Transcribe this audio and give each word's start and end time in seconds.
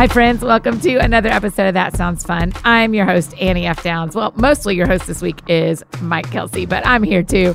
Hi, 0.00 0.06
friends. 0.06 0.42
Welcome 0.42 0.80
to 0.80 0.96
another 0.96 1.28
episode 1.28 1.66
of 1.66 1.74
That 1.74 1.94
Sounds 1.94 2.24
Fun. 2.24 2.54
I'm 2.64 2.94
your 2.94 3.04
host, 3.04 3.34
Annie 3.38 3.66
F. 3.66 3.82
Downs. 3.82 4.16
Well, 4.16 4.32
mostly 4.34 4.74
your 4.74 4.86
host 4.86 5.06
this 5.06 5.20
week 5.20 5.42
is 5.46 5.84
Mike 6.00 6.30
Kelsey, 6.30 6.64
but 6.64 6.86
I'm 6.86 7.02
here 7.02 7.22
too. 7.22 7.54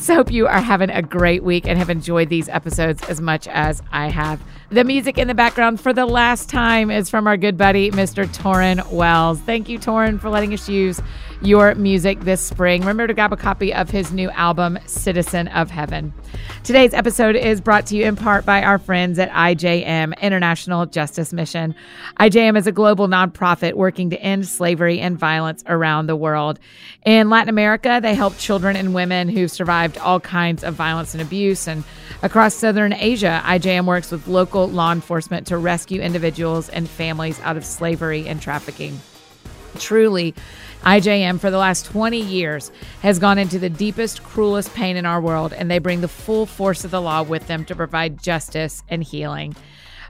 So, 0.10 0.14
hope 0.14 0.32
you 0.32 0.46
are 0.46 0.60
having 0.60 0.88
a 0.88 1.02
great 1.02 1.44
week 1.44 1.68
and 1.68 1.78
have 1.78 1.90
enjoyed 1.90 2.30
these 2.30 2.48
episodes 2.48 3.02
as 3.04 3.20
much 3.20 3.46
as 3.48 3.82
I 3.92 4.08
have. 4.08 4.42
The 4.70 4.82
music 4.82 5.18
in 5.18 5.28
the 5.28 5.34
background 5.34 5.80
for 5.80 5.92
the 5.92 6.06
last 6.06 6.48
time 6.48 6.90
is 6.90 7.10
from 7.10 7.26
our 7.26 7.36
good 7.36 7.58
buddy, 7.58 7.90
Mr. 7.90 8.26
Torin 8.26 8.90
Wells. 8.90 9.40
Thank 9.40 9.68
you, 9.68 9.78
Torin, 9.78 10.18
for 10.18 10.30
letting 10.30 10.54
us 10.54 10.68
use 10.68 11.02
your 11.42 11.74
music 11.74 12.20
this 12.20 12.40
spring. 12.40 12.82
Remember 12.82 13.06
to 13.06 13.14
grab 13.14 13.32
a 13.32 13.36
copy 13.36 13.74
of 13.74 13.90
his 13.90 14.12
new 14.12 14.30
album, 14.30 14.78
Citizen 14.86 15.48
of 15.48 15.70
Heaven. 15.70 16.12
Today's 16.62 16.94
episode 16.94 17.34
is 17.34 17.60
brought 17.60 17.86
to 17.86 17.96
you 17.96 18.04
in 18.04 18.14
part 18.14 18.44
by 18.44 18.62
our 18.62 18.78
friends 18.78 19.18
at 19.18 19.30
IJM, 19.30 20.20
International 20.20 20.86
Justice 20.86 21.32
Mission. 21.32 21.74
IJM 22.20 22.56
is 22.56 22.66
a 22.66 22.72
global 22.72 23.08
nonprofit 23.08 23.72
working 23.72 24.10
to 24.10 24.20
end 24.20 24.46
slavery 24.46 25.00
and 25.00 25.18
violence 25.18 25.64
around 25.66 26.06
the 26.06 26.16
world. 26.16 26.60
In 27.04 27.30
Latin 27.30 27.48
America, 27.48 27.98
they 28.02 28.14
help 28.14 28.36
children 28.36 28.76
and 28.76 28.94
women 28.94 29.28
who've 29.28 29.50
survived 29.50 29.89
all 29.98 30.20
kinds 30.20 30.64
of 30.64 30.74
violence 30.74 31.14
and 31.14 31.22
abuse. 31.22 31.66
And 31.68 31.84
across 32.22 32.54
Southern 32.54 32.92
Asia, 32.92 33.40
IJM 33.44 33.86
works 33.86 34.10
with 34.10 34.28
local 34.28 34.68
law 34.68 34.92
enforcement 34.92 35.46
to 35.48 35.58
rescue 35.58 36.00
individuals 36.00 36.68
and 36.68 36.88
families 36.88 37.40
out 37.40 37.56
of 37.56 37.64
slavery 37.64 38.26
and 38.28 38.40
trafficking. 38.40 39.00
Truly, 39.78 40.34
IJM 40.82 41.40
for 41.40 41.50
the 41.50 41.58
last 41.58 41.84
20 41.86 42.20
years 42.20 42.72
has 43.02 43.18
gone 43.18 43.38
into 43.38 43.58
the 43.58 43.68
deepest, 43.68 44.22
cruelest 44.22 44.72
pain 44.74 44.96
in 44.96 45.06
our 45.06 45.20
world, 45.20 45.52
and 45.52 45.70
they 45.70 45.78
bring 45.78 46.00
the 46.00 46.08
full 46.08 46.46
force 46.46 46.84
of 46.84 46.90
the 46.90 47.00
law 47.00 47.22
with 47.22 47.46
them 47.46 47.64
to 47.66 47.76
provide 47.76 48.22
justice 48.22 48.82
and 48.88 49.04
healing. 49.04 49.54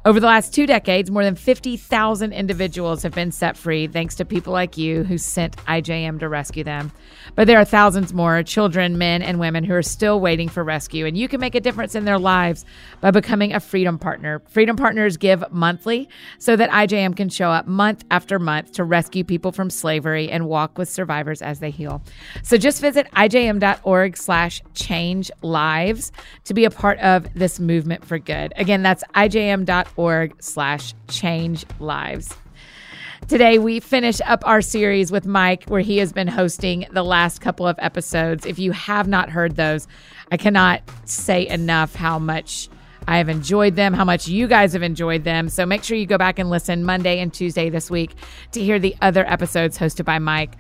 Over 0.03 0.19
the 0.19 0.27
last 0.27 0.55
two 0.55 0.67
decades, 0.67 1.11
more 1.11 1.23
than 1.23 1.35
50,000 1.35 2.33
individuals 2.33 3.03
have 3.03 3.15
been 3.15 3.31
set 3.31 3.55
free 3.55 3.87
thanks 3.87 4.15
to 4.15 4.25
people 4.25 4.51
like 4.51 4.79
you 4.79 5.05
who 5.05 5.19
sent 5.19 5.59
IJM 5.67 6.21
to 6.21 6.29
rescue 6.31 6.65
them. 6.65 6.91
But 7.35 7.47
there 7.47 7.59
are 7.59 7.67
thousands 7.67 8.15
more 8.15 8.43
children, 8.43 8.97
men, 8.97 9.21
and 9.21 9.39
women 9.39 9.63
who 9.63 9.75
are 9.75 9.83
still 9.83 10.19
waiting 10.19 10.49
for 10.49 10.65
rescue, 10.65 11.05
and 11.05 11.19
you 11.19 11.29
can 11.29 11.39
make 11.39 11.55
a 11.55 11.61
difference 11.61 11.95
in 11.95 12.07
their 12.07 12.19
lives 12.19 12.65
by 13.03 13.11
becoming 13.11 13.53
a 13.53 13.61
Freedom 13.61 13.99
Partner. 13.99 14.41
Freedom 14.49 14.75
Partners 14.75 15.19
give 15.19 15.45
monthly 15.53 16.09
so 16.39 16.57
that 16.57 16.71
IJM 16.71 17.15
can 17.15 17.29
show 17.29 17.51
up 17.51 17.67
month 17.67 18.03
after 18.11 18.39
month 18.39 18.73
to 18.73 18.85
rescue 18.85 19.23
people 19.23 19.53
from 19.53 19.69
slavery 19.69 20.31
and 20.31 20.49
walk 20.49 20.79
with 20.79 20.89
survivors 20.89 21.43
as 21.43 21.61
they 21.61 21.71
heal. 21.71 22.03
So 22.43 22.57
just 22.57 22.81
visit 22.81 23.07
ijm.org 23.11 24.17
slash 24.17 24.63
change 24.73 25.31
lives 25.43 26.11
to 26.45 26.55
be 26.55 26.65
a 26.65 26.71
part 26.71 26.99
of 27.01 27.27
this 27.35 27.61
movement 27.61 28.07
for 28.07 28.19
good. 28.19 28.55
Again, 28.57 28.83
that's 28.83 29.05
ijm.org 29.15 29.90
org 29.97 30.35
slash 30.43 30.95
change 31.09 31.65
lives. 31.79 32.35
Today, 33.29 33.59
we 33.59 33.81
finish 33.81 34.21
up 34.27 34.43
our 34.47 34.61
series 34.61 35.13
with 35.13 35.27
Mike, 35.27 35.65
where 35.65 35.83
he 35.83 35.99
has 35.99 36.13
been 36.13 36.27
hosting 36.27 36.87
the 36.91 37.05
last 37.05 37.41
couple 37.41 37.67
of 37.67 37.77
episodes. 37.79 38.47
If 38.47 38.59
you 38.59 38.73
have 38.73 39.07
not 39.07 39.31
heard 39.31 39.57
those, 39.57 39.87
I 40.33 40.37
cannot 40.37 40.83
say 41.05 41.47
enough 41.47 41.95
how 41.95 42.19
much 42.19 42.69
I 43.07 43.19
have 43.19 43.29
enjoyed 43.29 43.77
them, 43.77 43.93
how 43.93 44.05
much 44.05 44.27
you 44.27 44.47
guys 44.47 44.73
have 44.73 44.83
enjoyed 44.83 45.25
them. 45.25 45.49
So 45.49 45.65
make 45.67 45.85
sure 45.85 45.97
you 45.97 46.07
go 46.07 46.19
back 46.19 46.39
and 46.39 46.51
listen 46.51 46.85
Monday 46.85 47.19
and 47.21 47.33
Tuesday 47.33 47.69
this 47.69 47.91
week 47.91 48.15
to 48.53 48.63
hear 48.63 48.79
the 48.79 48.97
other 49.01 49.25
episodes 49.27 49.79
hosted 49.79 50.05
by 50.05 50.19
Mike. 50.19 50.57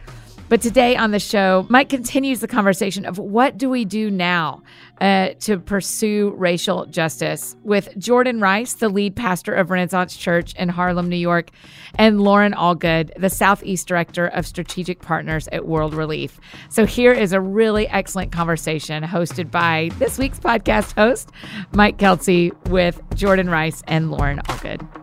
But 0.51 0.63
today 0.63 0.97
on 0.97 1.13
the 1.13 1.21
show, 1.21 1.65
Mike 1.69 1.89
continues 1.89 2.41
the 2.41 2.49
conversation 2.49 3.07
of 3.07 3.19
what 3.19 3.57
do 3.57 3.71
we 3.71 3.85
do 3.85 4.11
now 4.11 4.65
uh, 5.01 5.29
to 5.43 5.61
pursue 5.61 6.35
racial 6.37 6.87
justice 6.87 7.55
with 7.63 7.97
Jordan 7.97 8.41
Rice, 8.41 8.75
the 8.75 8.89
lead 8.89 9.15
pastor 9.15 9.55
of 9.55 9.71
Renaissance 9.71 10.17
Church 10.17 10.53
in 10.57 10.69
Harlem, 10.69 11.09
New 11.09 11.15
York, 11.15 11.51
and 11.95 12.21
Lauren 12.21 12.53
Allgood, 12.53 13.13
the 13.17 13.31
Southeast 13.31 13.87
Director 13.87 14.27
of 14.27 14.45
Strategic 14.45 15.01
Partners 15.03 15.47
at 15.53 15.69
World 15.69 15.95
Relief. 15.95 16.41
So 16.69 16.85
here 16.85 17.13
is 17.13 17.33
a 17.33 17.41
really 17.41 17.87
excellent 17.87 18.33
conversation 18.33 19.05
hosted 19.05 19.53
by 19.53 19.91
this 20.01 20.19
week's 20.19 20.41
podcast 20.41 20.97
host, 20.97 21.31
Mike 21.75 21.99
Kelsey, 21.99 22.51
with 22.67 23.01
Jordan 23.15 23.49
Rice 23.49 23.85
and 23.87 24.11
Lauren 24.11 24.41
Allgood. 24.41 25.00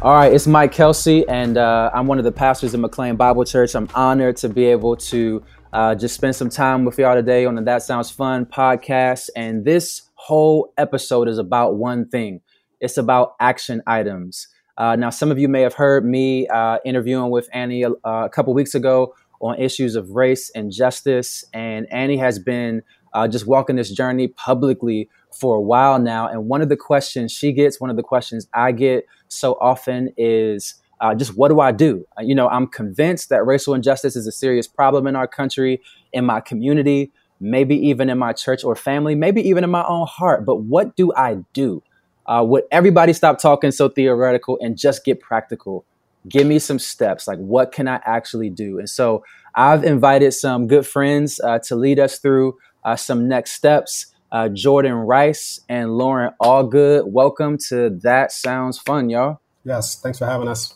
All 0.00 0.14
right, 0.14 0.32
it's 0.32 0.46
Mike 0.46 0.70
Kelsey, 0.70 1.26
and 1.28 1.58
uh, 1.58 1.90
I'm 1.92 2.06
one 2.06 2.18
of 2.18 2.24
the 2.24 2.30
pastors 2.30 2.72
of 2.72 2.78
McLean 2.78 3.16
Bible 3.16 3.44
Church. 3.44 3.74
I'm 3.74 3.88
honored 3.96 4.36
to 4.36 4.48
be 4.48 4.66
able 4.66 4.94
to 4.94 5.42
uh, 5.72 5.96
just 5.96 6.14
spend 6.14 6.36
some 6.36 6.48
time 6.48 6.84
with 6.84 7.00
y'all 7.00 7.16
today 7.16 7.46
on 7.46 7.56
the 7.56 7.62
That 7.62 7.82
Sounds 7.82 8.08
Fun 8.08 8.46
podcast. 8.46 9.28
And 9.34 9.64
this 9.64 10.02
whole 10.14 10.72
episode 10.78 11.26
is 11.26 11.38
about 11.38 11.78
one 11.78 12.08
thing 12.08 12.42
it's 12.80 12.96
about 12.96 13.34
action 13.40 13.82
items. 13.88 14.46
Uh, 14.76 14.94
now, 14.94 15.10
some 15.10 15.32
of 15.32 15.38
you 15.40 15.48
may 15.48 15.62
have 15.62 15.74
heard 15.74 16.04
me 16.04 16.46
uh, 16.46 16.78
interviewing 16.84 17.32
with 17.32 17.48
Annie 17.52 17.84
uh, 17.84 17.90
a 18.04 18.28
couple 18.28 18.54
weeks 18.54 18.76
ago 18.76 19.16
on 19.40 19.58
issues 19.58 19.96
of 19.96 20.10
race 20.10 20.48
and 20.54 20.70
justice. 20.70 21.44
And 21.52 21.92
Annie 21.92 22.18
has 22.18 22.38
been 22.38 22.82
uh, 23.12 23.26
just 23.26 23.48
walking 23.48 23.74
this 23.74 23.90
journey 23.90 24.28
publicly 24.28 25.08
for 25.34 25.56
a 25.56 25.60
while 25.60 25.98
now. 25.98 26.28
And 26.28 26.48
one 26.48 26.62
of 26.62 26.68
the 26.68 26.76
questions 26.76 27.32
she 27.32 27.52
gets, 27.52 27.80
one 27.80 27.90
of 27.90 27.96
the 27.96 28.02
questions 28.02 28.48
I 28.54 28.72
get, 28.72 29.04
so 29.28 29.54
often 29.60 30.10
is 30.16 30.74
uh, 31.00 31.14
just 31.14 31.36
what 31.36 31.48
do 31.48 31.60
I 31.60 31.72
do? 31.72 32.04
Uh, 32.18 32.22
you 32.22 32.34
know, 32.34 32.48
I'm 32.48 32.66
convinced 32.66 33.28
that 33.28 33.46
racial 33.46 33.74
injustice 33.74 34.16
is 34.16 34.26
a 34.26 34.32
serious 34.32 34.66
problem 34.66 35.06
in 35.06 35.16
our 35.16 35.28
country, 35.28 35.80
in 36.12 36.24
my 36.24 36.40
community, 36.40 37.12
maybe 37.40 37.76
even 37.88 38.10
in 38.10 38.18
my 38.18 38.32
church 38.32 38.64
or 38.64 38.74
family, 38.74 39.14
maybe 39.14 39.46
even 39.48 39.64
in 39.64 39.70
my 39.70 39.84
own 39.86 40.06
heart. 40.06 40.44
But 40.44 40.56
what 40.62 40.96
do 40.96 41.12
I 41.14 41.38
do? 41.52 41.82
Uh, 42.26 42.44
would 42.46 42.64
everybody 42.70 43.12
stop 43.12 43.38
talking 43.38 43.70
so 43.70 43.88
theoretical 43.88 44.58
and 44.60 44.76
just 44.76 45.04
get 45.04 45.20
practical? 45.20 45.84
Give 46.28 46.46
me 46.46 46.58
some 46.58 46.78
steps. 46.78 47.26
Like, 47.26 47.38
what 47.38 47.72
can 47.72 47.88
I 47.88 48.00
actually 48.04 48.50
do? 48.50 48.78
And 48.78 48.90
so 48.90 49.24
I've 49.54 49.84
invited 49.84 50.32
some 50.32 50.66
good 50.66 50.86
friends 50.86 51.40
uh, 51.40 51.58
to 51.60 51.76
lead 51.76 51.98
us 51.98 52.18
through 52.18 52.58
uh, 52.84 52.96
some 52.96 53.28
next 53.28 53.52
steps 53.52 54.14
uh, 54.32 54.48
Jordan 54.48 54.94
Rice, 54.94 55.60
and 55.68 55.96
Lauren 55.96 56.32
Allgood. 56.40 57.06
Welcome 57.06 57.58
to 57.68 57.90
That 58.02 58.32
Sounds 58.32 58.78
Fun, 58.78 59.10
y'all. 59.10 59.40
Yes, 59.64 60.00
thanks 60.00 60.18
for 60.18 60.26
having 60.26 60.48
us. 60.48 60.74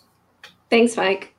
Thanks, 0.71 0.97
Mike. 0.97 1.35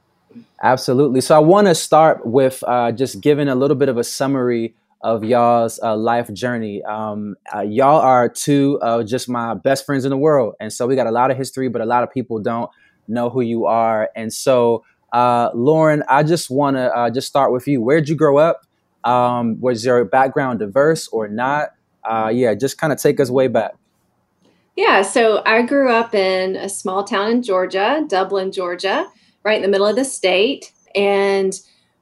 Absolutely. 0.61 1.21
So 1.21 1.35
I 1.35 1.39
want 1.39 1.67
to 1.67 1.75
start 1.75 2.25
with 2.25 2.63
uh, 2.67 2.91
just 2.91 3.21
giving 3.21 3.47
a 3.47 3.55
little 3.55 3.75
bit 3.75 3.89
of 3.89 3.97
a 3.97 4.03
summary 4.03 4.75
of 5.01 5.23
y'all's 5.23 5.79
uh, 5.83 5.95
life 5.95 6.31
journey. 6.33 6.81
Um, 6.83 7.35
uh, 7.53 7.61
y'all 7.61 7.99
are 7.99 8.29
two 8.29 8.79
of 8.81 9.05
just 9.05 9.27
my 9.27 9.53
best 9.53 9.85
friends 9.85 10.05
in 10.05 10.09
the 10.09 10.17
world, 10.17 10.55
and 10.59 10.71
so 10.71 10.87
we 10.87 10.95
got 10.95 11.07
a 11.07 11.11
lot 11.11 11.29
of 11.29 11.37
history, 11.37 11.67
but 11.67 11.81
a 11.81 11.85
lot 11.85 12.03
of 12.03 12.11
people 12.11 12.39
don't 12.39 12.71
know 13.07 13.29
who 13.29 13.41
you 13.41 13.65
are. 13.65 14.09
And 14.15 14.31
so, 14.31 14.85
uh, 15.11 15.49
Lauren, 15.53 16.03
I 16.07 16.23
just 16.23 16.49
want 16.49 16.77
to 16.77 16.89
uh, 16.95 17.09
just 17.09 17.27
start 17.27 17.51
with 17.51 17.67
you. 17.67 17.81
Where'd 17.81 18.07
you 18.07 18.15
grow 18.15 18.37
up? 18.37 18.61
Um, 19.03 19.59
was 19.59 19.85
your 19.85 20.05
background 20.05 20.59
diverse 20.59 21.09
or 21.09 21.27
not? 21.27 21.71
Uh, 22.05 22.31
yeah, 22.33 22.53
just 22.53 22.77
kind 22.77 22.93
of 22.93 22.99
take 22.99 23.19
us 23.19 23.29
way 23.29 23.47
back. 23.47 23.73
Yeah, 24.75 25.03
so 25.03 25.43
I 25.45 25.61
grew 25.61 25.91
up 25.91 26.15
in 26.15 26.55
a 26.55 26.67
small 26.67 27.03
town 27.03 27.29
in 27.29 27.43
Georgia, 27.43 28.03
Dublin, 28.07 28.51
Georgia, 28.51 29.07
right 29.43 29.57
in 29.57 29.61
the 29.61 29.67
middle 29.67 29.85
of 29.85 29.95
the 29.95 30.05
state, 30.05 30.71
and 30.95 31.53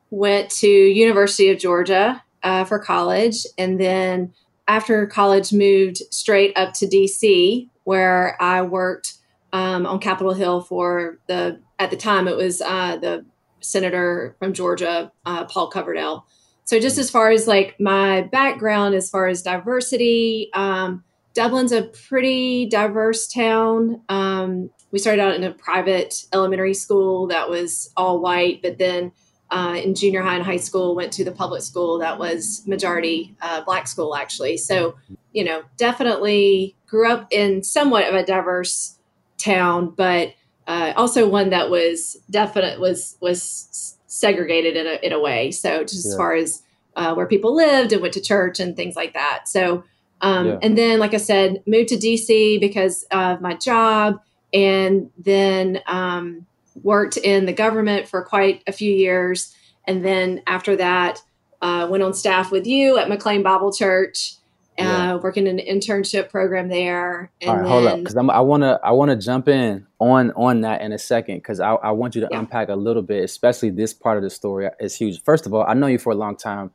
went 0.09 0.49
to 0.51 0.67
University 0.67 1.49
of 1.49 1.59
Georgia 1.59 2.23
uh, 2.43 2.63
for 2.63 2.79
college, 2.79 3.45
and 3.57 3.79
then 3.79 4.33
after 4.67 5.05
college 5.05 5.51
moved 5.51 5.97
straight 6.11 6.57
up 6.57 6.73
to 6.75 6.87
DC, 6.87 7.67
where 7.83 8.41
I 8.41 8.61
worked 8.61 9.15
um, 9.51 9.85
on 9.85 9.99
Capitol 9.99 10.33
Hill 10.33 10.61
for 10.61 11.17
the 11.27 11.59
at 11.77 11.89
the 11.89 11.97
time 11.97 12.27
it 12.27 12.37
was 12.37 12.61
uh, 12.61 12.97
the 12.97 13.25
senator 13.59 14.35
from 14.39 14.53
Georgia, 14.53 15.11
uh, 15.25 15.45
Paul 15.45 15.69
Coverdell. 15.69 16.23
So 16.65 16.79
just 16.79 16.97
as 16.97 17.09
far 17.09 17.31
as 17.31 17.47
like 17.47 17.79
my 17.79 18.21
background, 18.21 18.95
as 18.95 19.09
far 19.09 19.27
as 19.27 19.41
diversity, 19.41 20.49
um, 20.53 21.03
Dublin's 21.33 21.71
a 21.71 21.83
pretty 21.83 22.65
diverse 22.65 23.27
town. 23.27 24.01
Um, 24.09 24.69
we 24.91 24.99
started 24.99 25.21
out 25.21 25.35
in 25.35 25.43
a 25.43 25.51
private 25.51 26.25
elementary 26.33 26.73
school 26.73 27.27
that 27.27 27.49
was 27.49 27.91
all 27.95 28.19
white, 28.19 28.61
but 28.61 28.77
then 28.77 29.11
uh, 29.49 29.79
in 29.83 29.95
junior 29.95 30.21
high 30.21 30.35
and 30.35 30.45
high 30.45 30.57
school 30.57 30.95
went 30.95 31.11
to 31.13 31.25
the 31.25 31.31
public 31.31 31.61
school 31.61 31.99
that 31.99 32.17
was 32.17 32.65
majority 32.65 33.35
uh, 33.41 33.61
black 33.63 33.87
school 33.87 34.15
actually. 34.15 34.57
So 34.57 34.95
you 35.33 35.43
know, 35.43 35.63
definitely 35.77 36.75
grew 36.87 37.09
up 37.09 37.27
in 37.31 37.63
somewhat 37.63 38.07
of 38.07 38.15
a 38.15 38.25
diverse 38.25 38.97
town, 39.37 39.93
but 39.95 40.33
uh, 40.67 40.93
also 40.95 41.27
one 41.27 41.49
that 41.49 41.69
was 41.69 42.17
definite 42.29 42.79
was 42.79 43.17
was 43.21 43.97
segregated 44.11 44.75
in 44.75 44.85
a, 44.85 45.05
in 45.05 45.13
a 45.13 45.19
way. 45.19 45.51
So 45.51 45.83
just 45.83 46.05
yeah. 46.05 46.11
as 46.11 46.17
far 46.17 46.35
as 46.35 46.61
uh, 46.97 47.13
where 47.13 47.25
people 47.25 47.55
lived 47.55 47.93
and 47.93 48.01
went 48.01 48.13
to 48.13 48.21
church 48.21 48.59
and 48.59 48.75
things 48.75 48.95
like 48.95 49.13
that. 49.13 49.47
So, 49.47 49.85
um, 50.19 50.47
yeah. 50.47 50.59
and 50.61 50.77
then, 50.77 50.99
like 50.99 51.13
I 51.13 51.17
said, 51.17 51.63
moved 51.65 51.89
to 51.89 51.95
DC 51.95 52.59
because 52.59 53.03
of 53.11 53.39
my 53.39 53.55
job 53.55 54.19
and 54.53 55.09
then 55.17 55.79
um, 55.87 56.45
worked 56.83 57.15
in 57.15 57.45
the 57.45 57.53
government 57.53 58.07
for 58.07 58.21
quite 58.21 58.61
a 58.67 58.73
few 58.73 58.91
years. 58.91 59.55
And 59.85 60.03
then 60.03 60.41
after 60.45 60.75
that, 60.75 61.19
uh, 61.61 61.87
went 61.89 62.03
on 62.03 62.13
staff 62.13 62.51
with 62.51 62.67
you 62.67 62.97
at 62.97 63.07
McLean 63.07 63.43
Bible 63.43 63.71
Church 63.71 64.35
yeah. 64.77 65.13
uh, 65.13 65.17
working 65.17 65.47
in 65.47 65.59
an 65.59 65.65
internship 65.65 66.29
program 66.29 66.69
there. 66.69 67.31
And 67.41 67.49
All 67.49 67.55
right, 67.55 67.61
then, 67.63 67.71
hold 67.71 67.87
up, 67.87 67.99
because 67.99 68.15
I 68.15 68.39
want 68.39 68.63
to 68.63 68.79
I 68.83 68.91
want 68.91 69.11
to 69.11 69.17
jump 69.17 69.47
in 69.47 69.87
on 69.99 70.31
on 70.31 70.61
that 70.61 70.81
in 70.81 70.91
a 70.91 70.97
second 70.97 71.37
because 71.37 71.59
I, 71.59 71.73
I 71.73 71.91
want 71.91 72.15
you 72.15 72.21
to 72.21 72.27
yeah. 72.31 72.39
unpack 72.39 72.69
a 72.69 72.75
little 72.75 73.01
bit, 73.01 73.23
especially 73.23 73.69
this 73.69 73.93
part 73.93 74.17
of 74.17 74.23
the 74.23 74.29
story 74.29 74.69
is 74.79 74.95
huge. 74.95 75.21
First 75.23 75.45
of 75.45 75.53
all, 75.53 75.65
I 75.67 75.73
know 75.73 75.87
you 75.87 75.97
for 75.97 76.11
a 76.11 76.15
long 76.15 76.35
time. 76.35 76.71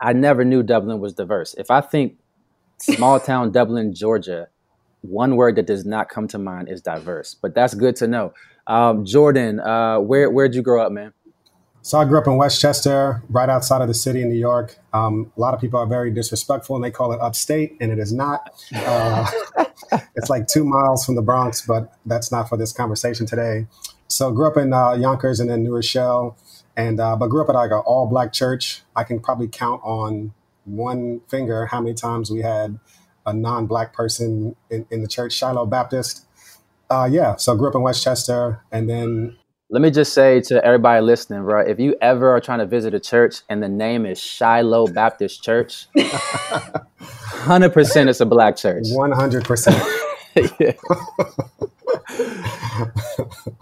I 0.00 0.12
never 0.12 0.44
knew 0.44 0.62
Dublin 0.62 1.00
was 1.00 1.12
diverse. 1.12 1.54
If 1.58 1.70
I 1.70 1.80
think 1.80 2.18
small 2.78 3.18
town 3.20 3.50
Dublin, 3.50 3.94
Georgia, 3.94 4.48
one 5.02 5.36
word 5.36 5.56
that 5.56 5.66
does 5.66 5.84
not 5.84 6.08
come 6.08 6.28
to 6.28 6.38
mind 6.38 6.68
is 6.68 6.80
diverse. 6.80 7.34
But 7.34 7.54
that's 7.54 7.74
good 7.74 7.96
to 7.96 8.06
know. 8.06 8.32
Um, 8.66 9.04
Jordan, 9.04 9.60
uh, 9.60 9.98
where 9.98 10.30
where'd 10.30 10.54
you 10.54 10.62
grow 10.62 10.82
up, 10.82 10.92
man? 10.92 11.12
So 11.88 11.98
I 11.98 12.04
grew 12.04 12.18
up 12.18 12.26
in 12.26 12.36
Westchester, 12.36 13.22
right 13.30 13.48
outside 13.48 13.80
of 13.80 13.88
the 13.88 13.94
city 13.94 14.20
in 14.20 14.28
New 14.28 14.38
York. 14.38 14.76
Um, 14.92 15.32
a 15.34 15.40
lot 15.40 15.54
of 15.54 15.60
people 15.62 15.80
are 15.80 15.86
very 15.86 16.10
disrespectful 16.10 16.76
and 16.76 16.84
they 16.84 16.90
call 16.90 17.14
it 17.14 17.20
upstate, 17.22 17.78
and 17.80 17.90
it 17.90 17.98
is 17.98 18.12
not. 18.12 18.50
Uh, 18.74 19.26
it's 20.14 20.28
like 20.28 20.48
two 20.48 20.64
miles 20.64 21.06
from 21.06 21.14
the 21.14 21.22
Bronx, 21.22 21.62
but 21.62 21.94
that's 22.04 22.30
not 22.30 22.46
for 22.46 22.58
this 22.58 22.74
conversation 22.74 23.24
today. 23.24 23.66
So 24.06 24.30
grew 24.30 24.48
up 24.48 24.58
in 24.58 24.74
uh, 24.74 24.92
Yonkers 24.96 25.40
and 25.40 25.48
then 25.48 25.62
New 25.62 25.74
Rochelle, 25.74 26.36
and 26.76 27.00
uh, 27.00 27.16
but 27.16 27.28
grew 27.28 27.40
up 27.42 27.48
at 27.48 27.54
like 27.54 27.70
an 27.70 27.82
all 27.86 28.06
black 28.06 28.34
church. 28.34 28.82
I 28.94 29.02
can 29.02 29.18
probably 29.18 29.48
count 29.48 29.80
on 29.82 30.34
one 30.66 31.22
finger 31.30 31.64
how 31.64 31.80
many 31.80 31.94
times 31.94 32.30
we 32.30 32.42
had 32.42 32.78
a 33.24 33.32
non 33.32 33.66
black 33.66 33.94
person 33.94 34.56
in, 34.68 34.84
in 34.90 35.00
the 35.00 35.08
church, 35.08 35.32
Shiloh 35.32 35.64
Baptist. 35.64 36.26
Uh, 36.90 37.08
yeah, 37.10 37.36
so 37.36 37.56
grew 37.56 37.70
up 37.70 37.74
in 37.74 37.80
Westchester, 37.80 38.60
and 38.70 38.90
then 38.90 39.38
let 39.70 39.82
me 39.82 39.90
just 39.90 40.14
say 40.14 40.40
to 40.40 40.64
everybody 40.64 41.02
listening, 41.02 41.42
bro, 41.42 41.60
if 41.60 41.78
you 41.78 41.94
ever 42.00 42.30
are 42.30 42.40
trying 42.40 42.60
to 42.60 42.66
visit 42.66 42.94
a 42.94 43.00
church 43.00 43.42
and 43.50 43.62
the 43.62 43.68
name 43.68 44.06
is 44.06 44.18
Shiloh 44.18 44.86
Baptist 44.86 45.42
Church, 45.42 45.86
100% 45.94 48.08
it's 48.08 48.20
a 48.20 48.26
black 48.26 48.56
church. 48.56 48.84
100%. 48.84 49.98
yeah. 50.58 50.72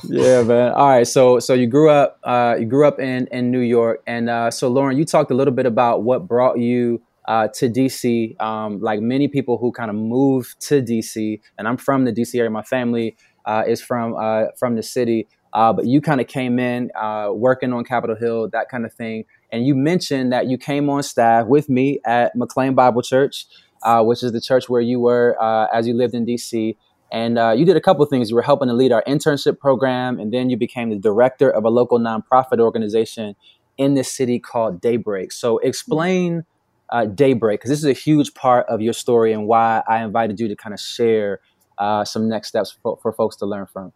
yeah, 0.04 0.42
man. 0.44 0.70
All 0.72 0.90
right. 0.90 1.08
So, 1.08 1.40
so 1.40 1.54
you 1.54 1.66
grew 1.66 1.90
up, 1.90 2.20
uh, 2.22 2.54
you 2.58 2.66
grew 2.66 2.86
up 2.86 3.00
in, 3.00 3.26
in 3.32 3.50
New 3.50 3.58
York. 3.58 4.00
And 4.06 4.30
uh, 4.30 4.52
so, 4.52 4.68
Lauren, 4.68 4.96
you 4.96 5.04
talked 5.04 5.32
a 5.32 5.34
little 5.34 5.54
bit 5.54 5.66
about 5.66 6.04
what 6.04 6.28
brought 6.28 6.58
you 6.58 7.02
uh, 7.26 7.48
to 7.48 7.68
DC. 7.68 8.40
Um, 8.40 8.80
like 8.80 9.00
many 9.00 9.26
people 9.26 9.58
who 9.58 9.72
kind 9.72 9.90
of 9.90 9.96
moved 9.96 10.60
to 10.68 10.80
DC, 10.80 11.40
and 11.58 11.66
I'm 11.66 11.76
from 11.76 12.04
the 12.04 12.12
DC 12.12 12.38
area. 12.38 12.50
My 12.50 12.62
family 12.62 13.16
uh, 13.44 13.64
is 13.66 13.82
from 13.82 14.14
uh, 14.16 14.52
from 14.58 14.76
the 14.76 14.82
city. 14.82 15.28
Uh, 15.56 15.72
but 15.72 15.86
you 15.86 16.02
kind 16.02 16.20
of 16.20 16.26
came 16.26 16.58
in 16.58 16.90
uh, 16.94 17.30
working 17.32 17.72
on 17.72 17.82
Capitol 17.82 18.14
Hill, 18.14 18.50
that 18.50 18.68
kind 18.68 18.84
of 18.84 18.92
thing. 18.92 19.24
And 19.50 19.66
you 19.66 19.74
mentioned 19.74 20.30
that 20.30 20.48
you 20.48 20.58
came 20.58 20.90
on 20.90 21.02
staff 21.02 21.46
with 21.46 21.70
me 21.70 21.98
at 22.04 22.36
McLean 22.36 22.74
Bible 22.74 23.00
Church, 23.00 23.46
uh, 23.82 24.04
which 24.04 24.22
is 24.22 24.32
the 24.32 24.40
church 24.40 24.68
where 24.68 24.82
you 24.82 25.00
were 25.00 25.34
uh, 25.40 25.66
as 25.72 25.86
you 25.86 25.94
lived 25.94 26.14
in 26.14 26.26
DC. 26.26 26.76
And 27.10 27.38
uh, 27.38 27.54
you 27.56 27.64
did 27.64 27.74
a 27.74 27.80
couple 27.80 28.04
things. 28.04 28.28
You 28.28 28.36
were 28.36 28.42
helping 28.42 28.68
to 28.68 28.74
lead 28.74 28.92
our 28.92 29.02
internship 29.04 29.58
program, 29.58 30.20
and 30.20 30.30
then 30.30 30.50
you 30.50 30.58
became 30.58 30.90
the 30.90 30.98
director 30.98 31.48
of 31.48 31.64
a 31.64 31.70
local 31.70 31.98
nonprofit 31.98 32.60
organization 32.60 33.34
in 33.78 33.94
this 33.94 34.12
city 34.12 34.38
called 34.38 34.82
Daybreak. 34.82 35.32
So, 35.32 35.56
explain 35.58 36.44
uh, 36.90 37.06
Daybreak, 37.06 37.60
because 37.60 37.70
this 37.70 37.78
is 37.78 37.86
a 37.86 37.94
huge 37.94 38.34
part 38.34 38.66
of 38.68 38.82
your 38.82 38.92
story 38.92 39.32
and 39.32 39.46
why 39.46 39.82
I 39.88 40.04
invited 40.04 40.38
you 40.38 40.48
to 40.48 40.56
kind 40.56 40.74
of 40.74 40.80
share 40.80 41.40
some 42.04 42.28
next 42.28 42.48
steps 42.48 42.76
for, 42.82 42.98
for 43.00 43.10
folks 43.14 43.36
to 43.36 43.46
learn 43.46 43.66
from. 43.72 43.94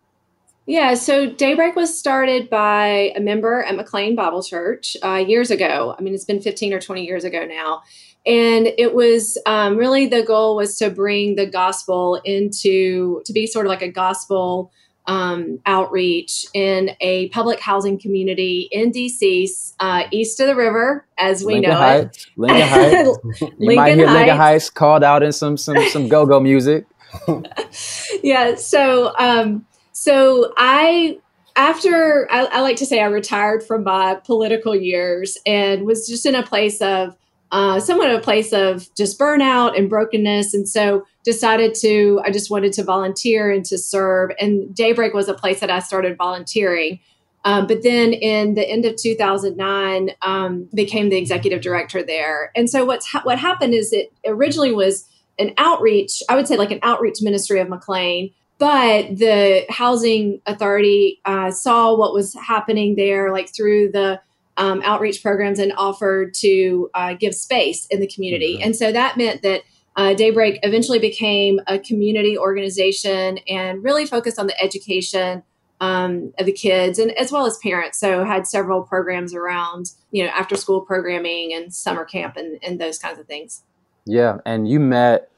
Yeah, 0.70 0.94
so 0.94 1.28
Daybreak 1.28 1.74
was 1.74 1.98
started 1.98 2.48
by 2.48 3.12
a 3.16 3.18
member 3.18 3.60
at 3.64 3.74
McLean 3.74 4.14
Bible 4.14 4.40
Church 4.40 4.96
uh, 5.02 5.16
years 5.16 5.50
ago. 5.50 5.96
I 5.98 6.00
mean, 6.00 6.14
it's 6.14 6.24
been 6.24 6.40
15 6.40 6.72
or 6.72 6.80
20 6.80 7.04
years 7.04 7.24
ago 7.24 7.44
now. 7.44 7.82
And 8.24 8.68
it 8.78 8.94
was 8.94 9.36
um, 9.46 9.76
really 9.76 10.06
the 10.06 10.22
goal 10.22 10.54
was 10.54 10.78
to 10.78 10.88
bring 10.88 11.34
the 11.34 11.46
gospel 11.46 12.20
into, 12.24 13.20
to 13.24 13.32
be 13.32 13.48
sort 13.48 13.66
of 13.66 13.70
like 13.70 13.82
a 13.82 13.90
gospel 13.90 14.70
um, 15.06 15.58
outreach 15.66 16.46
in 16.54 16.92
a 17.00 17.30
public 17.30 17.58
housing 17.58 17.98
community 17.98 18.68
in 18.70 18.92
DC, 18.92 19.74
uh, 19.80 20.04
east 20.12 20.38
of 20.38 20.46
the 20.46 20.54
river, 20.54 21.04
as 21.18 21.42
we 21.42 21.54
Lincoln 21.54 21.70
know 21.72 21.78
Heights, 21.78 22.26
it. 22.26 22.30
Lincoln 22.36 22.68
Heights. 22.68 23.18
you 23.40 23.48
Lincoln 23.58 23.74
might 23.74 23.94
hear 23.96 24.06
Heights. 24.06 24.18
Lincoln 24.18 24.36
Heights 24.36 24.70
called 24.70 25.02
out 25.02 25.24
in 25.24 25.32
some 25.32 25.56
some 25.56 25.84
some 25.88 26.06
go 26.06 26.26
go 26.26 26.38
music. 26.38 26.86
yeah. 28.22 28.54
So 28.54 29.12
um, 29.18 29.66
so 30.00 30.54
I, 30.56 31.18
after 31.56 32.26
I, 32.30 32.46
I, 32.46 32.60
like 32.62 32.76
to 32.76 32.86
say, 32.86 33.02
I 33.02 33.04
retired 33.04 33.62
from 33.62 33.84
my 33.84 34.14
political 34.14 34.74
years 34.74 35.36
and 35.44 35.84
was 35.84 36.08
just 36.08 36.24
in 36.24 36.34
a 36.34 36.42
place 36.42 36.80
of 36.80 37.14
uh, 37.52 37.80
somewhat 37.80 38.10
of 38.10 38.18
a 38.18 38.22
place 38.22 38.54
of 38.54 38.88
just 38.94 39.18
burnout 39.18 39.76
and 39.76 39.90
brokenness, 39.90 40.54
and 40.54 40.66
so 40.66 41.04
decided 41.22 41.74
to. 41.82 42.18
I 42.24 42.30
just 42.30 42.50
wanted 42.50 42.72
to 42.74 42.82
volunteer 42.82 43.50
and 43.50 43.62
to 43.66 43.76
serve, 43.76 44.30
and 44.40 44.74
Daybreak 44.74 45.12
was 45.12 45.28
a 45.28 45.34
place 45.34 45.60
that 45.60 45.70
I 45.70 45.80
started 45.80 46.16
volunteering. 46.16 46.98
Um, 47.44 47.66
but 47.66 47.82
then 47.82 48.14
in 48.14 48.54
the 48.54 48.66
end 48.66 48.86
of 48.86 48.96
2009, 48.96 50.12
um, 50.22 50.66
became 50.72 51.10
the 51.10 51.18
executive 51.18 51.60
director 51.60 52.02
there. 52.02 52.52
And 52.56 52.70
so 52.70 52.86
what's 52.86 53.06
ha- 53.06 53.20
what 53.24 53.38
happened 53.38 53.74
is 53.74 53.92
it 53.92 54.10
originally 54.26 54.72
was 54.72 55.06
an 55.38 55.52
outreach. 55.58 56.22
I 56.30 56.36
would 56.36 56.48
say 56.48 56.56
like 56.56 56.70
an 56.70 56.80
outreach 56.82 57.20
ministry 57.20 57.60
of 57.60 57.68
McLean 57.68 58.32
but 58.60 59.16
the 59.16 59.64
housing 59.70 60.42
authority 60.44 61.18
uh, 61.24 61.50
saw 61.50 61.96
what 61.96 62.12
was 62.12 62.34
happening 62.34 62.94
there, 62.94 63.32
like 63.32 63.52
through 63.52 63.90
the 63.90 64.20
um, 64.58 64.82
outreach 64.84 65.22
programs, 65.22 65.58
and 65.58 65.72
offered 65.78 66.34
to 66.34 66.90
uh, 66.94 67.14
give 67.14 67.34
space 67.34 67.86
in 67.86 68.00
the 68.00 68.06
community. 68.06 68.56
Mm-hmm. 68.56 68.64
And 68.66 68.76
so 68.76 68.92
that 68.92 69.16
meant 69.16 69.40
that 69.42 69.62
uh, 69.96 70.12
Daybreak 70.12 70.60
eventually 70.62 70.98
became 70.98 71.58
a 71.66 71.78
community 71.78 72.36
organization 72.36 73.38
and 73.48 73.82
really 73.82 74.04
focused 74.04 74.38
on 74.38 74.46
the 74.46 74.62
education 74.62 75.42
um, 75.80 76.34
of 76.38 76.44
the 76.44 76.52
kids 76.52 76.98
and 76.98 77.10
as 77.12 77.32
well 77.32 77.46
as 77.46 77.56
parents. 77.58 77.98
So 77.98 78.24
had 78.24 78.46
several 78.46 78.82
programs 78.82 79.34
around, 79.34 79.92
you 80.10 80.22
know, 80.22 80.28
after 80.30 80.54
school 80.54 80.82
programming 80.82 81.54
and 81.54 81.72
summer 81.74 82.04
camp 82.04 82.36
and, 82.36 82.58
and 82.62 82.78
those 82.78 82.98
kinds 82.98 83.18
of 83.18 83.26
things. 83.26 83.62
Yeah, 84.04 84.38
and 84.44 84.68
you 84.68 84.80
met 84.80 85.30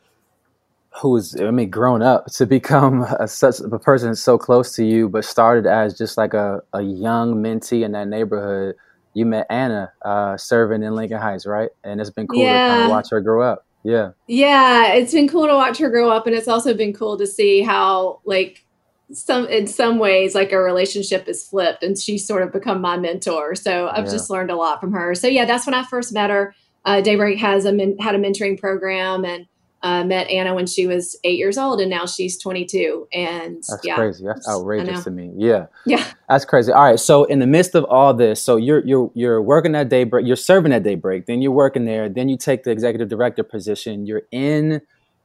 who's 1.00 1.40
I 1.40 1.50
mean 1.50 1.70
grown 1.70 2.02
up 2.02 2.26
to 2.34 2.46
become 2.58 3.02
a, 3.02 3.26
such 3.28 3.60
a 3.60 3.78
person 3.78 4.14
so 4.14 4.38
close 4.38 4.74
to 4.76 4.84
you, 4.84 5.08
but 5.08 5.24
started 5.24 5.66
as 5.66 5.96
just 5.96 6.16
like 6.16 6.34
a, 6.34 6.62
a 6.72 6.82
young 6.82 7.36
mentee 7.36 7.84
in 7.84 7.92
that 7.92 8.08
neighborhood. 8.08 8.76
You 9.14 9.26
met 9.26 9.46
Anna 9.50 9.92
uh, 10.02 10.38
serving 10.38 10.82
in 10.82 10.94
Lincoln 10.94 11.18
Heights, 11.18 11.44
right? 11.44 11.68
And 11.84 12.00
it's 12.00 12.08
been 12.08 12.26
cool 12.26 12.42
yeah. 12.42 12.68
to 12.68 12.70
kind 12.70 12.82
of 12.84 12.90
watch 12.90 13.10
her 13.10 13.20
grow 13.20 13.42
up. 13.42 13.66
Yeah. 13.84 14.12
Yeah, 14.26 14.94
it's 14.94 15.12
been 15.12 15.28
cool 15.28 15.46
to 15.46 15.54
watch 15.54 15.78
her 15.78 15.90
grow 15.90 16.10
up, 16.10 16.26
and 16.26 16.34
it's 16.34 16.48
also 16.48 16.72
been 16.74 16.92
cool 16.92 17.18
to 17.18 17.26
see 17.26 17.62
how 17.62 18.20
like 18.24 18.64
some 19.12 19.46
in 19.48 19.66
some 19.66 19.98
ways 19.98 20.34
like 20.34 20.52
our 20.52 20.64
relationship 20.64 21.28
is 21.28 21.46
flipped, 21.46 21.82
and 21.82 21.98
she's 21.98 22.26
sort 22.26 22.42
of 22.42 22.52
become 22.52 22.80
my 22.80 22.96
mentor. 22.96 23.54
So 23.54 23.88
I've 23.88 24.06
yeah. 24.06 24.12
just 24.12 24.30
learned 24.30 24.50
a 24.50 24.56
lot 24.56 24.80
from 24.80 24.92
her. 24.92 25.14
So 25.14 25.26
yeah, 25.26 25.44
that's 25.44 25.66
when 25.66 25.74
I 25.74 25.84
first 25.84 26.12
met 26.12 26.30
her. 26.30 26.54
Uh, 26.84 27.00
Daybreak 27.00 27.38
has 27.38 27.64
a 27.64 27.72
men- 27.72 27.98
had 27.98 28.14
a 28.14 28.18
mentoring 28.18 28.58
program 28.58 29.24
and 29.24 29.46
uh, 29.82 30.04
met 30.04 30.28
Anna 30.28 30.54
when 30.54 30.66
she 30.66 30.86
was 30.86 31.16
eight 31.24 31.38
years 31.38 31.58
old, 31.58 31.80
and 31.80 31.90
now 31.90 32.06
she's 32.06 32.38
22. 32.38 33.08
And 33.12 33.56
that's 33.56 33.80
yeah, 33.84 33.96
crazy. 33.96 34.24
That's 34.24 34.48
outrageous 34.48 35.04
to 35.04 35.10
me. 35.10 35.32
Yeah, 35.36 35.66
yeah, 35.86 36.06
that's 36.28 36.44
crazy. 36.44 36.72
All 36.72 36.84
right, 36.84 37.00
so 37.00 37.24
in 37.24 37.40
the 37.40 37.46
midst 37.46 37.74
of 37.74 37.84
all 37.84 38.14
this, 38.14 38.42
so 38.42 38.56
you're 38.56 38.84
you're 38.86 39.10
you're 39.14 39.42
working 39.42 39.74
at 39.74 39.88
daybreak, 39.88 40.26
you're 40.26 40.36
serving 40.36 40.72
at 40.72 40.82
daybreak, 40.82 41.26
then 41.26 41.42
you're 41.42 41.52
working 41.52 41.84
there, 41.84 42.08
then 42.08 42.28
you 42.28 42.36
take 42.36 42.62
the 42.64 42.70
executive 42.70 43.08
director 43.08 43.42
position. 43.42 44.06
You're 44.06 44.22
in 44.30 44.82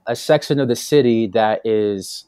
a 0.07 0.15
section 0.15 0.59
of 0.59 0.67
the 0.67 0.75
city 0.75 1.27
that 1.27 1.61
is 1.65 2.25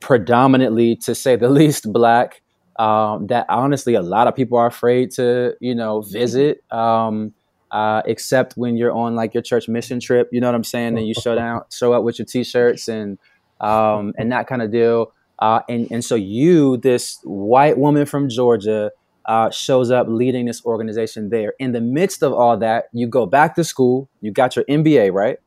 predominantly, 0.00 0.96
to 0.96 1.14
say 1.14 1.36
the 1.36 1.48
least, 1.50 1.92
black. 1.92 2.42
Um, 2.78 3.26
that 3.26 3.46
honestly, 3.48 3.94
a 3.94 4.02
lot 4.02 4.28
of 4.28 4.36
people 4.36 4.56
are 4.56 4.68
afraid 4.68 5.10
to, 5.12 5.54
you 5.60 5.74
know, 5.74 6.00
visit. 6.00 6.62
Um, 6.72 7.34
uh, 7.70 8.02
except 8.06 8.54
when 8.56 8.76
you're 8.76 8.92
on 8.92 9.14
like 9.14 9.34
your 9.34 9.42
church 9.42 9.68
mission 9.68 10.00
trip. 10.00 10.28
You 10.32 10.40
know 10.40 10.48
what 10.48 10.54
I'm 10.54 10.64
saying? 10.64 10.98
And 10.98 11.06
you 11.06 11.14
show 11.14 11.34
down, 11.44 11.62
show 11.70 11.92
up 11.92 12.04
with 12.04 12.18
your 12.18 12.26
t-shirts 12.26 12.88
and 12.88 13.18
um, 13.60 14.14
and 14.18 14.30
that 14.32 14.46
kind 14.46 14.62
of 14.62 14.70
deal. 14.70 15.12
Uh, 15.38 15.60
and 15.68 15.88
and 15.90 16.04
so 16.04 16.14
you, 16.14 16.76
this 16.78 17.18
white 17.22 17.78
woman 17.78 18.06
from 18.06 18.28
Georgia, 18.28 18.90
uh, 19.26 19.50
shows 19.50 19.90
up 19.90 20.06
leading 20.08 20.46
this 20.46 20.64
organization 20.64 21.28
there. 21.28 21.52
In 21.58 21.72
the 21.72 21.80
midst 21.80 22.22
of 22.22 22.32
all 22.32 22.56
that, 22.56 22.86
you 22.92 23.06
go 23.06 23.26
back 23.26 23.54
to 23.56 23.64
school. 23.64 24.08
You 24.20 24.32
got 24.32 24.56
your 24.56 24.64
MBA, 24.64 25.12
right? 25.12 25.38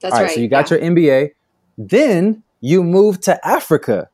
That's 0.00 0.14
all 0.14 0.20
right. 0.20 0.26
right 0.26 0.34
so 0.34 0.40
you 0.40 0.48
got 0.48 0.70
yeah. 0.70 0.78
your 0.78 0.90
MBA. 0.90 1.30
Then 1.78 2.42
you 2.60 2.82
move 2.82 3.20
to 3.22 3.46
Africa, 3.46 4.08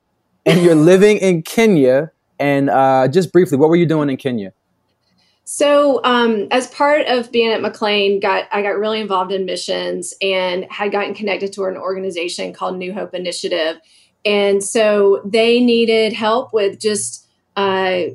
and 0.44 0.62
you're 0.62 0.75
living 0.92 1.16
in 1.18 1.42
Kenya. 1.42 2.12
And 2.38 2.68
uh, 2.68 3.08
just 3.08 3.32
briefly, 3.32 3.56
what 3.56 3.70
were 3.70 3.76
you 3.76 3.86
doing 3.86 4.10
in 4.10 4.18
Kenya? 4.18 4.52
So, 5.49 6.00
um, 6.03 6.49
as 6.50 6.67
part 6.67 7.07
of 7.07 7.31
being 7.31 7.53
at 7.53 7.62
McLean, 7.62 8.19
got 8.19 8.49
I 8.50 8.62
got 8.62 8.71
really 8.71 9.00
involved 9.00 9.31
in 9.31 9.45
missions 9.45 10.12
and 10.21 10.67
had 10.73 10.91
gotten 10.91 11.15
connected 11.15 11.53
to 11.53 11.67
an 11.67 11.76
organization 11.76 12.53
called 12.53 12.76
New 12.76 12.93
Hope 12.93 13.15
Initiative, 13.15 13.79
and 14.25 14.62
so 14.62 15.23
they 15.25 15.61
needed 15.61 16.12
help 16.12 16.53
with 16.53 16.81
just 16.81 17.29
uh, 17.55 18.07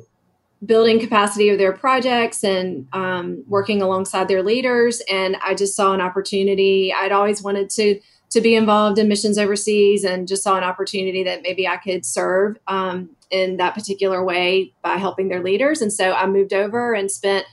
building 0.66 1.00
capacity 1.00 1.48
of 1.48 1.56
their 1.56 1.72
projects 1.72 2.44
and 2.44 2.86
um, 2.92 3.42
working 3.48 3.80
alongside 3.80 4.28
their 4.28 4.42
leaders. 4.42 5.00
And 5.10 5.38
I 5.42 5.54
just 5.54 5.74
saw 5.74 5.94
an 5.94 6.02
opportunity. 6.02 6.92
I'd 6.92 7.12
always 7.12 7.42
wanted 7.42 7.70
to 7.70 7.98
to 8.28 8.40
be 8.42 8.54
involved 8.54 8.98
in 8.98 9.08
missions 9.08 9.38
overseas, 9.38 10.04
and 10.04 10.28
just 10.28 10.42
saw 10.42 10.58
an 10.58 10.64
opportunity 10.64 11.24
that 11.24 11.40
maybe 11.40 11.66
I 11.66 11.78
could 11.78 12.04
serve 12.04 12.58
um, 12.66 13.16
in 13.32 13.56
that 13.56 13.74
particular 13.74 14.24
way 14.24 14.72
by 14.82 14.96
helping 14.96 15.28
their 15.28 15.42
leaders. 15.42 15.82
And 15.82 15.92
so 15.92 16.12
I 16.12 16.26
moved 16.26 16.52
over 16.52 16.94
and 16.94 17.10
spent. 17.10 17.46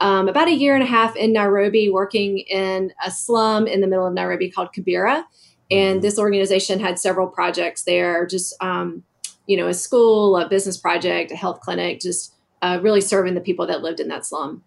Um, 0.00 0.28
about 0.28 0.48
a 0.48 0.52
year 0.52 0.74
and 0.74 0.82
a 0.82 0.86
half 0.86 1.14
in 1.14 1.32
Nairobi, 1.32 1.88
working 1.88 2.38
in 2.38 2.92
a 3.06 3.12
slum 3.12 3.68
in 3.68 3.80
the 3.80 3.86
middle 3.86 4.04
of 4.04 4.12
Nairobi 4.12 4.50
called 4.50 4.70
Kibera. 4.76 5.22
And 5.70 6.02
this 6.02 6.18
organization 6.18 6.80
had 6.80 6.98
several 6.98 7.28
projects 7.28 7.84
there, 7.84 8.26
just 8.26 8.54
um, 8.60 9.04
you 9.46 9.56
know, 9.56 9.68
a 9.68 9.74
school, 9.74 10.36
a 10.36 10.48
business 10.48 10.76
project, 10.76 11.30
a 11.30 11.36
health 11.36 11.60
clinic, 11.60 12.00
just 12.00 12.34
uh, 12.60 12.80
really 12.82 13.00
serving 13.00 13.34
the 13.34 13.40
people 13.40 13.66
that 13.66 13.82
lived 13.82 14.00
in 14.00 14.08
that 14.08 14.26
slum. 14.26 14.62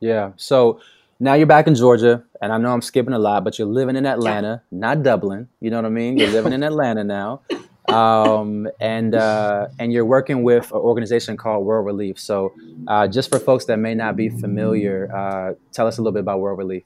Yeah. 0.00 0.32
So 0.36 0.80
now 1.20 1.34
you're 1.34 1.46
back 1.46 1.66
in 1.66 1.74
Georgia, 1.74 2.22
and 2.40 2.52
I 2.52 2.58
know 2.58 2.72
I'm 2.72 2.82
skipping 2.82 3.14
a 3.14 3.18
lot, 3.18 3.42
but 3.42 3.58
you're 3.58 3.68
living 3.68 3.96
in 3.96 4.06
Atlanta, 4.06 4.62
yeah. 4.70 4.78
not 4.78 5.02
Dublin. 5.02 5.48
You 5.60 5.70
know 5.70 5.76
what 5.76 5.86
I 5.86 5.90
mean? 5.90 6.18
You're 6.18 6.30
living 6.30 6.52
in 6.52 6.62
Atlanta 6.70 7.04
now, 7.04 7.40
um, 7.88 8.68
and 8.80 9.14
uh, 9.14 9.68
and 9.78 9.92
you're 9.92 10.04
working 10.04 10.42
with 10.42 10.70
an 10.70 10.78
organization 10.78 11.36
called 11.36 11.64
World 11.64 11.86
Relief. 11.86 12.18
So, 12.18 12.52
uh, 12.86 13.08
just 13.08 13.30
for 13.30 13.38
folks 13.38 13.64
that 13.66 13.78
may 13.78 13.94
not 13.94 14.16
be 14.16 14.28
familiar, 14.28 15.10
uh, 15.14 15.54
tell 15.72 15.86
us 15.86 15.98
a 15.98 16.02
little 16.02 16.12
bit 16.12 16.20
about 16.20 16.40
World 16.40 16.58
Relief. 16.58 16.84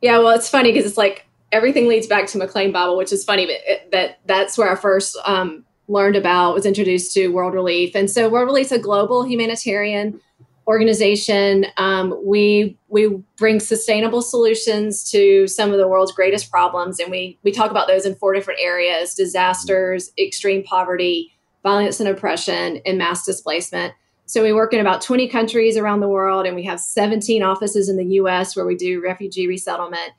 Yeah, 0.00 0.18
well, 0.18 0.30
it's 0.30 0.48
funny 0.48 0.72
because 0.72 0.86
it's 0.86 0.98
like 0.98 1.26
everything 1.52 1.88
leads 1.88 2.06
back 2.06 2.26
to 2.28 2.38
McLean 2.38 2.72
Bible, 2.72 2.96
which 2.96 3.12
is 3.12 3.24
funny, 3.24 3.46
but 3.46 3.56
it, 3.66 3.90
that 3.92 4.20
that's 4.26 4.56
where 4.56 4.70
I 4.70 4.76
first 4.76 5.16
um, 5.24 5.64
learned 5.88 6.16
about, 6.16 6.54
was 6.54 6.66
introduced 6.66 7.12
to 7.14 7.28
World 7.28 7.54
Relief. 7.54 7.94
And 7.94 8.10
so 8.10 8.28
World 8.28 8.46
Relief 8.46 8.66
is 8.66 8.72
a 8.72 8.78
global 8.78 9.24
humanitarian 9.26 10.20
organization. 10.66 11.66
Um, 11.76 12.18
we 12.24 12.78
we 12.88 13.08
bring 13.36 13.60
sustainable 13.60 14.22
solutions 14.22 15.08
to 15.10 15.46
some 15.46 15.72
of 15.72 15.78
the 15.78 15.88
world's 15.88 16.12
greatest 16.12 16.50
problems, 16.50 16.98
and 17.00 17.10
we 17.10 17.38
we 17.42 17.52
talk 17.52 17.70
about 17.70 17.88
those 17.88 18.06
in 18.06 18.14
four 18.14 18.34
different 18.34 18.60
areas: 18.60 19.14
disasters, 19.14 20.12
extreme 20.18 20.62
poverty, 20.62 21.32
violence 21.62 22.00
and 22.00 22.08
oppression, 22.08 22.80
and 22.84 22.98
mass 22.98 23.24
displacement. 23.24 23.94
So 24.26 24.44
we 24.44 24.52
work 24.52 24.72
in 24.72 24.78
about 24.78 25.02
20 25.02 25.28
countries 25.28 25.76
around 25.76 26.00
the 26.00 26.08
world, 26.08 26.46
and 26.46 26.54
we 26.54 26.62
have 26.62 26.78
17 26.78 27.42
offices 27.42 27.88
in 27.88 27.96
the 27.96 28.04
U.S. 28.14 28.54
where 28.54 28.64
we 28.64 28.76
do 28.76 29.02
refugee 29.02 29.48
resettlement 29.48 30.12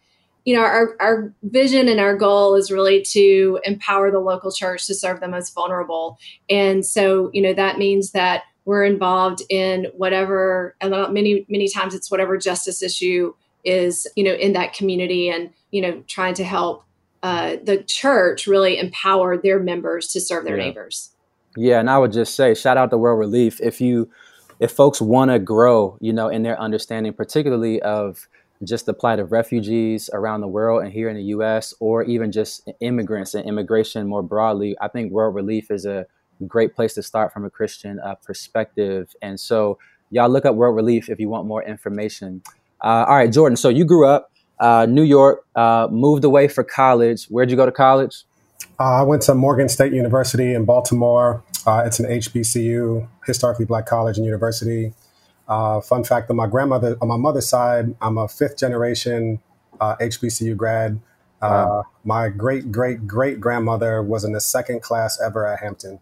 you 0.46 0.56
know, 0.56 0.64
our, 0.64 0.96
our 1.00 1.34
vision 1.44 1.88
and 1.88 2.00
our 2.00 2.16
goal 2.16 2.56
is 2.56 2.72
really 2.72 3.02
to 3.10 3.60
empower 3.64 4.10
the 4.10 4.20
local 4.20 4.52
church 4.52 4.88
to 4.88 4.96
serve 4.96 5.20
the 5.20 5.28
most 5.28 5.54
vulnerable. 5.54 6.18
And 6.50 6.86
so, 6.86 7.30
you 7.34 7.42
know, 7.42 7.54
that 7.54 7.78
means 7.78 8.12
that 8.12 8.44
we're 8.66 8.84
involved 8.84 9.42
in 9.50 9.88
whatever, 9.98 10.76
and 10.82 10.92
many, 11.14 11.46
many 11.50 11.68
times 11.68 11.96
it's 11.96 12.12
whatever 12.12 12.38
justice 12.38 12.82
issue 12.82 13.34
is, 13.64 14.08
you 14.16 14.24
know, 14.24 14.34
in 14.34 14.54
that 14.54 14.74
community 14.74 15.30
and, 15.30 15.52
you 15.72 15.82
know, 15.82 16.04
trying 16.08 16.34
to 16.36 16.44
help 16.44 16.84
uh, 17.24 17.58
the 17.64 17.84
church 17.84 18.48
really 18.48 18.78
empower 18.78 19.38
their 19.38 19.60
members 19.60 20.12
to 20.14 20.22
serve 20.22 20.44
their 20.46 20.58
yeah. 20.58 20.66
neighbors. 20.66 21.12
Yeah. 21.56 21.80
And 21.80 21.90
I 21.90 21.98
would 21.98 22.12
just 22.12 22.36
say, 22.36 22.54
shout 22.54 22.78
out 22.78 22.90
to 22.92 22.98
World 22.98 23.20
Relief. 23.20 23.60
If 23.62 23.82
you, 23.82 24.10
if 24.60 24.72
folks 24.72 25.02
want 25.02 25.32
to 25.32 25.40
grow, 25.40 25.98
you 26.00 26.14
know, 26.14 26.30
in 26.30 26.44
their 26.44 26.60
understanding, 26.60 27.14
particularly 27.14 27.82
of, 27.82 28.28
just 28.64 28.86
the 28.86 28.94
plight 28.94 29.20
of 29.20 29.32
refugees 29.32 30.10
around 30.14 30.42
the 30.42 30.48
world 30.48 30.84
and 30.84 30.94
here 30.94 31.10
in 31.10 31.16
the 31.16 31.24
US, 31.24 31.74
or 31.80 32.04
even 32.04 32.32
just 32.32 32.70
immigrants 32.80 33.34
and 33.34 33.46
immigration 33.48 34.08
more 34.08 34.24
broadly, 34.24 34.76
I 34.80 34.88
think 34.88 35.12
World 35.12 35.36
Relief 35.36 35.72
is 35.72 35.86
a 35.86 36.06
great 36.48 36.76
place 36.76 36.94
to 36.96 37.04
start 37.04 37.34
from 37.34 37.46
a 37.46 37.50
Christian 37.50 38.00
uh, 38.00 38.16
perspective. 38.16 39.14
And 39.22 39.40
so, 39.40 39.78
y'all 40.10 40.30
look 40.30 40.46
up 40.46 40.56
World 40.56 40.76
Relief 40.76 41.10
if 41.10 41.20
you 41.20 41.30
want 41.30 41.48
more 41.48 41.64
information. 41.64 42.42
Uh, 42.84 43.06
all 43.08 43.16
right, 43.16 43.32
Jordan. 43.32 43.56
So 43.56 43.70
you 43.70 43.86
grew 43.86 44.08
up 44.08 44.32
uh, 44.60 44.86
New 44.88 45.04
York, 45.04 45.46
uh, 45.56 45.88
moved 45.92 46.24
away 46.24 46.48
for 46.48 46.64
college. 46.64 47.26
Where'd 47.26 47.50
you 47.50 47.58
go 47.58 47.66
to 47.66 47.72
college? 47.72 48.24
Uh, 48.80 49.00
I 49.00 49.02
went 49.02 49.24
to 49.24 49.36
Morgan 49.36 49.70
State 49.70 49.94
University 49.94 50.54
in 50.54 50.66
Baltimore. 50.66 51.44
Uh, 51.66 51.84
it's 51.86 52.00
an 52.00 52.06
HBCU, 52.06 53.08
historically 53.26 53.66
black 53.66 53.86
college 53.86 54.18
and 54.18 54.26
university. 54.26 54.94
Uh, 55.48 55.82
fun 55.82 56.04
fact 56.04 56.30
on 56.30 56.36
my 56.36 56.48
grandmother, 56.48 56.96
on 57.02 57.08
my 57.08 57.18
mother's 57.18 57.50
side, 57.50 57.96
I'm 58.02 58.18
a 58.18 58.28
fifth 58.28 58.58
generation 58.58 59.40
uh, 59.80 59.96
HBCU 59.98 60.56
grad. 60.56 61.00
Uh, 61.42 61.66
wow. 61.68 61.84
My 62.04 62.30
great 62.30 62.72
great 62.72 63.08
great 63.08 63.42
grandmother 63.42 64.02
was 64.04 64.24
in 64.24 64.32
the 64.32 64.40
second 64.40 64.82
class 64.82 65.20
ever 65.20 65.46
at 65.46 65.60
Hampton. 65.60 66.00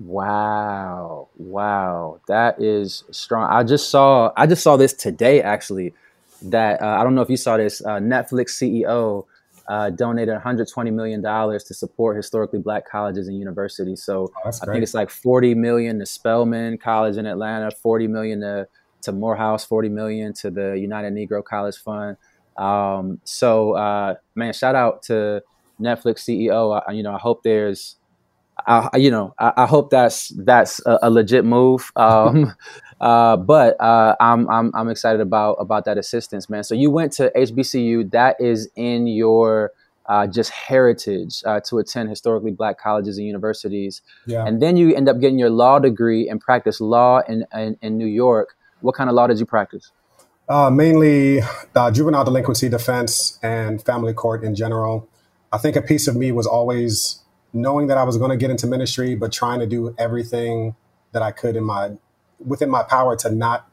Wow, 0.00 1.28
wow, 1.36 2.20
that 2.26 2.60
is 2.60 3.04
strong. 3.10 3.50
I 3.50 3.62
just 3.64 3.90
saw 3.90 4.32
I 4.34 4.46
just 4.46 4.62
saw 4.62 4.76
this 4.76 4.94
today 4.94 5.42
actually. 5.42 5.92
That 6.42 6.80
uh, 6.80 6.96
I 6.98 7.04
don't 7.04 7.14
know 7.14 7.20
if 7.20 7.28
you 7.28 7.36
saw 7.36 7.58
this. 7.58 7.84
Uh, 7.84 7.98
Netflix 7.98 8.56
CEO 8.56 9.26
uh, 9.68 9.90
donated 9.90 10.32
120 10.32 10.90
million 10.90 11.20
dollars 11.20 11.64
to 11.64 11.74
support 11.74 12.16
historically 12.16 12.60
black 12.60 12.88
colleges 12.88 13.28
and 13.28 13.38
universities. 13.38 14.02
So 14.02 14.32
oh, 14.44 14.48
I 14.48 14.66
think 14.66 14.82
it's 14.82 14.94
like 14.94 15.10
40 15.10 15.54
million 15.54 15.98
to 15.98 16.06
Spelman 16.06 16.78
College 16.78 17.18
in 17.18 17.26
Atlanta, 17.26 17.70
40 17.70 18.06
million 18.06 18.40
to 18.40 18.68
to 19.02 19.12
Morehouse, 19.12 19.64
40 19.66 19.90
million 19.90 20.32
to 20.34 20.50
the 20.50 20.78
United 20.78 21.12
Negro 21.12 21.44
College 21.44 21.76
Fund. 21.76 22.16
Um, 22.56 23.20
so 23.24 23.72
uh, 23.72 24.14
man, 24.34 24.54
shout 24.54 24.74
out 24.74 25.02
to 25.04 25.42
Netflix 25.80 26.20
CEO. 26.20 26.82
I, 26.86 26.92
you 26.92 27.02
know, 27.02 27.14
I 27.14 27.18
hope 27.18 27.42
there's, 27.42 27.96
I, 28.66 28.96
you 28.96 29.10
know, 29.10 29.34
I, 29.38 29.52
I 29.58 29.66
hope 29.66 29.90
that's 29.90 30.28
that's 30.36 30.84
a, 30.86 30.98
a 31.02 31.10
legit 31.10 31.44
move. 31.44 31.90
Um, 32.00 32.54
uh, 33.00 33.36
but 33.36 33.80
uh, 33.80 34.16
I'm 34.20 34.48
I'm 34.50 34.72
I'm 34.74 34.88
excited 34.88 35.20
about 35.20 35.54
about 35.54 35.84
that 35.84 35.96
assistance, 35.96 36.50
man. 36.50 36.64
So 36.64 36.74
you 36.74 36.90
went 36.90 37.12
to 37.14 37.30
HBCU. 37.36 38.10
That 38.10 38.36
is 38.40 38.68
in 38.76 39.06
your 39.06 39.72
uh, 40.10 40.26
just 40.26 40.50
heritage 40.50 41.40
uh, 41.46 41.60
to 41.60 41.78
attend 41.78 42.08
historically 42.08 42.50
black 42.50 42.78
colleges 42.80 43.16
and 43.16 43.26
universities. 43.26 44.02
Yeah. 44.26 44.44
And 44.44 44.60
then 44.60 44.76
you 44.76 44.94
end 44.94 45.08
up 45.08 45.20
getting 45.20 45.38
your 45.38 45.50
law 45.50 45.78
degree 45.78 46.28
and 46.28 46.40
practice 46.40 46.80
law 46.80 47.20
in, 47.28 47.46
in, 47.54 47.78
in 47.80 47.96
New 47.96 48.08
York. 48.08 48.56
What 48.80 48.96
kind 48.96 49.08
of 49.08 49.14
law 49.14 49.28
did 49.28 49.38
you 49.38 49.46
practice? 49.46 49.92
Uh, 50.48 50.68
mainly 50.68 51.42
uh, 51.76 51.92
juvenile 51.92 52.24
delinquency 52.24 52.68
defense 52.68 53.38
and 53.40 53.80
family 53.84 54.12
court 54.12 54.42
in 54.42 54.56
general. 54.56 55.08
I 55.52 55.58
think 55.58 55.76
a 55.76 55.82
piece 55.82 56.08
of 56.08 56.16
me 56.16 56.32
was 56.32 56.46
always 56.46 57.20
knowing 57.52 57.88
that 57.88 57.98
I 57.98 58.04
was 58.04 58.16
going 58.16 58.30
to 58.30 58.36
get 58.36 58.50
into 58.50 58.66
ministry, 58.66 59.14
but 59.14 59.32
trying 59.32 59.60
to 59.60 59.66
do 59.66 59.94
everything 59.98 60.74
that 61.12 61.22
I 61.22 61.32
could 61.32 61.56
in 61.56 61.64
my 61.64 61.92
within 62.38 62.70
my 62.70 62.82
power 62.82 63.16
to 63.16 63.30
not 63.30 63.68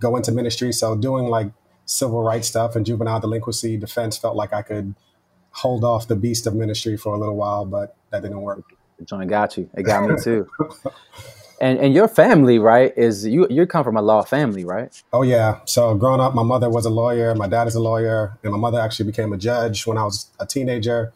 go 0.00 0.16
into 0.16 0.32
ministry. 0.32 0.72
So 0.72 0.94
doing 0.96 1.26
like 1.26 1.52
civil 1.86 2.22
rights 2.22 2.48
stuff 2.48 2.76
and 2.76 2.86
juvenile 2.86 3.20
delinquency 3.20 3.76
defense 3.76 4.16
felt 4.16 4.36
like 4.36 4.52
I 4.52 4.62
could 4.62 4.94
hold 5.50 5.84
off 5.84 6.08
the 6.08 6.16
beast 6.16 6.46
of 6.46 6.54
ministry 6.54 6.96
for 6.96 7.14
a 7.14 7.18
little 7.18 7.36
while, 7.36 7.64
but 7.64 7.96
that 8.10 8.22
didn't 8.22 8.40
work. 8.40 8.64
John 9.04 9.26
got 9.26 9.56
you. 9.56 9.68
It 9.74 9.82
got 9.82 10.08
me 10.08 10.16
too. 10.22 10.48
And 11.62 11.78
and 11.78 11.94
your 11.94 12.08
family, 12.08 12.58
right, 12.58 12.92
is 12.96 13.24
you 13.24 13.46
you 13.48 13.66
come 13.66 13.84
from 13.84 13.96
a 13.96 14.02
law 14.02 14.22
family, 14.22 14.64
right? 14.64 15.00
Oh 15.12 15.22
yeah. 15.22 15.60
So 15.64 15.94
growing 15.94 16.20
up, 16.20 16.34
my 16.34 16.42
mother 16.42 16.68
was 16.68 16.84
a 16.86 16.90
lawyer, 16.90 17.36
my 17.36 17.46
dad 17.46 17.68
is 17.68 17.76
a 17.76 17.80
lawyer, 17.80 18.36
and 18.42 18.50
my 18.50 18.58
mother 18.58 18.80
actually 18.80 19.06
became 19.06 19.32
a 19.32 19.36
judge 19.36 19.86
when 19.86 19.96
I 19.96 20.02
was 20.02 20.26
a 20.40 20.44
teenager. 20.44 21.12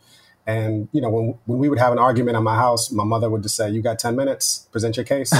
And 0.47 0.88
you 0.93 1.00
know, 1.00 1.11
when 1.11 1.35
when 1.47 1.59
we 1.59 1.69
would 1.69 1.79
have 1.79 1.93
an 1.93 1.99
argument 1.99 2.37
in 2.37 2.45
my 2.45 2.55
house, 2.55 2.93
my 2.93 3.05
mother 3.05 3.29
would 3.29 3.43
just 3.43 3.57
say, 3.57 3.69
"You 3.71 3.83
got 3.83 3.99
ten 3.99 4.15
minutes, 4.15 4.69
present 4.71 4.97
your 4.97 5.05
case." 5.05 5.33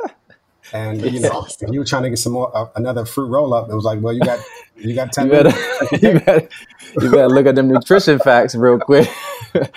and 0.72 1.00
you 1.00 1.20
know, 1.20 1.46
if 1.60 1.70
you 1.70 1.78
were 1.78 1.84
trying 1.84 2.02
to 2.02 2.10
get 2.10 2.18
some 2.18 2.32
more 2.32 2.56
uh, 2.56 2.68
another 2.74 3.04
fruit 3.04 3.28
roll 3.28 3.54
up, 3.54 3.70
it 3.70 3.74
was 3.74 3.84
like, 3.84 4.00
"Well, 4.02 4.12
you 4.12 4.20
got 4.20 4.40
you 4.76 4.92
got 4.94 5.12
ten 5.12 5.26
you 5.26 5.32
better, 5.32 5.50
minutes." 5.50 5.92
you, 6.02 6.20
better, 6.20 6.48
you 7.00 7.10
better 7.10 7.28
look 7.28 7.46
at 7.46 7.54
them 7.54 7.68
nutrition 7.68 8.18
facts 8.18 8.54
real 8.54 8.78
quick. 8.78 9.08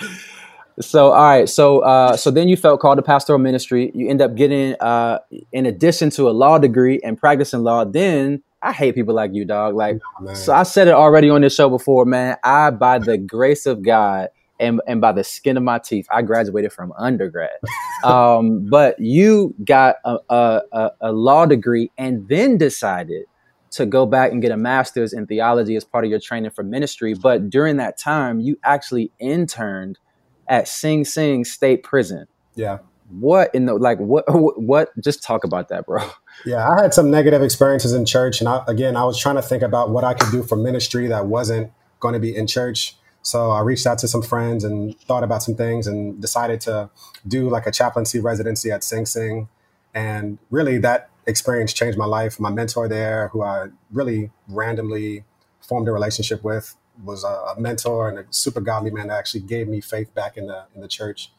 So 0.79 1.07
all 1.07 1.23
right, 1.23 1.49
so 1.49 1.79
uh, 1.79 2.15
so 2.15 2.29
then 2.29 2.47
you 2.47 2.55
felt 2.55 2.79
called 2.81 2.99
to 2.99 3.01
pastoral 3.01 3.39
ministry. 3.39 3.91
You 3.95 4.09
end 4.09 4.21
up 4.21 4.35
getting, 4.35 4.75
uh, 4.79 5.17
in 5.51 5.65
addition 5.65 6.11
to 6.11 6.29
a 6.29 6.31
law 6.31 6.59
degree 6.59 6.99
and 7.03 7.17
practicing 7.17 7.63
law. 7.63 7.83
Then 7.83 8.43
I 8.61 8.73
hate 8.73 8.93
people 8.93 9.15
like 9.15 9.33
you, 9.33 9.43
dog. 9.43 9.73
Like, 9.73 9.97
oh, 10.21 10.35
so 10.35 10.53
I 10.53 10.61
said 10.61 10.87
it 10.87 10.93
already 10.93 11.31
on 11.31 11.41
this 11.41 11.55
show 11.55 11.67
before, 11.67 12.05
man. 12.05 12.37
I, 12.43 12.69
by 12.69 12.99
the 12.99 13.17
grace 13.17 13.65
of 13.65 13.81
God 13.81 14.29
and 14.59 14.81
and 14.87 15.01
by 15.01 15.11
the 15.11 15.23
skin 15.23 15.57
of 15.57 15.63
my 15.63 15.79
teeth, 15.79 16.07
I 16.11 16.21
graduated 16.21 16.71
from 16.71 16.93
undergrad. 16.97 17.57
um, 18.03 18.67
but 18.69 18.99
you 18.99 19.53
got 19.63 19.97
a, 20.05 20.17
a, 20.29 20.91
a 21.01 21.11
law 21.11 21.45
degree 21.45 21.91
and 21.97 22.27
then 22.27 22.57
decided 22.57 23.25
to 23.71 23.85
go 23.85 24.05
back 24.05 24.31
and 24.31 24.41
get 24.41 24.51
a 24.51 24.57
master's 24.57 25.13
in 25.13 25.27
theology 25.27 25.75
as 25.75 25.83
part 25.83 26.05
of 26.05 26.09
your 26.09 26.19
training 26.19 26.51
for 26.51 26.63
ministry. 26.63 27.13
But 27.13 27.49
during 27.49 27.77
that 27.77 27.97
time, 27.97 28.39
you 28.39 28.57
actually 28.63 29.11
interned 29.19 29.99
at 30.47 30.67
Sing 30.67 31.05
Sing 31.05 31.45
State 31.45 31.83
Prison. 31.83 32.27
Yeah. 32.55 32.79
What 33.09 33.53
in 33.53 33.65
the 33.65 33.75
like 33.75 33.99
what 33.99 34.25
what 34.59 34.89
just 35.01 35.23
talk 35.23 35.43
about 35.43 35.69
that, 35.69 35.85
bro? 35.85 36.09
Yeah, 36.45 36.67
I 36.67 36.81
had 36.81 36.93
some 36.93 37.09
negative 37.09 37.41
experiences 37.41 37.93
in 37.93 38.05
church 38.05 38.41
and 38.41 38.49
I, 38.49 38.63
again, 38.67 38.95
I 38.95 39.05
was 39.05 39.17
trying 39.17 39.35
to 39.37 39.41
think 39.41 39.63
about 39.63 39.89
what 39.89 40.03
I 40.03 40.13
could 40.13 40.31
do 40.31 40.43
for 40.43 40.55
ministry 40.55 41.07
that 41.07 41.25
wasn't 41.25 41.71
going 41.99 42.13
to 42.13 42.19
be 42.19 42.35
in 42.35 42.47
church. 42.47 42.96
So 43.27 43.51
I 43.51 43.59
reached 43.59 43.85
out 43.85 43.97
to 43.97 44.07
some 44.07 44.21
friends 44.21 44.63
and 44.63 44.97
thought 45.01 45.21
about 45.21 45.43
some 45.43 45.53
things 45.53 45.85
and 45.85 46.21
decided 46.21 46.61
to 46.61 46.89
do 47.27 47.49
like 47.49 47.67
a 47.67 47.71
chaplaincy 47.71 48.21
residency 48.21 48.71
at 48.71 48.85
Sing 48.85 49.05
Sing. 49.05 49.49
And 49.93 50.37
really 50.49 50.77
that 50.77 51.09
experience 51.25 51.73
changed 51.73 51.97
my 51.97 52.05
life. 52.05 52.39
My 52.39 52.49
mentor 52.49 52.87
there, 52.87 53.27
who 53.33 53.43
I 53.43 53.67
really 53.91 54.31
randomly 54.47 55.25
formed 55.59 55.89
a 55.89 55.91
relationship 55.91 56.41
with, 56.41 56.77
was 57.03 57.25
a, 57.25 57.55
mentor 57.59 58.07
and 58.07 58.17
a 58.17 58.25
super 58.29 58.61
godly 58.61 58.91
man 58.91 59.07
that 59.07 59.17
actually 59.17 59.41
gave 59.41 59.67
me 59.67 59.81
faith 59.81 60.15
back 60.15 60.37
in 60.37 60.47
the 60.47 60.63
in 60.73 60.79
the 60.79 60.87
church. 60.87 61.29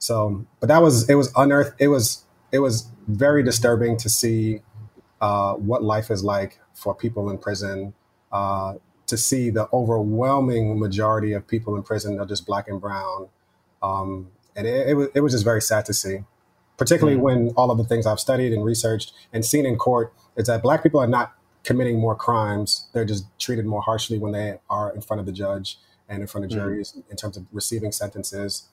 So, 0.00 0.44
but 0.58 0.66
that 0.66 0.82
was 0.82 1.08
it 1.08 1.14
was 1.14 1.32
unearthed. 1.36 1.76
It 1.78 1.86
was 1.86 2.24
it 2.50 2.58
was 2.58 2.90
very 3.06 3.44
disturbing 3.44 3.96
to 3.98 4.08
see 4.08 4.62
uh, 5.20 5.54
what 5.54 5.84
life 5.84 6.10
is 6.10 6.24
like 6.24 6.58
for 6.74 6.96
people 6.96 7.30
in 7.30 7.38
prison. 7.38 7.94
Uh, 8.32 8.74
to 9.08 9.16
see 9.16 9.50
the 9.50 9.68
overwhelming 9.72 10.78
majority 10.78 11.32
of 11.32 11.46
people 11.46 11.76
in 11.76 11.82
prison 11.82 12.20
are 12.20 12.26
just 12.26 12.46
black 12.46 12.68
and 12.68 12.80
brown, 12.80 13.28
um, 13.82 14.28
and 14.54 14.66
it, 14.66 14.90
it, 14.90 14.94
was 14.94 15.08
it 15.14 15.20
was 15.20 15.32
just 15.32 15.44
very 15.44 15.62
sad 15.62 15.84
to 15.86 15.92
see 15.92 16.20
particularly 16.78 17.18
mm. 17.18 17.22
when 17.22 17.48
all 17.56 17.70
of 17.70 17.76
the 17.76 17.84
things 17.84 18.06
I've 18.06 18.20
studied 18.20 18.54
and 18.54 18.64
researched 18.64 19.12
and 19.32 19.44
seen 19.44 19.66
in 19.66 19.76
court 19.76 20.14
is 20.36 20.46
that 20.46 20.62
black 20.62 20.82
people 20.82 21.00
are 21.00 21.06
not 21.06 21.34
committing 21.64 21.98
more 21.98 22.14
crimes. 22.14 22.88
They're 22.94 23.04
just 23.04 23.26
treated 23.38 23.66
more 23.66 23.82
harshly 23.82 24.16
when 24.16 24.32
they 24.32 24.58
are 24.70 24.94
in 24.94 25.02
front 25.02 25.20
of 25.20 25.26
the 25.26 25.32
judge 25.32 25.78
and 26.08 26.22
in 26.22 26.26
front 26.26 26.46
of 26.46 26.50
mm. 26.50 26.54
juries 26.54 26.96
in 27.10 27.16
terms 27.16 27.36
of 27.36 27.44
receiving 27.52 27.92
sentences. 27.92 28.68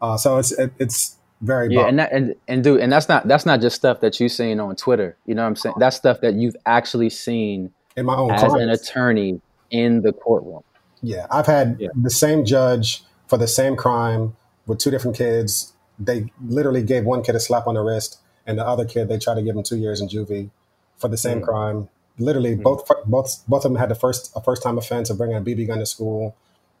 Uh, 0.00 0.16
so 0.16 0.38
it's 0.38 0.50
it, 0.52 0.72
it's 0.80 1.18
very 1.40 1.72
yeah, 1.72 1.86
and 1.86 1.98
that, 1.98 2.12
and 2.12 2.34
and 2.48 2.64
dude, 2.64 2.80
and 2.80 2.90
that's 2.90 3.08
not 3.08 3.28
that's 3.28 3.46
not 3.46 3.60
just 3.60 3.76
stuff 3.76 4.00
that 4.00 4.18
you've 4.18 4.32
seen 4.32 4.58
on 4.58 4.74
Twitter. 4.74 5.16
You 5.26 5.34
know 5.34 5.42
what 5.42 5.48
I'm 5.48 5.56
saying? 5.56 5.76
That's 5.78 5.96
stuff 5.96 6.20
that 6.22 6.34
you've 6.34 6.56
actually 6.66 7.10
seen 7.10 7.72
in 7.96 8.06
my 8.06 8.16
own 8.16 8.32
as 8.32 8.52
an 8.54 8.70
attorney 8.70 9.40
in 9.74 10.02
the 10.02 10.12
courtroom. 10.12 10.62
Yeah, 11.02 11.26
I've 11.30 11.46
had 11.46 11.76
yeah. 11.78 11.88
the 11.94 12.10
same 12.10 12.44
judge 12.44 13.02
for 13.28 13.38
the 13.38 13.48
same 13.48 13.76
crime 13.76 14.36
with 14.66 14.78
two 14.78 14.90
different 14.90 15.16
kids 15.16 15.74
they 15.98 16.30
literally 16.44 16.82
gave 16.82 17.04
one 17.04 17.22
kid 17.22 17.34
a 17.34 17.40
slap 17.40 17.66
on 17.66 17.74
the 17.74 17.80
wrist, 17.80 18.18
and 18.46 18.58
the 18.58 18.66
other 18.66 18.84
kid 18.84 19.08
they 19.08 19.18
tried 19.18 19.36
to 19.36 19.42
give 19.42 19.56
him 19.56 19.62
two 19.62 19.76
years 19.76 20.00
in 20.00 20.08
juvie 20.08 20.50
for 20.98 21.08
the 21.08 21.16
same 21.16 21.40
mm. 21.40 21.44
crime. 21.44 21.88
Literally, 22.18 22.56
mm. 22.56 22.62
both 22.62 22.88
both 23.06 23.42
both 23.46 23.64
of 23.64 23.72
them 23.72 23.78
had 23.78 23.88
the 23.88 23.94
first 23.94 24.32
a 24.36 24.40
first 24.40 24.62
time 24.62 24.78
offense 24.78 25.10
of 25.10 25.18
bringing 25.18 25.36
a 25.36 25.40
BB 25.40 25.66
gun 25.66 25.78
to 25.78 25.86
school, 25.86 26.36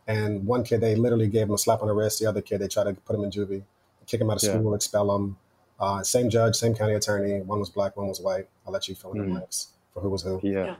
and 0.06 0.46
one 0.46 0.64
kid 0.64 0.80
they 0.80 0.94
literally 0.96 1.28
gave 1.28 1.48
him 1.48 1.54
a 1.54 1.58
slap 1.58 1.82
on 1.82 1.88
the 1.88 1.94
wrist. 1.94 2.20
The 2.20 2.26
other 2.26 2.42
kid 2.42 2.60
they 2.60 2.68
tried 2.68 2.84
to 2.84 2.94
put 2.94 3.16
him 3.16 3.24
in 3.24 3.30
juvie, 3.30 3.62
kick 4.06 4.20
him 4.20 4.30
out 4.30 4.42
of 4.42 4.42
yeah. 4.42 4.54
school, 4.54 4.74
expel 4.74 5.14
him. 5.14 5.36
Uh, 5.78 6.02
same 6.02 6.30
judge, 6.30 6.54
same 6.54 6.74
county 6.74 6.94
attorney. 6.94 7.40
One 7.40 7.58
was 7.58 7.68
black, 7.68 7.96
one 7.96 8.08
was 8.08 8.20
white. 8.20 8.48
I'll 8.66 8.72
let 8.72 8.88
you 8.88 8.94
fill 8.94 9.12
in 9.12 9.18
mm. 9.18 9.24
the 9.24 9.30
blanks 9.32 9.68
for 9.92 10.00
who 10.00 10.10
was 10.10 10.22
who. 10.22 10.40
yeah. 10.42 10.64
yeah. 10.64 10.76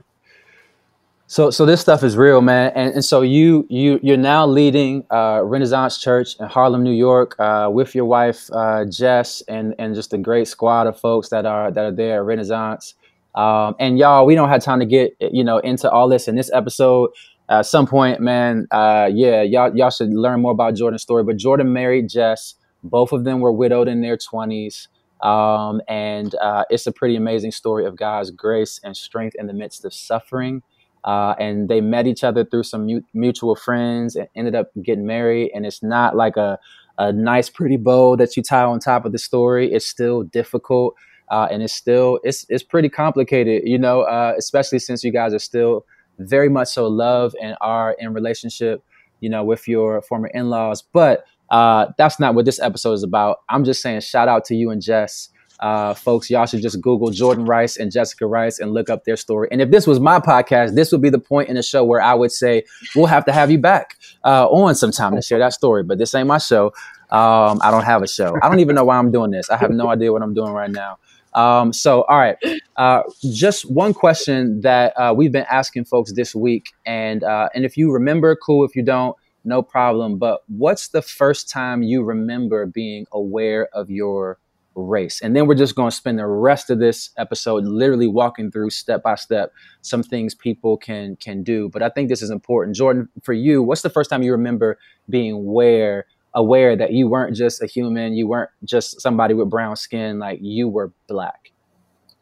So, 1.27 1.49
so 1.49 1.65
this 1.65 1.81
stuff 1.81 2.03
is 2.03 2.17
real, 2.17 2.41
man. 2.41 2.71
And, 2.75 2.93
and 2.93 3.05
so 3.05 3.21
you 3.21 3.65
you 3.67 3.99
you're 4.03 4.15
now 4.15 4.45
leading 4.45 5.05
uh, 5.11 5.41
Renaissance 5.43 5.97
Church 5.97 6.35
in 6.39 6.45
Harlem, 6.45 6.83
New 6.83 6.93
York, 6.93 7.35
uh, 7.39 7.67
with 7.71 7.95
your 7.95 8.05
wife 8.05 8.47
uh, 8.53 8.85
Jess, 8.85 9.41
and 9.47 9.73
and 9.79 9.95
just 9.95 10.13
a 10.13 10.19
great 10.19 10.47
squad 10.47 10.85
of 10.85 10.99
folks 10.99 11.29
that 11.29 11.47
are 11.47 11.71
that 11.71 11.83
are 11.83 11.91
there 11.91 12.17
at 12.17 12.25
Renaissance. 12.25 12.93
Um, 13.33 13.75
and 13.79 13.97
y'all, 13.97 14.25
we 14.25 14.35
don't 14.35 14.49
have 14.49 14.63
time 14.63 14.79
to 14.79 14.85
get 14.85 15.15
you 15.19 15.43
know 15.43 15.57
into 15.57 15.89
all 15.89 16.07
this 16.07 16.27
in 16.27 16.35
this 16.35 16.51
episode. 16.53 17.09
At 17.49 17.65
some 17.65 17.87
point, 17.87 18.19
man, 18.19 18.67
uh, 18.69 19.09
yeah, 19.11 19.41
y'all 19.41 19.75
y'all 19.75 19.89
should 19.89 20.09
learn 20.13 20.41
more 20.41 20.51
about 20.51 20.75
Jordan's 20.75 21.01
story. 21.01 21.23
But 21.23 21.37
Jordan 21.37 21.73
married 21.73 22.07
Jess. 22.07 22.53
Both 22.83 23.11
of 23.11 23.23
them 23.23 23.39
were 23.39 23.51
widowed 23.51 23.87
in 23.87 24.01
their 24.01 24.17
twenties. 24.17 24.89
Um, 25.21 25.81
and 25.87 26.35
uh, 26.35 26.65
it's 26.69 26.85
a 26.85 26.91
pretty 26.91 27.15
amazing 27.15 27.51
story 27.51 27.85
of 27.85 27.95
God's 27.95 28.29
grace 28.29 28.79
and 28.83 28.95
strength 28.95 29.35
in 29.39 29.47
the 29.47 29.53
midst 29.53 29.83
of 29.83 29.91
suffering. 29.91 30.61
Uh, 31.05 31.35
and 31.39 31.69
they 31.69 31.81
met 31.81 32.07
each 32.07 32.23
other 32.23 32.43
through 32.43 32.63
some 32.63 32.85
mu- 32.87 33.01
mutual 33.13 33.55
friends 33.55 34.15
and 34.15 34.27
ended 34.35 34.55
up 34.55 34.71
getting 34.81 35.05
married. 35.05 35.51
And 35.53 35.65
it's 35.65 35.83
not 35.83 36.15
like 36.15 36.35
a, 36.35 36.59
a 36.97 37.13
nice, 37.13 37.49
pretty 37.49 37.77
bow 37.77 38.15
that 38.15 38.35
you 38.35 38.43
tie 38.43 38.63
on 38.63 38.79
top 38.79 39.05
of 39.05 39.11
the 39.11 39.19
story. 39.19 39.71
It's 39.71 39.85
still 39.85 40.23
difficult. 40.23 40.95
Uh, 41.29 41.47
and 41.49 41.63
it's 41.63 41.73
still 41.73 42.19
it's 42.23 42.45
it's 42.49 42.63
pretty 42.63 42.89
complicated, 42.89 43.63
you 43.65 43.79
know, 43.79 44.01
uh, 44.01 44.33
especially 44.37 44.79
since 44.79 45.03
you 45.03 45.11
guys 45.11 45.33
are 45.33 45.39
still 45.39 45.85
very 46.19 46.49
much 46.49 46.69
so 46.69 46.87
love 46.87 47.33
and 47.41 47.55
are 47.61 47.95
in 47.99 48.13
relationship, 48.13 48.83
you 49.21 49.29
know, 49.29 49.43
with 49.43 49.67
your 49.67 50.01
former 50.03 50.27
in-laws. 50.27 50.83
But 50.83 51.25
uh, 51.49 51.87
that's 51.97 52.19
not 52.19 52.35
what 52.35 52.45
this 52.45 52.59
episode 52.59 52.93
is 52.93 53.03
about. 53.03 53.37
I'm 53.49 53.63
just 53.63 53.81
saying, 53.81 54.01
shout 54.01 54.27
out 54.27 54.45
to 54.45 54.55
you 54.55 54.69
and 54.71 54.81
Jess 54.81 55.29
uh, 55.59 55.93
folks, 55.93 56.29
y'all 56.29 56.45
should 56.45 56.61
just 56.61 56.81
Google 56.81 57.11
Jordan 57.11 57.45
Rice 57.45 57.77
and 57.77 57.91
Jessica 57.91 58.27
Rice 58.27 58.59
and 58.59 58.73
look 58.73 58.89
up 58.89 59.05
their 59.05 59.15
story. 59.15 59.47
And 59.51 59.61
if 59.61 59.71
this 59.71 59.87
was 59.87 59.99
my 59.99 60.19
podcast, 60.19 60.75
this 60.75 60.91
would 60.91 61.01
be 61.01 61.09
the 61.09 61.19
point 61.19 61.49
in 61.49 61.55
the 61.55 61.63
show 61.63 61.83
where 61.83 62.01
I 62.01 62.13
would 62.13 62.31
say 62.31 62.63
we'll 62.95 63.05
have 63.05 63.25
to 63.25 63.31
have 63.31 63.49
you 63.51 63.57
back 63.57 63.97
uh, 64.23 64.47
on 64.47 64.75
sometime 64.75 65.15
to 65.15 65.21
share 65.21 65.39
that 65.39 65.53
story. 65.53 65.83
But 65.83 65.97
this 65.97 66.13
ain't 66.13 66.27
my 66.27 66.37
show. 66.37 66.67
Um, 67.09 67.59
I 67.61 67.71
don't 67.71 67.83
have 67.83 68.01
a 68.01 68.07
show. 68.07 68.35
I 68.41 68.49
don't 68.49 68.59
even 68.59 68.75
know 68.75 68.83
why 68.83 68.97
I'm 68.97 69.11
doing 69.11 69.31
this. 69.31 69.49
I 69.49 69.57
have 69.57 69.71
no 69.71 69.87
idea 69.87 70.11
what 70.11 70.21
I'm 70.21 70.33
doing 70.33 70.51
right 70.51 70.71
now. 70.71 70.97
Um, 71.33 71.73
so, 71.73 72.03
all 72.03 72.17
right, 72.17 72.37
uh, 72.77 73.03
just 73.33 73.69
one 73.69 73.93
question 73.93 74.61
that 74.61 74.93
uh, 74.97 75.13
we've 75.15 75.33
been 75.33 75.45
asking 75.49 75.83
folks 75.83 76.13
this 76.13 76.33
week, 76.33 76.71
and 76.85 77.23
uh, 77.25 77.49
and 77.53 77.65
if 77.65 77.75
you 77.75 77.91
remember, 77.91 78.35
cool. 78.37 78.63
If 78.63 78.73
you 78.73 78.83
don't, 78.83 79.17
no 79.43 79.61
problem. 79.61 80.17
But 80.17 80.43
what's 80.47 80.87
the 80.87 81.01
first 81.01 81.49
time 81.49 81.83
you 81.83 82.03
remember 82.03 82.65
being 82.65 83.05
aware 83.11 83.67
of 83.73 83.89
your 83.89 84.39
race. 84.75 85.21
And 85.21 85.35
then 85.35 85.47
we're 85.47 85.55
just 85.55 85.75
going 85.75 85.89
to 85.89 85.95
spend 85.95 86.19
the 86.19 86.25
rest 86.25 86.69
of 86.69 86.79
this 86.79 87.09
episode 87.17 87.63
literally 87.65 88.07
walking 88.07 88.51
through 88.51 88.69
step 88.69 89.03
by 89.03 89.15
step 89.15 89.53
some 89.81 90.03
things 90.03 90.35
people 90.35 90.77
can 90.77 91.15
can 91.17 91.43
do. 91.43 91.69
But 91.69 91.81
I 91.81 91.89
think 91.89 92.09
this 92.09 92.21
is 92.21 92.29
important. 92.29 92.75
Jordan, 92.75 93.09
for 93.23 93.33
you, 93.33 93.63
what's 93.63 93.81
the 93.81 93.89
first 93.89 94.09
time 94.09 94.23
you 94.23 94.31
remember 94.31 94.77
being 95.09 95.33
aware 95.33 96.05
aware 96.33 96.75
that 96.75 96.91
you 96.91 97.07
weren't 97.07 97.35
just 97.35 97.63
a 97.63 97.65
human, 97.65 98.13
you 98.13 98.27
weren't 98.27 98.49
just 98.63 99.01
somebody 99.01 99.33
with 99.33 99.49
brown 99.49 99.75
skin, 99.75 100.19
like 100.19 100.39
you 100.41 100.67
were 100.67 100.91
black? 101.07 101.51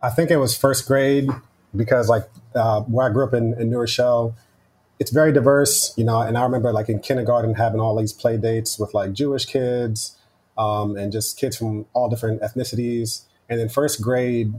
I 0.02 0.10
think 0.10 0.30
it 0.30 0.38
was 0.38 0.56
first 0.56 0.88
grade 0.88 1.30
because 1.76 2.10
like 2.10 2.30
uh, 2.56 2.82
where 2.82 3.10
I 3.10 3.12
grew 3.12 3.26
up 3.26 3.34
in, 3.34 3.60
in 3.60 3.72
New 3.72 3.80
Rochelle, 3.80 4.36
it's 5.00 5.12
very 5.12 5.32
diverse, 5.34 5.94
you 5.98 6.04
know, 6.04 6.22
and 6.22 6.38
I 6.38 6.44
remember 6.44 6.72
like 6.72 6.90
in 6.90 7.00
kindergarten 7.00 7.56
having 7.56 7.82
all 7.82 7.98
these 7.98 8.14
play 8.14 8.38
dates 8.38 8.78
with 8.78 8.94
like 8.94 9.14
Jewish 9.14 9.46
kids, 9.46 10.16
um, 10.58 10.96
and 10.96 11.12
just 11.12 11.38
kids 11.38 11.58
from 11.58 11.86
all 11.94 12.10
different 12.10 12.42
ethnicities. 12.42 13.24
And 13.50 13.60
in 13.60 13.70
first 13.70 14.02
grade, 14.02 14.54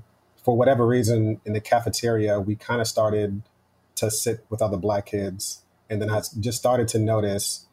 for 0.45 0.57
whatever 0.57 0.87
reason, 0.87 1.41
in 1.45 1.53
the 1.53 1.61
cafeteria, 1.61 2.41
we 2.41 2.55
kind 2.57 2.81
of 2.81 2.87
started 2.87 3.43
to 3.97 4.11
sit 4.11 4.45
with 4.51 4.61
other 4.61 4.77
black 4.77 5.07
kids. 5.07 5.63
And 5.89 6.01
then 6.03 6.11
I 6.11 6.23
just 6.41 6.59
started 6.59 6.89
to 6.89 6.99
notice 6.99 7.67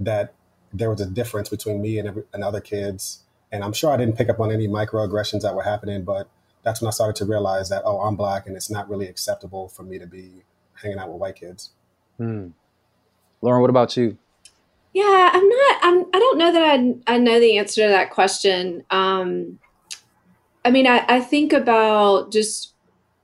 that 0.00 0.34
there 0.72 0.90
was 0.90 1.00
a 1.00 1.06
difference 1.06 1.48
between 1.48 1.80
me 1.80 1.98
and, 1.98 2.24
and 2.32 2.44
other 2.44 2.60
kids. 2.60 3.22
And 3.50 3.64
I'm 3.64 3.72
sure 3.72 3.90
I 3.90 3.96
didn't 3.96 4.16
pick 4.16 4.28
up 4.28 4.40
on 4.40 4.50
any 4.50 4.68
microaggressions 4.68 5.42
that 5.42 5.54
were 5.54 5.62
happening, 5.62 6.04
but 6.04 6.28
that's 6.62 6.80
when 6.80 6.88
I 6.88 6.90
started 6.90 7.16
to 7.16 7.24
realize 7.24 7.68
that, 7.70 7.82
oh, 7.84 8.00
I'm 8.00 8.16
black 8.16 8.46
and 8.46 8.56
it's 8.56 8.70
not 8.70 8.88
really 8.88 9.06
acceptable 9.06 9.68
for 9.68 9.82
me 9.82 9.98
to 9.98 10.06
be 10.06 10.44
hanging 10.74 10.98
out 10.98 11.08
with 11.10 11.20
white 11.20 11.36
kids. 11.36 11.70
Hmm. 12.16 12.48
Lauren, 13.40 13.60
what 13.60 13.70
about 13.70 13.96
you? 13.96 14.18
Yeah, 14.94 15.30
I'm 15.32 15.48
not. 15.48 15.78
I'm. 15.82 16.04
I 16.14 16.18
don't 16.18 16.38
know 16.38 16.52
that 16.52 16.62
I. 16.62 17.14
I 17.14 17.18
know 17.18 17.38
the 17.38 17.58
answer 17.58 17.82
to 17.82 17.88
that 17.88 18.10
question. 18.10 18.84
Um, 18.90 19.58
I 20.64 20.70
mean, 20.70 20.86
I, 20.86 21.04
I 21.08 21.20
think 21.20 21.52
about 21.52 22.32
just 22.32 22.74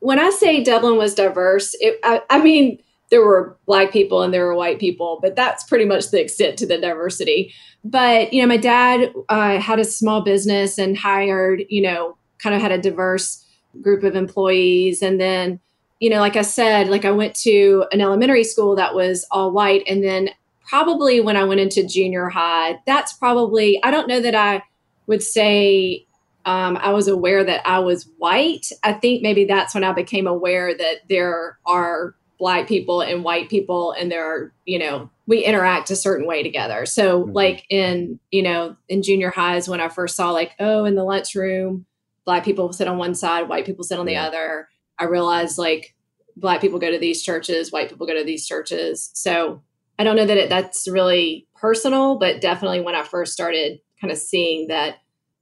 when 0.01 0.19
I 0.19 0.31
say 0.31 0.63
Dublin 0.63 0.97
was 0.97 1.15
diverse. 1.15 1.75
It, 1.81 1.99
I, 2.05 2.23
I 2.31 2.43
mean, 2.43 2.79
there 3.11 3.25
were 3.25 3.57
black 3.67 3.93
people 3.93 4.23
and 4.23 4.33
there 4.33 4.47
were 4.47 4.55
white 4.55 4.79
people, 4.79 5.19
but 5.23 5.37
that's 5.37 5.65
pretty 5.65 5.85
much 5.85 6.11
the 6.11 6.21
extent 6.21 6.59
to 6.59 6.67
the 6.67 6.79
diversity. 6.79 7.53
But 7.83 8.33
you 8.33 8.43
know, 8.43 8.49
my 8.49 8.57
dad 8.57 9.13
uh, 9.29 9.59
had 9.59 9.79
a 9.79 9.85
small 9.85 10.23
business 10.23 10.79
and 10.79 10.97
hired, 10.97 11.65
you 11.69 11.83
know, 11.83 12.17
kind 12.39 12.55
of 12.55 12.61
had 12.61 12.73
a 12.73 12.79
diverse 12.79 13.45
group 13.81 14.05
of 14.05 14.15
employees, 14.15 15.03
and 15.03 15.21
then 15.21 15.61
you 16.01 16.11
know, 16.11 16.21
like 16.21 16.37
I 16.37 16.43
said, 16.43 16.89
like 16.89 17.05
I 17.05 17.11
went 17.11 17.35
to 17.37 17.87
an 17.91 18.01
elementary 18.01 18.45
school 18.45 18.77
that 18.77 18.95
was 18.95 19.27
all 19.31 19.51
white, 19.51 19.83
and 19.89 20.05
then 20.05 20.31
probably 20.69 21.21
when 21.21 21.37
I 21.37 21.45
went 21.45 21.61
into 21.61 21.87
junior 21.87 22.29
high. 22.29 22.79
That's 22.87 23.13
probably, 23.13 23.83
I 23.83 23.91
don't 23.91 24.09
know 24.09 24.21
that 24.21 24.35
I 24.35 24.63
would 25.07 25.23
say 25.23 26.07
um, 26.47 26.77
I 26.77 26.91
was 26.91 27.09
aware 27.09 27.45
that 27.45 27.67
I 27.67 27.79
was 27.79 28.09
white. 28.19 28.67
I 28.83 28.93
think 28.93 29.23
maybe 29.23 29.45
that's 29.45 29.75
when 29.75 29.85
I 29.85 29.93
became 29.93 30.27
aware 30.27 30.77
that 30.77 31.09
there 31.09 31.59
are 31.67 32.15
black 32.39 32.67
people 32.67 33.01
and 33.01 33.25
white 33.25 33.49
people 33.49 33.93
and 33.93 34.11
there 34.11 34.25
are, 34.25 34.53
you 34.67 34.79
know, 34.79 35.09
we 35.27 35.45
interact 35.45 35.91
a 35.91 35.97
certain 35.97 36.27
way 36.27 36.43
together. 36.43 36.85
So 36.85 37.23
mm-hmm. 37.23 37.33
like 37.33 37.65
in, 37.71 38.19
you 38.31 38.43
know, 38.43 38.77
in 38.89 39.03
junior 39.03 39.31
highs 39.31 39.69
when 39.69 39.81
I 39.81 39.89
first 39.89 40.17
saw 40.17 40.31
like, 40.31 40.53
oh, 40.59 40.85
in 40.85 40.95
the 40.95 41.05
lunchroom, 41.05 41.87
black 42.25 42.45
people 42.45 42.73
sit 42.73 42.89
on 42.89 42.99
one 42.99 43.15
side, 43.15 43.49
white 43.49 43.65
people 43.65 43.85
sit 43.85 43.99
on 43.99 44.07
the 44.07 44.17
other. 44.17 44.69
I 44.99 45.05
realized 45.05 45.59
like 45.59 45.95
black 46.37 46.61
people 46.61 46.79
go 46.79 46.91
to 46.91 46.99
these 46.99 47.23
churches, 47.23 47.73
white 47.73 47.89
people 47.89 48.07
go 48.07 48.15
to 48.15 48.25
these 48.25 48.47
churches. 48.47 49.11
So 49.15 49.63
I 49.99 50.05
don't 50.05 50.17
know 50.17 50.27
that 50.27 50.37
it, 50.37 50.49
that's 50.49 50.89
really 50.89 51.47
personal, 51.55 52.19
but 52.19 52.41
definitely 52.41 52.81
when 52.81 52.95
I 52.95 53.03
first 53.03 53.33
started 53.33 53.81
kind 54.01 54.11
of 54.13 54.19
seeing 54.19 54.69
that 54.69 54.97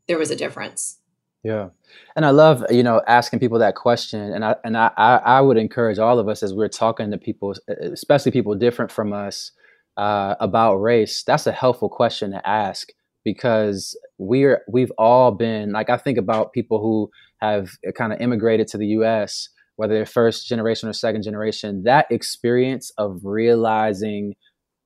there 0.09 0.19
was 0.19 0.31
a 0.31 0.37
difference. 0.37 0.99
Yeah. 1.43 1.71
And 2.15 2.25
I 2.25 2.31
love, 2.31 2.65
you 2.71 2.83
know, 2.83 3.03
asking 3.09 3.41
people 3.41 3.59
that 3.59 3.75
question. 3.75 4.33
And 4.33 4.45
I 4.45 4.57
and 4.65 4.77
I, 4.77 4.91
I 4.97 5.41
would 5.41 5.57
encourage 5.57 5.99
all 5.99 6.19
of 6.19 6.29
us 6.29 6.43
as 6.43 6.55
we're 6.55 6.69
talking 6.69 7.11
to 7.11 7.19
people, 7.19 7.55
especially 7.69 8.31
people 8.31 8.55
different 8.55 8.93
from 8.93 9.13
us, 9.13 9.51
uh, 9.97 10.37
about 10.41 10.77
race. 10.77 11.23
That's 11.25 11.47
a 11.47 11.53
helpful 11.53 11.89
question 11.89 12.31
to 12.31 12.49
ask 12.49 12.89
because 13.25 13.99
we're 14.19 14.63
we've 14.69 14.93
all 14.99 15.33
been 15.33 15.73
like 15.73 15.91
I 15.91 15.97
think 15.97 16.19
about 16.19 16.53
people 16.53 16.81
who 16.81 17.11
have 17.41 17.71
kind 17.97 18.13
of 18.13 18.21
immigrated 18.21 18.69
to 18.69 18.79
the 18.79 18.87
U.S. 18.89 19.49
Whether 19.83 19.95
they're 19.95 20.07
first 20.07 20.47
generation 20.47 20.89
or 20.89 20.93
second 20.93 21.25
generation, 21.25 21.83
that 21.87 22.07
experience 22.09 22.93
of 22.99 23.19
realizing, 23.25 24.35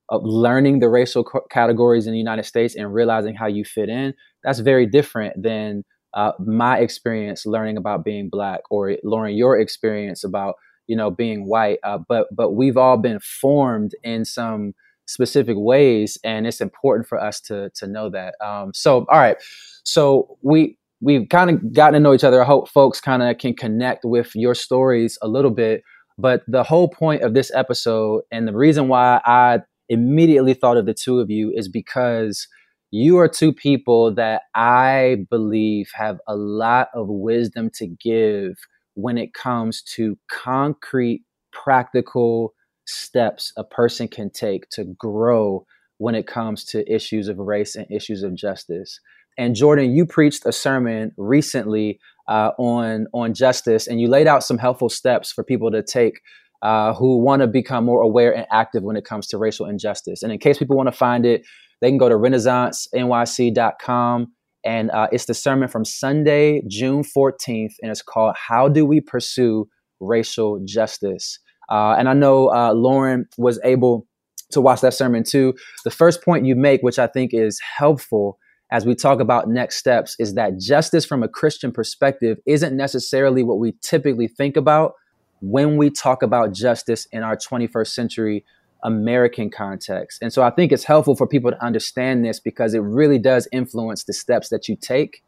of 0.08 0.22
learning 0.24 0.78
the 0.78 0.88
racial 0.88 1.22
categories 1.50 2.06
in 2.06 2.12
the 2.12 2.18
United 2.18 2.44
States 2.44 2.74
and 2.74 2.94
realizing 2.94 3.34
how 3.34 3.46
you 3.46 3.62
fit 3.62 3.90
in, 3.90 4.14
that's 4.42 4.60
very 4.60 4.86
different 4.86 5.42
than 5.42 5.84
uh, 6.14 6.32
my 6.38 6.78
experience 6.78 7.44
learning 7.44 7.76
about 7.76 8.06
being 8.06 8.30
black 8.30 8.60
or 8.70 8.96
Lauren, 9.04 9.36
your 9.36 9.60
experience 9.60 10.24
about 10.24 10.54
you 10.86 10.96
know 10.96 11.10
being 11.10 11.46
white. 11.46 11.78
Uh, 11.84 11.98
but 12.08 12.28
but 12.34 12.52
we've 12.52 12.78
all 12.78 12.96
been 12.96 13.20
formed 13.20 13.92
in 14.02 14.24
some 14.24 14.72
specific 15.06 15.56
ways, 15.58 16.16
and 16.24 16.46
it's 16.46 16.62
important 16.62 17.06
for 17.06 17.20
us 17.22 17.38
to 17.42 17.68
to 17.74 17.86
know 17.86 18.08
that. 18.08 18.34
Um, 18.42 18.72
so 18.72 19.04
all 19.12 19.18
right, 19.18 19.36
so 19.84 20.38
we 20.40 20.78
we've 21.00 21.28
kind 21.28 21.50
of 21.50 21.72
gotten 21.72 21.94
to 21.94 22.00
know 22.00 22.14
each 22.14 22.24
other. 22.24 22.42
I 22.42 22.46
hope 22.46 22.68
folks 22.68 23.00
kind 23.00 23.22
of 23.22 23.38
can 23.38 23.54
connect 23.54 24.04
with 24.04 24.34
your 24.34 24.54
stories 24.54 25.18
a 25.22 25.28
little 25.28 25.50
bit. 25.50 25.82
But 26.18 26.42
the 26.48 26.62
whole 26.62 26.88
point 26.88 27.22
of 27.22 27.34
this 27.34 27.50
episode, 27.54 28.22
and 28.30 28.48
the 28.48 28.56
reason 28.56 28.88
why 28.88 29.20
I 29.24 29.60
immediately 29.88 30.54
thought 30.54 30.78
of 30.78 30.86
the 30.86 30.94
two 30.94 31.20
of 31.20 31.30
you, 31.30 31.52
is 31.54 31.68
because 31.68 32.48
you 32.90 33.18
are 33.18 33.28
two 33.28 33.52
people 33.52 34.14
that 34.14 34.42
I 34.54 35.26
believe 35.28 35.90
have 35.94 36.18
a 36.26 36.36
lot 36.36 36.88
of 36.94 37.08
wisdom 37.08 37.70
to 37.74 37.86
give 37.86 38.56
when 38.94 39.18
it 39.18 39.34
comes 39.34 39.82
to 39.82 40.18
concrete, 40.30 41.22
practical 41.52 42.54
steps 42.86 43.52
a 43.56 43.64
person 43.64 44.08
can 44.08 44.30
take 44.30 44.68
to 44.70 44.84
grow 44.98 45.66
when 45.98 46.14
it 46.14 46.26
comes 46.26 46.64
to 46.64 46.90
issues 46.92 47.28
of 47.28 47.38
race 47.38 47.74
and 47.76 47.86
issues 47.90 48.22
of 48.22 48.34
justice. 48.34 49.00
And 49.38 49.54
Jordan, 49.54 49.94
you 49.94 50.06
preached 50.06 50.46
a 50.46 50.52
sermon 50.52 51.12
recently 51.16 52.00
uh, 52.28 52.50
on 52.58 53.06
on 53.12 53.34
justice, 53.34 53.86
and 53.86 54.00
you 54.00 54.08
laid 54.08 54.26
out 54.26 54.42
some 54.42 54.58
helpful 54.58 54.88
steps 54.88 55.32
for 55.32 55.44
people 55.44 55.70
to 55.70 55.82
take 55.82 56.20
uh, 56.62 56.94
who 56.94 57.18
want 57.18 57.42
to 57.42 57.46
become 57.46 57.84
more 57.84 58.00
aware 58.00 58.34
and 58.34 58.46
active 58.50 58.82
when 58.82 58.96
it 58.96 59.04
comes 59.04 59.26
to 59.28 59.38
racial 59.38 59.66
injustice. 59.66 60.22
And 60.22 60.32
in 60.32 60.38
case 60.38 60.58
people 60.58 60.76
want 60.76 60.88
to 60.88 60.92
find 60.92 61.26
it, 61.26 61.46
they 61.80 61.90
can 61.90 61.98
go 61.98 62.08
to 62.08 62.16
renaissancenyc.com. 62.16 64.32
And 64.64 64.90
uh, 64.90 65.08
it's 65.12 65.26
the 65.26 65.34
sermon 65.34 65.68
from 65.68 65.84
Sunday, 65.84 66.62
June 66.66 67.04
14th, 67.04 67.74
and 67.82 67.90
it's 67.90 68.02
called 68.02 68.34
How 68.36 68.68
Do 68.68 68.84
We 68.84 69.00
Pursue 69.00 69.68
Racial 70.00 70.60
Justice? 70.64 71.38
Uh, 71.70 71.94
and 71.98 72.08
I 72.08 72.14
know 72.14 72.52
uh, 72.52 72.72
Lauren 72.72 73.26
was 73.38 73.60
able 73.62 74.06
to 74.50 74.60
watch 74.60 74.80
that 74.80 74.94
sermon 74.94 75.24
too. 75.24 75.54
The 75.84 75.90
first 75.90 76.24
point 76.24 76.46
you 76.46 76.56
make, 76.56 76.82
which 76.82 76.98
I 76.98 77.06
think 77.06 77.32
is 77.32 77.60
helpful 77.60 78.38
as 78.70 78.84
we 78.84 78.94
talk 78.94 79.20
about 79.20 79.48
next 79.48 79.76
steps, 79.76 80.16
is 80.18 80.34
that 80.34 80.58
justice 80.58 81.04
from 81.04 81.22
a 81.22 81.28
Christian 81.28 81.72
perspective 81.72 82.38
isn't 82.46 82.76
necessarily 82.76 83.42
what 83.42 83.58
we 83.58 83.74
typically 83.82 84.28
think 84.28 84.56
about 84.56 84.94
when 85.40 85.76
we 85.76 85.90
talk 85.90 86.22
about 86.22 86.52
justice 86.52 87.06
in 87.12 87.22
our 87.22 87.36
21st 87.36 87.88
century 87.88 88.44
American 88.82 89.50
context. 89.50 90.22
And 90.22 90.32
so 90.32 90.42
I 90.42 90.50
think 90.50 90.72
it's 90.72 90.84
helpful 90.84 91.16
for 91.16 91.26
people 91.26 91.50
to 91.50 91.64
understand 91.64 92.24
this 92.24 92.40
because 92.40 92.74
it 92.74 92.80
really 92.80 93.18
does 93.18 93.48
influence 93.52 94.04
the 94.04 94.12
steps 94.12 94.48
that 94.50 94.68
you 94.68 94.76
take. 94.76 95.22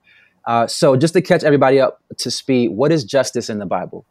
Uh, 0.47 0.67
so, 0.67 0.97
just 0.97 1.13
to 1.13 1.21
catch 1.21 1.45
everybody 1.45 1.79
up 1.79 2.01
to 2.17 2.31
speed, 2.31 2.71
what 2.71 2.91
is 2.91 3.05
justice 3.05 3.51
in 3.51 3.59
the 3.59 3.67
Bible? 3.67 4.07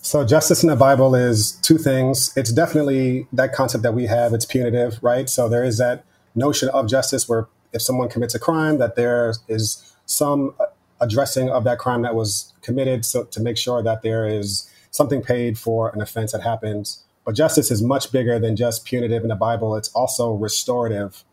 So, 0.00 0.24
justice 0.24 0.62
in 0.62 0.70
the 0.70 0.76
Bible 0.76 1.14
is 1.14 1.52
two 1.60 1.76
things. 1.76 2.32
It's 2.34 2.50
definitely 2.50 3.26
that 3.32 3.52
concept 3.52 3.82
that 3.82 3.92
we 3.92 4.06
have, 4.06 4.32
it's 4.32 4.46
punitive, 4.46 4.98
right? 5.02 5.28
So, 5.28 5.50
there 5.50 5.62
is 5.62 5.76
that 5.76 6.04
notion 6.34 6.70
of 6.70 6.88
justice 6.88 7.28
where 7.28 7.46
if 7.72 7.82
someone 7.82 8.08
commits 8.08 8.34
a 8.34 8.38
crime, 8.38 8.78
that 8.78 8.96
there 8.96 9.34
is 9.48 9.94
some 10.06 10.54
addressing 11.00 11.50
of 11.50 11.64
that 11.64 11.78
crime 11.78 12.02
that 12.02 12.14
was 12.14 12.52
committed 12.62 13.04
so, 13.04 13.24
to 13.24 13.40
make 13.40 13.56
sure 13.56 13.82
that 13.82 14.02
there 14.02 14.26
is 14.26 14.70
something 14.90 15.22
paid 15.22 15.58
for 15.58 15.90
an 15.90 16.00
offense 16.00 16.32
that 16.32 16.42
happens. 16.42 17.04
But 17.24 17.34
justice 17.34 17.70
is 17.70 17.82
much 17.82 18.12
bigger 18.12 18.38
than 18.38 18.56
just 18.56 18.84
punitive 18.84 19.22
in 19.22 19.28
the 19.28 19.36
Bible, 19.36 19.76
it's 19.76 19.88
also 19.90 20.32
restorative. 20.32 21.24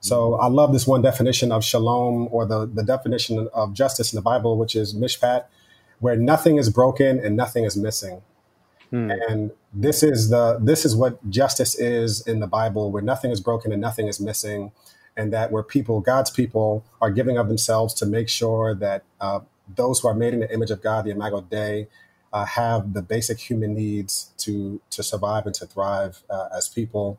So 0.00 0.34
I 0.34 0.46
love 0.48 0.72
this 0.72 0.86
one 0.86 1.02
definition 1.02 1.50
of 1.50 1.64
shalom 1.64 2.28
or 2.30 2.46
the, 2.46 2.66
the 2.66 2.82
definition 2.82 3.48
of 3.52 3.72
justice 3.72 4.12
in 4.12 4.16
the 4.16 4.22
Bible, 4.22 4.56
which 4.56 4.76
is 4.76 4.94
mishpat, 4.94 5.46
where 6.00 6.16
nothing 6.16 6.58
is 6.58 6.70
broken 6.70 7.18
and 7.18 7.36
nothing 7.36 7.64
is 7.64 7.76
missing. 7.76 8.22
Hmm. 8.90 9.10
And 9.10 9.50
this 9.72 10.02
is 10.02 10.28
the 10.28 10.58
this 10.62 10.84
is 10.84 10.94
what 10.94 11.18
justice 11.28 11.74
is 11.74 12.24
in 12.26 12.38
the 12.38 12.46
Bible, 12.46 12.92
where 12.92 13.02
nothing 13.02 13.32
is 13.32 13.40
broken 13.40 13.72
and 13.72 13.80
nothing 13.80 14.06
is 14.06 14.20
missing, 14.20 14.70
and 15.16 15.32
that 15.32 15.50
where 15.50 15.62
people, 15.62 16.00
God's 16.00 16.30
people, 16.30 16.84
are 17.00 17.10
giving 17.10 17.38
of 17.38 17.48
themselves 17.48 17.94
to 17.94 18.06
make 18.06 18.28
sure 18.28 18.74
that 18.74 19.04
uh, 19.20 19.40
those 19.74 20.00
who 20.00 20.08
are 20.08 20.14
made 20.14 20.34
in 20.34 20.40
the 20.40 20.52
image 20.52 20.70
of 20.70 20.82
God, 20.82 21.04
the 21.04 21.10
Imago 21.10 21.40
Dei, 21.40 21.88
uh, 22.32 22.44
have 22.44 22.92
the 22.92 23.02
basic 23.02 23.38
human 23.38 23.74
needs 23.74 24.30
to 24.38 24.80
to 24.90 25.02
survive 25.02 25.46
and 25.46 25.54
to 25.54 25.66
thrive 25.66 26.22
uh, 26.28 26.48
as 26.54 26.68
people. 26.68 27.18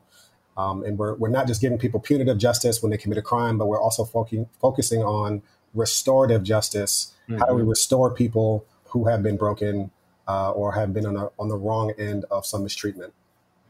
Um, 0.56 0.84
and 0.84 0.98
we're, 0.98 1.14
we're 1.14 1.28
not 1.28 1.46
just 1.46 1.60
giving 1.60 1.78
people 1.78 2.00
punitive 2.00 2.36
justice 2.36 2.82
when 2.82 2.90
they 2.90 2.98
commit 2.98 3.16
a 3.18 3.22
crime, 3.22 3.58
but 3.58 3.66
we're 3.66 3.80
also 3.80 4.04
focusing 4.04 4.48
focusing 4.60 5.02
on 5.02 5.42
restorative 5.74 6.42
justice. 6.42 7.14
Mm-hmm. 7.28 7.38
How 7.38 7.46
do 7.46 7.54
we 7.54 7.60
mm-hmm. 7.62 7.70
restore 7.70 8.12
people 8.12 8.64
who 8.86 9.06
have 9.06 9.22
been 9.22 9.36
broken 9.36 9.90
uh, 10.26 10.50
or 10.50 10.72
have 10.72 10.92
been 10.92 11.06
on, 11.06 11.16
a, 11.16 11.30
on 11.38 11.48
the 11.48 11.56
wrong 11.56 11.92
end 11.98 12.24
of 12.30 12.46
some 12.46 12.62
mistreatment? 12.62 13.12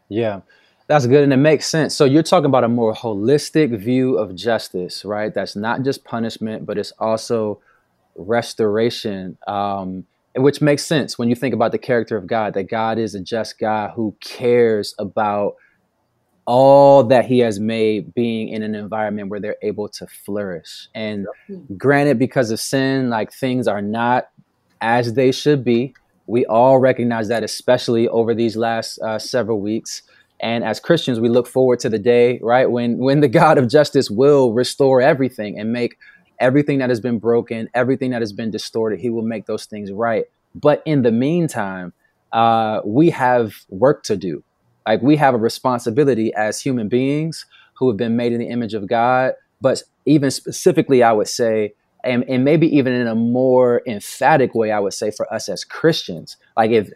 Yeah, 0.08 0.40
that's 0.88 1.06
good. 1.06 1.22
And 1.22 1.32
it 1.32 1.36
makes 1.36 1.66
sense. 1.66 1.94
So 1.94 2.04
you're 2.04 2.22
talking 2.22 2.46
about 2.46 2.64
a 2.64 2.68
more 2.68 2.94
holistic 2.94 3.78
view 3.78 4.16
of 4.16 4.34
justice, 4.34 5.04
right? 5.04 5.32
That's 5.32 5.54
not 5.54 5.82
just 5.82 6.04
punishment, 6.04 6.66
but 6.66 6.78
it's 6.78 6.92
also 6.98 7.60
restoration. 8.16 9.38
Um, 9.46 10.06
which 10.34 10.60
makes 10.60 10.84
sense 10.84 11.18
when 11.18 11.28
you 11.28 11.34
think 11.34 11.54
about 11.54 11.72
the 11.72 11.78
character 11.78 12.16
of 12.16 12.26
God, 12.26 12.54
that 12.54 12.64
God 12.64 12.98
is 12.98 13.14
a 13.14 13.20
just 13.20 13.58
God 13.58 13.92
who 13.94 14.16
cares 14.20 14.94
about 14.98 15.56
all 16.46 17.04
that 17.04 17.26
he 17.26 17.40
has 17.40 17.60
made 17.60 18.14
being 18.14 18.48
in 18.48 18.62
an 18.62 18.74
environment 18.74 19.28
where 19.28 19.40
they're 19.40 19.56
able 19.62 19.88
to 19.88 20.06
flourish. 20.06 20.88
And 20.94 21.26
granted, 21.76 22.18
because 22.18 22.50
of 22.50 22.60
sin, 22.60 23.10
like 23.10 23.32
things 23.32 23.68
are 23.68 23.82
not 23.82 24.30
as 24.80 25.12
they 25.12 25.32
should 25.32 25.64
be. 25.64 25.94
We 26.26 26.46
all 26.46 26.78
recognize 26.78 27.28
that, 27.28 27.42
especially 27.42 28.08
over 28.08 28.34
these 28.34 28.56
last 28.56 28.98
uh, 29.00 29.18
several 29.18 29.60
weeks. 29.60 30.02
And 30.40 30.64
as 30.64 30.78
Christians, 30.78 31.18
we 31.18 31.28
look 31.28 31.46
forward 31.46 31.80
to 31.80 31.88
the 31.88 31.98
day, 31.98 32.38
right, 32.42 32.70
when 32.70 32.98
when 32.98 33.20
the 33.20 33.28
God 33.40 33.58
of 33.58 33.68
justice 33.68 34.10
will 34.10 34.52
restore 34.52 35.00
everything 35.00 35.58
and 35.58 35.72
make 35.72 35.98
everything 36.40 36.78
that 36.78 36.88
has 36.88 37.00
been 37.00 37.18
broken, 37.18 37.68
everything 37.74 38.10
that 38.10 38.22
has 38.22 38.32
been 38.32 38.50
distorted, 38.50 39.00
he 39.00 39.10
will 39.10 39.22
make 39.22 39.46
those 39.46 39.66
things 39.66 39.90
right. 39.90 40.26
But 40.54 40.82
in 40.86 41.02
the 41.02 41.12
meantime, 41.12 41.92
uh, 42.32 42.80
we 42.84 43.10
have 43.10 43.54
work 43.68 44.02
to 44.04 44.16
do. 44.16 44.44
Like 44.86 45.02
we 45.02 45.16
have 45.16 45.34
a 45.34 45.38
responsibility 45.38 46.32
as 46.34 46.60
human 46.60 46.88
beings 46.88 47.44
who 47.74 47.88
have 47.88 47.96
been 47.96 48.16
made 48.16 48.32
in 48.32 48.40
the 48.40 48.48
image 48.48 48.74
of 48.74 48.86
God. 48.86 49.34
But 49.60 49.82
even 50.06 50.30
specifically, 50.30 51.02
I 51.02 51.12
would 51.12 51.28
say, 51.28 51.74
and, 52.04 52.24
and 52.28 52.44
maybe 52.44 52.74
even 52.76 52.92
in 52.92 53.06
a 53.06 53.14
more 53.14 53.82
emphatic 53.86 54.54
way, 54.54 54.70
I 54.70 54.80
would 54.80 54.94
say 54.94 55.10
for 55.10 55.32
us 55.32 55.48
as 55.48 55.64
Christians, 55.64 56.36
like 56.56 56.70
if 56.70 56.90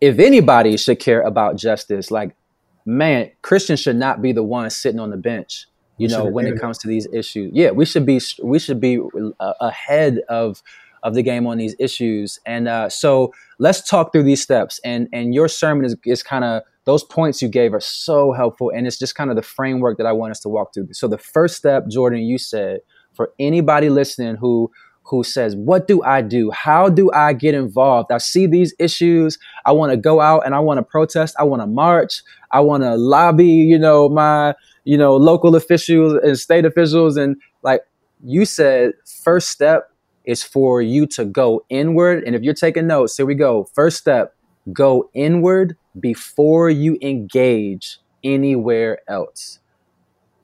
if 0.00 0.18
anybody 0.18 0.76
should 0.76 0.98
care 0.98 1.20
about 1.22 1.54
justice, 1.54 2.10
like 2.10 2.34
man, 2.84 3.30
Christians 3.42 3.80
should 3.80 3.96
not 3.96 4.22
be 4.22 4.32
the 4.32 4.42
ones 4.42 4.76
sitting 4.76 5.00
on 5.00 5.10
the 5.10 5.16
bench 5.16 5.66
you 5.98 6.08
know 6.08 6.24
when 6.24 6.46
it 6.46 6.58
comes 6.58 6.78
to 6.78 6.88
these 6.88 7.06
issues. 7.12 7.52
Yeah 7.54 7.70
we 7.70 7.84
should 7.84 8.06
be 8.06 8.20
we 8.42 8.58
should 8.58 8.80
be 8.80 9.00
uh, 9.40 9.52
ahead 9.60 10.20
of 10.28 10.62
of 11.02 11.14
the 11.14 11.22
game 11.22 11.46
on 11.46 11.58
these 11.58 11.74
issues. 11.78 12.38
And 12.46 12.68
uh, 12.68 12.88
so 12.88 13.32
let's 13.58 13.88
talk 13.88 14.12
through 14.12 14.24
these 14.24 14.42
steps. 14.42 14.80
And 14.84 15.08
and 15.12 15.34
your 15.34 15.48
sermon 15.48 15.84
is, 15.84 15.96
is 16.04 16.22
kind 16.22 16.44
of 16.44 16.62
those 16.84 17.04
points 17.04 17.40
you 17.40 17.48
gave 17.48 17.74
are 17.74 17.80
so 17.80 18.32
helpful 18.32 18.72
and 18.74 18.88
it's 18.88 18.98
just 18.98 19.14
kind 19.14 19.30
of 19.30 19.36
the 19.36 19.42
framework 19.42 19.98
that 19.98 20.06
i 20.06 20.10
want 20.10 20.32
us 20.32 20.40
to 20.40 20.48
walk 20.48 20.74
through. 20.74 20.88
So 20.92 21.06
the 21.06 21.16
first 21.16 21.56
step 21.56 21.86
jordan 21.88 22.22
you 22.22 22.38
said 22.38 22.80
for 23.14 23.32
anybody 23.38 23.88
listening 23.88 24.34
who 24.34 24.68
who 25.04 25.24
says, 25.24 25.56
What 25.56 25.86
do 25.86 26.02
I 26.02 26.22
do? 26.22 26.50
How 26.50 26.88
do 26.88 27.10
I 27.12 27.32
get 27.32 27.54
involved? 27.54 28.12
I 28.12 28.18
see 28.18 28.46
these 28.46 28.74
issues. 28.78 29.38
I 29.66 29.72
want 29.72 29.90
to 29.92 29.96
go 29.96 30.20
out 30.20 30.46
and 30.46 30.54
I 30.54 30.60
want 30.60 30.78
to 30.78 30.82
protest. 30.82 31.34
I 31.38 31.44
want 31.44 31.62
to 31.62 31.66
march. 31.66 32.22
I 32.50 32.60
want 32.60 32.82
to 32.82 32.94
lobby, 32.96 33.46
you 33.46 33.78
know, 33.78 34.08
my 34.08 34.54
you 34.84 34.98
know, 34.98 35.16
local 35.16 35.54
officials 35.54 36.14
and 36.22 36.38
state 36.38 36.64
officials. 36.64 37.16
And 37.16 37.36
like 37.62 37.82
you 38.24 38.44
said, 38.44 38.92
first 39.22 39.48
step 39.48 39.90
is 40.24 40.42
for 40.42 40.82
you 40.82 41.06
to 41.08 41.24
go 41.24 41.64
inward. 41.68 42.24
And 42.24 42.34
if 42.34 42.42
you're 42.42 42.54
taking 42.54 42.86
notes, 42.86 43.16
here 43.16 43.26
we 43.26 43.34
go. 43.34 43.64
First 43.74 43.98
step, 43.98 44.34
go 44.72 45.10
inward 45.14 45.76
before 45.98 46.70
you 46.70 46.98
engage 47.02 47.98
anywhere 48.24 48.98
else. 49.08 49.58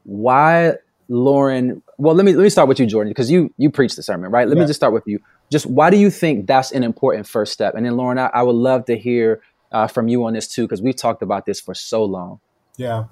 Why, 0.05 0.75
Lauren? 1.09 1.83
Well, 1.97 2.15
let 2.15 2.25
me 2.25 2.35
let 2.35 2.43
me 2.43 2.51
start 2.51 2.69
with 2.69 2.79
you, 2.81 2.87
Jordan, 2.87 3.11
because 3.11 3.31
you 3.31 3.53
you 3.57 3.71
preach 3.71 3.97
the 3.97 4.03
sermon, 4.03 4.31
right? 4.31 4.47
Let 4.47 4.57
yeah. 4.57 4.63
me 4.63 4.67
just 4.67 4.79
start 4.79 4.93
with 4.93 5.05
you. 5.07 5.21
Just 5.51 5.67
why 5.67 5.91
do 5.91 5.97
you 5.97 6.11
think 6.11 6.47
that's 6.47 6.73
an 6.73 6.85
important 6.85 7.27
first 7.27 7.53
step? 7.53 7.75
And 7.75 7.87
then, 7.87 7.97
Lauren, 7.97 8.19
I, 8.19 8.27
I 8.27 8.43
would 8.43 8.57
love 8.57 8.85
to 8.87 8.97
hear 8.97 9.41
uh, 9.73 9.87
from 9.87 10.09
you 10.09 10.25
on 10.25 10.35
this 10.35 10.47
too, 10.49 10.63
because 10.63 10.83
we've 10.83 10.97
talked 10.97 11.23
about 11.23 11.47
this 11.47 11.61
for 11.61 11.75
so 11.75 12.05
long. 12.05 12.41
Yeah, 12.77 13.05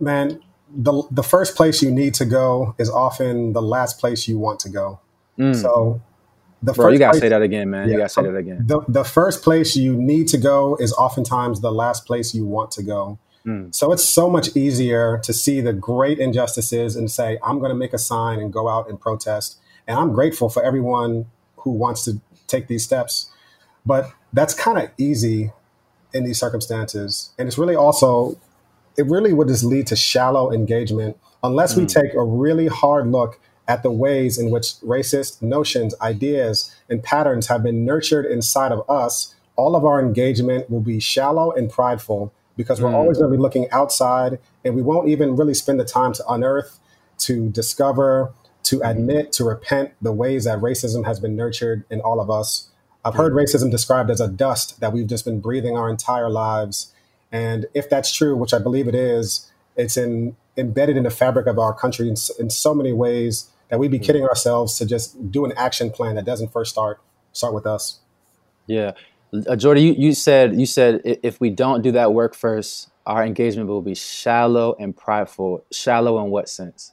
man 0.00 0.40
the 0.74 1.02
the 1.10 1.22
first 1.22 1.56
place 1.56 1.82
you 1.82 1.90
need 1.90 2.14
to 2.14 2.24
go 2.24 2.74
is 2.78 2.88
often 2.88 3.52
the 3.52 3.62
last 3.62 3.98
place 3.98 4.26
you 4.26 4.38
want 4.38 4.60
to 4.60 4.68
go. 4.68 5.00
Mm. 5.38 5.54
So 5.54 6.00
the 6.62 6.72
Bro, 6.72 6.86
first 6.86 6.92
you 6.92 6.98
gotta 6.98 7.12
place, 7.12 7.20
say 7.22 7.28
that 7.28 7.42
again, 7.42 7.70
man. 7.70 7.88
Yeah, 7.88 7.92
you 7.92 7.98
gotta 7.98 8.08
say 8.08 8.22
that 8.22 8.36
again. 8.36 8.64
The 8.66 8.80
the 8.88 9.04
first 9.04 9.42
place 9.42 9.76
you 9.76 9.96
need 9.96 10.28
to 10.28 10.38
go 10.38 10.76
is 10.80 10.92
oftentimes 10.94 11.60
the 11.60 11.72
last 11.72 12.06
place 12.06 12.34
you 12.34 12.46
want 12.46 12.70
to 12.72 12.82
go. 12.82 13.18
Mm. 13.46 13.74
So 13.74 13.92
it's 13.92 14.04
so 14.04 14.30
much 14.30 14.56
easier 14.56 15.18
to 15.24 15.32
see 15.32 15.60
the 15.60 15.72
great 15.72 16.18
injustices 16.18 16.96
and 16.96 17.10
say, 17.10 17.38
I'm 17.42 17.58
going 17.58 17.70
to 17.70 17.76
make 17.76 17.92
a 17.92 17.98
sign 17.98 18.38
and 18.38 18.52
go 18.52 18.68
out 18.68 18.88
and 18.88 19.00
protest. 19.00 19.58
And 19.86 19.98
I'm 19.98 20.12
grateful 20.12 20.48
for 20.48 20.62
everyone 20.62 21.26
who 21.56 21.70
wants 21.70 22.04
to 22.04 22.20
take 22.46 22.68
these 22.68 22.84
steps. 22.84 23.30
But 23.84 24.12
that's 24.32 24.54
kind 24.54 24.78
of 24.78 24.90
easy 24.96 25.52
in 26.14 26.24
these 26.24 26.38
circumstances. 26.38 27.30
And 27.38 27.48
it's 27.48 27.58
really 27.58 27.74
also, 27.74 28.38
it 28.96 29.06
really 29.06 29.32
would 29.32 29.48
just 29.48 29.64
lead 29.64 29.86
to 29.88 29.96
shallow 29.96 30.52
engagement 30.52 31.16
unless 31.42 31.74
mm. 31.74 31.78
we 31.78 31.86
take 31.86 32.14
a 32.14 32.22
really 32.22 32.68
hard 32.68 33.08
look 33.08 33.40
at 33.66 33.82
the 33.82 33.90
ways 33.90 34.38
in 34.38 34.50
which 34.50 34.74
racist 34.80 35.40
notions, 35.40 35.94
ideas, 36.00 36.74
and 36.88 37.02
patterns 37.02 37.46
have 37.46 37.62
been 37.62 37.84
nurtured 37.84 38.26
inside 38.26 38.72
of 38.72 38.88
us. 38.88 39.34
All 39.56 39.76
of 39.76 39.84
our 39.84 40.00
engagement 40.00 40.68
will 40.70 40.80
be 40.80 41.00
shallow 41.00 41.52
and 41.52 41.70
prideful 41.70 42.32
because 42.62 42.80
we're 42.80 42.90
mm. 42.90 42.94
always 42.94 43.18
going 43.18 43.30
to 43.30 43.36
be 43.36 43.40
looking 43.40 43.68
outside 43.70 44.38
and 44.64 44.74
we 44.74 44.82
won't 44.82 45.08
even 45.08 45.36
really 45.36 45.54
spend 45.54 45.80
the 45.80 45.84
time 45.84 46.12
to 46.12 46.26
unearth, 46.28 46.78
to 47.18 47.48
discover, 47.50 48.32
to 48.64 48.78
mm. 48.78 48.90
admit, 48.90 49.32
to 49.32 49.44
repent 49.44 49.92
the 50.00 50.12
ways 50.12 50.44
that 50.44 50.58
racism 50.60 51.04
has 51.04 51.20
been 51.20 51.36
nurtured 51.36 51.84
in 51.90 52.00
all 52.00 52.20
of 52.20 52.30
us. 52.30 52.70
I've 53.04 53.14
heard 53.14 53.32
mm. 53.32 53.44
racism 53.44 53.70
described 53.70 54.10
as 54.10 54.20
a 54.20 54.28
dust 54.28 54.80
that 54.80 54.92
we've 54.92 55.06
just 55.06 55.24
been 55.24 55.40
breathing 55.40 55.76
our 55.76 55.90
entire 55.90 56.30
lives. 56.30 56.92
And 57.30 57.66
if 57.74 57.90
that's 57.90 58.12
true, 58.12 58.36
which 58.36 58.54
I 58.54 58.58
believe 58.58 58.86
it 58.86 58.94
is, 58.94 59.50
it's 59.76 59.96
in, 59.96 60.36
embedded 60.56 60.96
in 60.96 61.02
the 61.02 61.10
fabric 61.10 61.46
of 61.46 61.58
our 61.58 61.74
country 61.74 62.08
in, 62.08 62.14
in 62.38 62.50
so 62.50 62.74
many 62.74 62.92
ways 62.92 63.48
that 63.70 63.78
we'd 63.78 63.90
be 63.90 63.98
mm. 63.98 64.04
kidding 64.04 64.24
ourselves 64.24 64.76
to 64.78 64.86
just 64.86 65.30
do 65.30 65.44
an 65.44 65.52
action 65.56 65.90
plan 65.90 66.14
that 66.14 66.24
doesn't 66.24 66.52
first 66.52 66.70
start 66.70 67.00
start 67.32 67.54
with 67.54 67.66
us. 67.66 68.00
Yeah, 68.66 68.92
uh, 69.32 69.56
Jordy, 69.56 69.82
you, 69.82 69.92
you 69.94 70.14
said 70.14 70.58
you 70.58 70.66
said 70.66 71.00
if 71.04 71.40
we 71.40 71.50
don't 71.50 71.82
do 71.82 71.92
that 71.92 72.12
work 72.12 72.34
first, 72.34 72.90
our 73.06 73.24
engagement 73.24 73.68
will 73.68 73.82
be 73.82 73.94
shallow 73.94 74.76
and 74.78 74.96
prideful. 74.96 75.64
Shallow 75.72 76.22
in 76.24 76.30
what 76.30 76.48
sense? 76.48 76.92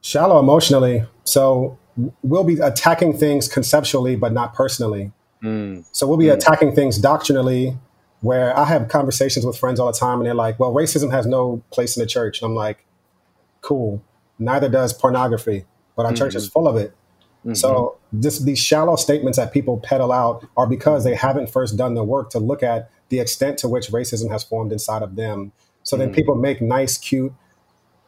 Shallow 0.00 0.38
emotionally. 0.38 1.04
So 1.24 1.78
we'll 2.22 2.44
be 2.44 2.58
attacking 2.58 3.18
things 3.18 3.48
conceptually, 3.48 4.16
but 4.16 4.32
not 4.32 4.54
personally. 4.54 5.12
Mm. 5.42 5.84
So 5.92 6.06
we'll 6.06 6.16
be 6.16 6.26
mm. 6.26 6.34
attacking 6.34 6.74
things 6.74 6.98
doctrinally, 6.98 7.76
where 8.20 8.56
I 8.56 8.64
have 8.64 8.88
conversations 8.88 9.44
with 9.44 9.56
friends 9.56 9.78
all 9.78 9.92
the 9.92 9.98
time, 9.98 10.18
and 10.18 10.26
they're 10.26 10.34
like, 10.34 10.58
"Well, 10.58 10.72
racism 10.72 11.10
has 11.10 11.26
no 11.26 11.62
place 11.70 11.96
in 11.96 12.00
the 12.00 12.06
church," 12.06 12.40
and 12.40 12.48
I'm 12.48 12.54
like, 12.54 12.84
"Cool." 13.60 14.02
Neither 14.38 14.70
does 14.70 14.94
pornography, 14.94 15.66
but 15.94 16.06
our 16.06 16.12
mm-hmm. 16.12 16.16
church 16.16 16.34
is 16.34 16.46
mm-hmm. 16.46 16.52
full 16.52 16.68
of 16.68 16.76
it. 16.76 16.94
Mm-hmm. 17.40 17.54
So 17.54 17.96
just 18.18 18.44
these 18.44 18.58
shallow 18.58 18.96
statements 18.96 19.38
that 19.38 19.52
people 19.52 19.78
peddle 19.78 20.12
out 20.12 20.46
are 20.56 20.66
because 20.66 21.04
they 21.04 21.14
haven't 21.14 21.48
first 21.50 21.76
done 21.76 21.94
the 21.94 22.04
work 22.04 22.30
to 22.30 22.38
look 22.38 22.62
at 22.62 22.90
the 23.08 23.18
extent 23.18 23.58
to 23.58 23.68
which 23.68 23.88
racism 23.88 24.30
has 24.30 24.44
formed 24.44 24.72
inside 24.72 25.02
of 25.02 25.16
them. 25.16 25.52
So 25.82 25.96
mm-hmm. 25.96 26.06
then 26.06 26.14
people 26.14 26.34
make 26.34 26.60
nice, 26.60 26.98
cute, 26.98 27.32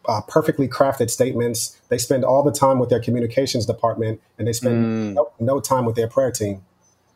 uh, 0.06 0.20
perfectly 0.22 0.68
crafted 0.68 1.10
statements. 1.10 1.80
They 1.88 1.98
spend 1.98 2.24
all 2.24 2.42
the 2.42 2.52
time 2.52 2.78
with 2.78 2.90
their 2.90 3.00
communications 3.00 3.66
department, 3.66 4.20
and 4.38 4.46
they 4.48 4.52
spend 4.52 4.84
mm. 4.84 5.14
no, 5.14 5.32
no, 5.38 5.60
time 5.60 5.84
with 5.84 5.96
their 5.96 6.08
prayer 6.08 6.30
team. 6.30 6.62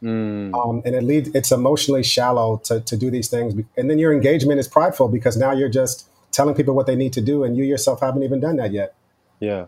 Mm. 0.02 0.54
Um, 0.54 0.82
and 0.84 0.94
it 0.94 1.02
leads 1.02 1.28
it's 1.34 1.50
emotionally 1.50 2.02
shallow 2.02 2.58
to, 2.64 2.80
to 2.80 2.96
do 2.96 3.10
these 3.10 3.28
things, 3.28 3.54
and 3.76 3.90
then 3.90 3.98
your 3.98 4.12
engagement 4.12 4.60
is 4.60 4.68
prideful 4.68 5.08
because 5.08 5.36
now 5.36 5.52
you're 5.52 5.68
just 5.68 6.08
telling 6.32 6.54
people 6.54 6.74
what 6.74 6.86
they 6.86 6.96
need 6.96 7.12
to 7.14 7.20
do, 7.20 7.44
and 7.44 7.56
you 7.56 7.64
yourself 7.64 8.00
haven't 8.00 8.22
even 8.22 8.40
done 8.40 8.56
that 8.56 8.72
yet. 8.72 8.94
Yeah. 9.40 9.66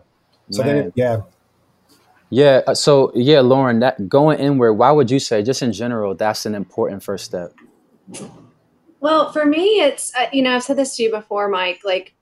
So 0.51 0.63
Man. 0.63 0.75
then, 0.75 0.85
it, 0.87 0.93
yeah, 0.95 1.21
yeah. 2.29 2.61
Uh, 2.67 2.75
so 2.75 3.11
yeah, 3.15 3.41
Lauren, 3.41 3.79
that 3.79 4.07
going 4.09 4.39
inward, 4.39 4.73
why 4.73 4.91
would 4.91 5.09
you 5.09 5.19
say, 5.19 5.43
just 5.43 5.61
in 5.61 5.73
general, 5.73 6.15
that's 6.15 6.45
an 6.45 6.55
important 6.55 7.03
first 7.03 7.25
step? 7.25 7.53
Well, 8.99 9.31
for 9.31 9.45
me, 9.45 9.81
it's 9.81 10.13
uh, 10.15 10.27
you 10.31 10.41
know 10.41 10.55
I've 10.55 10.63
said 10.63 10.77
this 10.77 10.95
to 10.97 11.03
you 11.03 11.11
before, 11.11 11.47
Mike. 11.47 11.81
Like 11.83 12.13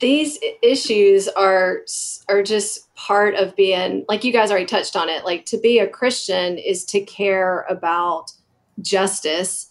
these 0.00 0.38
issues 0.62 1.28
are 1.28 1.80
are 2.28 2.42
just 2.42 2.94
part 2.94 3.34
of 3.34 3.56
being 3.56 4.04
like 4.08 4.24
you 4.24 4.32
guys 4.32 4.50
already 4.50 4.66
touched 4.66 4.96
on 4.96 5.08
it. 5.08 5.24
Like 5.24 5.44
to 5.46 5.58
be 5.58 5.78
a 5.78 5.88
Christian 5.88 6.58
is 6.58 6.84
to 6.86 7.00
care 7.00 7.66
about 7.68 8.32
justice, 8.80 9.70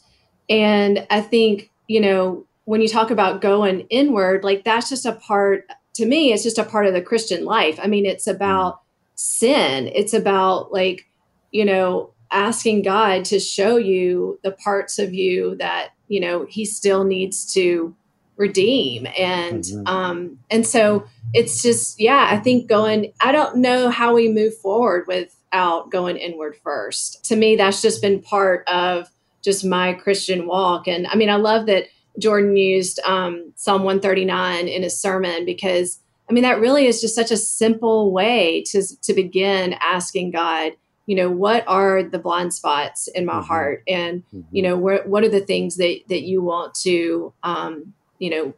and 0.49 1.07
I 1.09 1.21
think 1.21 1.71
you 1.87 2.01
know 2.01 2.45
when 2.65 2.81
you 2.81 2.89
talk 2.89 3.11
about 3.11 3.41
going 3.41 3.81
inward, 3.89 4.43
like 4.43 4.65
that's 4.65 4.89
just 4.89 5.05
a 5.05 5.13
part 5.13 5.65
to 5.97 6.05
me 6.05 6.31
it's 6.31 6.43
just 6.43 6.59
a 6.59 6.63
part 6.63 6.85
of 6.85 6.93
the 6.93 7.01
christian 7.01 7.43
life. 7.43 7.79
I 7.81 7.87
mean 7.87 8.05
it's 8.05 8.27
about 8.27 8.75
mm. 8.75 8.79
sin. 9.15 9.91
It's 9.93 10.13
about 10.13 10.71
like 10.71 11.05
you 11.51 11.65
know 11.65 12.13
asking 12.29 12.83
god 12.83 13.25
to 13.25 13.39
show 13.39 13.77
you 13.77 14.39
the 14.43 14.51
parts 14.51 14.99
of 14.99 15.13
you 15.13 15.55
that 15.55 15.89
you 16.07 16.19
know 16.19 16.45
he 16.45 16.65
still 16.65 17.03
needs 17.03 17.51
to 17.53 17.95
redeem. 18.35 19.07
And 19.17 19.63
mm-hmm. 19.63 19.87
um 19.87 20.39
and 20.51 20.65
so 20.65 21.05
it's 21.33 21.61
just 21.61 21.99
yeah 21.99 22.27
i 22.31 22.37
think 22.37 22.69
going 22.69 23.11
i 23.19 23.33
don't 23.33 23.57
know 23.57 23.89
how 23.89 24.15
we 24.15 24.29
move 24.29 24.55
forward 24.57 25.05
without 25.07 25.89
going 25.91 26.17
inward 26.17 26.55
first. 26.63 27.25
To 27.25 27.35
me 27.35 27.55
that's 27.55 27.81
just 27.81 28.01
been 28.01 28.21
part 28.21 28.67
of 28.67 29.09
just 29.41 29.65
my 29.65 29.93
christian 29.93 30.45
walk. 30.45 30.87
And 30.87 31.07
i 31.07 31.15
mean 31.15 31.31
i 31.31 31.37
love 31.37 31.65
that 31.65 31.87
Jordan 32.19 32.55
used 32.57 32.99
um, 33.05 33.53
Psalm 33.55 33.83
139 33.83 34.67
in 34.67 34.83
his 34.83 34.99
sermon 34.99 35.45
because 35.45 35.99
I 36.29 36.33
mean 36.33 36.43
that 36.43 36.59
really 36.59 36.87
is 36.87 36.99
just 36.99 37.15
such 37.15 37.31
a 37.31 37.37
simple 37.37 38.11
way 38.11 38.63
to 38.67 38.83
to 39.03 39.13
begin 39.13 39.75
asking 39.81 40.31
God, 40.31 40.73
you 41.05 41.15
know, 41.15 41.29
what 41.29 41.63
are 41.67 42.03
the 42.03 42.19
blind 42.19 42.53
spots 42.53 43.07
in 43.07 43.25
my 43.25 43.33
mm-hmm. 43.33 43.47
heart, 43.47 43.83
and 43.87 44.23
mm-hmm. 44.33 44.41
you 44.51 44.61
know, 44.61 44.77
where, 44.77 45.03
what 45.03 45.23
are 45.23 45.29
the 45.29 45.41
things 45.41 45.77
that 45.77 46.01
that 46.09 46.23
you 46.23 46.41
want 46.41 46.75
to, 46.75 47.33
um, 47.43 47.93
you 48.19 48.29
know, 48.29 48.53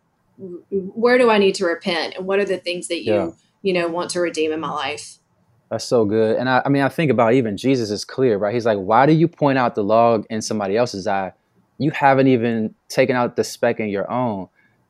where 0.71 1.17
do 1.17 1.29
I 1.29 1.37
need 1.37 1.55
to 1.55 1.65
repent, 1.65 2.15
and 2.15 2.25
what 2.25 2.39
are 2.39 2.45
the 2.45 2.57
things 2.57 2.87
that 2.87 3.03
you 3.03 3.13
yeah. 3.13 3.31
you 3.61 3.73
know 3.73 3.87
want 3.87 4.09
to 4.11 4.19
redeem 4.19 4.51
in 4.51 4.59
my 4.59 4.71
life. 4.71 5.17
That's 5.69 5.85
so 5.85 6.03
good. 6.03 6.37
And 6.37 6.49
I, 6.49 6.63
I 6.65 6.69
mean, 6.69 6.81
I 6.81 6.89
think 6.89 7.11
about 7.11 7.33
even 7.33 7.55
Jesus 7.55 7.91
is 7.91 8.03
clear, 8.03 8.39
right? 8.39 8.55
He's 8.55 8.65
like, 8.65 8.79
why 8.79 9.05
do 9.05 9.13
you 9.13 9.27
point 9.27 9.59
out 9.59 9.75
the 9.75 9.83
log 9.83 10.25
in 10.27 10.41
somebody 10.41 10.75
else's 10.75 11.05
eye 11.05 11.31
you 11.79 11.91
haven't 11.91 12.27
even 12.27 12.75
taken 12.89 13.15
out 13.15 13.35
the 13.35 13.43
speck 13.43 13.79
in 13.79 13.89
your 13.89 14.09
own. 14.11 14.47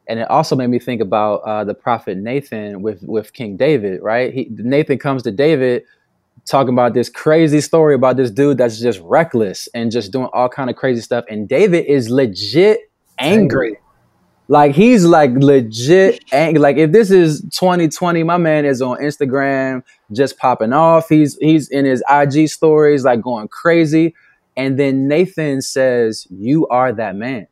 And 0.07 0.19
it 0.19 0.29
also 0.29 0.55
made 0.55 0.67
me 0.67 0.79
think 0.79 1.01
about 1.01 1.35
uh, 1.41 1.63
the 1.63 1.75
prophet 1.75 2.17
Nathan 2.17 2.81
with 2.81 3.03
with 3.03 3.31
King 3.31 3.55
David, 3.55 4.01
right? 4.01 4.33
He, 4.33 4.47
Nathan 4.49 4.97
comes 4.97 5.23
to 5.23 5.31
David 5.31 5.83
talking 6.45 6.73
about 6.73 6.95
this 6.95 7.09
crazy 7.09 7.61
story 7.61 7.93
about 7.93 8.17
this 8.17 8.31
dude 8.31 8.57
that's 8.57 8.79
just 8.79 8.99
reckless 9.01 9.67
and 9.75 9.91
just 9.91 10.11
doing 10.11 10.27
all 10.33 10.49
kind 10.49 10.69
of 10.69 10.75
crazy 10.75 11.01
stuff, 11.01 11.25
and 11.29 11.47
David 11.47 11.85
is 11.85 12.09
legit 12.09 12.91
angry. 13.19 13.77
Like 14.47 14.73
he's 14.73 15.05
like 15.05 15.29
legit 15.35 16.23
angry. 16.31 16.59
Like 16.59 16.77
if 16.77 16.91
this 16.91 17.11
is 17.11 17.41
2020, 17.53 18.23
my 18.23 18.37
man 18.37 18.65
is 18.65 18.81
on 18.81 18.97
Instagram 18.97 19.83
just 20.11 20.39
popping 20.39 20.73
off. 20.73 21.07
He's 21.07 21.37
he's 21.39 21.69
in 21.69 21.85
his 21.85 22.03
IG 22.09 22.49
stories 22.49 23.03
like 23.03 23.21
going 23.21 23.47
crazy 23.49 24.15
and 24.59 24.77
then 24.77 25.07
Nathan 25.07 25.61
says, 25.61 26.27
You 26.29 26.67
are 26.67 26.91
that 26.91 27.15
man. 27.15 27.47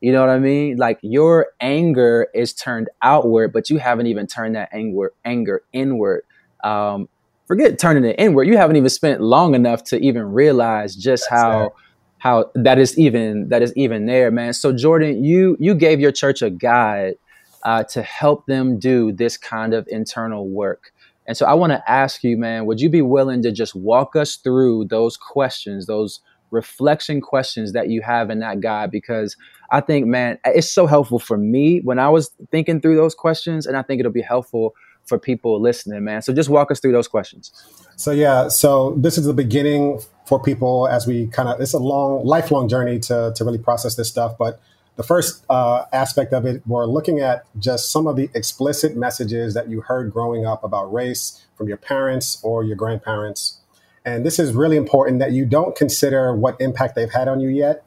You 0.00 0.12
know 0.12 0.20
what 0.20 0.30
I 0.30 0.38
mean? 0.38 0.76
Like 0.76 1.00
your 1.02 1.48
anger 1.60 2.28
is 2.32 2.52
turned 2.52 2.88
outward, 3.02 3.52
but 3.52 3.68
you 3.68 3.78
haven't 3.78 4.06
even 4.06 4.28
turned 4.28 4.54
that 4.54 4.68
anger 4.72 5.12
anger 5.24 5.62
inward. 5.72 6.22
Um, 6.62 7.08
forget 7.48 7.80
turning 7.80 8.04
it 8.04 8.14
inward. 8.20 8.44
You 8.44 8.56
haven't 8.58 8.76
even 8.76 8.90
spent 8.90 9.20
long 9.20 9.56
enough 9.56 9.82
to 9.84 9.98
even 9.98 10.22
realize 10.22 10.94
just 10.94 11.26
That's 11.28 11.42
how 11.42 11.74
how 12.18 12.52
that 12.54 12.78
is 12.78 12.96
even 12.96 13.48
that 13.48 13.62
is 13.62 13.72
even 13.76 14.06
there, 14.06 14.30
man. 14.30 14.52
So 14.52 14.72
Jordan, 14.72 15.24
you 15.24 15.56
you 15.58 15.74
gave 15.74 15.98
your 15.98 16.12
church 16.12 16.42
a 16.42 16.50
guide 16.50 17.16
uh, 17.64 17.82
to 17.84 18.02
help 18.02 18.46
them 18.46 18.78
do 18.78 19.10
this 19.10 19.36
kind 19.36 19.74
of 19.74 19.88
internal 19.88 20.48
work. 20.48 20.92
And 21.26 21.36
so 21.36 21.44
I 21.44 21.54
want 21.54 21.72
to 21.72 21.90
ask 21.90 22.22
you, 22.22 22.36
man, 22.36 22.66
would 22.66 22.80
you 22.80 22.88
be 22.88 23.02
willing 23.02 23.42
to 23.42 23.50
just 23.50 23.74
walk 23.74 24.14
us 24.14 24.36
through 24.36 24.84
those 24.84 25.16
questions, 25.16 25.86
those 25.86 26.20
reflection 26.50 27.20
questions 27.20 27.72
that 27.72 27.88
you 27.88 28.02
have 28.02 28.30
in 28.30 28.40
that 28.40 28.60
guide 28.60 28.90
because 28.90 29.36
I 29.70 29.80
think, 29.80 30.06
man, 30.06 30.38
it's 30.44 30.70
so 30.70 30.86
helpful 30.86 31.18
for 31.18 31.36
me 31.36 31.80
when 31.80 31.98
I 31.98 32.08
was 32.08 32.30
thinking 32.50 32.80
through 32.80 32.96
those 32.96 33.14
questions, 33.14 33.66
and 33.66 33.76
I 33.76 33.82
think 33.82 34.00
it'll 34.00 34.12
be 34.12 34.22
helpful 34.22 34.74
for 35.04 35.18
people 35.18 35.60
listening, 35.60 36.04
man. 36.04 36.22
So 36.22 36.32
just 36.32 36.48
walk 36.48 36.70
us 36.70 36.80
through 36.80 36.92
those 36.92 37.08
questions. 37.08 37.52
So 37.96 38.10
yeah, 38.10 38.48
so 38.48 38.94
this 38.96 39.18
is 39.18 39.26
the 39.26 39.32
beginning 39.32 40.00
for 40.26 40.42
people 40.42 40.88
as 40.88 41.06
we 41.06 41.28
kind 41.28 41.48
of 41.48 41.60
it's 41.60 41.72
a 41.72 41.78
long, 41.78 42.24
lifelong 42.24 42.68
journey 42.68 42.98
to 43.00 43.32
to 43.34 43.44
really 43.44 43.58
process 43.58 43.96
this 43.96 44.08
stuff, 44.08 44.36
but. 44.38 44.60
The 44.96 45.02
first 45.02 45.44
uh, 45.50 45.84
aspect 45.92 46.32
of 46.32 46.46
it, 46.46 46.62
we're 46.66 46.86
looking 46.86 47.20
at 47.20 47.44
just 47.58 47.92
some 47.92 48.06
of 48.06 48.16
the 48.16 48.30
explicit 48.32 48.96
messages 48.96 49.52
that 49.52 49.68
you 49.68 49.82
heard 49.82 50.10
growing 50.10 50.46
up 50.46 50.64
about 50.64 50.90
race 50.90 51.46
from 51.54 51.68
your 51.68 51.76
parents 51.76 52.40
or 52.42 52.64
your 52.64 52.76
grandparents 52.76 53.60
and 54.06 54.24
this 54.24 54.38
is 54.38 54.54
really 54.54 54.76
important 54.76 55.18
that 55.18 55.32
you 55.32 55.44
don't 55.44 55.74
consider 55.74 56.34
what 56.34 56.58
impact 56.60 56.94
they've 56.94 57.10
had 57.10 57.26
on 57.26 57.40
you 57.40 57.48
yet. 57.48 57.82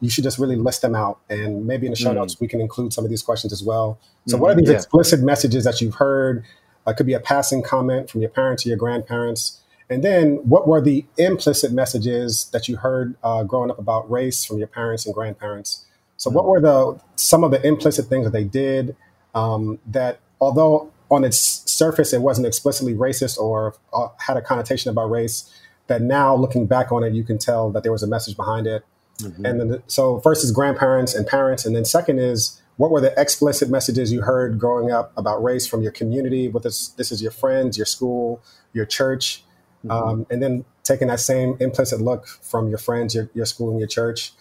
you 0.00 0.10
should 0.10 0.24
just 0.24 0.38
really 0.38 0.56
list 0.56 0.82
them 0.82 0.94
out. 0.94 1.18
And 1.30 1.66
maybe 1.66 1.86
in 1.86 1.92
the 1.92 1.96
show 1.96 2.10
mm. 2.10 2.16
notes, 2.16 2.38
we 2.38 2.46
can 2.46 2.60
include 2.60 2.92
some 2.92 3.04
of 3.04 3.10
these 3.10 3.22
questions 3.22 3.52
as 3.52 3.62
well. 3.62 3.98
So, 4.26 4.34
mm-hmm. 4.34 4.42
what 4.42 4.50
are 4.52 4.54
these 4.54 4.68
yeah. 4.68 4.76
explicit 4.76 5.20
messages 5.20 5.64
that 5.64 5.80
you've 5.80 5.94
heard? 5.96 6.38
It 6.38 6.44
uh, 6.90 6.92
could 6.92 7.06
be 7.06 7.14
a 7.14 7.20
passing 7.20 7.62
comment 7.62 8.10
from 8.10 8.20
your 8.20 8.30
parents 8.30 8.64
or 8.64 8.68
your 8.68 8.78
grandparents. 8.78 9.60
And 9.90 10.04
then, 10.04 10.36
what 10.48 10.68
were 10.68 10.80
the 10.80 11.06
implicit 11.16 11.72
messages 11.72 12.50
that 12.52 12.68
you 12.68 12.76
heard 12.76 13.16
uh, 13.24 13.44
growing 13.44 13.70
up 13.70 13.78
about 13.78 14.08
race 14.10 14.44
from 14.44 14.58
your 14.58 14.68
parents 14.68 15.06
and 15.06 15.14
grandparents? 15.14 15.86
So, 16.18 16.28
mm-hmm. 16.28 16.36
what 16.36 16.46
were 16.46 16.60
the 16.60 17.00
some 17.16 17.42
of 17.42 17.50
the 17.50 17.66
implicit 17.66 18.06
things 18.06 18.24
that 18.24 18.32
they 18.32 18.44
did 18.44 18.94
um, 19.34 19.78
that, 19.86 20.20
although 20.40 20.92
on 21.10 21.24
its 21.24 21.38
surface 21.70 22.12
it 22.12 22.20
wasn't 22.20 22.46
explicitly 22.46 22.94
racist 22.94 23.38
or 23.38 23.74
uh, 23.92 24.08
had 24.18 24.36
a 24.36 24.42
connotation 24.42 24.90
about 24.90 25.10
race, 25.10 25.50
that 25.86 26.02
now 26.02 26.34
looking 26.34 26.66
back 26.66 26.90
on 26.92 27.02
it, 27.02 27.12
you 27.12 27.24
can 27.24 27.38
tell 27.38 27.70
that 27.70 27.82
there 27.82 27.92
was 27.92 28.02
a 28.02 28.06
message 28.06 28.36
behind 28.36 28.66
it. 28.66 28.84
Mm-hmm. 29.20 29.46
And 29.46 29.60
then, 29.60 29.82
so 29.86 30.20
first 30.20 30.44
is 30.44 30.50
grandparents 30.50 31.14
and 31.14 31.26
parents, 31.26 31.64
and 31.64 31.76
then 31.76 31.84
second 31.84 32.18
is 32.18 32.60
what 32.76 32.90
were 32.90 33.00
the 33.00 33.18
explicit 33.20 33.70
messages 33.70 34.12
you 34.12 34.22
heard 34.22 34.58
growing 34.58 34.90
up 34.90 35.12
about 35.16 35.42
race 35.42 35.66
from 35.66 35.82
your 35.82 35.92
community? 35.92 36.48
What 36.48 36.62
this 36.62 36.88
this 36.88 37.12
is 37.12 37.22
your 37.22 37.30
friends, 37.30 37.76
your 37.76 37.86
school, 37.86 38.42
your 38.72 38.86
church, 38.86 39.44
mm-hmm. 39.84 39.90
um, 39.90 40.26
and 40.30 40.42
then 40.42 40.64
taking 40.82 41.08
that 41.08 41.20
same 41.20 41.56
implicit 41.60 42.00
look 42.00 42.26
from 42.26 42.68
your 42.68 42.78
friends, 42.78 43.14
your, 43.14 43.30
your 43.34 43.46
school, 43.46 43.70
and 43.70 43.78
your 43.78 43.88
church. 43.88 44.32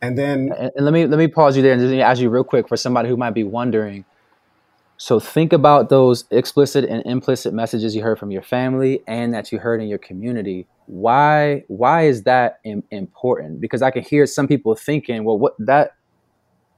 And 0.00 0.16
then, 0.16 0.52
and, 0.56 0.70
and 0.76 0.84
let 0.84 0.92
me 0.92 1.06
let 1.06 1.18
me 1.18 1.28
pause 1.28 1.56
you 1.56 1.62
there 1.62 1.72
and 1.72 1.80
just 1.80 1.92
ask 1.94 2.20
you 2.20 2.30
real 2.30 2.44
quick 2.44 2.68
for 2.68 2.76
somebody 2.76 3.08
who 3.08 3.16
might 3.16 3.34
be 3.34 3.44
wondering. 3.44 4.04
So 4.96 5.18
think 5.18 5.52
about 5.52 5.88
those 5.88 6.24
explicit 6.30 6.84
and 6.84 7.04
implicit 7.04 7.52
messages 7.52 7.96
you 7.96 8.02
heard 8.02 8.18
from 8.18 8.30
your 8.30 8.42
family 8.42 9.02
and 9.08 9.34
that 9.34 9.50
you 9.50 9.58
heard 9.58 9.80
in 9.80 9.88
your 9.88 9.98
community. 9.98 10.66
Why 10.86 11.64
why 11.68 12.02
is 12.06 12.24
that 12.24 12.60
Im- 12.64 12.84
important? 12.90 13.60
Because 13.60 13.82
I 13.82 13.90
can 13.90 14.02
hear 14.02 14.26
some 14.26 14.46
people 14.46 14.74
thinking, 14.74 15.24
well, 15.24 15.38
what 15.38 15.54
that 15.58 15.92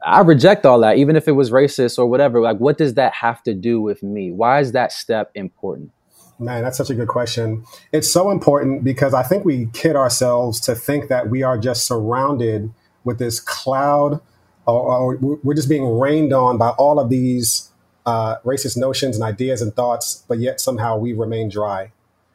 I 0.05 0.21
reject 0.21 0.65
all 0.65 0.79
that, 0.81 0.99
even 0.99 1.17
if 1.17 1.27
it 1.27 1.33
was 1.33 1.51
racist 1.51 1.99
or 1.99 2.07
whatever. 2.07 2.41
Like, 2.41 2.59
what 2.59 2.79
does 2.79 2.95
that 2.95 3.15
have 3.15 3.43
to 3.45 3.55
do 3.55 3.81
with 3.81 4.03
me? 4.03 4.31
Why 4.31 4.61
is 4.61 4.73
that 4.73 4.93
step 4.93 5.31
important? 5.35 5.91
Man, 6.39 6.63
that's 6.63 6.77
such 6.77 6.91
a 6.91 6.95
good 6.95 7.09
question. 7.09 7.65
It's 7.93 8.13
so 8.13 8.31
important 8.31 8.85
because 8.85 9.15
I 9.15 9.23
think 9.23 9.45
we 9.45 9.67
kid 9.73 9.97
ourselves 9.97 10.61
to 10.61 10.75
think 10.75 11.09
that 11.09 11.31
we 11.31 11.43
are 11.43 11.59
just 11.59 11.87
surrounded 11.87 12.73
with 13.05 13.19
this 13.19 13.41
cloud, 13.41 14.21
or, 14.67 14.83
or 14.83 15.17
we're 15.17 15.55
just 15.55 15.69
being 15.69 15.99
rained 15.99 16.33
on 16.33 16.59
by 16.59 16.71
all 16.71 16.99
of 16.99 17.09
these 17.09 17.73
uh, 18.05 18.37
racist 18.45 18.77
notions 18.77 19.17
and 19.17 19.25
ideas 19.25 19.63
and 19.63 19.75
thoughts, 19.75 20.25
but 20.29 20.39
yet 20.39 20.61
somehow 20.61 20.97
we 20.97 21.13
remain 21.13 21.49
dry. 21.49 21.93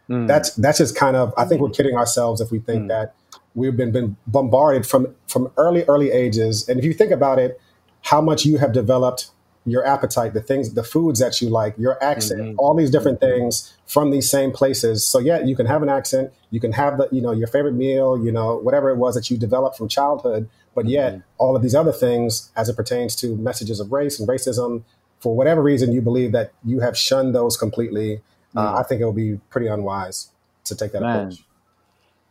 Mm. 0.10 0.28
That's 0.28 0.54
that's 0.56 0.80
just 0.80 0.96
kind 0.96 1.16
of. 1.16 1.34
I 1.38 1.46
think 1.46 1.62
we're 1.62 1.70
kidding 1.70 1.96
ourselves 1.96 2.42
if 2.42 2.52
we 2.52 2.60
think 2.60 2.84
mm. 2.84 2.88
that 2.90 3.16
we've 3.56 3.76
been 3.76 3.92
been 3.92 4.18
bombarded 4.28 4.86
from 4.86 5.16
from 5.28 5.52
early 5.58 5.84
early 5.86 6.12
ages. 6.12 6.68
And 6.68 6.80
if 6.80 6.86
you 6.86 6.94
think 6.94 7.12
about 7.12 7.40
it, 7.40 7.60
how 8.04 8.22
much 8.22 8.46
you 8.46 8.58
have 8.58 8.74
developed 8.74 9.32
your 9.66 9.86
appetite, 9.86 10.34
the 10.34 10.42
things, 10.42 10.74
the 10.74 10.84
foods 10.84 11.20
that 11.20 11.40
you 11.40 11.50
like, 11.50 11.76
your 11.78 12.04
accent, 12.04 12.42
mm-hmm. 12.42 12.56
all 12.60 12.74
these 12.74 12.90
different 12.90 13.20
mm-hmm. 13.20 13.40
things 13.40 13.78
from 13.86 14.10
these 14.10 14.30
same 14.30 14.52
places. 14.52 15.06
So 15.06 15.20
yeah, 15.20 15.40
you 15.42 15.56
can 15.56 15.68
have 15.68 15.84
an 15.84 15.90
accent, 15.90 16.34
you 16.50 16.60
can 16.60 16.72
have 16.72 16.98
the, 16.98 17.08
you 17.12 17.22
know, 17.22 17.32
your 17.32 17.48
favorite 17.48 17.74
meal, 17.74 18.18
you 18.24 18.32
know, 18.32 18.58
whatever 18.58 18.90
it 18.90 18.98
was 18.98 19.14
that 19.16 19.30
you 19.30 19.38
developed 19.38 19.78
from 19.78 19.88
childhood, 19.88 20.50
but 20.74 20.88
yet 20.88 21.14
mm-hmm. 21.14 21.22
all 21.38 21.56
of 21.56 21.62
these 21.62 21.76
other 21.76 21.92
things 21.92 22.52
as 22.56 22.70
it 22.70 22.76
pertains 22.76 23.16
to 23.18 23.36
messages 23.36 23.80
of 23.80 23.92
race 23.92 24.20
and 24.20 24.28
racism, 24.28 24.84
for 25.20 25.36
whatever 25.36 25.62
reason 25.62 25.92
you 25.92 26.02
believe 26.02 26.32
that 26.32 26.52
you 26.66 26.80
have 26.80 26.98
shunned 26.98 27.36
those 27.36 27.56
completely, 27.56 28.22
uh. 28.56 28.76
I 28.76 28.84
think 28.84 29.02
it 29.02 29.06
would 29.06 29.16
be 29.16 29.40
pretty 29.50 29.68
unwise 29.68 30.30
to 30.66 30.76
take 30.76 30.92
that 30.94 31.02
Man. 31.02 31.28
approach. 31.28 31.44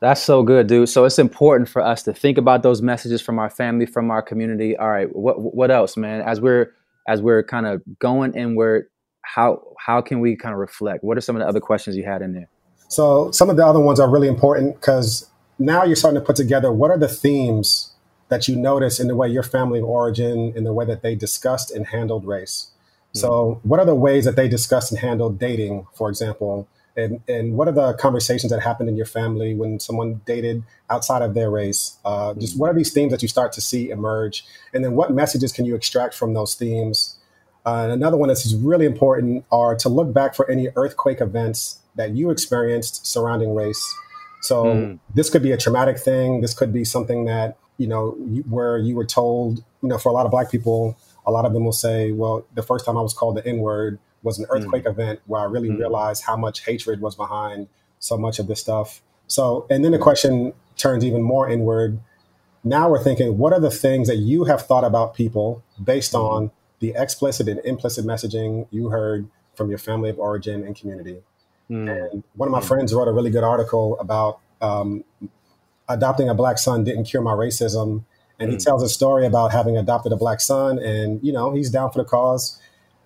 That's 0.01 0.23
so 0.23 0.43
good, 0.43 0.67
dude. 0.67 0.89
So 0.89 1.05
it's 1.05 1.19
important 1.19 1.69
for 1.69 1.83
us 1.83 2.03
to 2.05 2.15
think 2.15 2.39
about 2.39 2.63
those 2.63 2.81
messages 2.81 3.21
from 3.21 3.39
our 3.39 3.51
family, 3.51 3.85
from 3.85 4.11
our 4.11 4.23
community. 4.23 4.77
All 4.77 4.89
right, 4.89 5.15
what 5.15 5.55
what 5.55 5.71
else, 5.71 5.97
man? 5.97 6.23
As 6.23 6.41
we're 6.41 6.73
as 7.07 7.21
we're 7.21 7.43
kind 7.43 7.67
of 7.67 7.83
going 7.99 8.35
inward, 8.35 8.89
how 9.23 9.63
how 9.79 10.01
can 10.01 10.21
we 10.21 10.37
kind 10.37 10.55
of 10.55 10.59
reflect? 10.59 11.05
What 11.05 11.19
are 11.19 11.21
some 11.21 11.37
of 11.37 11.41
the 11.41 11.47
other 11.47 11.61
questions 11.61 11.97
you 11.97 12.05
had 12.05 12.23
in 12.23 12.33
there? 12.33 12.49
So 12.89 13.31
some 13.31 13.51
of 13.51 13.57
the 13.57 13.67
other 13.67 13.79
ones 13.79 14.01
are 14.01 14.09
really 14.11 14.29
important 14.29 14.75
because 14.81 15.29
now 15.59 15.85
you're 15.85 15.97
starting 15.97 16.19
to 16.19 16.25
put 16.25 16.37
together 16.37 16.73
what 16.73 16.91
are 16.91 16.99
the 16.99 17.09
themes 17.09 17.93
that 18.31 18.49
you 18.49 18.57
notice 18.57 18.99
in 18.99 19.09
the 19.09 19.15
way 19.15 19.29
your 19.29 19.43
family 19.43 19.81
of 19.81 19.85
origin, 19.85 20.53
in 20.57 20.65
the 20.65 20.73
way 20.73 20.87
that 20.87 21.03
they 21.03 21.15
discussed 21.15 21.71
and 21.71 21.89
handled 21.89 22.25
race. 22.25 22.71
So, 23.13 23.61
what 23.65 23.81
are 23.81 23.87
the 23.87 23.95
ways 23.95 24.25
that 24.25 24.37
they 24.37 24.49
discuss 24.49 24.91
and 24.91 25.01
handle 25.01 25.31
dating, 25.31 25.87
for 25.95 26.09
example? 26.09 26.69
And, 26.97 27.21
and 27.29 27.55
what 27.55 27.69
are 27.69 27.73
the 27.73 27.95
conversations 27.95 28.51
that 28.53 28.61
happened 28.61 28.89
in 28.89 28.97
your 28.97 29.07
family 29.07 29.55
when 29.55 29.81
someone 29.81 30.21
dated 30.27 30.65
outside 30.89 31.23
of 31.23 31.35
their 31.35 31.51
race? 31.51 31.99
Uh, 32.05 32.35
just 32.35 32.59
what 32.59 32.71
are 32.71 32.75
these 32.75 32.93
themes 32.93 33.13
that 33.13 33.23
you 33.23 33.29
start 33.29 33.53
to 33.53 33.61
see 33.61 33.91
emerge? 33.91 34.45
And 34.75 34.85
then 34.85 34.95
what 34.95 35.13
messages 35.13 35.53
can 35.53 35.65
you 35.65 35.75
extract 35.75 36.15
from 36.15 36.35
those 36.35 36.55
themes? 36.55 37.17
Uh, 37.65 37.83
and 37.85 37.93
another 37.93 38.17
one 38.17 38.29
that's 38.29 38.53
really 38.55 38.87
important 38.87 39.45
are 39.53 39.75
to 39.77 39.89
look 39.89 40.13
back 40.13 40.35
for 40.35 40.51
any 40.51 40.69
earthquake 40.77 41.21
events 41.21 41.81
that 41.97 42.11
you 42.11 42.31
experienced 42.31 43.07
surrounding 43.07 43.55
race. 43.55 43.83
So 44.43 44.65
mm. 44.65 44.99
this 45.15 45.29
could 45.29 45.43
be 45.43 45.53
a 45.53 45.57
traumatic 45.57 45.99
thing. 45.99 46.41
This 46.41 46.55
could 46.55 46.73
be 46.73 46.85
something 46.85 47.27
that, 47.27 47.59
you 47.77 47.87
know, 47.87 48.17
you, 48.27 48.43
where 48.43 48.79
you 48.79 48.97
were 48.97 49.05
told, 49.05 49.59
you 49.83 49.89
know, 49.89 49.99
for 49.99 50.09
a 50.09 50.13
lot 50.13 50.25
of 50.25 50.31
black 50.31 50.51
people, 50.51 50.97
a 51.27 51.31
lot 51.31 51.45
of 51.45 51.53
them 51.53 51.65
will 51.65 51.73
say, 51.73 52.13
well, 52.13 52.47
the 52.55 52.63
first 52.63 52.85
time 52.85 52.97
I 52.97 53.03
was 53.03 53.13
called 53.13 53.37
the 53.37 53.47
N 53.47 53.59
word 53.59 53.99
was 54.23 54.39
an 54.39 54.47
earthquake 54.51 54.85
mm. 54.85 54.91
event 54.91 55.21
where 55.27 55.41
I 55.41 55.45
really 55.45 55.69
mm. 55.69 55.79
realized 55.79 56.25
how 56.25 56.37
much 56.37 56.65
hatred 56.65 57.01
was 57.01 57.15
behind 57.15 57.69
so 57.99 58.17
much 58.17 58.39
of 58.39 58.47
this 58.47 58.61
stuff. 58.61 59.03
So, 59.27 59.67
and 59.71 59.85
then 59.85 59.93
the 59.93 59.99
question 59.99 60.53
turns 60.77 61.05
even 61.05 61.23
more 61.23 61.49
inward. 61.49 62.01
Now 62.65 62.91
we're 62.91 63.03
thinking, 63.03 63.39
what 63.39 63.53
are 63.53 63.61
the 63.61 63.71
things 63.71 64.09
that 64.09 64.17
you 64.17 64.45
have 64.45 64.63
thought 64.63 64.85
about 64.85 65.15
people 65.15 65.63
based 65.83 66.13
mm. 66.13 66.21
on 66.21 66.51
the 66.81 66.95
explicit 66.97 67.49
and 67.49 67.61
implicit 67.65 68.05
messaging 68.05 68.67
you 68.71 68.89
heard 68.89 69.29
from 69.55 69.69
your 69.69 69.79
family 69.79 70.11
of 70.11 70.19
origin 70.19 70.65
and 70.65 70.77
community? 70.77 71.19
Mm. 71.71 72.13
And 72.13 72.25
one 72.35 72.49
of 72.49 72.53
my 72.53 72.61
mm. 72.61 72.65
friends 72.65 72.93
wrote 72.93 73.09
a 73.09 73.13
really 73.13 73.31
good 73.31 73.45
article 73.45 73.99
about 74.01 74.41
um, 74.61 75.05
adopting 75.89 76.29
a 76.29 76.35
black 76.35 76.59
son 76.59 76.85
didn't 76.85 77.05
cure 77.05 77.23
my 77.23 77.33
racism 77.33 78.05
and 78.41 78.51
he 78.51 78.57
mm. 78.57 78.65
tells 78.65 78.83
a 78.83 78.89
story 78.89 79.27
about 79.27 79.53
having 79.53 79.77
adopted 79.77 80.11
a 80.13 80.17
black 80.17 80.41
son 80.41 80.79
and 80.79 81.23
you 81.23 81.33
know 81.33 81.55
he's 81.55 81.71
down 81.71 81.91
for 81.93 81.99
the 81.99 82.05
cause 82.05 82.61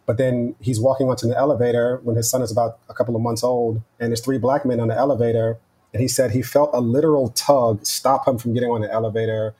but 0.07 0.17
then 0.17 0.55
he's 0.61 0.81
walking 0.81 1.09
onto 1.09 1.27
the 1.27 1.37
elevator 1.37 2.01
when 2.05 2.17
his 2.17 2.31
son 2.31 2.41
is 2.41 2.53
about 2.53 2.79
a 2.89 2.95
couple 2.95 3.15
of 3.17 3.21
months 3.21 3.43
old 3.43 3.83
and 3.99 4.11
there's 4.11 4.21
three 4.21 4.39
black 4.39 4.65
men 4.65 4.81
on 4.81 4.89
the 4.89 4.97
elevator 4.97 5.59
and 5.93 6.01
he 6.01 6.09
said 6.09 6.31
he 6.31 6.43
felt 6.43 6.71
a 6.73 6.81
literal 6.81 7.29
tug 7.31 7.85
stop 7.85 8.27
him 8.27 8.39
from 8.39 8.55
getting 8.55 8.71
on 8.71 8.81
the 8.81 8.91
elevator 8.91 9.55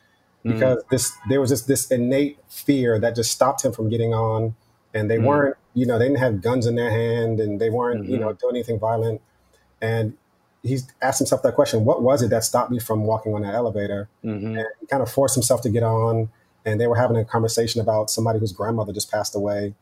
mm. 0.45 0.53
because 0.53 0.79
mm. 0.79 0.89
this 0.91 1.13
there 1.29 1.41
was 1.41 1.51
just 1.51 1.67
this 1.67 1.91
innate 1.91 2.39
fear 2.49 2.99
that 2.99 3.15
just 3.15 3.33
stopped 3.33 3.65
him 3.65 3.73
from 3.73 3.91
getting 3.91 4.15
on 4.15 4.55
and 4.95 5.11
they 5.11 5.19
mm. 5.19 5.25
weren't 5.25 5.57
you 5.75 5.85
know 5.85 5.99
they 5.99 6.07
didn't 6.07 6.21
have 6.21 6.41
guns 6.41 6.67
in 6.67 6.77
their 6.77 6.91
hand 6.91 7.41
and 7.41 7.61
they 7.61 7.69
weren't 7.69 8.03
mm-hmm. 8.03 8.13
you 8.13 8.19
know 8.19 8.33
doing 8.33 8.55
anything 8.55 8.79
violent 8.79 9.21
and 9.81 10.17
he's 10.65 10.91
asked 11.01 11.19
himself 11.19 11.43
that 11.43 11.55
question: 11.55 11.85
What 11.85 12.03
was 12.03 12.23
it 12.23 12.31
that 12.31 12.43
stopped 12.43 12.71
me 12.71 12.81
from 12.81 13.05
walking 13.05 13.35
on 13.35 13.43
that 13.43 13.55
elevator? 13.55 14.09
Mm-hmm. 14.25 14.59
And 14.59 14.67
he 14.81 14.87
kind 14.87 15.03
of 15.03 15.11
forced 15.11 15.35
himself 15.35 15.61
to 15.63 15.71
get 15.71 15.83
on. 15.83 16.31
And 16.67 16.81
they 16.81 16.87
were 16.87 16.97
having 16.97 17.19
a 17.19 17.25
conversation 17.25 17.81
about 17.81 18.11
somebody 18.11 18.39
whose 18.39 18.53
grandmother 18.53 18.93
just 18.93 19.11
passed 19.11 19.37
away. 19.37 19.75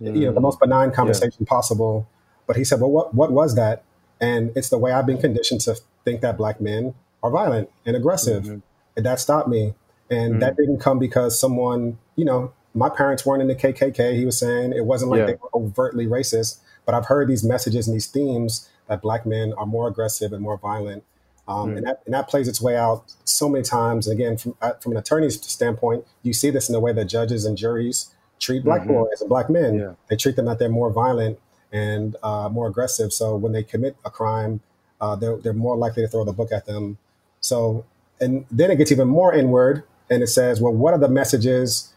Mm-hmm. 0.00 0.16
You 0.16 0.26
know, 0.26 0.32
the 0.32 0.40
most 0.40 0.58
benign 0.58 0.90
conversation 0.90 1.44
yeah. 1.44 1.48
possible. 1.48 2.08
But 2.46 2.56
he 2.56 2.64
said, 2.64 2.80
"Well, 2.80 2.90
what 2.90 3.14
what 3.14 3.30
was 3.30 3.54
that?" 3.54 3.84
And 4.20 4.50
it's 4.56 4.70
the 4.70 4.78
way 4.78 4.92
I've 4.92 5.06
been 5.06 5.20
conditioned 5.20 5.60
to 5.62 5.76
think 6.04 6.22
that 6.22 6.36
black 6.36 6.60
men 6.60 6.94
are 7.22 7.30
violent 7.30 7.70
and 7.86 7.94
aggressive, 7.94 8.44
mm-hmm. 8.44 8.58
and 8.96 9.06
that 9.06 9.20
stopped 9.20 9.48
me. 9.48 9.74
And 10.12 10.42
that 10.42 10.56
didn't 10.56 10.80
come 10.80 10.98
because 10.98 11.38
someone, 11.38 11.96
you 12.16 12.24
know, 12.24 12.52
my 12.74 12.88
parents 12.88 13.24
weren't 13.24 13.42
in 13.42 13.46
the 13.46 13.54
KKK. 13.54 14.16
He 14.16 14.24
was 14.24 14.36
saying 14.36 14.72
it 14.72 14.84
wasn't 14.84 15.12
like 15.12 15.20
yeah. 15.20 15.26
they 15.26 15.34
were 15.34 15.50
overtly 15.54 16.04
racist, 16.04 16.58
but 16.84 16.96
I've 16.96 17.06
heard 17.06 17.28
these 17.28 17.44
messages 17.44 17.86
and 17.86 17.94
these 17.94 18.08
themes 18.08 18.68
that 18.90 19.00
black 19.00 19.24
men 19.24 19.54
are 19.56 19.64
more 19.64 19.86
aggressive 19.88 20.32
and 20.32 20.42
more 20.42 20.58
violent. 20.58 21.04
Um, 21.46 21.70
mm. 21.70 21.76
and, 21.78 21.86
that, 21.86 22.02
and 22.04 22.12
that 22.12 22.28
plays 22.28 22.48
its 22.48 22.60
way 22.60 22.76
out 22.76 23.04
so 23.24 23.48
many 23.48 23.62
times. 23.62 24.06
And 24.06 24.20
again, 24.20 24.36
from, 24.36 24.56
uh, 24.60 24.72
from 24.74 24.92
an 24.92 24.98
attorney's 24.98 25.40
standpoint, 25.40 26.04
you 26.22 26.32
see 26.32 26.50
this 26.50 26.68
in 26.68 26.72
the 26.72 26.80
way 26.80 26.92
that 26.92 27.04
judges 27.04 27.46
and 27.46 27.56
juries 27.56 28.12
treat 28.40 28.64
black 28.64 28.82
mm-hmm. 28.82 28.94
boys 28.94 29.20
and 29.20 29.28
black 29.28 29.48
men. 29.48 29.78
Yeah. 29.78 29.92
They 30.08 30.16
treat 30.16 30.34
them 30.34 30.46
that 30.46 30.58
they're 30.58 30.68
more 30.68 30.92
violent 30.92 31.38
and 31.72 32.16
uh, 32.22 32.48
more 32.50 32.66
aggressive. 32.66 33.12
So 33.12 33.36
when 33.36 33.52
they 33.52 33.62
commit 33.62 33.96
a 34.04 34.10
crime, 34.10 34.60
uh, 35.00 35.14
they're, 35.14 35.36
they're 35.36 35.52
more 35.52 35.76
likely 35.76 36.02
to 36.02 36.08
throw 36.08 36.24
the 36.24 36.32
book 36.32 36.50
at 36.52 36.66
them. 36.66 36.98
So, 37.40 37.86
and 38.20 38.44
then 38.50 38.72
it 38.72 38.76
gets 38.76 38.90
even 38.90 39.06
more 39.06 39.32
inward 39.32 39.84
and 40.10 40.22
it 40.22 40.26
says, 40.26 40.60
well, 40.60 40.72
what 40.72 40.94
are 40.94 40.98
the 41.00 41.08
messages 41.08 41.92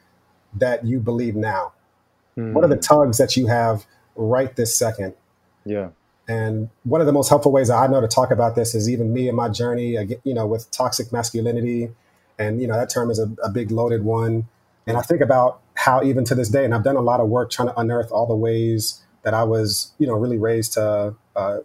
that 0.54 0.86
you 0.86 1.00
believe 1.00 1.36
now? 1.36 1.74
Mm. 2.38 2.54
What 2.54 2.64
are 2.64 2.68
the 2.68 2.78
mm. 2.78 2.88
tugs 2.88 3.18
that 3.18 3.36
you 3.36 3.48
have 3.48 3.86
right 4.16 4.56
this 4.56 4.76
second? 4.76 5.16
Yeah. 5.66 5.90
And 6.28 6.70
one 6.84 7.02
of 7.02 7.08
the 7.08 7.14
most 7.14 7.30
helpful 7.30 7.52
ways 7.52 7.70
I 7.70 7.88
know 7.88 8.00
to 8.00 8.08
talk 8.08 8.32
about 8.32 8.56
this 8.56 8.74
is 8.74 8.90
even 8.90 9.14
me 9.14 9.28
and 9.28 9.36
my 9.36 9.50
journey, 9.50 9.98
you 10.24 10.34
know, 10.34 10.46
with 10.46 10.72
toxic 10.72 11.12
masculinity. 11.12 11.92
And, 12.40 12.62
you 12.62 12.68
know, 12.68 12.76
that 12.76 12.90
term 12.90 13.12
is 13.12 13.20
a, 13.20 13.30
a 13.44 13.50
big 13.50 13.72
loaded 13.72 14.04
one. 14.04 14.48
And 14.88 14.98
I 14.98 15.02
think 15.02 15.22
about 15.22 15.62
how 15.76 16.04
even 16.04 16.24
to 16.26 16.36
this 16.36 16.50
day, 16.50 16.66
and 16.66 16.74
I've 16.74 16.84
done 16.84 16.96
a 16.96 17.02
lot 17.02 17.20
of 17.20 17.28
work 17.28 17.52
trying 17.52 17.68
to 17.68 17.80
unearth 17.80 18.12
all 18.12 18.26
the 18.26 18.36
ways 18.36 19.02
that 19.24 19.34
I 19.34 19.44
was, 19.44 19.92
you 20.00 20.08
know, 20.08 20.14
really 20.14 20.38
raised 20.38 20.74
to, 20.74 21.16
uh, 21.36 21.60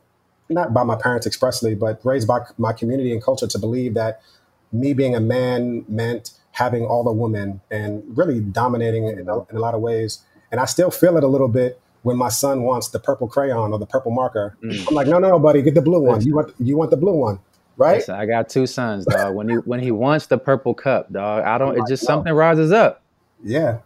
not 0.48 0.72
by 0.72 0.82
my 0.82 0.96
parents 0.96 1.26
expressly, 1.26 1.74
but 1.74 2.00
raised 2.04 2.26
by 2.26 2.40
my 2.56 2.72
community 2.72 3.12
and 3.12 3.22
culture 3.22 3.46
to 3.46 3.58
believe 3.58 3.94
that 3.94 4.20
me 4.72 4.92
being 4.92 5.14
a 5.14 5.20
man 5.20 5.84
meant 5.88 6.32
having 6.52 6.84
all 6.84 7.04
the 7.04 7.12
women 7.12 7.60
and 7.70 8.02
really 8.16 8.40
dominating 8.40 9.06
in 9.06 9.28
a, 9.28 9.38
in 9.44 9.56
a 9.56 9.60
lot 9.60 9.74
of 9.74 9.80
ways. 9.80 10.20
And 10.50 10.60
I 10.60 10.64
still 10.64 10.90
feel 10.90 11.16
it 11.16 11.24
a 11.24 11.28
little 11.28 11.48
bit 11.48 11.80
when 12.02 12.16
my 12.16 12.28
son 12.28 12.62
wants 12.62 12.88
the 12.88 12.98
purple 12.98 13.28
crayon 13.28 13.72
or 13.72 13.78
the 13.78 13.86
purple 13.86 14.12
marker. 14.12 14.56
Mm. 14.62 14.88
I'm 14.88 14.94
like, 14.94 15.06
no, 15.06 15.18
no, 15.18 15.30
no, 15.30 15.38
buddy, 15.38 15.62
get 15.62 15.74
the 15.74 15.82
blue 15.82 16.00
one. 16.00 16.20
You 16.20 16.34
want 16.34 16.54
you 16.58 16.76
want 16.76 16.90
the 16.90 16.96
blue 16.96 17.14
one, 17.14 17.40
right? 17.76 17.98
Listen, 17.98 18.14
I 18.14 18.26
got 18.26 18.48
two 18.48 18.66
sons, 18.66 19.04
dog. 19.06 19.34
when 19.34 19.48
he 19.48 19.56
when 19.56 19.80
he 19.80 19.90
wants 19.90 20.26
the 20.26 20.38
purple 20.38 20.74
cup, 20.74 21.12
dog, 21.12 21.44
I 21.44 21.58
don't. 21.58 21.76
It 21.76 21.84
just 21.88 22.04
something 22.04 22.32
rises 22.32 22.72
up. 22.72 23.02
Yeah, 23.42 23.78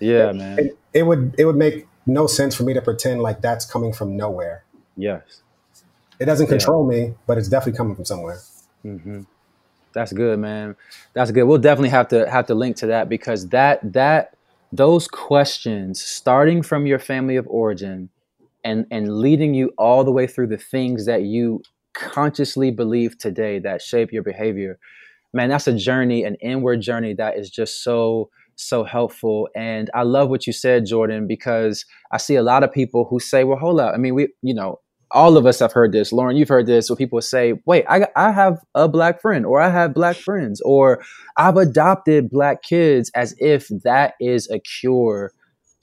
yeah, 0.00 0.32
man. 0.32 0.58
It, 0.58 0.78
it 0.92 1.02
would 1.04 1.34
it 1.38 1.44
would 1.44 1.56
make 1.56 1.86
no 2.06 2.26
sense 2.26 2.54
for 2.54 2.62
me 2.62 2.72
to 2.74 2.80
pretend 2.80 3.22
like 3.22 3.40
that's 3.40 3.64
coming 3.64 3.92
from 3.92 4.16
nowhere. 4.16 4.64
Yes. 4.96 5.42
It 6.18 6.24
doesn't 6.24 6.46
control 6.46 6.90
yeah. 6.90 7.08
me, 7.08 7.14
but 7.26 7.36
it's 7.36 7.48
definitely 7.48 7.76
coming 7.76 7.94
from 7.94 8.04
somewhere. 8.06 8.38
Mm-hmm. 8.84 9.22
That's 9.92 10.12
good, 10.12 10.38
man. 10.38 10.76
That's 11.12 11.30
good. 11.30 11.44
We'll 11.44 11.58
definitely 11.58 11.90
have 11.90 12.08
to 12.08 12.28
have 12.28 12.46
to 12.46 12.54
link 12.54 12.76
to 12.76 12.86
that 12.88 13.08
because 13.08 13.48
that 13.48 13.92
that 13.92 14.35
those 14.76 15.08
questions, 15.08 16.02
starting 16.02 16.62
from 16.62 16.86
your 16.86 16.98
family 16.98 17.36
of 17.36 17.46
origin, 17.48 18.10
and 18.64 18.86
and 18.90 19.18
leading 19.18 19.54
you 19.54 19.72
all 19.78 20.04
the 20.04 20.12
way 20.12 20.26
through 20.26 20.48
the 20.48 20.58
things 20.58 21.06
that 21.06 21.22
you 21.22 21.62
consciously 21.94 22.70
believe 22.70 23.16
today 23.18 23.58
that 23.60 23.80
shape 23.82 24.12
your 24.12 24.22
behavior, 24.22 24.78
man, 25.32 25.48
that's 25.48 25.66
a 25.66 25.72
journey, 25.76 26.24
an 26.24 26.36
inward 26.36 26.80
journey 26.80 27.14
that 27.14 27.38
is 27.38 27.50
just 27.50 27.82
so 27.82 28.30
so 28.56 28.84
helpful. 28.84 29.48
And 29.54 29.90
I 29.94 30.02
love 30.02 30.30
what 30.30 30.46
you 30.46 30.52
said, 30.52 30.86
Jordan, 30.86 31.26
because 31.26 31.84
I 32.10 32.16
see 32.16 32.36
a 32.36 32.42
lot 32.42 32.64
of 32.64 32.72
people 32.72 33.06
who 33.08 33.20
say, 33.20 33.44
well, 33.44 33.58
hold 33.58 33.80
up. 33.80 33.94
I 33.94 33.98
mean, 33.98 34.14
we, 34.14 34.28
you 34.42 34.54
know, 34.54 34.80
all 35.10 35.36
of 35.36 35.46
us 35.46 35.60
have 35.60 35.72
heard 35.72 35.92
this. 35.92 36.12
Lauren, 36.12 36.36
you've 36.36 36.48
heard 36.48 36.66
this. 36.66 36.90
Where 36.90 36.96
people 36.96 37.20
say, 37.20 37.54
wait, 37.64 37.84
I, 37.88 38.08
I 38.16 38.32
have 38.32 38.58
a 38.74 38.88
black 38.88 39.20
friend, 39.20 39.46
or 39.46 39.60
I 39.60 39.70
have 39.70 39.94
black 39.94 40.16
friends, 40.16 40.60
or 40.62 41.02
I've 41.36 41.56
adopted 41.56 42.30
black 42.30 42.62
kids 42.62 43.10
as 43.14 43.34
if 43.38 43.68
that 43.84 44.14
is 44.20 44.50
a 44.50 44.58
cure 44.58 45.32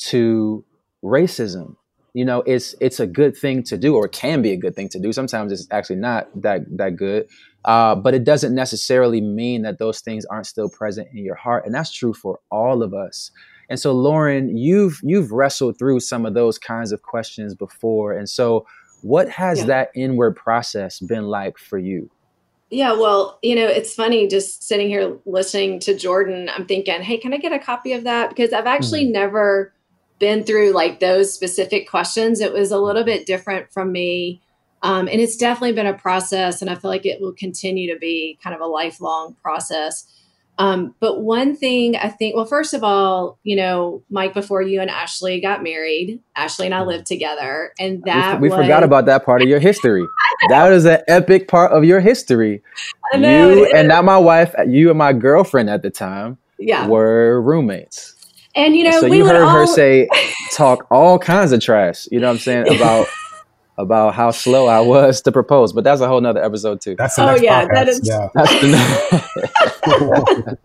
to 0.10 0.66
racism. 1.04 1.76
You 2.14 2.26
know, 2.26 2.44
it's 2.46 2.76
it's 2.80 3.00
a 3.00 3.08
good 3.08 3.36
thing 3.36 3.64
to 3.64 3.78
do, 3.78 3.96
or 3.96 4.08
can 4.08 4.42
be 4.42 4.52
a 4.52 4.58
good 4.58 4.76
thing 4.76 4.90
to 4.90 5.00
do. 5.00 5.12
Sometimes 5.12 5.52
it's 5.52 5.68
actually 5.72 5.96
not 5.96 6.30
that 6.42 6.62
that 6.78 6.96
good. 6.96 7.28
Uh, 7.66 7.96
but 7.96 8.14
it 8.14 8.26
doesn't 8.26 8.54
necessarily 8.54 9.22
mean 9.22 9.62
that 9.62 9.80
those 9.80 10.02
things 10.02 10.26
aren't 10.26 10.46
still 10.46 10.70
present 10.70 11.08
in 11.14 11.24
your 11.24 11.36
heart, 11.36 11.66
and 11.66 11.74
that's 11.74 11.94
true 11.94 12.14
for 12.14 12.40
all 12.52 12.84
of 12.84 12.94
us. 12.94 13.32
And 13.70 13.80
so, 13.80 13.94
Lauren, 13.94 14.56
you've 14.56 15.00
you've 15.02 15.32
wrestled 15.32 15.80
through 15.80 16.02
some 16.02 16.26
of 16.26 16.34
those 16.34 16.60
kinds 16.60 16.92
of 16.92 17.02
questions 17.02 17.56
before, 17.56 18.12
and 18.12 18.30
so 18.30 18.66
what 19.04 19.30
has 19.30 19.60
yeah. 19.60 19.66
that 19.66 19.92
inward 19.96 20.36
process 20.36 21.00
been 21.00 21.28
like 21.28 21.58
for 21.58 21.78
you? 21.78 22.10
Yeah, 22.70 22.94
well, 22.94 23.38
you 23.44 23.56
know, 23.56 23.68
it's 23.68 23.94
funny 23.94 24.28
just 24.28 24.68
sitting 24.68 24.88
here 24.88 25.18
listening 25.26 25.80
to 25.82 25.96
Jordan. 25.96 26.50
I'm 26.50 26.66
thinking, 26.66 27.02
hey, 27.02 27.18
can 27.18 27.34
I 27.34 27.38
get 27.38 27.52
a 27.52 27.60
copy 27.60 27.94
of 27.94 28.04
that? 28.06 28.30
Because 28.30 28.52
I've 28.52 28.66
actually 28.66 29.04
mm-hmm. 29.04 29.14
never 29.14 29.74
been 30.18 30.44
through 30.44 30.72
like 30.72 31.00
those 31.00 31.32
specific 31.32 31.88
questions. 31.88 32.40
It 32.40 32.52
was 32.52 32.72
a 32.72 32.80
little 32.80 33.04
bit 33.04 33.28
different 33.28 33.72
from 33.72 33.92
me 33.92 34.42
um, 34.84 35.08
and 35.08 35.22
it's 35.22 35.38
definitely 35.38 35.72
been 35.72 35.88
a 35.88 35.94
process, 35.94 36.62
and 36.62 36.70
I 36.70 36.76
feel 36.76 36.92
like 36.92 37.06
it 37.06 37.22
will 37.22 37.32
continue 37.32 37.92
to 37.92 37.98
be 37.98 38.38
kind 38.44 38.54
of 38.54 38.62
a 38.62 38.66
lifelong 38.66 39.36
process. 39.42 40.06
Um, 40.60 40.94
but 41.00 41.22
one 41.22 41.56
thing 41.56 41.96
I 41.96 42.10
think, 42.10 42.36
well, 42.36 42.46
first 42.46 42.74
of 42.74 42.84
all, 42.84 43.40
you 43.44 43.56
know, 43.56 44.04
Mike, 44.10 44.34
before 44.34 44.62
you 44.62 44.82
and 44.82 44.90
Ashley 44.90 45.42
got 45.42 45.64
married, 45.64 46.20
Ashley 46.36 46.68
and 46.68 46.76
I 46.76 46.84
lived 46.84 47.08
together, 47.08 47.74
and 47.80 48.04
that 48.04 48.40
we, 48.40 48.50
we 48.50 48.56
was, 48.56 48.64
forgot 48.64 48.84
about 48.84 49.08
that 49.08 49.26
part 49.26 49.42
of 49.42 49.48
your 49.48 49.60
history. 49.60 50.06
that 50.50 50.72
is 50.72 50.86
an 50.86 51.02
epic 51.08 51.48
part 51.48 51.72
of 51.72 51.84
your 51.84 52.00
history. 52.00 52.62
You 53.14 53.66
and 53.74 53.88
not 53.88 54.06
my 54.06 54.18
wife, 54.18 54.54
you 54.68 54.90
and 54.90 54.98
my 54.98 55.14
girlfriend 55.14 55.70
at 55.70 55.82
the 55.82 55.90
time, 55.90 56.38
yeah. 56.60 56.88
were 56.88 57.42
roommates. 57.42 58.16
And 58.56 58.76
you 58.76 58.84
know, 58.84 59.02
so 59.02 59.08
you 59.08 59.26
heard 59.26 59.42
all... 59.42 59.50
her 59.50 59.66
say, 59.66 60.08
talk 60.52 60.86
all 60.92 61.18
kinds 61.18 61.52
of 61.52 61.62
trash. 61.62 62.08
You 62.12 62.20
know 62.20 62.28
what 62.28 62.34
I'm 62.34 62.40
saying 62.40 62.76
about 62.76 63.08
about 63.78 64.14
how 64.14 64.32
slow 64.32 64.68
I 64.68 64.80
was 64.80 65.22
to 65.22 65.32
propose, 65.32 65.74
but 65.74 65.84
that's 65.84 66.02
a 66.02 66.08
whole 66.08 66.22
nother 66.22 66.44
episode 66.44 66.82
too. 66.82 66.96
That's 66.96 67.16
the 67.16 67.32
oh 67.32 67.36
yeah, 67.36 67.66
podcast. 67.66 67.70
that 67.74 67.90
is. 67.90 68.02
Yeah. 68.04 68.30
That's 68.34 68.52
the 68.62 70.58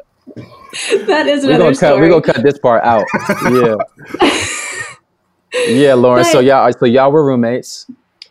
that 1.07 1.27
is 1.27 1.45
we're 1.45 1.59
gonna 1.59 1.77
cut. 1.77 1.99
We're 1.99 2.09
gonna 2.09 2.23
cut 2.23 2.43
this 2.43 2.59
part 2.59 2.85
out. 2.85 3.05
Yeah. 3.51 3.77
yeah, 5.69 5.95
Lauren. 5.95 6.25
But, 6.25 6.33
so 6.33 6.41
y'all, 6.41 6.71
so 6.73 6.85
y'all 6.87 7.11
were 7.11 7.25
roommates. 7.25 7.87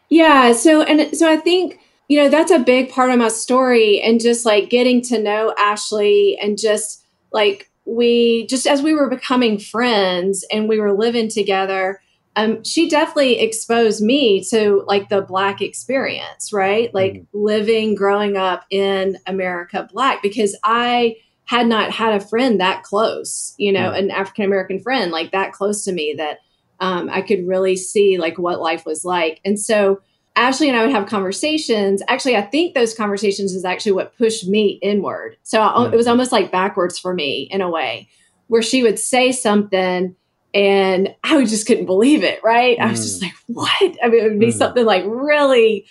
Yeah. 0.10 0.54
So 0.54 0.84
and 0.84 1.16
so 1.18 1.30
I 1.30 1.38
think 1.38 1.80
you 2.08 2.22
know 2.22 2.30
that's 2.30 2.52
a 2.52 2.60
big 2.60 2.92
part 2.92 3.10
of 3.10 3.18
my 3.18 3.30
story, 3.30 4.00
and 4.02 4.22
just 4.22 4.46
like 4.46 4.70
getting 4.70 5.02
to 5.04 5.22
know 5.22 5.54
Ashley, 5.58 6.38
and 6.42 6.58
just 6.58 7.04
like 7.32 7.70
we 7.86 8.46
just 8.48 8.68
as 8.68 8.82
we 8.82 8.94
were 8.94 9.10
becoming 9.10 9.58
friends 9.58 10.46
and 10.52 10.68
we 10.68 10.80
were 10.80 10.94
living 10.94 11.30
together 11.30 12.02
um, 12.38 12.64
she 12.64 12.88
definitely 12.88 13.40
exposed 13.40 14.02
me 14.02 14.44
to 14.52 14.84
like 14.86 15.10
the 15.10 15.24
black 15.24 15.60
experience, 15.60 16.54
right? 16.54 16.94
Like 16.94 17.14
mm-hmm. 17.14 17.38
living, 17.38 17.96
growing 17.96 18.38
up 18.38 18.64
in 18.70 19.18
America 19.26 19.90
black, 19.92 20.22
because 20.22 20.56
I 20.64 21.16
had 21.46 21.66
not 21.66 21.92
had 21.92 22.14
a 22.14 22.26
friend 22.26 22.62
that 22.62 22.84
close, 22.84 23.56
you 23.58 23.72
know, 23.72 23.90
mm-hmm. 23.90 24.06
an 24.06 24.12
African 24.12 24.46
American 24.46 24.80
friend 24.80 25.12
like 25.12 25.32
that 25.32 25.52
close 25.52 25.84
to 25.86 25.92
me 25.92 26.14
that 26.18 26.38
um, 26.80 27.10
I 27.10 27.24
could 27.24 27.48
really 27.48 27.76
see 27.76 28.20
like 28.20 28.38
what 28.38 28.62
life 28.62 28.86
was 28.86 29.04
like. 29.04 29.42
And 29.44 29.60
so 29.60 30.00
Ashley 30.36 30.70
and 30.70 30.78
I 30.78 30.86
would 30.86 30.94
have 30.94 31.08
conversations. 31.08 32.04
Actually, 32.08 32.36
I 32.36 32.44
think 32.44 32.76
those 32.76 32.94
conversations 32.94 33.54
is 33.54 33.66
actually 33.66 33.94
what 33.94 34.16
pushed 34.16 34.48
me 34.48 34.78
inward. 34.84 35.38
So 35.42 35.60
mm-hmm. 35.60 35.92
it 35.92 35.98
was 35.98 36.06
almost 36.06 36.32
like 36.32 36.52
backwards 36.52 37.00
for 37.00 37.16
me 37.16 37.48
in 37.50 37.62
a 37.62 37.70
way, 37.72 38.10
where 38.46 38.62
she 38.62 38.84
would 38.84 39.00
say 39.00 39.32
something 39.32 40.16
and 40.54 41.14
I 41.24 41.44
just 41.46 41.68
couldn't 41.68 41.86
believe 41.86 42.24
it, 42.24 42.40
right? 42.44 42.78
Mm. 42.78 42.84
I 42.84 42.92
was 42.92 43.02
just 43.02 43.22
mm. 43.22 43.24
like, 43.24 43.34
what? 43.48 43.98
I 44.04 44.08
mean, 44.08 44.26
it 44.26 44.30
would 44.30 44.40
be 44.40 44.48
mm. 44.48 44.54
something 44.54 44.86
like 44.86 45.04
really, 45.06 45.86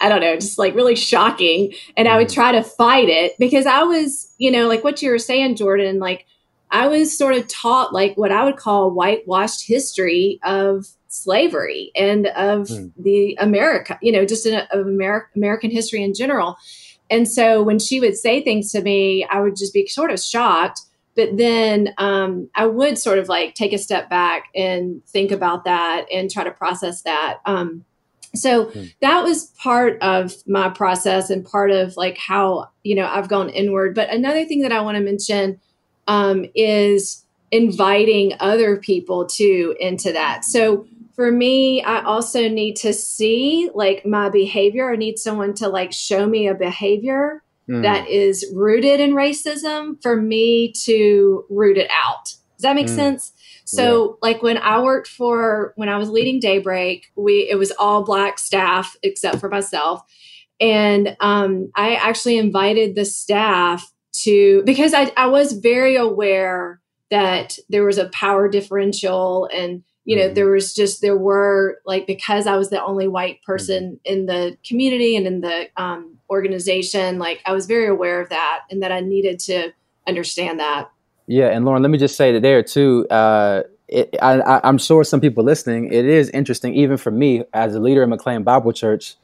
I 0.00 0.08
don't 0.08 0.20
know, 0.20 0.34
just 0.36 0.58
like 0.58 0.74
really 0.74 0.96
shocking. 0.96 1.74
And 1.96 2.08
mm. 2.08 2.10
I 2.10 2.16
would 2.16 2.28
mm. 2.28 2.34
try 2.34 2.52
to 2.52 2.62
fight 2.62 3.08
it 3.08 3.32
because 3.38 3.66
I 3.66 3.82
was, 3.82 4.32
you 4.38 4.50
know, 4.50 4.68
like 4.68 4.84
what 4.84 5.02
you 5.02 5.10
were 5.10 5.18
saying, 5.18 5.56
Jordan, 5.56 5.98
like 5.98 6.26
I 6.70 6.88
was 6.88 7.16
sort 7.16 7.34
of 7.34 7.48
taught 7.48 7.92
like 7.92 8.16
what 8.16 8.32
I 8.32 8.44
would 8.44 8.56
call 8.56 8.90
whitewashed 8.90 9.66
history 9.66 10.38
of 10.42 10.86
slavery 11.08 11.90
and 11.96 12.26
of 12.28 12.68
mm. 12.68 12.92
the 12.98 13.36
America, 13.40 13.98
you 14.02 14.12
know, 14.12 14.24
just 14.24 14.46
in, 14.46 14.54
of 14.70 14.86
America, 14.86 15.28
American 15.36 15.70
history 15.70 16.02
in 16.02 16.14
general. 16.14 16.56
And 17.10 17.26
so 17.26 17.62
when 17.62 17.78
she 17.78 18.00
would 18.00 18.16
say 18.16 18.42
things 18.42 18.70
to 18.72 18.82
me, 18.82 19.24
I 19.30 19.40
would 19.40 19.56
just 19.56 19.72
be 19.72 19.86
sort 19.86 20.10
of 20.10 20.20
shocked 20.20 20.82
but 21.18 21.36
then 21.36 21.92
um, 21.98 22.48
I 22.54 22.66
would 22.66 22.96
sort 22.96 23.18
of 23.18 23.28
like 23.28 23.54
take 23.54 23.72
a 23.72 23.78
step 23.78 24.08
back 24.08 24.44
and 24.54 25.04
think 25.08 25.32
about 25.32 25.64
that 25.64 26.06
and 26.12 26.30
try 26.30 26.44
to 26.44 26.52
process 26.52 27.02
that. 27.02 27.40
Um, 27.44 27.84
so 28.36 28.66
mm. 28.66 28.94
that 29.00 29.24
was 29.24 29.46
part 29.60 30.00
of 30.00 30.32
my 30.46 30.68
process 30.68 31.28
and 31.28 31.44
part 31.44 31.72
of 31.72 31.96
like 31.96 32.16
how 32.18 32.70
you 32.84 32.94
know 32.94 33.04
I've 33.04 33.28
gone 33.28 33.50
inward. 33.50 33.96
But 33.96 34.10
another 34.10 34.44
thing 34.44 34.62
that 34.62 34.70
I 34.70 34.80
want 34.80 34.96
to 34.96 35.02
mention 35.02 35.60
um, 36.06 36.46
is 36.54 37.24
inviting 37.50 38.34
other 38.38 38.76
people 38.76 39.26
too 39.26 39.74
into 39.80 40.12
that. 40.12 40.44
So 40.44 40.86
for 41.16 41.32
me, 41.32 41.82
I 41.82 42.00
also 42.04 42.48
need 42.48 42.76
to 42.76 42.92
see 42.92 43.70
like 43.74 44.06
my 44.06 44.28
behavior. 44.28 44.92
I 44.92 44.94
need 44.94 45.18
someone 45.18 45.54
to 45.54 45.68
like 45.68 45.92
show 45.92 46.28
me 46.28 46.46
a 46.46 46.54
behavior 46.54 47.42
mm. 47.68 47.82
that 47.82 48.08
is 48.08 48.46
rooted 48.54 49.00
in 49.00 49.12
racism 49.12 50.00
for 50.02 50.16
me 50.16 50.72
to 50.84 51.44
root 51.50 51.76
it 51.76 51.90
out. 51.90 52.24
Does 52.24 52.62
that 52.62 52.74
make 52.74 52.86
mm. 52.86 52.96
sense? 52.96 53.32
So 53.64 54.18
yeah. 54.22 54.28
like 54.28 54.42
when 54.42 54.58
I 54.58 54.80
worked 54.80 55.08
for 55.08 55.72
when 55.76 55.88
I 55.88 55.98
was 55.98 56.08
leading 56.08 56.40
Daybreak, 56.40 57.12
we 57.16 57.48
it 57.50 57.56
was 57.56 57.70
all 57.72 58.02
black 58.02 58.38
staff 58.38 58.96
except 59.02 59.38
for 59.38 59.48
myself. 59.48 60.02
And 60.60 61.16
um, 61.20 61.70
I 61.76 61.94
actually 61.94 62.38
invited 62.38 62.94
the 62.94 63.04
staff 63.04 63.92
to 64.22 64.62
because 64.64 64.94
I, 64.94 65.12
I 65.16 65.26
was 65.26 65.52
very 65.52 65.96
aware 65.96 66.80
that 67.10 67.58
there 67.68 67.84
was 67.84 67.98
a 67.98 68.08
power 68.08 68.48
differential 68.48 69.48
and 69.52 69.82
you 70.08 70.16
know 70.16 70.24
mm-hmm. 70.24 70.34
there 70.34 70.50
was 70.50 70.74
just 70.74 71.02
there 71.02 71.16
were 71.16 71.78
like 71.84 72.06
because 72.06 72.46
i 72.46 72.56
was 72.56 72.70
the 72.70 72.82
only 72.82 73.06
white 73.06 73.42
person 73.42 73.84
mm-hmm. 73.84 74.12
in 74.12 74.26
the 74.26 74.56
community 74.66 75.14
and 75.14 75.26
in 75.26 75.42
the 75.42 75.68
um, 75.76 76.16
organization 76.30 77.18
like 77.18 77.40
i 77.46 77.52
was 77.52 77.66
very 77.66 77.86
aware 77.86 78.20
of 78.20 78.28
that 78.30 78.60
and 78.70 78.82
that 78.82 78.90
i 78.90 79.00
needed 79.00 79.38
to 79.38 79.70
understand 80.08 80.58
that 80.58 80.90
yeah 81.26 81.48
and 81.48 81.64
lauren 81.64 81.82
let 81.82 81.90
me 81.90 81.98
just 81.98 82.16
say 82.16 82.32
that 82.32 82.40
there 82.40 82.62
too 82.62 83.06
uh, 83.10 83.62
it, 83.86 84.16
I, 84.20 84.60
i'm 84.64 84.78
sure 84.78 85.04
some 85.04 85.20
people 85.20 85.44
listening 85.44 85.92
it 85.92 86.06
is 86.06 86.30
interesting 86.30 86.74
even 86.74 86.96
for 86.96 87.10
me 87.10 87.44
as 87.52 87.74
a 87.74 87.80
leader 87.80 88.02
in 88.02 88.08
mclean 88.08 88.42
bible 88.42 88.72
church 88.72 89.16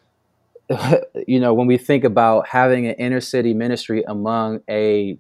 you 1.27 1.41
know 1.41 1.55
when 1.55 1.67
we 1.67 1.79
think 1.79 2.05
about 2.05 2.47
having 2.49 2.87
an 2.87 2.95
inner 2.95 3.21
city 3.21 3.55
ministry 3.55 4.05
among 4.07 4.61
a 4.69 5.19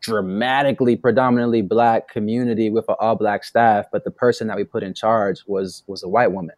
dramatically 0.00 0.96
predominantly 0.96 1.62
black 1.62 2.08
community 2.08 2.70
with 2.70 2.88
an 2.88 2.96
all 3.00 3.14
black 3.14 3.44
staff, 3.44 3.86
but 3.92 4.04
the 4.04 4.10
person 4.10 4.48
that 4.48 4.56
we 4.56 4.64
put 4.64 4.82
in 4.82 4.94
charge 4.94 5.42
was 5.46 5.82
was 5.86 6.02
a 6.02 6.08
white 6.08 6.32
woman, 6.32 6.56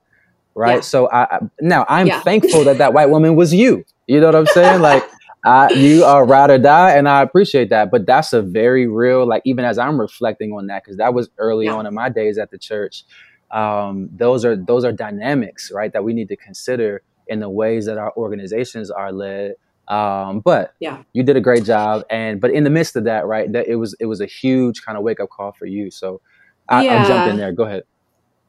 right? 0.55 0.77
Yeah. 0.77 0.81
So 0.81 1.11
I, 1.11 1.41
now 1.61 1.85
I'm 1.89 2.07
yeah. 2.07 2.23
thankful 2.23 2.65
that 2.65 2.79
that 2.79 2.93
white 2.93 3.11
woman 3.11 3.37
was 3.37 3.55
you. 3.55 3.85
You 4.07 4.21
know 4.21 4.27
what 4.27 4.37
I'm 4.37 4.47
saying? 4.47 4.81
Like 4.91 5.05
I, 5.45 5.73
you 5.73 6.05
are 6.05 6.27
ride 6.27 6.51
or 6.51 6.59
die, 6.59 6.91
and 6.91 7.09
I 7.09 7.23
appreciate 7.23 7.71
that. 7.71 7.91
But 7.91 8.07
that's 8.07 8.33
a 8.33 8.43
very 8.43 8.87
real, 8.87 9.27
like 9.27 9.43
even 9.45 9.65
as 9.65 9.79
I'm 9.79 9.99
reflecting 10.01 10.53
on 10.53 10.67
that, 10.67 10.85
because 10.85 10.99
that 10.99 11.15
was 11.15 11.31
early 11.39 11.67
yeah. 11.67 11.75
on 11.75 11.87
in 11.87 11.95
my 11.95 12.09
days 12.09 12.39
at 12.39 12.51
the 12.51 12.59
church. 12.59 13.05
Um, 13.51 14.11
those 14.13 14.45
are 14.45 14.55
those 14.57 14.85
are 14.85 14.93
dynamics, 14.93 15.73
right? 15.73 15.93
That 15.93 16.05
we 16.05 16.13
need 16.13 16.29
to 16.29 16.37
consider 16.37 17.03
in 17.27 17.41
the 17.41 17.49
ways 17.49 17.87
that 17.87 17.97
our 17.97 18.13
organizations 18.17 18.91
are 18.91 19.13
led. 19.13 19.55
Um, 19.91 20.41
but 20.41 20.75
yeah, 20.79 21.03
you 21.13 21.23
did 21.23 21.37
a 21.37 21.41
great 21.41 21.65
job, 21.65 22.05
and 22.11 22.41
but 22.41 22.53
in 22.53 22.65
the 22.65 22.71
midst 22.71 22.97
of 22.97 23.05
that, 23.05 23.27
right, 23.27 23.51
that 23.53 23.67
it 23.67 23.75
was 23.77 23.95
it 23.99 24.07
was 24.07 24.21
a 24.21 24.27
huge 24.27 24.83
kind 24.85 24.97
of 24.97 25.03
wake 25.03 25.21
up 25.21 25.31
call 25.31 25.53
for 25.53 25.67
you. 25.67 25.91
So 25.91 26.21
I, 26.69 26.85
yeah. 26.85 27.03
I 27.03 27.09
jumped 27.09 27.31
in 27.31 27.37
there. 27.37 27.53
Go 27.53 27.65
ahead. 27.65 27.83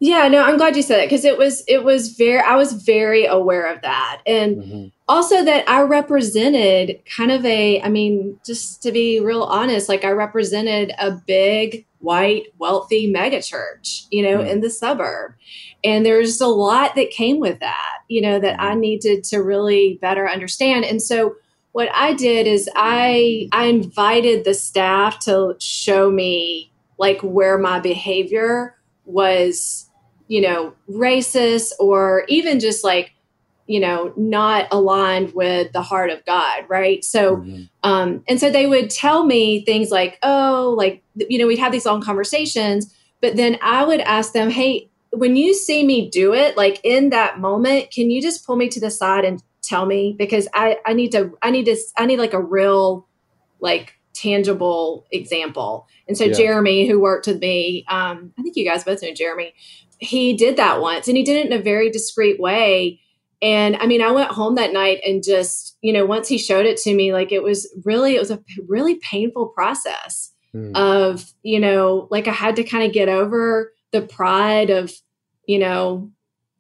Yeah, 0.04 0.28
no, 0.30 0.44
I'm 0.44 0.58
glad 0.58 0.76
you 0.76 0.82
said 0.82 1.00
it 1.00 1.10
because 1.10 1.26
it 1.26 1.38
was 1.38 1.64
it 1.68 1.84
was 1.84 2.16
very 2.16 2.40
I 2.40 2.56
was 2.56 2.74
very 2.74 3.26
aware 3.26 3.72
of 3.72 3.82
that. 3.84 4.22
And 4.26 4.58
mm-hmm. 4.58 4.88
also 5.08 5.46
that 5.46 5.70
I 5.70 5.82
represented 5.82 7.00
kind 7.06 7.32
of 7.32 7.46
a 7.46 7.82
I 7.84 7.90
mean, 7.90 8.40
just 8.44 8.82
to 8.82 8.92
be 8.92 9.20
real 9.20 9.44
honest, 9.44 9.90
like 9.90 10.04
I 10.04 10.10
represented 10.10 10.92
a 10.98 11.12
big 11.12 11.86
white 12.00 12.48
wealthy 12.58 13.14
megachurch, 13.14 14.08
you 14.10 14.24
know, 14.24 14.40
mm-hmm. 14.40 14.50
in 14.50 14.62
the 14.62 14.72
suburb. 14.72 15.34
And 15.84 16.06
there's 16.06 16.42
a 16.42 16.48
lot 16.48 16.96
that 16.96 17.12
came 17.12 17.40
with 17.40 17.60
that, 17.60 18.00
you 18.08 18.22
know, 18.22 18.40
that 18.40 18.60
I 18.60 18.72
mm-hmm. 18.72 18.80
needed 18.82 19.24
to 19.26 19.38
really 19.40 19.98
better 20.02 20.30
understand. 20.30 20.86
And 20.86 21.02
so 21.02 21.36
what 21.72 21.90
I 21.94 22.14
did 22.14 22.48
is 22.48 22.70
I 22.76 23.48
I 23.52 23.66
invited 23.66 24.44
the 24.44 24.54
staff 24.54 25.20
to 25.20 25.56
show 25.60 26.12
me 26.12 26.72
like 26.98 27.22
where 27.22 27.58
my 27.58 27.80
behavior 27.80 28.76
was 29.06 29.90
you 30.32 30.40
know, 30.40 30.74
racist 30.90 31.74
or 31.78 32.24
even 32.30 32.62
just 32.62 32.86
like, 32.86 33.12
you 33.68 33.82
know, 33.82 34.14
not 34.16 34.66
aligned 34.72 35.34
with 35.34 35.74
the 35.74 35.82
heart 35.82 36.10
of 36.10 36.24
God, 36.24 36.64
right? 36.70 37.04
So, 37.04 37.36
mm-hmm. 37.36 37.64
um, 37.84 38.24
and 38.30 38.40
so 38.40 38.50
they 38.50 38.66
would 38.66 38.90
tell 38.90 39.26
me 39.26 39.66
things 39.66 39.92
like, 39.92 40.18
oh, 40.24 40.74
like, 40.78 41.04
you 41.16 41.38
know, 41.38 41.48
we'd 41.48 41.60
have 41.60 41.74
these 41.74 41.86
long 41.86 42.02
conversations, 42.02 42.96
but 43.20 43.36
then 43.36 43.58
I 43.62 43.84
would 43.84 44.00
ask 44.00 44.32
them, 44.32 44.50
hey, 44.50 44.90
when 45.12 45.36
you 45.36 45.54
see 45.54 45.86
me 45.86 46.10
do 46.10 46.34
it, 46.34 46.58
like 46.58 46.80
in 46.84 47.10
that 47.10 47.40
moment, 47.40 47.92
can 47.92 48.10
you 48.10 48.22
just 48.22 48.46
pull 48.46 48.56
me 48.56 48.70
to 48.70 48.80
the 48.80 48.92
side 48.92 49.26
and 49.26 49.42
tell 49.62 49.86
me? 49.86 50.16
Because 50.18 50.48
I, 50.54 50.78
I 50.86 50.94
need 50.94 51.12
to, 51.12 51.38
I 51.42 51.52
need 51.52 51.66
to, 51.66 51.78
I 51.98 52.06
need 52.06 52.20
like 52.20 52.34
a 52.34 52.42
real, 52.42 53.08
like, 53.60 53.94
tangible 54.14 55.08
example. 55.12 55.88
And 56.08 56.18
so 56.18 56.26
yeah. 56.26 56.34
Jeremy, 56.34 56.88
who 56.88 57.00
worked 57.00 57.28
with 57.28 57.40
me, 57.40 57.86
um, 57.90 58.34
I 58.38 58.44
think 58.44 58.56
you 58.56 58.66
guys 58.66 58.84
both 58.84 59.02
know 59.02 59.14
Jeremy 59.14 59.54
he 60.02 60.34
did 60.34 60.58
that 60.58 60.82
once 60.82 61.08
and 61.08 61.16
he 61.16 61.24
did 61.24 61.38
it 61.38 61.46
in 61.46 61.58
a 61.58 61.62
very 61.62 61.90
discreet 61.90 62.40
way. 62.40 63.00
And 63.42 63.76
I 63.78 63.86
mean, 63.86 64.02
I 64.02 64.12
went 64.12 64.32
home 64.32 64.56
that 64.56 64.74
night 64.74 65.00
and 65.06 65.24
just, 65.24 65.78
you 65.82 65.94
know, 65.94 66.06
once 66.06 66.28
he 66.28 66.38
showed 66.38 66.66
it 66.66 66.78
to 66.78 66.94
me, 66.94 67.14
like 67.14 67.32
it 67.32 67.44
was 67.44 67.72
really, 67.86 68.16
it 68.16 68.20
was 68.20 68.32
a 68.32 68.44
really 68.68 68.96
painful 68.96 69.48
process 69.50 70.34
mm. 70.54 70.76
of, 70.76 71.32
you 71.44 71.60
know, 71.60 72.08
like 72.12 72.28
I 72.28 72.34
had 72.34 72.56
to 72.56 72.64
kind 72.64 72.84
of 72.84 72.94
get 72.94 73.10
over 73.10 73.74
the 73.92 74.02
pride 74.02 74.70
of, 74.70 74.92
you 75.46 75.60
know, 75.60 76.12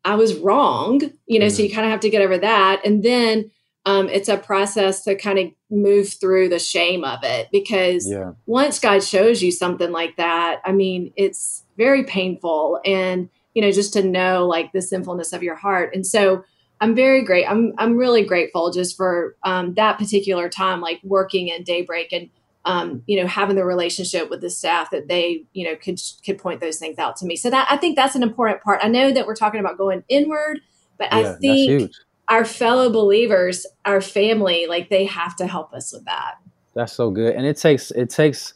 I 0.03 0.15
was 0.15 0.35
wrong, 0.35 1.01
you 1.27 1.39
know, 1.39 1.45
mm. 1.45 1.51
so 1.51 1.63
you 1.63 1.71
kind 1.71 1.85
of 1.85 1.91
have 1.91 1.99
to 2.01 2.09
get 2.09 2.21
over 2.21 2.37
that. 2.37 2.81
And 2.85 3.03
then 3.03 3.51
um, 3.85 4.09
it's 4.09 4.29
a 4.29 4.37
process 4.37 5.03
to 5.03 5.15
kind 5.15 5.39
of 5.39 5.51
move 5.69 6.09
through 6.13 6.49
the 6.49 6.59
shame 6.59 7.03
of 7.03 7.19
it 7.23 7.49
because 7.51 8.09
yeah. 8.09 8.33
once 8.45 8.79
God 8.79 9.03
shows 9.03 9.41
you 9.41 9.51
something 9.51 9.91
like 9.91 10.17
that, 10.17 10.61
I 10.65 10.71
mean, 10.71 11.13
it's 11.15 11.63
very 11.77 12.03
painful 12.03 12.79
and, 12.85 13.29
you 13.53 13.61
know, 13.61 13.71
just 13.71 13.93
to 13.93 14.03
know 14.03 14.47
like 14.47 14.71
the 14.71 14.81
sinfulness 14.81 15.33
of 15.33 15.43
your 15.43 15.55
heart. 15.55 15.95
And 15.95 16.05
so 16.05 16.43
I'm 16.79 16.95
very 16.95 17.23
great. 17.23 17.45
I'm, 17.45 17.73
I'm 17.77 17.95
really 17.95 18.25
grateful 18.25 18.71
just 18.71 18.97
for 18.97 19.35
um, 19.43 19.75
that 19.75 19.97
particular 19.97 20.49
time, 20.49 20.81
like 20.81 20.99
working 21.03 21.47
in 21.47 21.63
Daybreak 21.63 22.11
and, 22.11 22.29
um, 22.65 23.03
you 23.07 23.19
know, 23.19 23.27
having 23.27 23.55
the 23.55 23.65
relationship 23.65 24.29
with 24.29 24.41
the 24.41 24.49
staff 24.49 24.91
that 24.91 25.07
they, 25.07 25.43
you 25.53 25.65
know, 25.65 25.75
could, 25.75 25.99
could 26.23 26.37
point 26.37 26.61
those 26.61 26.77
things 26.77 26.99
out 26.99 27.15
to 27.17 27.25
me. 27.25 27.35
So 27.35 27.49
that 27.49 27.67
I 27.69 27.77
think 27.77 27.95
that's 27.95 28.15
an 28.15 28.23
important 28.23 28.61
part. 28.61 28.79
I 28.83 28.87
know 28.87 29.11
that 29.11 29.25
we're 29.25 29.35
talking 29.35 29.59
about 29.59 29.77
going 29.77 30.03
inward, 30.09 30.59
but 30.97 31.07
yeah, 31.11 31.31
I 31.31 31.33
think 31.35 31.91
our 32.27 32.45
fellow 32.45 32.91
believers, 32.91 33.65
our 33.85 33.99
family, 33.99 34.67
like 34.67 34.89
they 34.89 35.05
have 35.05 35.35
to 35.37 35.47
help 35.47 35.73
us 35.73 35.91
with 35.91 36.05
that. 36.05 36.35
That's 36.73 36.93
so 36.93 37.11
good. 37.11 37.35
And 37.35 37.45
it 37.45 37.57
takes 37.57 37.91
it 37.91 38.09
takes 38.09 38.53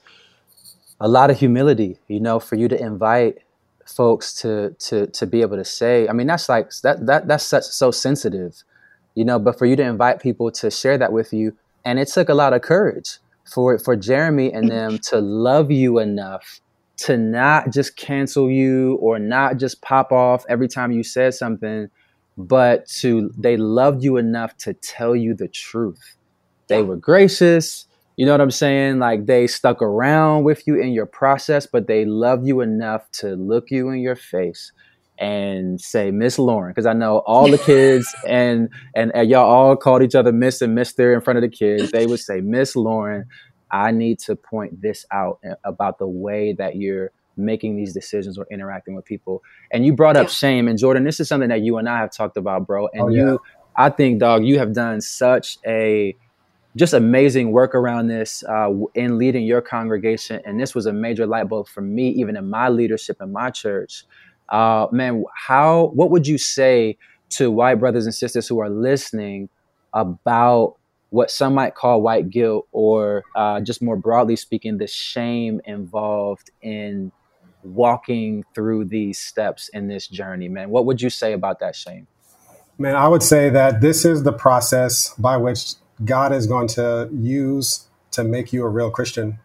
a 1.01 1.07
lot 1.07 1.29
of 1.29 1.39
humility, 1.39 1.97
you 2.07 2.19
know, 2.19 2.39
for 2.39 2.55
you 2.55 2.67
to 2.67 2.79
invite 2.79 3.39
folks 3.85 4.33
to 4.41 4.75
to 4.79 5.07
to 5.07 5.27
be 5.27 5.41
able 5.41 5.57
to 5.57 5.65
say, 5.65 6.07
I 6.07 6.13
mean, 6.13 6.27
that's 6.27 6.47
like 6.47 6.71
that 6.83 7.05
that 7.07 7.27
that's 7.27 7.43
such 7.43 7.63
so 7.63 7.91
sensitive, 7.91 8.63
you 9.15 9.25
know, 9.25 9.39
but 9.39 9.57
for 9.57 9.65
you 9.65 9.75
to 9.75 9.83
invite 9.83 10.21
people 10.21 10.51
to 10.51 10.71
share 10.71 10.97
that 10.97 11.11
with 11.11 11.33
you, 11.33 11.57
and 11.83 11.99
it 11.99 12.07
took 12.07 12.29
a 12.29 12.33
lot 12.33 12.53
of 12.53 12.61
courage 12.61 13.17
for 13.45 13.77
for 13.79 13.95
Jeremy 13.95 14.51
and 14.51 14.69
them 14.69 14.97
to 15.09 15.19
love 15.19 15.71
you 15.71 15.99
enough 15.99 16.61
to 16.97 17.17
not 17.17 17.71
just 17.71 17.97
cancel 17.97 18.49
you 18.49 18.95
or 19.01 19.19
not 19.19 19.57
just 19.57 19.81
pop 19.81 20.11
off 20.11 20.45
every 20.47 20.67
time 20.67 20.91
you 20.91 21.03
said 21.03 21.33
something 21.33 21.89
but 22.37 22.87
to 22.87 23.31
they 23.37 23.57
loved 23.57 24.03
you 24.03 24.17
enough 24.17 24.55
to 24.57 24.73
tell 24.73 25.15
you 25.15 25.33
the 25.33 25.47
truth. 25.47 26.17
They 26.67 26.81
were 26.81 26.97
gracious, 26.97 27.85
you 28.17 28.25
know 28.25 28.31
what 28.33 28.41
I'm 28.41 28.51
saying? 28.51 28.99
Like 28.99 29.25
they 29.25 29.47
stuck 29.47 29.81
around 29.81 30.43
with 30.43 30.65
you 30.67 30.79
in 30.79 30.89
your 30.89 31.05
process, 31.05 31.65
but 31.65 31.87
they 31.87 32.05
loved 32.05 32.47
you 32.47 32.61
enough 32.61 33.09
to 33.13 33.35
look 33.35 33.71
you 33.71 33.89
in 33.89 33.99
your 33.99 34.15
face 34.15 34.71
and 35.17 35.79
say 35.79 36.11
Miss 36.11 36.37
Lauren 36.37 36.71
because 36.71 36.85
I 36.85 36.93
know 36.93 37.19
all 37.19 37.49
the 37.49 37.57
kids 37.57 38.07
and, 38.27 38.69
and, 38.95 39.11
and 39.15 39.29
y'all 39.29 39.49
all 39.49 39.75
called 39.75 40.03
each 40.03 40.15
other 40.15 40.31
Miss 40.31 40.61
and 40.61 40.75
Mister 40.75 41.13
in 41.13 41.21
front 41.21 41.37
of 41.37 41.41
the 41.41 41.49
kids. 41.49 41.91
They 41.91 42.05
would 42.05 42.19
say 42.19 42.41
Miss 42.41 42.75
Lauren, 42.75 43.25
I 43.71 43.91
need 43.91 44.19
to 44.19 44.35
point 44.35 44.81
this 44.81 45.05
out 45.11 45.39
about 45.63 45.99
the 45.99 46.07
way 46.07 46.53
that 46.53 46.75
you're 46.75 47.11
making 47.37 47.75
these 47.75 47.93
decisions 47.93 48.37
or 48.37 48.47
interacting 48.51 48.95
with 48.95 49.05
people. 49.05 49.43
And 49.71 49.85
you 49.85 49.93
brought 49.93 50.17
up 50.17 50.27
yeah. 50.27 50.33
shame. 50.33 50.67
And 50.67 50.77
Jordan, 50.77 51.03
this 51.03 51.19
is 51.19 51.27
something 51.27 51.49
that 51.49 51.61
you 51.61 51.77
and 51.77 51.89
I 51.89 51.99
have 51.99 52.11
talked 52.11 52.37
about, 52.37 52.65
bro. 52.67 52.87
And 52.93 53.01
oh, 53.01 53.07
yeah. 53.09 53.21
you, 53.21 53.41
I 53.75 53.89
think, 53.89 54.19
dog, 54.19 54.45
you 54.45 54.59
have 54.59 54.73
done 54.73 55.01
such 55.01 55.57
a 55.65 56.15
just 56.75 56.93
amazing 56.93 57.51
work 57.51 57.73
around 57.73 58.07
this 58.07 58.43
uh, 58.43 58.69
in 58.95 59.17
leading 59.17 59.45
your 59.45 59.61
congregation. 59.61 60.41
And 60.45 60.59
this 60.59 60.75
was 60.75 60.85
a 60.85 60.93
major 60.93 61.25
light 61.25 61.47
bulb 61.47 61.67
for 61.67 61.81
me, 61.81 62.09
even 62.09 62.35
in 62.35 62.49
my 62.49 62.69
leadership 62.69 63.17
in 63.21 63.31
my 63.31 63.49
church. 63.49 64.03
Uh, 64.49 64.87
man, 64.91 65.23
how, 65.35 65.91
what 65.93 66.11
would 66.11 66.27
you 66.27 66.37
say 66.37 66.97
to 67.29 67.51
white 67.51 67.75
brothers 67.75 68.05
and 68.05 68.13
sisters 68.13 68.47
who 68.47 68.59
are 68.59 68.69
listening 68.69 69.49
about 69.93 70.75
what 71.09 71.31
some 71.31 71.53
might 71.53 71.75
call 71.75 72.01
white 72.01 72.29
guilt, 72.29 72.67
or 72.71 73.23
uh, 73.35 73.61
just 73.61 73.81
more 73.81 73.95
broadly 73.95 74.35
speaking, 74.35 74.77
the 74.77 74.87
shame 74.87 75.61
involved 75.65 76.51
in 76.61 77.11
walking 77.63 78.43
through 78.53 78.85
these 78.85 79.17
steps 79.17 79.69
in 79.69 79.87
this 79.87 80.07
journey, 80.07 80.49
man? 80.49 80.69
What 80.69 80.85
would 80.85 81.01
you 81.01 81.09
say 81.09 81.33
about 81.33 81.59
that, 81.59 81.75
shame? 81.75 82.07
Man, 82.77 82.95
I 82.95 83.07
would 83.07 83.23
say 83.23 83.49
that 83.49 83.79
this 83.79 84.03
is 84.03 84.23
the 84.23 84.33
process 84.33 85.13
by 85.17 85.37
which 85.37 85.75
God 86.03 86.33
is 86.33 86.45
going 86.47 86.67
to 86.69 87.09
use 87.13 87.87
to 88.11 88.23
make 88.23 88.51
you 88.51 88.63
a 88.63 88.69
real 88.69 88.91
Christian. 88.91 89.39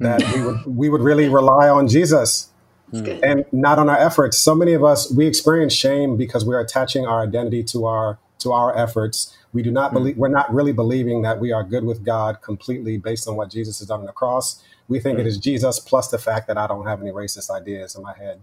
That 0.00 0.22
we 0.34 0.42
would 0.42 0.66
we 0.66 0.88
would 0.88 1.02
really 1.02 1.28
rely 1.28 1.68
on 1.68 1.86
Jesus 1.86 2.50
Hmm. 2.90 3.06
and 3.22 3.44
not 3.50 3.78
on 3.78 3.88
our 3.88 3.98
efforts. 3.98 4.38
So 4.38 4.54
many 4.54 4.72
of 4.72 4.84
us 4.84 5.10
we 5.10 5.26
experience 5.26 5.72
shame 5.72 6.16
because 6.16 6.44
we're 6.44 6.60
attaching 6.60 7.06
our 7.06 7.22
identity 7.22 7.62
to 7.64 7.86
our 7.86 8.18
to 8.40 8.52
our 8.52 8.76
efforts. 8.76 9.36
We 9.52 9.62
do 9.62 9.70
not 9.70 9.90
hmm. 9.90 9.98
believe 9.98 10.16
we're 10.16 10.28
not 10.28 10.52
really 10.52 10.72
believing 10.72 11.22
that 11.22 11.40
we 11.40 11.52
are 11.52 11.64
good 11.64 11.84
with 11.84 12.04
God 12.04 12.42
completely 12.42 12.98
based 12.98 13.26
on 13.26 13.36
what 13.36 13.50
Jesus 13.50 13.78
has 13.78 13.88
done 13.88 14.00
on 14.00 14.06
the 14.06 14.12
cross. 14.12 14.62
We 14.88 15.00
think 15.00 15.18
it 15.18 15.22
hmm. 15.22 15.28
is 15.28 15.38
Jesus 15.38 15.78
plus 15.78 16.08
the 16.08 16.18
fact 16.18 16.46
that 16.48 16.58
I 16.58 16.66
don't 16.66 16.86
have 16.86 17.00
any 17.00 17.10
racist 17.10 17.50
ideas 17.50 17.94
in 17.94 18.02
my 18.02 18.14
head. 18.16 18.42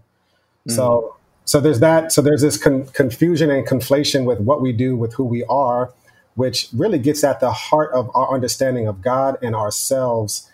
Mm. 0.68 0.76
So, 0.76 1.16
so 1.44 1.60
there's 1.60 1.80
that. 1.80 2.12
So 2.12 2.22
there's 2.22 2.42
this 2.42 2.56
con- 2.56 2.86
confusion 2.88 3.50
and 3.50 3.66
conflation 3.66 4.24
with 4.24 4.40
what 4.40 4.60
we 4.60 4.72
do 4.72 4.96
with 4.96 5.14
who 5.14 5.24
we 5.24 5.44
are, 5.44 5.92
which 6.34 6.68
really 6.72 6.98
gets 6.98 7.24
at 7.24 7.40
the 7.40 7.52
heart 7.52 7.92
of 7.92 8.10
our 8.14 8.32
understanding 8.32 8.86
of 8.86 9.02
God 9.02 9.38
and 9.42 9.54
ourselves. 9.54 10.48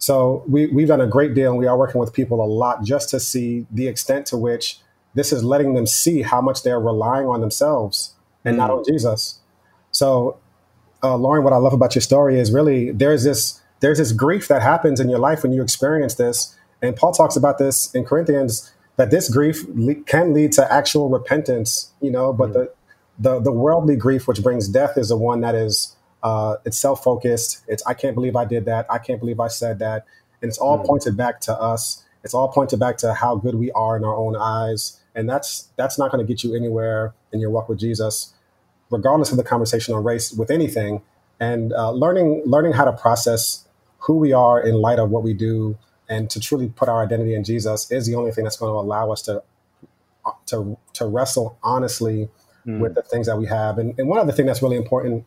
So 0.00 0.42
we, 0.48 0.66
we've 0.68 0.88
done 0.88 1.02
a 1.02 1.06
great 1.06 1.34
deal, 1.34 1.50
and 1.50 1.58
we 1.58 1.66
are 1.66 1.78
working 1.78 2.00
with 2.00 2.12
people 2.12 2.42
a 2.42 2.48
lot 2.48 2.82
just 2.82 3.10
to 3.10 3.20
see 3.20 3.66
the 3.70 3.86
extent 3.86 4.26
to 4.26 4.36
which 4.36 4.80
this 5.14 5.30
is 5.30 5.44
letting 5.44 5.74
them 5.74 5.86
see 5.86 6.22
how 6.22 6.40
much 6.40 6.62
they're 6.62 6.80
relying 6.80 7.26
on 7.26 7.40
themselves 7.40 8.14
and 8.44 8.54
mm. 8.54 8.58
not 8.58 8.70
on 8.70 8.82
Jesus. 8.84 9.40
So, 9.92 10.38
uh, 11.02 11.16
Lauren, 11.16 11.44
what 11.44 11.52
I 11.52 11.56
love 11.56 11.74
about 11.74 11.94
your 11.94 12.02
story 12.02 12.38
is 12.38 12.50
really 12.50 12.90
there's 12.92 13.24
this 13.24 13.60
there's 13.80 13.98
this 13.98 14.12
grief 14.12 14.48
that 14.48 14.62
happens 14.62 15.00
in 15.00 15.08
your 15.08 15.18
life 15.18 15.42
when 15.42 15.52
you 15.52 15.62
experience 15.62 16.14
this. 16.14 16.56
And 16.82 16.96
Paul 16.96 17.12
talks 17.12 17.36
about 17.36 17.58
this 17.58 17.94
in 17.94 18.04
Corinthians 18.04 18.72
that 18.96 19.10
this 19.10 19.28
grief 19.28 19.64
le- 19.74 19.94
can 19.94 20.32
lead 20.32 20.52
to 20.52 20.72
actual 20.72 21.08
repentance, 21.08 21.92
you 22.00 22.10
know, 22.10 22.32
but 22.32 22.50
mm-hmm. 22.50 22.64
the, 23.18 23.30
the, 23.30 23.40
the 23.40 23.52
worldly 23.52 23.96
grief, 23.96 24.26
which 24.26 24.42
brings 24.42 24.68
death, 24.68 24.96
is 24.96 25.08
the 25.08 25.16
one 25.16 25.40
that 25.40 25.54
is 25.54 25.96
uh, 26.22 26.56
it's 26.64 26.78
self 26.78 27.02
focused. 27.02 27.62
It's 27.68 27.84
I 27.86 27.94
can't 27.94 28.14
believe 28.14 28.36
I 28.36 28.44
did 28.44 28.64
that. 28.66 28.86
I 28.90 28.98
can't 28.98 29.20
believe 29.20 29.40
I 29.40 29.48
said 29.48 29.78
that, 29.78 30.06
and 30.42 30.48
it's 30.48 30.58
all 30.58 30.78
mm-hmm. 30.78 30.86
pointed 30.86 31.16
back 31.16 31.40
to 31.42 31.54
us. 31.54 32.04
It's 32.22 32.34
all 32.34 32.48
pointed 32.48 32.78
back 32.78 32.98
to 32.98 33.14
how 33.14 33.36
good 33.36 33.54
we 33.54 33.70
are 33.72 33.96
in 33.96 34.04
our 34.04 34.14
own 34.14 34.36
eyes, 34.36 35.00
and 35.14 35.28
that's 35.28 35.68
that's 35.76 35.98
not 35.98 36.10
going 36.10 36.24
to 36.24 36.30
get 36.30 36.44
you 36.44 36.54
anywhere 36.54 37.14
in 37.32 37.40
your 37.40 37.50
walk 37.50 37.68
with 37.68 37.78
Jesus, 37.78 38.34
regardless 38.90 39.30
of 39.30 39.36
the 39.36 39.44
conversation 39.44 39.94
on 39.94 40.04
race 40.04 40.32
with 40.32 40.50
anything 40.50 41.02
and 41.40 41.72
uh, 41.72 41.90
learning 41.90 42.42
learning 42.44 42.72
how 42.72 42.84
to 42.84 42.92
process 42.92 43.66
who 44.00 44.16
we 44.16 44.32
are 44.32 44.60
in 44.60 44.74
light 44.74 44.98
of 44.98 45.10
what 45.10 45.22
we 45.22 45.32
do 45.32 45.76
and 46.08 46.28
to 46.30 46.40
truly 46.40 46.68
put 46.68 46.88
our 46.88 47.02
identity 47.02 47.34
in 47.34 47.42
Jesus 47.44 47.90
is 47.90 48.06
the 48.06 48.14
only 48.14 48.30
thing 48.30 48.44
that's 48.44 48.56
going 48.56 48.70
to 48.70 48.76
allow 48.76 49.10
us 49.10 49.22
to 49.22 49.42
to 50.46 50.78
to 50.92 51.06
wrestle 51.06 51.58
honestly 51.62 52.28
mm. 52.66 52.78
with 52.78 52.94
the 52.94 53.02
things 53.02 53.26
that 53.26 53.38
we 53.38 53.46
have. 53.46 53.78
And, 53.78 53.98
and 53.98 54.08
one 54.08 54.18
other 54.18 54.32
thing 54.32 54.46
that's 54.46 54.62
really 54.62 54.76
important, 54.76 55.24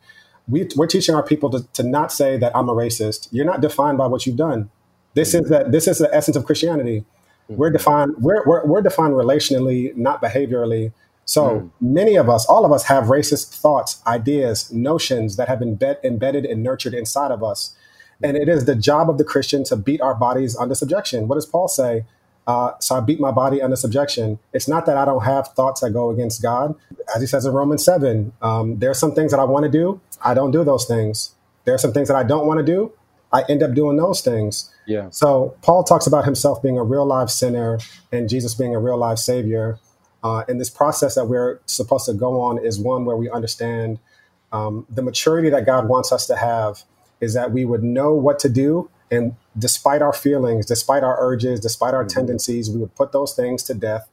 we, 0.48 0.68
we're 0.76 0.88
teaching 0.88 1.16
our 1.16 1.24
people 1.24 1.50
to, 1.52 1.64
to 1.74 1.84
not 1.84 2.12
say 2.12 2.38
that 2.38 2.56
I'm 2.56 2.70
a 2.70 2.74
racist. 2.74 3.30
You're 3.32 3.46
not 3.46 3.62
defined 3.62 3.98
by 3.98 4.08
what 4.08 4.26
you've 4.26 4.36
done. 4.36 4.70
This 5.14 5.34
mm. 5.34 5.44
is 5.44 5.50
that 5.50 5.72
this 5.72 5.88
is 5.88 6.00
the 6.00 6.14
essence 6.14 6.36
of 6.36 6.46
Christianity. 6.46 7.06
Mm. 7.50 7.56
We're 7.56 7.70
defined 7.70 8.16
we're, 8.20 8.44
we're, 8.46 8.66
we're 8.66 8.82
defined 8.82 9.14
relationally, 9.14 9.96
not 9.96 10.22
behaviorally. 10.22 10.92
So 11.26 11.44
mm. 11.44 11.72
many 11.80 12.16
of 12.16 12.30
us, 12.30 12.46
all 12.46 12.66
of 12.66 12.72
us, 12.72 12.86
have 12.86 13.06
racist 13.06 13.56
thoughts, 13.56 14.02
ideas, 14.06 14.72
notions 14.72 15.38
that 15.38 15.48
have 15.48 15.60
been 15.60 15.76
bet, 15.76 16.02
embedded 16.04 16.46
and 16.46 16.62
nurtured 16.62 16.94
inside 16.94 17.32
of 17.32 17.44
us. 17.44 17.76
And 18.22 18.38
it 18.38 18.48
is 18.48 18.66
the 18.66 18.76
job 18.76 19.10
of 19.10 19.18
the 19.18 19.24
Christian 19.24 19.64
to 19.66 19.76
beat 19.76 20.00
our 20.00 20.16
bodies 20.16 20.56
under 20.56 20.76
subjection. 20.76 21.28
What 21.28 21.36
does 21.36 21.46
Paul 21.46 21.68
say? 21.68 22.06
Uh, 22.46 22.72
so 22.80 22.96
I 22.96 23.00
beat 23.00 23.20
my 23.20 23.32
body 23.32 23.62
under 23.62 23.76
subjection. 23.76 24.40
It's 24.52 24.68
not 24.68 24.86
that 24.86 24.98
I 24.98 25.06
don't 25.06 25.24
have 25.24 25.50
thoughts 25.50 25.82
that 25.82 25.92
go 25.92 26.10
against 26.10 26.42
God. 26.42 26.76
As 27.16 27.22
he 27.22 27.28
says 27.28 27.46
in 27.46 27.54
Romans 27.54 27.84
7, 27.86 28.34
um, 28.42 28.80
there 28.80 28.90
are 28.90 28.96
some 28.96 29.16
things 29.16 29.32
that 29.32 29.40
I 29.40 29.46
want 29.46 29.64
to 29.64 29.72
do. 29.72 30.02
I 30.22 30.34
don't 30.34 30.52
do 30.52 30.64
those 30.64 30.86
things. 30.86 31.36
There 31.66 31.74
are 31.74 31.78
some 31.78 31.94
things 31.94 32.10
that 32.10 32.18
I 32.18 32.24
don't 32.24 32.46
want 32.46 32.60
to 32.60 32.66
do. 32.66 32.92
I 33.32 33.44
end 33.50 33.64
up 33.64 33.74
doing 33.74 33.98
those 33.98 34.22
things. 34.22 34.70
Yeah. 34.86 35.10
So 35.10 35.56
Paul 35.62 35.84
talks 35.84 36.06
about 36.06 36.26
himself 36.26 36.62
being 36.62 36.78
a 36.78 36.84
real 36.84 37.06
life 37.06 37.30
sinner 37.30 37.80
and 38.12 38.30
Jesus 38.30 38.54
being 38.54 38.76
a 38.76 38.80
real 38.80 38.98
life 38.98 39.18
savior. 39.18 39.80
Uh, 40.24 40.44
and 40.48 40.60
this 40.60 40.70
process 40.70 41.16
that 41.16 41.26
we're 41.26 41.60
supposed 41.66 42.06
to 42.06 42.14
go 42.14 42.40
on 42.42 42.64
is 42.64 42.80
one 42.80 43.06
where 43.06 43.18
we 43.18 43.30
understand 43.30 44.00
um, 44.52 44.86
the 44.90 45.02
maturity 45.02 45.50
that 45.50 45.66
God 45.66 45.88
wants 45.90 46.12
us 46.12 46.28
to 46.28 46.36
have 46.36 46.84
is 47.20 47.34
that 47.34 47.52
we 47.52 47.66
would 47.66 47.84
know 47.84 48.14
what 48.14 48.38
to 48.40 48.50
do 48.50 48.90
and 49.14 49.36
despite 49.58 50.02
our 50.02 50.14
feelings, 50.14 50.66
despite 50.66 51.04
our 51.04 51.18
urges, 51.20 51.60
despite 51.60 51.94
our 51.94 52.04
mm-hmm. 52.04 52.18
tendencies, 52.20 52.70
we 52.72 52.80
would 52.80 52.96
put 52.96 53.12
those 53.12 53.36
things 53.36 53.64
to 53.64 53.74
death 53.74 54.10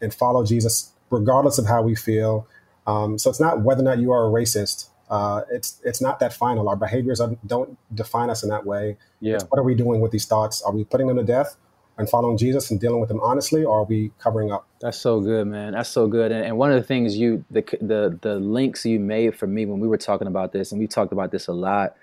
and 0.00 0.12
follow 0.12 0.44
Jesus, 0.44 0.92
regardless 1.10 1.58
of 1.58 1.66
how 1.66 1.82
we 1.82 1.94
feel. 1.94 2.46
Um, 2.86 3.18
so 3.18 3.30
it's 3.30 3.40
not 3.40 3.62
whether 3.62 3.80
or 3.80 3.84
not 3.84 3.98
you 3.98 4.12
are 4.12 4.26
a 4.26 4.30
racist. 4.30 4.88
Uh, 5.08 5.42
it's 5.50 5.80
it's 5.84 6.00
not 6.00 6.20
that 6.20 6.32
final. 6.32 6.68
Our 6.68 6.76
behaviors 6.76 7.20
are, 7.20 7.36
don't 7.46 7.78
define 7.94 8.30
us 8.30 8.42
in 8.42 8.48
that 8.50 8.66
way. 8.66 8.96
Yeah. 9.20 9.34
It's 9.34 9.44
what 9.44 9.58
are 9.58 9.62
we 9.62 9.74
doing 9.74 10.00
with 10.00 10.10
these 10.10 10.26
thoughts? 10.26 10.62
Are 10.62 10.72
we 10.72 10.84
putting 10.84 11.06
them 11.06 11.16
to 11.16 11.24
death 11.24 11.56
and 11.98 12.08
following 12.08 12.36
Jesus 12.38 12.70
and 12.70 12.80
dealing 12.80 13.00
with 13.00 13.08
them 13.08 13.20
honestly, 13.20 13.64
or 13.64 13.80
are 13.80 13.84
we 13.84 14.10
covering 14.18 14.50
up? 14.50 14.66
That's 14.80 14.98
so 14.98 15.20
good, 15.20 15.46
man. 15.46 15.72
That's 15.72 15.90
so 15.90 16.06
good. 16.06 16.32
And, 16.32 16.44
and 16.44 16.56
one 16.58 16.72
of 16.72 16.76
the 16.76 16.86
things 16.86 17.16
you 17.16 17.44
the 17.50 17.62
the 17.80 18.18
the 18.20 18.36
links 18.36 18.84
you 18.84 19.00
made 19.00 19.36
for 19.36 19.46
me 19.46 19.64
when 19.66 19.80
we 19.80 19.88
were 19.88 19.98
talking 19.98 20.26
about 20.26 20.52
this, 20.52 20.72
and 20.72 20.80
we 20.80 20.86
talked 20.86 21.12
about 21.12 21.30
this 21.30 21.46
a 21.46 21.52
lot 21.52 21.94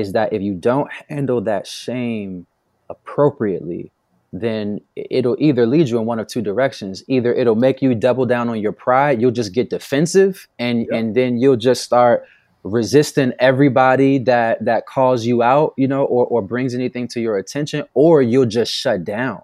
is 0.00 0.12
that 0.12 0.32
if 0.32 0.42
you 0.42 0.54
don't 0.54 0.90
handle 1.08 1.40
that 1.42 1.66
shame 1.66 2.46
appropriately, 2.88 3.92
then 4.32 4.80
it'll 4.96 5.36
either 5.38 5.66
lead 5.66 5.88
you 5.88 5.98
in 5.98 6.06
one 6.06 6.18
of 6.18 6.26
two 6.26 6.42
directions. 6.42 7.02
Either 7.08 7.32
it'll 7.34 7.56
make 7.56 7.82
you 7.82 7.94
double 7.94 8.26
down 8.26 8.48
on 8.48 8.60
your 8.60 8.72
pride, 8.72 9.20
you'll 9.20 9.30
just 9.30 9.52
get 9.52 9.70
defensive 9.70 10.48
and 10.58 10.86
and 10.92 11.14
then 11.14 11.38
you'll 11.38 11.56
just 11.56 11.82
start 11.82 12.24
resisting 12.62 13.32
everybody 13.38 14.18
that 14.18 14.64
that 14.64 14.86
calls 14.86 15.24
you 15.24 15.42
out, 15.42 15.74
you 15.76 15.88
know, 15.88 16.04
or 16.04 16.26
or 16.26 16.42
brings 16.42 16.74
anything 16.74 17.08
to 17.08 17.20
your 17.20 17.38
attention, 17.38 17.84
or 17.94 18.22
you'll 18.22 18.46
just 18.46 18.72
shut 18.72 19.04
down. 19.04 19.42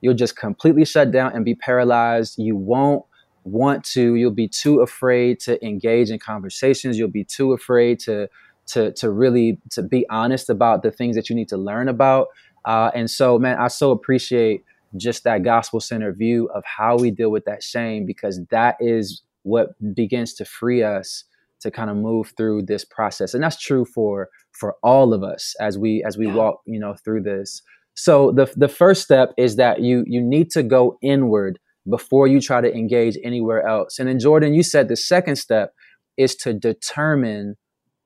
You'll 0.00 0.14
just 0.14 0.36
completely 0.36 0.84
shut 0.84 1.12
down 1.12 1.32
and 1.34 1.44
be 1.44 1.54
paralyzed. 1.54 2.38
You 2.38 2.56
won't 2.56 3.04
want 3.44 3.84
to, 3.84 4.14
you'll 4.14 4.30
be 4.30 4.48
too 4.48 4.80
afraid 4.80 5.38
to 5.40 5.64
engage 5.64 6.10
in 6.10 6.18
conversations, 6.18 6.98
you'll 6.98 7.08
be 7.08 7.24
too 7.24 7.52
afraid 7.52 8.00
to 8.00 8.28
to 8.66 8.92
to 8.92 9.10
really 9.10 9.58
to 9.70 9.82
be 9.82 10.06
honest 10.10 10.50
about 10.50 10.82
the 10.82 10.90
things 10.90 11.16
that 11.16 11.28
you 11.28 11.36
need 11.36 11.48
to 11.48 11.56
learn 11.56 11.88
about. 11.88 12.28
Uh, 12.64 12.90
and 12.94 13.10
so, 13.10 13.38
man, 13.38 13.58
I 13.58 13.68
so 13.68 13.90
appreciate 13.90 14.64
just 14.96 15.24
that 15.24 15.42
gospel 15.42 15.80
center 15.80 16.12
view 16.12 16.48
of 16.54 16.64
how 16.64 16.96
we 16.96 17.10
deal 17.10 17.30
with 17.30 17.44
that 17.44 17.62
shame 17.62 18.06
because 18.06 18.40
that 18.50 18.76
is 18.80 19.22
what 19.42 19.70
begins 19.94 20.34
to 20.34 20.44
free 20.44 20.82
us 20.82 21.24
to 21.60 21.70
kind 21.70 21.90
of 21.90 21.96
move 21.96 22.32
through 22.36 22.62
this 22.62 22.84
process 22.84 23.34
and 23.34 23.42
that's 23.42 23.60
true 23.60 23.84
for 23.84 24.28
for 24.52 24.76
all 24.82 25.14
of 25.14 25.22
us 25.22 25.54
as 25.60 25.78
we 25.78 26.02
as 26.04 26.16
we 26.16 26.26
yeah. 26.26 26.34
walk 26.34 26.60
you 26.66 26.78
know 26.78 26.94
through 27.04 27.22
this 27.22 27.62
so 27.94 28.32
the 28.32 28.52
the 28.56 28.68
first 28.68 29.02
step 29.02 29.32
is 29.38 29.56
that 29.56 29.80
you 29.80 30.04
you 30.06 30.20
need 30.20 30.50
to 30.50 30.62
go 30.62 30.98
inward 31.02 31.58
before 31.88 32.26
you 32.26 32.40
try 32.40 32.60
to 32.60 32.74
engage 32.74 33.16
anywhere 33.24 33.66
else 33.66 33.98
and 33.98 34.08
then 34.08 34.18
jordan 34.18 34.54
you 34.54 34.62
said 34.62 34.88
the 34.88 34.96
second 34.96 35.36
step 35.36 35.72
is 36.16 36.34
to 36.34 36.52
determine 36.52 37.56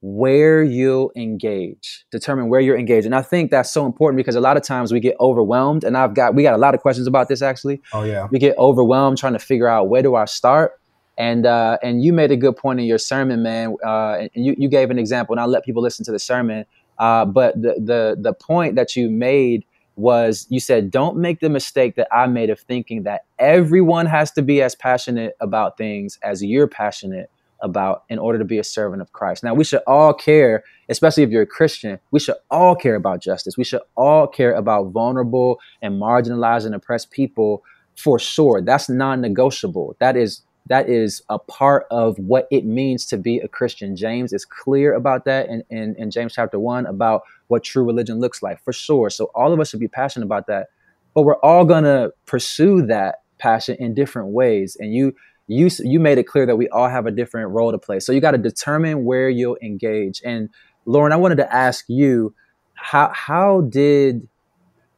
where 0.01 0.63
you'll 0.63 1.11
engage. 1.17 2.05
Determine 2.13 2.49
where 2.49 2.61
you're 2.61 2.79
engaged. 2.79 3.05
And 3.05 3.15
i 3.15 3.23
think 3.23 3.51
that's 3.51 3.71
so 3.71 3.85
important 3.85 4.17
because 4.17 4.37
a 4.37 4.41
lot 4.41 4.57
of 4.57 4.63
times 4.63 4.93
we 4.93 5.01
get 5.01 5.17
overwhelmed 5.19 5.83
and 5.83 5.97
i've 5.97 6.15
got 6.15 6.35
we 6.35 6.43
got 6.43 6.55
a 6.55 6.59
lot 6.59 6.75
of 6.75 6.81
questions 6.81 7.07
about 7.07 7.29
this 7.29 7.43
actually. 7.43 7.81
Oh 7.93 8.05
yeah. 8.05 8.29
We 8.31 8.39
get 8.39 8.57
overwhelmed 8.59 9.19
trying 9.19 9.33
to 9.33 9.39
figure 9.39 9.69
out 9.69 9.89
where 9.89 10.03
do 10.03 10.15
i 10.15 10.25
start? 10.25 10.73
And 11.17 11.47
uh, 11.47 11.79
and 11.83 12.05
you 12.05 12.13
made 12.13 12.31
a 12.31 12.37
good 12.37 12.57
point 12.57 12.79
in 12.79 12.87
your 12.87 12.99
sermon 12.99 13.43
man 13.43 13.75
uh, 13.85 14.19
and 14.21 14.31
you, 14.35 14.55
you 14.57 14.69
gave 14.69 14.91
an 14.91 14.99
example 15.01 15.33
and 15.33 15.41
i'll 15.41 15.49
let 15.49 15.65
people 15.65 15.83
listen 15.83 16.05
to 16.05 16.13
the 16.13 16.19
sermon. 16.19 16.65
Uh, 16.99 17.25
but 17.25 17.61
the, 17.61 17.75
the 17.79 18.17
the 18.21 18.33
point 18.33 18.77
that 18.77 18.95
you 18.95 19.11
made 19.11 19.65
was 19.97 20.47
you 20.49 20.61
said 20.61 20.93
don't 20.93 21.17
make 21.17 21.41
the 21.41 21.51
mistake 21.51 21.97
that 21.97 22.07
i 22.13 22.25
made 22.29 22.51
of 22.51 22.61
thinking 22.61 23.03
that 23.03 23.25
everyone 23.41 24.07
has 24.07 24.31
to 24.31 24.43
be 24.43 24.63
as 24.63 24.77
passionate 24.77 25.35
about 25.41 25.77
things 25.77 26.21
as 26.23 26.43
you're 26.43 26.69
passionate 26.69 27.29
about 27.61 28.05
in 28.09 28.19
order 28.19 28.39
to 28.39 28.45
be 28.45 28.59
a 28.59 28.65
servant 28.65 29.03
of 29.03 29.13
Christ. 29.13 29.43
Now, 29.43 29.55
we 29.55 29.65
should 29.65 29.83
all 29.87 30.13
care, 30.15 30.65
especially 30.89 31.23
if 31.23 31.31
you're 31.31 31.43
a 31.43 31.47
Christian, 31.47 31.99
we 32.11 32.21
should 32.21 32.37
all 32.51 32.75
care 32.75 32.95
about 32.95 33.23
justice. 33.23 33.57
We 33.57 33.65
should 33.65 33.83
all 33.97 34.27
care 34.27 34.53
about 34.53 34.93
vulnerable 34.93 35.59
and 35.83 36.01
marginalized 36.01 36.67
and 36.67 36.75
oppressed 36.75 37.11
people 37.11 37.63
for 37.97 38.19
sure. 38.19 38.63
That's 38.63 38.89
non-negotiable. 38.89 39.97
That 39.99 40.17
is 40.17 40.43
that 40.69 40.89
is 40.89 41.23
a 41.31 41.39
part 41.39 41.87
of 41.91 42.19
what 42.19 42.47
it 42.51 42.67
means 42.67 43.07
to 43.07 43.17
be 43.17 43.39
a 43.39 43.49
Christian. 43.49 43.97
James 43.97 44.35
is 44.35 44.45
clear 44.45 44.93
about 44.93 45.25
that 45.25 45.49
in, 45.49 45.65
in, 45.71 45.95
in 45.97 46.11
James 46.11 46.35
chapter 46.35 46.59
one 46.59 46.85
about 46.85 47.23
what 47.47 47.65
true 47.65 47.85
religion 47.85 48.21
looks 48.21 48.43
like 48.43 48.63
for 48.63 48.73
sure. 48.75 49.09
So 49.09 49.31
all 49.35 49.53
of 49.53 49.61
us 49.61 49.71
should 49.71 49.81
be 49.81 49.89
passionate 49.89 50.27
about 50.27 50.47
that. 50.49 50.69
But 51.15 51.23
we're 51.23 51.41
all 51.41 51.65
gonna 51.65 52.11
pursue 52.27 52.83
that 52.87 53.23
passion 53.39 53.77
in 53.79 53.95
different 53.95 54.29
ways. 54.29 54.77
And 54.79 54.93
you 54.93 55.15
you 55.49 55.71
you 55.81 55.99
made 55.99 56.19
it 56.19 56.25
clear 56.25 56.47
that 56.47 56.57
we 56.57 56.69
all 56.69 56.89
have 56.89 57.07
a 57.07 57.11
different 57.11 57.51
role 57.51 57.73
to 57.73 57.79
play. 57.79 57.99
So 58.01 58.13
you 58.13 58.21
got 58.21 58.33
to 58.33 58.39
determine 58.39 59.05
where 59.05 59.29
you'll 59.29 59.59
engage. 59.63 60.23
And 60.25 60.51
Lauren, 60.85 61.13
I 61.13 61.17
wanted 61.17 61.37
to 61.37 61.53
ask 61.53 61.87
you 61.89 62.35
how 62.75 63.11
how 63.13 63.63
did 63.63 64.29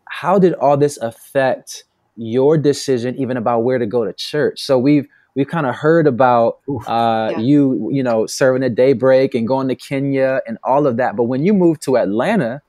how 0.07 0.39
did 0.39 0.55
all 0.55 0.77
this 0.77 0.99
affect 0.99 1.85
your 2.17 2.59
decision 2.59 3.17
even 3.17 3.37
about 3.37 3.61
where 3.61 3.79
to 3.79 3.87
go 3.87 4.05
to 4.05 4.13
church? 4.13 4.61
So 4.63 4.77
we've 4.77 5.07
we've 5.37 5.47
kind 5.47 5.67
of 5.67 5.77
heard 5.77 6.09
about 6.09 6.59
uh, 6.87 7.31
yeah. 7.33 7.39
you 7.39 7.89
you 7.93 8.03
know 8.03 8.27
serving 8.27 8.65
at 8.65 8.75
daybreak 8.75 9.35
and 9.35 9.47
going 9.47 9.69
to 9.69 9.77
Kenya 9.77 10.41
and 10.49 10.59
all 10.65 10.87
of 10.89 10.97
that. 10.97 11.15
But 11.15 11.25
when 11.25 11.45
you 11.45 11.55
moved 11.55 11.83
to 11.83 11.97
Atlanta, 11.97 12.61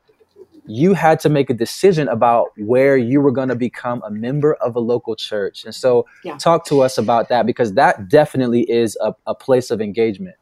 you 0.66 0.94
had 0.94 1.20
to 1.22 1.30
make 1.30 1.50
a 1.50 1.54
decision 1.54 2.08
about 2.08 2.50
where 2.58 2.98
you 2.98 3.22
were 3.22 3.32
going 3.32 3.50
to 3.50 3.56
become 3.56 4.02
a 4.06 4.12
member 4.12 4.54
of 4.56 4.76
a 4.76 4.80
local 4.80 5.16
church. 5.16 5.66
And 5.66 5.74
so, 5.74 6.06
yeah. 6.24 6.38
talk 6.38 6.66
to 6.66 6.82
us 6.82 6.98
about 6.98 7.30
that 7.30 7.46
because 7.46 7.74
that 7.74 8.08
definitely 8.10 8.70
is 8.70 8.98
a, 9.02 9.14
a 9.26 9.36
place 9.36 9.72
of 9.72 9.82
engagement. 9.82 10.36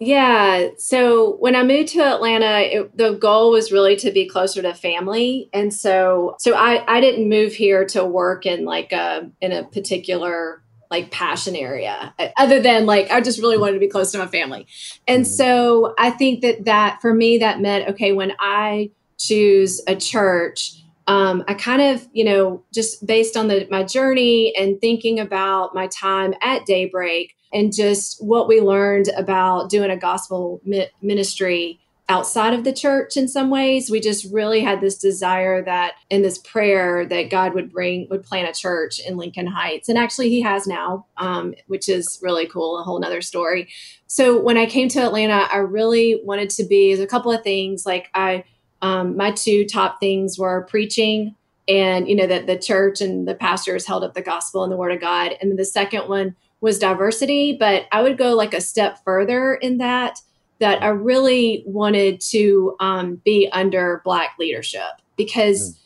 Yeah. 0.00 0.68
So 0.76 1.36
when 1.36 1.54
I 1.54 1.62
moved 1.62 1.90
to 1.90 2.02
Atlanta, 2.02 2.60
it, 2.60 2.96
the 2.96 3.12
goal 3.12 3.52
was 3.52 3.70
really 3.70 3.96
to 3.96 4.10
be 4.10 4.28
closer 4.28 4.60
to 4.60 4.74
family, 4.74 5.48
and 5.52 5.72
so 5.72 6.34
so 6.38 6.54
I 6.54 6.84
I 6.88 7.00
didn't 7.00 7.28
move 7.28 7.54
here 7.54 7.84
to 7.86 8.04
work 8.04 8.44
in 8.44 8.64
like 8.64 8.92
a 8.92 9.30
in 9.40 9.52
a 9.52 9.64
particular 9.64 10.62
like 10.90 11.10
passion 11.10 11.56
area 11.56 12.14
other 12.36 12.60
than 12.60 12.86
like 12.86 13.10
I 13.10 13.20
just 13.20 13.40
really 13.40 13.56
wanted 13.56 13.74
to 13.74 13.80
be 13.80 13.88
close 13.88 14.12
to 14.12 14.18
my 14.18 14.26
family. 14.26 14.66
And 15.08 15.24
mm-hmm. 15.24 15.32
so 15.32 15.94
I 15.98 16.10
think 16.10 16.42
that 16.42 16.64
that 16.66 17.00
for 17.00 17.14
me 17.14 17.38
that 17.38 17.60
meant 17.60 17.88
okay 17.90 18.12
when 18.12 18.32
I 18.38 18.90
choose 19.18 19.80
a 19.86 19.96
church, 19.96 20.82
um, 21.06 21.44
I 21.48 21.54
kind 21.54 21.82
of, 21.82 22.06
you 22.12 22.24
know, 22.24 22.62
just 22.72 23.06
based 23.06 23.36
on 23.36 23.48
the, 23.48 23.66
my 23.70 23.82
journey 23.82 24.54
and 24.56 24.80
thinking 24.80 25.20
about 25.20 25.74
my 25.74 25.86
time 25.88 26.34
at 26.40 26.64
Daybreak 26.66 27.34
and 27.52 27.72
just 27.72 28.22
what 28.24 28.48
we 28.48 28.60
learned 28.60 29.08
about 29.16 29.70
doing 29.70 29.90
a 29.90 29.96
gospel 29.96 30.60
mi- 30.64 30.88
ministry 31.02 31.80
outside 32.08 32.52
of 32.52 32.64
the 32.64 32.72
church 32.72 33.16
in 33.16 33.26
some 33.26 33.48
ways 33.48 33.88
we 33.88 33.98
just 33.98 34.30
really 34.30 34.60
had 34.60 34.82
this 34.82 34.98
desire 34.98 35.64
that 35.64 35.94
in 36.10 36.20
this 36.20 36.36
prayer 36.36 37.06
that 37.06 37.30
god 37.30 37.54
would 37.54 37.72
bring 37.72 38.06
would 38.10 38.22
plant 38.22 38.46
a 38.46 38.60
church 38.60 39.00
in 39.00 39.16
lincoln 39.16 39.46
heights. 39.46 39.88
And 39.88 39.96
actually 39.96 40.28
he 40.28 40.42
has 40.42 40.66
now 40.66 41.06
um, 41.16 41.54
which 41.66 41.88
is 41.88 42.18
really 42.22 42.46
cool 42.46 42.78
a 42.78 42.82
whole 42.82 43.00
nother 43.00 43.22
story. 43.22 43.70
So 44.06 44.38
when 44.38 44.58
i 44.58 44.66
came 44.66 44.88
to 44.90 45.02
atlanta 45.02 45.48
i 45.50 45.56
really 45.56 46.20
wanted 46.24 46.50
to 46.50 46.66
be 46.66 46.94
there's 46.94 47.04
a 47.04 47.10
couple 47.10 47.32
of 47.32 47.42
things 47.42 47.86
like 47.86 48.10
i 48.14 48.44
um, 48.84 49.16
my 49.16 49.30
two 49.30 49.64
top 49.64 50.00
things 50.00 50.38
were 50.38 50.66
preaching 50.68 51.34
and 51.66 52.08
you 52.08 52.14
know 52.14 52.26
that 52.26 52.46
the 52.46 52.58
church 52.58 53.00
and 53.00 53.26
the 53.26 53.34
pastors 53.34 53.86
held 53.86 54.04
up 54.04 54.14
the 54.14 54.22
gospel 54.22 54.62
and 54.62 54.72
the 54.72 54.76
word 54.76 54.92
of 54.92 55.00
god 55.00 55.34
and 55.40 55.50
then 55.50 55.56
the 55.56 55.64
second 55.64 56.08
one 56.08 56.36
was 56.60 56.78
diversity 56.78 57.56
but 57.58 57.86
i 57.92 58.02
would 58.02 58.18
go 58.18 58.34
like 58.34 58.54
a 58.54 58.60
step 58.60 58.98
further 59.04 59.54
in 59.54 59.78
that 59.78 60.18
that 60.60 60.82
I 60.82 60.88
really 60.88 61.62
wanted 61.66 62.20
to 62.30 62.76
um, 62.80 63.20
be 63.24 63.48
under 63.52 64.02
Black 64.04 64.36
leadership 64.38 65.00
because. 65.16 65.72
Mm. 65.72 65.78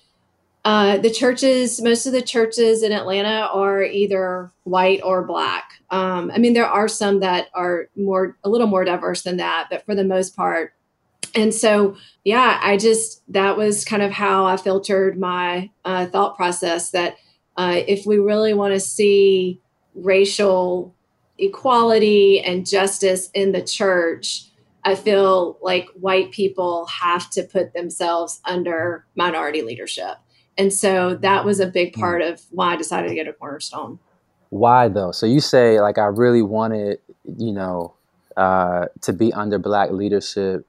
Uh, 0.65 0.99
the 0.99 1.09
churches, 1.09 1.81
most 1.81 2.05
of 2.05 2.13
the 2.13 2.21
churches 2.21 2.83
in 2.83 2.93
Atlanta 2.93 3.49
are 3.55 3.83
either 3.83 4.53
white 4.65 5.01
or 5.03 5.23
black. 5.23 5.81
Um, 5.89 6.31
I 6.35 6.37
mean, 6.37 6.53
there 6.53 6.67
are 6.67 6.89
some 6.89 7.21
that 7.21 7.47
are 7.55 7.89
more, 7.97 8.37
a 8.45 8.51
little 8.51 8.67
more 8.67 8.85
diverse 8.85 9.23
than 9.23 9.39
that, 9.39 9.69
but 9.71 9.87
for 9.87 9.95
the 9.95 10.05
most 10.05 10.37
part, 10.37 10.75
and 11.35 11.55
so 11.55 11.97
yeah 12.25 12.59
i 12.63 12.77
just 12.77 13.23
that 13.31 13.57
was 13.57 13.85
kind 13.85 14.03
of 14.03 14.11
how 14.11 14.45
i 14.45 14.57
filtered 14.57 15.19
my 15.19 15.71
uh, 15.85 16.07
thought 16.07 16.37
process 16.37 16.91
that 16.91 17.17
uh, 17.57 17.81
if 17.89 18.07
we 18.07 18.19
really 18.19 18.55
want 18.55 18.73
to 18.73 18.81
see 18.81 19.61
racial 19.95 20.95
equality 21.39 22.41
and 22.41 22.67
justice 22.67 23.31
in 23.35 23.53
the 23.53 23.63
church 23.63 24.47
i 24.85 24.95
feel 24.95 25.59
like 25.63 25.89
white 26.01 26.31
people 26.31 26.87
have 26.87 27.29
to 27.31 27.43
put 27.43 27.73
themselves 27.73 28.41
under 28.45 29.05
minority 29.15 29.63
leadership. 29.63 30.17
And 30.57 30.73
so 30.73 31.15
that 31.17 31.45
was 31.45 31.61
a 31.61 31.67
big 31.67 31.95
hmm. 31.95 32.01
part 32.01 32.23
of 32.23 32.43
why 32.51 32.73
i 32.73 32.77
decided 32.77 33.09
to 33.09 33.15
go 33.15 33.25
to 33.25 33.33
cornerstone. 33.33 33.99
Why 34.51 34.89
though? 34.89 35.13
So 35.13 35.27
you 35.27 35.41
say 35.41 35.81
like 35.81 35.99
i 35.99 36.07
really 36.07 36.43
wanted 36.43 36.99
you 37.25 37.53
know 37.53 37.95
uh, 38.37 38.87
to 39.03 39.13
be 39.13 39.33
under 39.33 39.59
black 39.59 39.91
leadership 39.91 40.65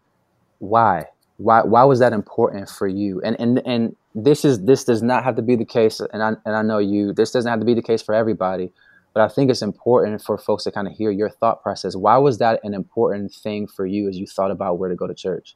why? 0.60 1.06
Why 1.38 1.64
why 1.64 1.84
was 1.86 2.00
that 2.00 2.14
important 2.14 2.70
for 2.70 2.88
you? 2.88 3.22
And 3.22 3.40
and 3.40 3.62
and 3.66 3.96
this 4.14 4.46
is 4.46 4.66
this 4.66 4.84
does 4.84 5.02
not 5.02 5.24
have 5.24 5.36
to 5.38 5.42
be 5.42 5.56
the 5.56 5.66
case 5.66 6.00
and 6.00 6.22
I 6.22 6.34
and 6.46 6.56
I 6.56 6.62
know 6.62 6.78
you 6.78 7.14
this 7.14 7.32
doesn't 7.32 7.50
have 7.50 7.60
to 7.60 7.66
be 7.66 7.74
the 7.74 7.82
case 7.82 8.02
for 8.02 8.14
everybody, 8.14 8.72
but 9.14 9.24
I 9.24 9.28
think 9.34 9.50
it's 9.50 9.62
important 9.62 10.22
for 10.22 10.38
folks 10.38 10.66
to 10.66 10.72
kind 10.72 10.88
of 10.88 10.94
hear 10.94 11.12
your 11.12 11.30
thought 11.30 11.64
process. 11.64 11.96
Why 11.96 12.18
was 12.18 12.38
that 12.40 12.60
an 12.64 12.74
important 12.74 13.34
thing 13.34 13.68
for 13.68 13.86
you 13.86 14.08
as 14.10 14.18
you 14.18 14.28
thought 14.28 14.52
about 14.52 14.78
where 14.78 14.90
to 14.90 14.96
go 14.96 15.08
to 15.08 15.16
church? 15.16 15.56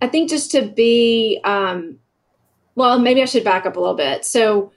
I 0.00 0.08
think 0.08 0.30
just 0.30 0.50
to 0.52 0.62
be 0.62 1.40
um 1.44 1.98
well, 2.74 2.98
maybe 2.98 3.20
I 3.20 3.26
should 3.26 3.44
back 3.44 3.66
up 3.66 3.76
a 3.76 3.80
little 3.80 3.96
bit. 3.96 4.24
So 4.24 4.72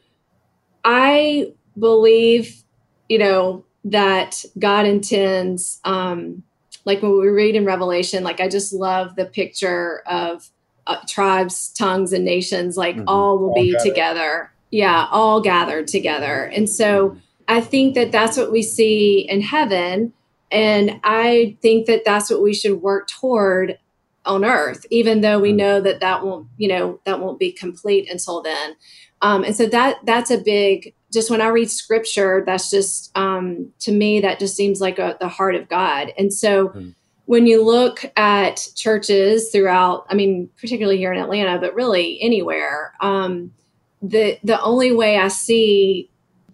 I 0.83 1.53
believe, 1.77 2.63
you 3.07 3.19
know, 3.19 3.63
that 3.85 4.43
God 4.59 4.85
intends 4.85 5.79
um 5.85 6.43
like 6.85 7.01
when 7.01 7.19
we 7.19 7.27
read 7.27 7.55
in 7.55 7.65
Revelation, 7.65 8.23
like 8.23 8.39
I 8.39 8.47
just 8.47 8.73
love 8.73 9.15
the 9.15 9.25
picture 9.25 10.01
of 10.05 10.49
uh, 10.87 10.97
tribes, 11.07 11.69
tongues, 11.69 12.13
and 12.13 12.25
nations, 12.25 12.77
like 12.77 12.95
mm-hmm. 12.95 13.07
all 13.07 13.37
will 13.37 13.49
all 13.49 13.55
be 13.55 13.71
gathered. 13.71 13.89
together. 13.89 14.51
Yeah, 14.71 15.07
all 15.11 15.41
gathered 15.41 15.87
together. 15.87 16.45
And 16.45 16.69
so. 16.69 17.17
I 17.47 17.59
think 17.59 17.95
that 17.95 18.13
that's 18.13 18.37
what 18.37 18.49
we 18.49 18.61
see 18.61 19.27
in 19.29 19.41
heaven. 19.41 20.13
And 20.51 21.01
I 21.03 21.57
think 21.61 21.85
that 21.87 22.05
that's 22.05 22.29
what 22.29 22.41
we 22.41 22.53
should 22.53 22.81
work 22.81 23.09
toward 23.09 23.77
on 24.25 24.45
earth, 24.45 24.85
even 24.89 25.19
though 25.19 25.39
we 25.39 25.49
mm-hmm. 25.49 25.57
know 25.57 25.81
that 25.81 25.99
that 25.99 26.23
won't, 26.23 26.47
you 26.57 26.69
know, 26.69 27.01
that 27.05 27.19
won't 27.19 27.39
be 27.39 27.51
complete 27.51 28.09
until 28.09 28.41
then. 28.41 28.75
Um, 29.21 29.43
and 29.43 29.53
so 29.55 29.65
that 29.65 29.97
that's 30.05 30.31
a 30.31 30.37
big 30.37 30.93
just 31.11 31.29
when 31.29 31.41
I 31.41 31.47
read 31.47 31.69
scripture, 31.69 32.43
that's 32.45 32.71
just 32.71 33.15
um, 33.17 33.71
to 33.79 33.91
me 33.91 34.21
that 34.21 34.39
just 34.39 34.55
seems 34.55 34.79
like 34.79 34.97
a, 34.97 35.17
the 35.19 35.27
heart 35.27 35.55
of 35.55 35.67
God. 35.67 36.13
And 36.17 36.33
so 36.33 36.69
mm. 36.69 36.95
when 37.25 37.45
you 37.47 37.63
look 37.63 38.05
at 38.15 38.67
churches 38.75 39.51
throughout, 39.51 40.05
I 40.09 40.15
mean, 40.15 40.49
particularly 40.59 40.97
here 40.97 41.11
in 41.11 41.19
Atlanta, 41.19 41.59
but 41.59 41.75
really 41.75 42.21
anywhere, 42.21 42.93
um, 43.01 43.53
the 44.01 44.39
the 44.43 44.59
only 44.61 44.93
way 44.93 45.17
I 45.17 45.27
see 45.27 46.09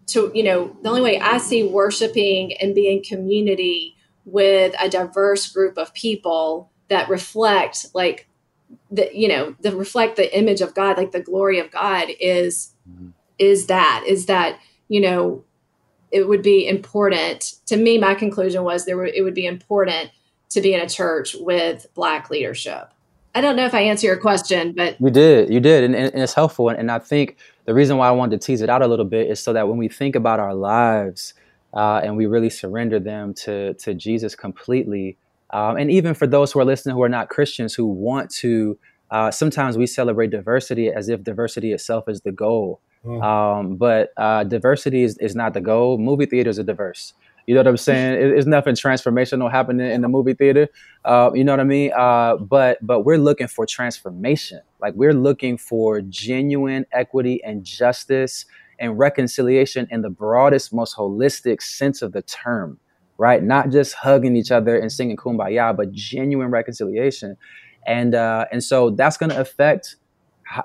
to 0.08 0.32
you 0.34 0.43
know 0.43 0.76
the 0.82 0.89
only 0.89 1.01
way 1.01 1.20
I 1.20 1.38
see 1.38 1.64
worshiping 1.64 2.53
and 2.58 2.76
being 2.76 3.03
community 3.03 3.95
with 4.26 4.76
a 4.82 4.89
diverse 4.89 5.49
group 5.51 5.78
of 5.78 5.93
people 5.93 6.72
that 6.89 7.08
reflect 7.08 7.88
like 7.93 8.28
the 8.91 9.10
you 9.14 9.28
know 9.30 9.55
that 9.62 9.76
reflect 9.76 10.18
the 10.18 10.38
image 10.38 10.62
of 10.62 10.74
God, 10.74 10.97
like 10.97 11.12
the 11.12 11.22
glory 11.22 11.60
of 11.60 11.70
God, 11.70 12.08
is. 12.20 12.74
Mm 12.89 13.14
is 13.39 13.67
that 13.67 14.03
is 14.07 14.25
that 14.25 14.59
you 14.88 15.01
know 15.01 15.43
it 16.11 16.27
would 16.27 16.41
be 16.41 16.67
important 16.67 17.55
to 17.65 17.77
me 17.77 17.97
my 17.97 18.15
conclusion 18.15 18.63
was 18.63 18.85
there 18.85 19.03
it 19.05 19.23
would 19.23 19.33
be 19.33 19.45
important 19.45 20.09
to 20.49 20.61
be 20.61 20.73
in 20.73 20.79
a 20.79 20.88
church 20.88 21.35
with 21.39 21.85
black 21.93 22.29
leadership. 22.29 22.89
I 23.35 23.41
don't 23.41 23.55
know 23.55 23.65
if 23.65 23.75
i 23.75 23.81
answer 23.81 24.07
your 24.07 24.17
question 24.17 24.73
but 24.75 24.99
you 24.99 25.11
did 25.11 25.53
you 25.53 25.59
did 25.59 25.83
and, 25.83 25.93
and 25.93 26.23
it's 26.23 26.33
helpful 26.33 26.69
and, 26.69 26.79
and, 26.79 26.89
i 26.89 26.97
think 26.97 27.38
the 27.65 27.73
reason 27.75 27.97
why 27.97 28.07
i 28.07 28.11
wanted 28.11 28.41
to 28.41 28.43
tease 28.43 28.61
it 28.61 28.69
out 28.69 28.81
a 28.81 28.88
little 28.88 29.05
bit 29.05 29.29
is 29.29 29.39
so 29.39 29.53
that 29.53 29.67
when 29.67 29.77
we 29.77 29.88
think 29.88 30.15
about 30.15 30.39
our 30.39 30.55
lives 30.55 31.35
uh, 31.75 32.01
and 32.03 32.17
we 32.17 32.25
really 32.25 32.49
surrender 32.49 32.99
them 32.99 33.35
to 33.35 33.75
to 33.75 33.93
jesus 33.93 34.33
completely 34.33 35.17
um, 35.51 35.77
and 35.77 35.91
even 35.91 36.15
for 36.15 36.25
those 36.25 36.51
who 36.51 36.59
are 36.59 36.65
listening 36.65 36.95
who 36.95 37.03
are 37.03 37.09
not 37.09 37.29
christians 37.29 37.75
who 37.75 37.85
want 37.85 38.31
to 38.31 38.75
uh, 39.11 39.29
sometimes 39.29 39.77
we 39.77 39.85
celebrate 39.85 40.31
diversity 40.31 40.89
as 40.89 41.07
if 41.07 41.23
diversity 41.23 41.71
itself 41.71 42.09
is 42.09 42.21
the 42.21 42.31
goal 42.31 42.81
Mm. 43.05 43.23
Um, 43.23 43.75
but 43.77 44.09
uh, 44.17 44.43
diversity 44.43 45.03
is, 45.03 45.17
is 45.19 45.35
not 45.35 45.53
the 45.53 45.61
goal. 45.61 45.97
Movie 45.97 46.25
theaters 46.25 46.59
are 46.59 46.63
diverse. 46.63 47.13
You 47.47 47.55
know 47.55 47.61
what 47.61 47.67
I'm 47.67 47.77
saying? 47.77 48.21
It, 48.21 48.37
it's 48.37 48.45
nothing 48.45 48.75
transformational 48.75 49.49
happening 49.49 49.89
in 49.89 50.01
the 50.01 50.09
movie 50.09 50.33
theater. 50.33 50.67
Uh, 51.05 51.31
you 51.33 51.45
know 51.45 51.53
what 51.53 51.61
I 51.61 51.63
mean? 51.63 51.91
Uh, 51.95 52.35
but 52.35 52.77
but 52.85 53.01
we're 53.01 53.17
looking 53.17 53.47
for 53.47 53.65
transformation. 53.65 54.59
Like 54.81 54.93
we're 54.95 55.13
looking 55.13 55.57
for 55.57 56.01
genuine 56.01 56.85
equity 56.91 57.41
and 57.45 57.63
justice 57.63 58.45
and 58.79 58.99
reconciliation 58.99 59.87
in 59.89 60.01
the 60.01 60.09
broadest, 60.09 60.73
most 60.73 60.97
holistic 60.97 61.61
sense 61.61 62.01
of 62.01 62.11
the 62.11 62.21
term. 62.23 62.79
Right? 63.17 63.41
Not 63.41 63.69
just 63.69 63.95
hugging 63.95 64.35
each 64.35 64.51
other 64.51 64.77
and 64.77 64.91
singing 64.91 65.15
kumbaya, 65.15 65.75
but 65.75 65.91
genuine 65.93 66.51
reconciliation. 66.51 67.37
And 67.87 68.13
uh, 68.13 68.45
and 68.51 68.61
so 68.61 68.89
that's 68.89 69.15
going 69.15 69.29
to 69.29 69.39
affect 69.39 69.95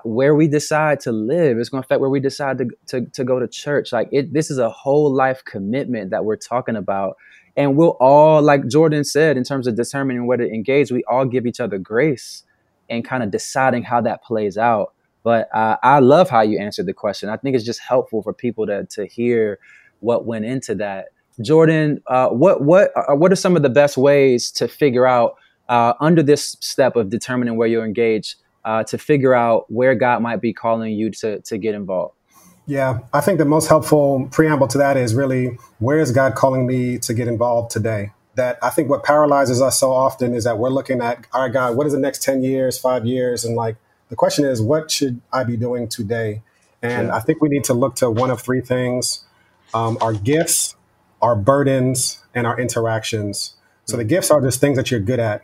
where 0.03 0.33
we 0.35 0.47
decide 0.47 0.99
to 1.01 1.11
live 1.11 1.57
it's 1.57 1.69
going 1.69 1.81
to 1.81 1.85
affect 1.85 2.01
where 2.01 2.09
we 2.09 2.19
decide 2.19 2.57
to, 2.57 2.67
to, 2.87 3.05
to 3.11 3.23
go 3.23 3.39
to 3.39 3.47
church. 3.47 3.91
Like 3.91 4.09
it 4.11 4.33
this 4.33 4.49
is 4.49 4.57
a 4.57 4.69
whole 4.69 5.13
life 5.13 5.43
commitment 5.45 6.11
that 6.11 6.25
we're 6.25 6.37
talking 6.37 6.75
about. 6.75 7.17
And 7.55 7.75
we'll 7.75 7.97
all 7.99 8.41
like 8.41 8.67
jordan 8.67 9.03
said 9.03 9.37
in 9.37 9.43
terms 9.43 9.67
of 9.67 9.75
determining 9.75 10.25
where 10.25 10.37
to 10.37 10.47
engage 10.47 10.91
we 10.91 11.03
all 11.09 11.25
give 11.25 11.45
each 11.45 11.59
other 11.59 11.77
grace 11.77 12.43
and 12.89 13.05
kind 13.05 13.23
of 13.23 13.31
deciding 13.31 13.83
how 13.83 14.01
that 14.01 14.23
plays 14.23 14.57
out. 14.57 14.93
But 15.23 15.49
uh, 15.53 15.77
i 15.83 15.99
love 15.99 16.29
how 16.29 16.41
you 16.41 16.59
answered 16.59 16.85
the 16.85 16.93
question. 16.93 17.29
I 17.29 17.37
think 17.37 17.55
it's 17.55 17.65
just 17.65 17.81
helpful 17.81 18.23
for 18.23 18.33
people 18.33 18.65
to, 18.67 18.85
to 18.85 19.05
hear 19.05 19.59
what 19.99 20.25
went 20.25 20.45
into 20.45 20.75
that. 20.75 21.07
Jordan 21.41 22.01
uh, 22.07 22.29
what 22.29 22.61
what 22.61 22.91
uh, 22.95 23.15
what 23.15 23.31
are 23.31 23.35
some 23.35 23.55
of 23.55 23.63
the 23.63 23.69
best 23.69 23.97
ways 23.97 24.51
to 24.51 24.67
figure 24.67 25.05
out 25.05 25.35
uh, 25.69 25.93
under 25.99 26.23
this 26.23 26.57
step 26.59 26.95
of 26.95 27.09
determining 27.09 27.57
where 27.57 27.67
you're 27.67 27.85
engaged 27.85 28.35
uh, 28.65 28.83
to 28.85 28.97
figure 28.97 29.33
out 29.33 29.71
where 29.71 29.95
God 29.95 30.21
might 30.21 30.41
be 30.41 30.53
calling 30.53 30.93
you 30.93 31.09
to, 31.11 31.41
to 31.41 31.57
get 31.57 31.75
involved? 31.75 32.15
Yeah, 32.65 32.99
I 33.11 33.19
think 33.19 33.39
the 33.39 33.45
most 33.45 33.67
helpful 33.67 34.27
preamble 34.31 34.67
to 34.69 34.77
that 34.77 34.95
is 34.95 35.13
really 35.13 35.57
where 35.79 35.99
is 35.99 36.11
God 36.11 36.35
calling 36.35 36.65
me 36.65 36.97
to 36.99 37.13
get 37.13 37.27
involved 37.27 37.71
today? 37.71 38.11
That 38.35 38.57
I 38.63 38.69
think 38.69 38.89
what 38.89 39.03
paralyzes 39.03 39.61
us 39.61 39.79
so 39.79 39.91
often 39.91 40.33
is 40.33 40.45
that 40.45 40.57
we're 40.57 40.69
looking 40.69 41.01
at, 41.01 41.27
all 41.33 41.43
right, 41.43 41.53
God, 41.53 41.75
what 41.75 41.85
is 41.85 41.93
the 41.93 41.99
next 41.99 42.23
10 42.23 42.41
years, 42.41 42.79
five 42.79 43.05
years? 43.05 43.43
And 43.45 43.55
like 43.55 43.75
the 44.09 44.15
question 44.15 44.45
is, 44.45 44.61
what 44.61 44.89
should 44.89 45.21
I 45.31 45.43
be 45.43 45.57
doing 45.57 45.87
today? 45.87 46.41
And. 46.81 47.11
I 47.11 47.19
think 47.19 47.41
we 47.41 47.47
need 47.47 47.63
to 47.65 47.73
look 47.73 47.95
to 47.95 48.11
one 48.11 48.29
of 48.29 48.41
three 48.41 48.59
things 48.59 49.23
um, 49.73 49.97
our 50.01 50.13
gifts, 50.13 50.75
our 51.21 51.35
burdens, 51.35 52.19
and 52.33 52.45
our 52.45 52.59
interactions. 52.59 53.55
So 53.85 53.97
the 53.97 54.03
gifts 54.03 54.31
are 54.31 54.41
just 54.41 54.61
things 54.61 54.77
that 54.77 54.91
you're 54.91 54.99
good 54.99 55.19
at. 55.19 55.43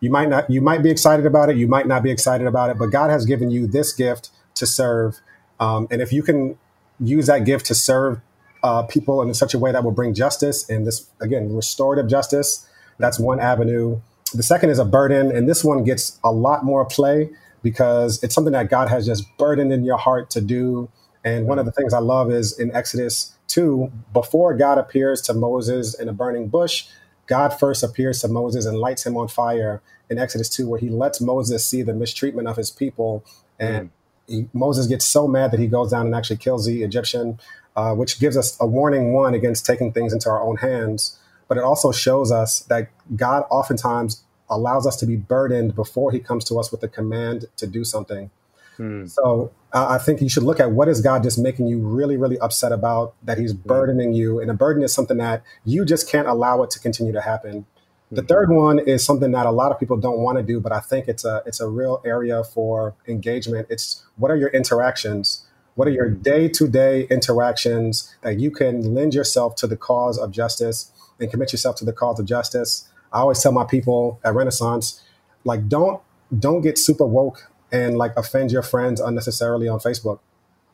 You 0.00 0.10
might 0.10 0.28
not, 0.28 0.50
you 0.50 0.60
might 0.60 0.82
be 0.82 0.90
excited 0.90 1.26
about 1.26 1.50
it. 1.50 1.56
You 1.56 1.68
might 1.68 1.86
not 1.86 2.02
be 2.02 2.10
excited 2.10 2.46
about 2.46 2.70
it, 2.70 2.78
but 2.78 2.86
God 2.86 3.10
has 3.10 3.26
given 3.26 3.50
you 3.50 3.66
this 3.66 3.92
gift 3.92 4.30
to 4.54 4.66
serve. 4.66 5.20
Um, 5.58 5.86
and 5.90 6.00
if 6.00 6.12
you 6.12 6.22
can 6.22 6.58
use 6.98 7.26
that 7.26 7.44
gift 7.44 7.66
to 7.66 7.74
serve 7.74 8.20
uh, 8.62 8.82
people 8.84 9.22
in 9.22 9.32
such 9.34 9.54
a 9.54 9.58
way 9.58 9.72
that 9.72 9.84
will 9.84 9.90
bring 9.90 10.14
justice 10.14 10.68
and 10.68 10.86
this, 10.86 11.10
again, 11.20 11.54
restorative 11.54 12.08
justice, 12.08 12.66
that's 12.98 13.18
one 13.18 13.40
avenue. 13.40 14.00
The 14.34 14.42
second 14.42 14.70
is 14.70 14.78
a 14.78 14.84
burden. 14.84 15.34
And 15.34 15.48
this 15.48 15.64
one 15.64 15.84
gets 15.84 16.18
a 16.24 16.32
lot 16.32 16.64
more 16.64 16.84
play 16.84 17.30
because 17.62 18.22
it's 18.22 18.34
something 18.34 18.52
that 18.52 18.70
God 18.70 18.88
has 18.88 19.06
just 19.06 19.24
burdened 19.36 19.72
in 19.72 19.84
your 19.84 19.98
heart 19.98 20.30
to 20.30 20.40
do. 20.40 20.90
And 21.24 21.46
one 21.46 21.58
of 21.58 21.66
the 21.66 21.72
things 21.72 21.92
I 21.92 21.98
love 21.98 22.30
is 22.30 22.58
in 22.58 22.74
Exodus 22.74 23.34
2, 23.48 23.90
before 24.12 24.54
God 24.54 24.78
appears 24.78 25.20
to 25.22 25.34
Moses 25.34 25.98
in 25.98 26.08
a 26.08 26.12
burning 26.12 26.48
bush, 26.48 26.86
God 27.30 27.50
first 27.50 27.84
appears 27.84 28.20
to 28.22 28.28
Moses 28.28 28.66
and 28.66 28.76
lights 28.76 29.06
him 29.06 29.16
on 29.16 29.28
fire 29.28 29.80
in 30.10 30.18
Exodus 30.18 30.48
2, 30.48 30.68
where 30.68 30.80
he 30.80 30.90
lets 30.90 31.20
Moses 31.20 31.64
see 31.64 31.80
the 31.80 31.94
mistreatment 31.94 32.48
of 32.48 32.56
his 32.56 32.72
people. 32.72 33.24
And 33.56 33.86
mm. 33.86 33.90
he, 34.26 34.48
Moses 34.52 34.88
gets 34.88 35.04
so 35.04 35.28
mad 35.28 35.52
that 35.52 35.60
he 35.60 35.68
goes 35.68 35.92
down 35.92 36.06
and 36.06 36.14
actually 36.14 36.38
kills 36.38 36.66
the 36.66 36.82
Egyptian, 36.82 37.38
uh, 37.76 37.94
which 37.94 38.18
gives 38.18 38.36
us 38.36 38.56
a 38.60 38.66
warning 38.66 39.12
one 39.12 39.32
against 39.32 39.64
taking 39.64 39.92
things 39.92 40.12
into 40.12 40.28
our 40.28 40.42
own 40.42 40.56
hands. 40.56 41.20
But 41.46 41.56
it 41.56 41.62
also 41.62 41.92
shows 41.92 42.32
us 42.32 42.60
that 42.62 42.88
God 43.14 43.44
oftentimes 43.48 44.24
allows 44.48 44.84
us 44.84 44.96
to 44.96 45.06
be 45.06 45.14
burdened 45.14 45.76
before 45.76 46.10
he 46.10 46.18
comes 46.18 46.44
to 46.46 46.58
us 46.58 46.72
with 46.72 46.82
a 46.82 46.88
command 46.88 47.46
to 47.58 47.66
do 47.68 47.84
something. 47.84 48.32
Hmm. 48.80 49.04
So 49.04 49.52
uh, 49.74 49.88
I 49.90 49.98
think 49.98 50.22
you 50.22 50.30
should 50.30 50.42
look 50.42 50.58
at 50.58 50.70
what 50.70 50.88
is 50.88 51.02
God 51.02 51.22
just 51.22 51.38
making 51.38 51.66
you 51.66 51.80
really, 51.80 52.16
really 52.16 52.38
upset 52.38 52.72
about 52.72 53.14
that 53.22 53.36
He's 53.36 53.52
hmm. 53.52 53.68
burdening 53.68 54.14
you, 54.14 54.40
and 54.40 54.50
a 54.50 54.54
burden 54.54 54.82
is 54.82 54.94
something 54.94 55.18
that 55.18 55.42
you 55.66 55.84
just 55.84 56.08
can't 56.08 56.26
allow 56.26 56.62
it 56.62 56.70
to 56.70 56.80
continue 56.80 57.12
to 57.12 57.20
happen. 57.20 57.66
The 58.12 58.22
third 58.22 58.50
one 58.50 58.80
is 58.80 59.04
something 59.04 59.30
that 59.32 59.46
a 59.46 59.52
lot 59.52 59.70
of 59.70 59.78
people 59.78 59.96
don't 59.96 60.18
want 60.18 60.38
to 60.38 60.42
do, 60.42 60.60
but 60.60 60.72
I 60.72 60.80
think 60.80 61.06
it's 61.08 61.24
a 61.24 61.42
it's 61.46 61.60
a 61.60 61.68
real 61.68 62.02
area 62.04 62.42
for 62.42 62.94
engagement. 63.06 63.66
It's 63.70 64.04
what 64.16 64.30
are 64.30 64.36
your 64.36 64.48
interactions? 64.48 65.46
What 65.74 65.86
are 65.86 65.92
your 65.92 66.08
day 66.08 66.48
to 66.48 66.66
day 66.66 67.02
interactions 67.08 68.12
that 68.22 68.40
you 68.40 68.50
can 68.50 68.94
lend 68.94 69.14
yourself 69.14 69.54
to 69.56 69.66
the 69.68 69.76
cause 69.76 70.18
of 70.18 70.32
justice 70.32 70.90
and 71.20 71.30
commit 71.30 71.52
yourself 71.52 71.76
to 71.76 71.84
the 71.84 71.92
cause 71.92 72.18
of 72.18 72.26
justice? 72.26 72.88
I 73.12 73.20
always 73.20 73.40
tell 73.40 73.52
my 73.52 73.64
people 73.64 74.18
at 74.24 74.34
Renaissance, 74.34 75.00
like 75.44 75.68
don't 75.68 76.00
don't 76.36 76.62
get 76.62 76.78
super 76.78 77.06
woke 77.06 77.49
and 77.72 77.96
like 77.96 78.12
offend 78.16 78.52
your 78.52 78.62
friends 78.62 79.00
unnecessarily 79.00 79.68
on 79.68 79.78
Facebook. 79.78 80.20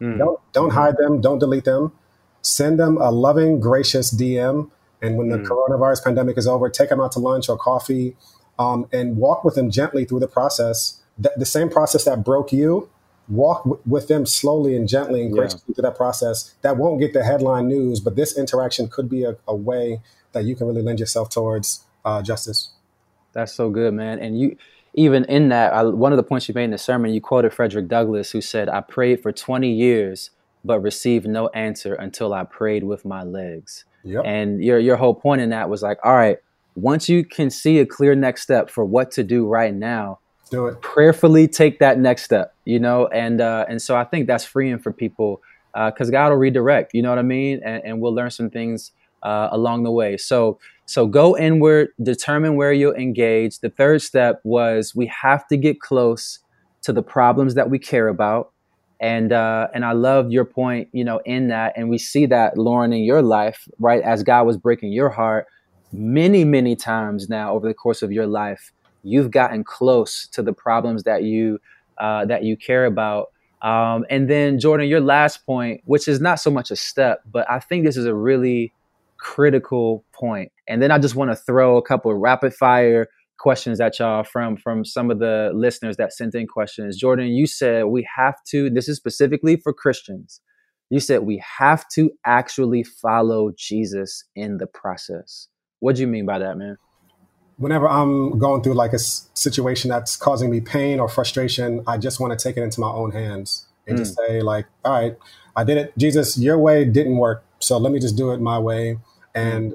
Mm. 0.01 0.18
Don't 0.18 0.40
don't 0.53 0.70
hide 0.70 0.97
them. 0.97 1.20
Don't 1.20 1.38
delete 1.38 1.64
them. 1.64 1.92
Send 2.42 2.78
them 2.78 2.97
a 2.99 3.11
loving, 3.11 3.61
gracious 3.61 4.14
DM. 4.14 4.70
And 5.03 5.16
when 5.16 5.28
the 5.28 5.38
mm. 5.38 5.47
coronavirus 5.47 6.05
pandemic 6.05 6.38
is 6.38 6.47
over, 6.47 6.70
take 6.70 6.88
them 6.88 7.01
out 7.01 7.12
to 7.12 7.18
lunch 7.18 7.49
or 7.49 7.59
coffee, 7.59 8.16
um, 8.59 8.88
and 8.92 9.16
walk 9.16 9.44
with 9.44 9.55
them 9.55 9.70
gently 9.70 10.05
through 10.05 10.20
the 10.20 10.28
process. 10.28 11.03
The, 11.18 11.32
the 11.36 11.47
same 11.47 11.68
process 11.68 12.05
that 12.05 12.24
broke 12.24 12.53
you, 12.53 12.88
walk 13.28 13.64
w- 13.64 13.80
with 13.86 14.09
them 14.09 14.26
slowly 14.26 14.76
and 14.76 14.88
gently 14.88 15.22
and 15.22 15.32
graciously 15.32 15.62
yeah. 15.68 15.74
through 15.74 15.82
that 15.82 15.97
process. 15.97 16.55
That 16.62 16.76
won't 16.76 17.01
get 17.01 17.12
the 17.12 17.24
headline 17.24 17.68
news, 17.68 18.01
but 18.01 18.16
this 18.16 18.36
interaction 18.36 18.88
could 18.88 19.09
be 19.09 19.24
a, 19.24 19.36
a 19.47 19.55
way 19.55 20.01
that 20.32 20.44
you 20.44 20.57
can 20.57 20.66
really 20.66 20.82
lend 20.82 21.01
yourself 21.01 21.30
towards 21.30 21.84
uh, 22.05 22.22
justice. 22.22 22.70
That's 23.32 23.53
so 23.53 23.70
good, 23.70 23.92
man. 23.92 24.18
And 24.18 24.38
you 24.38 24.57
even 24.97 25.24
in 25.26 25.51
that, 25.51 25.74
I, 25.74 25.84
one 25.84 26.12
of 26.12 26.16
the 26.16 26.22
points 26.22 26.49
you 26.49 26.55
made 26.55 26.64
in 26.64 26.70
the 26.70 26.78
sermon, 26.78 27.12
you 27.12 27.20
quoted 27.20 27.53
Frederick 27.53 27.86
Douglass, 27.86 28.30
who 28.30 28.40
said, 28.40 28.68
I 28.68 28.80
prayed 28.80 29.22
for 29.22 29.30
20 29.30 29.70
years, 29.70 30.30
but 30.64 30.80
received 30.80 31.26
no 31.26 31.49
answer 31.49 31.94
until 31.94 32.32
I 32.32 32.44
prayed 32.44 32.82
with 32.82 33.05
my 33.05 33.22
legs. 33.22 33.84
Yep. 34.05 34.22
And 34.24 34.64
your, 34.64 34.78
your 34.78 34.97
whole 34.97 35.14
point 35.14 35.42
in 35.42 35.51
that 35.51 35.68
was 35.68 35.82
like, 35.82 35.99
all 36.03 36.14
right, 36.14 36.38
once 36.74 37.09
you 37.09 37.24
can 37.24 37.51
see 37.51 37.78
a 37.78 37.86
clear 37.86 38.14
next 38.14 38.42
step 38.42 38.70
for 38.70 38.84
what 38.84 39.11
to 39.12 39.22
do 39.22 39.47
right 39.47 39.74
now, 39.74 40.18
do 40.51 40.66
it. 40.66 40.80
Prayerfully 40.80 41.49
take 41.49 41.78
that 41.80 41.99
next 41.99 42.22
step, 42.22 42.55
you 42.64 42.78
know? 42.78 43.07
And, 43.09 43.40
uh, 43.40 43.66
and 43.68 43.82
so 43.82 43.97
I 43.97 44.05
think 44.05 44.26
that's 44.26 44.44
freeing 44.44 44.78
for 44.78 44.92
people 44.92 45.42
because 45.74 46.09
uh, 46.09 46.12
God 46.12 46.30
will 46.30 46.38
redirect, 46.38 46.94
you 46.94 47.03
know 47.03 47.11
what 47.11 47.18
I 47.18 47.22
mean? 47.22 47.61
And, 47.62 47.82
and 47.84 48.01
we'll 48.01 48.14
learn 48.14 48.30
some 48.30 48.49
things 48.49 48.92
uh, 49.22 49.49
along 49.51 49.82
the 49.82 49.90
way. 49.90 50.16
So, 50.16 50.59
so 50.87 51.07
go 51.07 51.37
inward, 51.37 51.89
determine 52.01 52.55
where 52.55 52.72
you'll 52.72 52.95
engage. 52.95 53.59
The 53.59 53.70
third 53.70 54.03
step 54.03 54.41
was 54.45 54.95
we 54.95 55.07
have 55.07 55.47
to 55.49 55.57
get 55.57 55.80
close 55.80 56.39
to 56.82 56.93
the 56.93 57.03
problems 57.03 57.55
that 57.55 57.68
we 57.68 57.78
care 57.78 58.07
about. 58.07 58.53
And 59.01 59.32
uh, 59.32 59.68
and 59.74 59.84
I 59.84 59.93
love 59.93 60.30
your 60.30 60.47
point, 60.47 60.89
you 60.93 61.05
know, 61.05 61.20
in 61.26 61.49
that, 61.49 61.74
and 61.76 61.91
we 61.91 61.99
see 61.99 62.24
that 62.26 62.57
Lauren 62.57 62.95
in 62.95 63.03
your 63.03 63.20
life, 63.20 63.68
right, 63.78 64.03
as 64.03 64.22
God 64.22 64.47
was 64.47 64.57
breaking 64.57 64.93
your 64.93 65.11
heart, 65.11 65.47
many 65.93 66.45
many 66.45 66.76
times 66.76 67.28
now 67.28 67.53
over 67.53 67.68
the 67.68 67.74
course 67.74 68.01
of 68.01 68.11
your 68.11 68.26
life, 68.26 68.72
you've 69.03 69.30
gotten 69.30 69.64
close 69.64 70.26
to 70.28 70.43
the 70.43 70.55
problems 70.55 71.03
that 71.03 71.24
you 71.24 71.59
uh, 71.99 72.24
that 72.24 72.45
you 72.45 72.57
care 72.57 72.87
about. 72.87 73.32
Um, 73.61 74.07
and 74.09 74.30
then 74.30 74.59
Jordan, 74.59 74.89
your 74.89 75.01
last 75.01 75.45
point, 75.45 75.82
which 75.84 76.09
is 76.09 76.20
not 76.20 76.41
so 76.41 76.51
much 76.51 76.70
a 76.70 76.76
step, 76.76 77.20
but 77.30 77.51
I 77.51 77.59
think 77.59 77.84
this 77.84 77.97
is 77.99 78.07
a 78.07 78.14
really 78.14 78.72
critical 79.18 80.04
point. 80.12 80.52
And 80.68 80.82
then 80.82 80.90
I 80.90 80.98
just 80.98 81.14
want 81.14 81.30
to 81.30 81.36
throw 81.36 81.76
a 81.76 81.82
couple 81.82 82.10
of 82.10 82.18
rapid 82.18 82.54
fire 82.54 83.08
questions 83.38 83.80
at 83.80 83.98
y'all 83.98 84.24
from 84.24 84.56
from 84.56 84.84
some 84.84 85.10
of 85.10 85.18
the 85.18 85.50
listeners 85.54 85.96
that 85.96 86.12
sent 86.12 86.34
in 86.34 86.46
questions. 86.46 86.96
Jordan, 86.96 87.28
you 87.28 87.46
said 87.46 87.86
we 87.86 88.06
have 88.16 88.36
to. 88.48 88.70
This 88.70 88.88
is 88.88 88.96
specifically 88.96 89.56
for 89.56 89.72
Christians. 89.72 90.40
You 90.90 91.00
said 91.00 91.22
we 91.22 91.42
have 91.58 91.88
to 91.94 92.10
actually 92.24 92.84
follow 92.84 93.50
Jesus 93.56 94.24
in 94.34 94.58
the 94.58 94.66
process. 94.66 95.48
What 95.80 95.96
do 95.96 96.02
you 96.02 96.08
mean 96.08 96.26
by 96.26 96.38
that, 96.38 96.56
man? 96.56 96.76
Whenever 97.58 97.88
I'm 97.88 98.38
going 98.38 98.62
through 98.62 98.74
like 98.74 98.92
a 98.92 98.98
situation 98.98 99.88
that's 99.88 100.16
causing 100.16 100.50
me 100.50 100.60
pain 100.60 101.00
or 101.00 101.08
frustration, 101.08 101.82
I 101.86 101.98
just 101.98 102.20
want 102.20 102.38
to 102.38 102.42
take 102.42 102.56
it 102.56 102.62
into 102.62 102.80
my 102.80 102.90
own 102.90 103.12
hands 103.12 103.66
and 103.86 103.96
mm. 103.96 104.00
just 104.00 104.16
say, 104.16 104.42
like, 104.42 104.66
all 104.84 104.92
right, 104.92 105.16
I 105.56 105.64
did 105.64 105.78
it. 105.78 105.96
Jesus, 105.96 106.38
your 106.38 106.58
way 106.58 106.84
didn't 106.84 107.16
work. 107.16 107.44
So 107.66 107.78
let 107.78 107.92
me 107.92 107.98
just 107.98 108.16
do 108.16 108.30
it 108.32 108.40
my 108.40 108.58
way. 108.58 108.98
And, 109.34 109.74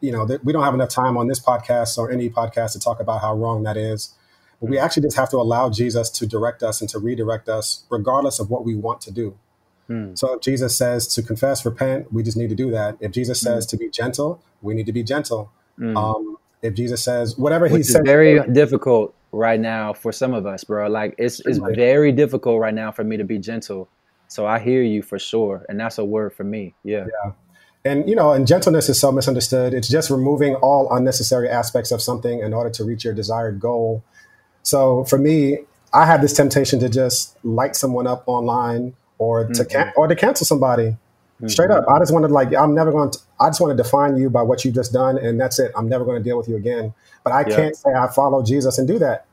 you 0.00 0.12
know, 0.12 0.26
th- 0.26 0.40
we 0.44 0.52
don't 0.52 0.64
have 0.64 0.74
enough 0.74 0.90
time 0.90 1.16
on 1.16 1.28
this 1.28 1.40
podcast 1.40 1.96
or 1.98 2.10
any 2.10 2.28
podcast 2.28 2.72
to 2.72 2.80
talk 2.80 3.00
about 3.00 3.20
how 3.20 3.34
wrong 3.34 3.62
that 3.62 3.76
is. 3.76 4.14
But 4.60 4.70
we 4.70 4.78
actually 4.78 5.04
just 5.04 5.16
have 5.16 5.30
to 5.30 5.36
allow 5.36 5.70
Jesus 5.70 6.10
to 6.10 6.26
direct 6.26 6.62
us 6.62 6.80
and 6.80 6.90
to 6.90 6.98
redirect 6.98 7.48
us, 7.48 7.84
regardless 7.90 8.40
of 8.40 8.50
what 8.50 8.64
we 8.64 8.74
want 8.74 9.00
to 9.02 9.12
do. 9.12 9.36
Hmm. 9.86 10.14
So 10.14 10.34
if 10.34 10.42
Jesus 10.42 10.76
says 10.76 11.06
to 11.14 11.22
confess, 11.22 11.64
repent, 11.64 12.12
we 12.12 12.22
just 12.22 12.36
need 12.36 12.50
to 12.50 12.56
do 12.56 12.70
that. 12.72 12.96
If 13.00 13.12
Jesus 13.12 13.40
says 13.40 13.66
mm. 13.66 13.70
to 13.70 13.76
be 13.78 13.88
gentle, 13.88 14.42
we 14.60 14.74
need 14.74 14.86
to 14.86 14.92
be 14.92 15.02
gentle. 15.02 15.50
Mm. 15.78 15.96
Um, 15.96 16.36
if 16.60 16.74
Jesus 16.74 17.02
says 17.02 17.38
whatever 17.38 17.68
Which 17.68 17.78
he 17.78 17.82
says, 17.84 18.02
very 18.04 18.40
difficult 18.50 19.14
right 19.32 19.60
now 19.60 19.92
for 19.92 20.12
some 20.12 20.34
of 20.34 20.44
us, 20.44 20.64
bro. 20.64 20.88
Like 20.88 21.14
it's 21.18 21.40
it's 21.46 21.58
very 21.58 22.12
difficult 22.12 22.60
right 22.60 22.74
now 22.74 22.92
for 22.92 23.04
me 23.04 23.16
to 23.16 23.24
be 23.24 23.38
gentle. 23.38 23.88
So 24.28 24.46
I 24.46 24.58
hear 24.58 24.82
you 24.82 25.02
for 25.02 25.18
sure, 25.18 25.64
and 25.68 25.80
that's 25.80 25.98
a 25.98 26.04
word 26.04 26.34
for 26.34 26.44
me. 26.44 26.74
Yeah. 26.84 27.06
Yeah. 27.24 27.32
And 27.84 28.08
you 28.08 28.14
know, 28.14 28.32
and 28.32 28.46
gentleness 28.46 28.88
is 28.88 29.00
so 29.00 29.10
misunderstood. 29.10 29.72
It's 29.72 29.88
just 29.88 30.10
removing 30.10 30.54
all 30.56 30.92
unnecessary 30.94 31.48
aspects 31.48 31.90
of 31.90 32.02
something 32.02 32.40
in 32.40 32.52
order 32.52 32.70
to 32.70 32.84
reach 32.84 33.04
your 33.04 33.14
desired 33.14 33.58
goal. 33.58 34.04
So 34.62 35.04
for 35.04 35.16
me, 35.16 35.60
I 35.94 36.04
have 36.04 36.20
this 36.20 36.34
temptation 36.34 36.78
to 36.80 36.88
just 36.88 37.42
light 37.44 37.74
someone 37.74 38.06
up 38.06 38.24
online 38.26 38.94
or 39.16 39.46
to 39.46 39.52
mm-hmm. 39.52 39.68
can- 39.70 39.92
or 39.96 40.06
to 40.06 40.14
cancel 40.14 40.44
somebody. 40.44 40.88
Mm-hmm. 41.38 41.48
Straight 41.48 41.70
up, 41.70 41.84
I 41.88 41.98
just 42.00 42.12
want 42.12 42.26
to 42.26 42.32
like 42.32 42.54
I'm 42.54 42.74
never 42.74 42.90
going 42.90 43.10
to. 43.12 43.18
I 43.40 43.48
just 43.48 43.60
want 43.60 43.76
to 43.76 43.82
define 43.82 44.16
you 44.16 44.28
by 44.28 44.42
what 44.42 44.64
you've 44.64 44.74
just 44.74 44.92
done, 44.92 45.16
and 45.16 45.40
that's 45.40 45.58
it. 45.58 45.70
I'm 45.76 45.88
never 45.88 46.04
going 46.04 46.18
to 46.18 46.22
deal 46.22 46.36
with 46.36 46.48
you 46.48 46.56
again. 46.56 46.92
But 47.22 47.32
I 47.32 47.44
can't 47.44 47.76
say 47.76 47.90
I 47.92 48.08
follow 48.08 48.42
Jesus 48.42 48.76
and 48.78 48.88
do 48.88 48.98
that. 48.98 49.26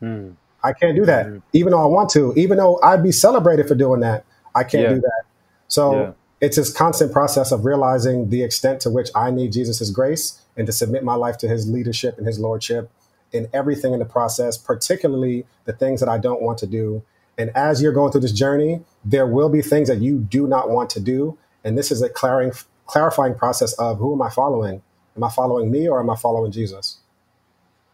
Mm. 0.00 0.34
I 0.64 0.72
can't 0.72 0.96
do 0.96 1.04
that, 1.06 1.26
mm-hmm. 1.26 1.38
even 1.52 1.72
though 1.72 1.82
I 1.82 1.86
want 1.86 2.08
to. 2.10 2.32
Even 2.36 2.56
though 2.56 2.80
I'd 2.82 3.02
be 3.02 3.12
celebrated 3.12 3.68
for 3.68 3.74
doing 3.74 4.00
that, 4.00 4.24
I 4.54 4.64
can't 4.64 4.84
yeah. 4.84 4.94
do 4.94 5.00
that. 5.00 5.22
So 5.68 5.94
yeah 5.94 6.12
it's 6.42 6.56
this 6.56 6.72
constant 6.72 7.12
process 7.12 7.52
of 7.52 7.64
realizing 7.64 8.30
the 8.30 8.42
extent 8.42 8.80
to 8.80 8.90
which 8.90 9.10
I 9.14 9.30
need 9.30 9.52
Jesus' 9.52 9.90
grace 9.90 10.42
and 10.56 10.66
to 10.66 10.72
submit 10.72 11.04
my 11.04 11.14
life 11.14 11.38
to 11.38 11.48
his 11.48 11.70
leadership 11.70 12.18
and 12.18 12.26
his 12.26 12.40
lordship 12.40 12.90
in 13.30 13.48
everything 13.52 13.92
in 13.92 14.00
the 14.00 14.04
process, 14.04 14.58
particularly 14.58 15.46
the 15.66 15.72
things 15.72 16.00
that 16.00 16.08
I 16.08 16.18
don't 16.18 16.42
want 16.42 16.58
to 16.58 16.66
do. 16.66 17.04
And 17.38 17.50
as 17.56 17.80
you're 17.80 17.92
going 17.92 18.10
through 18.10 18.22
this 18.22 18.32
journey, 18.32 18.82
there 19.04 19.26
will 19.26 19.48
be 19.48 19.62
things 19.62 19.86
that 19.86 20.00
you 20.00 20.18
do 20.18 20.48
not 20.48 20.68
want 20.68 20.90
to 20.90 21.00
do. 21.00 21.38
And 21.62 21.78
this 21.78 21.92
is 21.92 22.02
a 22.02 22.08
clarifying, 22.08 22.52
clarifying 22.86 23.36
process 23.36 23.72
of 23.74 23.98
who 23.98 24.12
am 24.12 24.20
I 24.20 24.28
following? 24.28 24.82
Am 25.16 25.22
I 25.22 25.30
following 25.30 25.70
me 25.70 25.88
or 25.88 26.00
am 26.00 26.10
I 26.10 26.16
following 26.16 26.50
Jesus? 26.50 26.98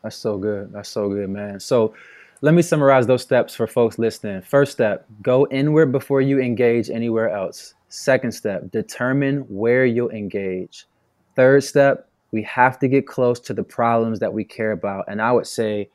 That's 0.03 0.17
so 0.17 0.39
good. 0.39 0.73
That's 0.73 0.89
so 0.89 1.11
good, 1.11 1.29
man. 1.29 1.61
So 1.61 1.93
let 2.41 2.55
me 2.55 2.63
summarize 2.63 3.07
those 3.07 3.23
steps 3.23 3.55
for 3.55 3.67
folks 3.67 3.99
listening. 3.99 4.43
First 4.43 4.73
step, 4.73 5.07
go 5.23 5.47
inward 5.51 5.91
before 5.91 6.21
you 6.21 6.41
engage 6.41 6.89
anywhere 6.89 7.31
else. 7.31 7.75
Second 7.89 8.33
step, 8.33 8.71
determine 8.71 9.41
where 9.49 9.85
you'll 9.85 10.11
engage. 10.11 10.87
Third 11.35 11.65
step, 11.65 12.09
we 12.31 12.43
have 12.45 12.79
to 12.81 12.89
get 12.89 13.07
close 13.07 13.41
to 13.41 13.55
the 13.55 13.65
problems 13.65 14.21
that 14.21 14.33
we 14.33 14.45
care 14.45 14.73
about. 14.73 15.07
And 15.09 15.21
I 15.21 15.33
would 15.33 15.47
say 15.47 15.89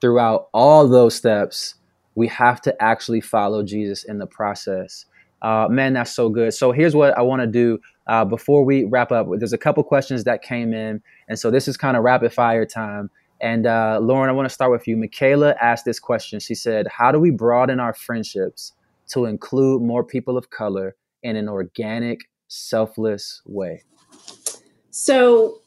throughout 0.00 0.48
all 0.52 0.86
those 0.88 1.14
steps, 1.14 1.76
we 2.14 2.28
have 2.28 2.60
to 2.62 2.82
actually 2.82 3.20
follow 3.20 3.62
Jesus 3.62 4.04
in 4.04 4.18
the 4.18 4.26
process. 4.26 5.06
Uh, 5.40 5.68
man, 5.70 5.92
that's 5.92 6.12
so 6.12 6.28
good. 6.28 6.52
So 6.52 6.72
here's 6.72 6.94
what 6.94 7.16
I 7.16 7.22
want 7.22 7.40
to 7.40 7.46
do 7.46 7.78
uh, 8.06 8.24
before 8.24 8.64
we 8.64 8.84
wrap 8.84 9.12
up. 9.12 9.28
There's 9.38 9.52
a 9.52 9.58
couple 9.58 9.82
questions 9.84 10.24
that 10.24 10.42
came 10.42 10.74
in. 10.74 11.02
And 11.28 11.38
so 11.38 11.50
this 11.50 11.68
is 11.68 11.76
kind 11.76 11.96
of 11.96 12.02
rapid 12.02 12.32
fire 12.32 12.66
time. 12.66 13.10
And 13.40 13.66
uh, 13.66 13.98
Lauren, 14.00 14.30
I 14.30 14.32
want 14.32 14.48
to 14.48 14.54
start 14.54 14.70
with 14.70 14.86
you. 14.86 14.96
Michaela 14.96 15.54
asked 15.60 15.84
this 15.84 15.98
question. 15.98 16.40
She 16.40 16.54
said, 16.54 16.86
How 16.88 17.12
do 17.12 17.18
we 17.18 17.30
broaden 17.30 17.80
our 17.80 17.92
friendships 17.92 18.72
to 19.08 19.26
include 19.26 19.82
more 19.82 20.02
people 20.02 20.36
of 20.38 20.50
color 20.50 20.96
in 21.22 21.36
an 21.36 21.48
organic, 21.48 22.28
selfless 22.48 23.42
way? 23.44 23.82
So, 24.90 25.60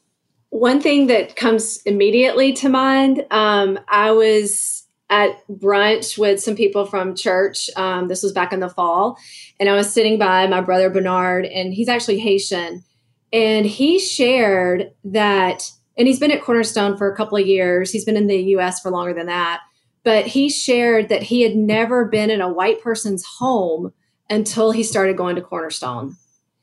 one 0.48 0.80
thing 0.80 1.06
that 1.06 1.36
comes 1.36 1.80
immediately 1.82 2.52
to 2.54 2.68
mind, 2.68 3.24
um, 3.30 3.78
I 3.88 4.10
was 4.10 4.88
at 5.10 5.46
brunch 5.48 6.16
with 6.16 6.40
some 6.40 6.54
people 6.54 6.86
from 6.86 7.16
church. 7.16 7.68
Um, 7.76 8.08
this 8.08 8.22
was 8.22 8.32
back 8.32 8.52
in 8.52 8.60
the 8.60 8.68
fall. 8.68 9.18
And 9.58 9.68
I 9.68 9.74
was 9.74 9.92
sitting 9.92 10.18
by 10.18 10.46
my 10.46 10.60
brother 10.60 10.88
Bernard, 10.88 11.44
and 11.44 11.74
he's 11.74 11.88
actually 11.88 12.20
Haitian. 12.20 12.84
And 13.32 13.66
he 13.66 13.98
shared 13.98 14.92
that, 15.04 15.70
and 15.96 16.08
he's 16.08 16.18
been 16.18 16.30
at 16.30 16.42
Cornerstone 16.42 16.96
for 16.96 17.10
a 17.10 17.16
couple 17.16 17.38
of 17.38 17.46
years. 17.46 17.90
He's 17.90 18.04
been 18.04 18.16
in 18.16 18.26
the 18.26 18.42
US 18.56 18.80
for 18.80 18.90
longer 18.90 19.14
than 19.14 19.26
that. 19.26 19.60
But 20.02 20.26
he 20.26 20.48
shared 20.48 21.08
that 21.10 21.22
he 21.22 21.42
had 21.42 21.54
never 21.54 22.06
been 22.06 22.30
in 22.30 22.40
a 22.40 22.52
white 22.52 22.82
person's 22.82 23.24
home 23.24 23.92
until 24.30 24.70
he 24.70 24.82
started 24.82 25.16
going 25.16 25.36
to 25.36 25.42
Cornerstone. 25.42 26.16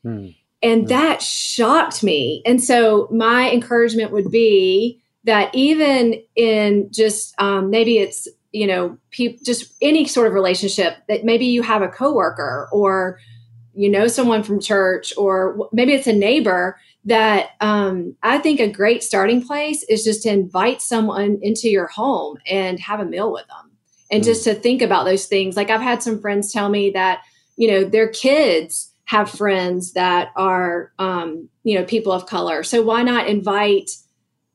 Hmm. 0.03 0.29
And 0.63 0.81
hmm. 0.81 0.87
that 0.87 1.21
shocked 1.21 2.03
me. 2.03 2.41
And 2.45 2.63
so 2.63 3.07
my 3.11 3.51
encouragement 3.51 4.11
would 4.11 4.31
be 4.31 5.01
that 5.25 5.53
even 5.53 6.21
in 6.35 6.89
just 6.91 7.35
um, 7.39 7.69
maybe 7.69 7.99
it's, 7.99 8.27
you 8.53 8.65
know, 8.65 8.97
pe- 9.11 9.37
just 9.43 9.73
any 9.81 10.07
sort 10.07 10.25
of 10.25 10.33
relationship 10.33 10.95
that 11.09 11.25
maybe 11.25 11.45
you 11.45 11.61
have 11.61 11.81
a 11.81 11.89
coworker 11.89 12.69
or 12.71 13.19
you 13.77 13.89
know 13.89 14.07
someone 14.07 14.41
from 14.41 14.59
church 14.59 15.13
or 15.17 15.69
maybe 15.71 15.93
it's 15.93 16.07
a 16.07 16.13
neighbor 16.13 16.79
that 17.07 17.51
um, 17.61 18.15
I 18.21 18.37
think 18.37 18.59
a 18.59 18.69
great 18.69 19.01
starting 19.01 19.41
place 19.41 19.81
is 19.83 20.03
just 20.03 20.23
to 20.23 20.29
invite 20.29 20.81
someone 20.81 21.39
into 21.41 21.69
your 21.69 21.87
home 21.87 22.37
and 22.45 22.79
have 22.81 22.99
a 22.99 23.05
meal 23.05 23.31
with 23.31 23.47
them 23.47 23.71
and 24.11 24.21
mm. 24.21 24.25
just 24.25 24.43
to 24.43 24.53
think 24.53 24.81
about 24.81 25.05
those 25.05 25.25
things. 25.25 25.55
Like 25.55 25.69
I've 25.69 25.81
had 25.81 26.03
some 26.03 26.19
friends 26.19 26.51
tell 26.51 26.67
me 26.67 26.91
that, 26.91 27.21
you 27.55 27.71
know, 27.71 27.85
their 27.85 28.09
kids 28.09 28.93
have 29.05 29.29
friends 29.29 29.93
that 29.93 30.31
are, 30.35 30.91
um, 30.99 31.47
you 31.63 31.79
know, 31.79 31.85
people 31.85 32.11
of 32.11 32.25
color. 32.25 32.61
So 32.61 32.81
why 32.81 33.03
not 33.03 33.27
invite 33.27 33.89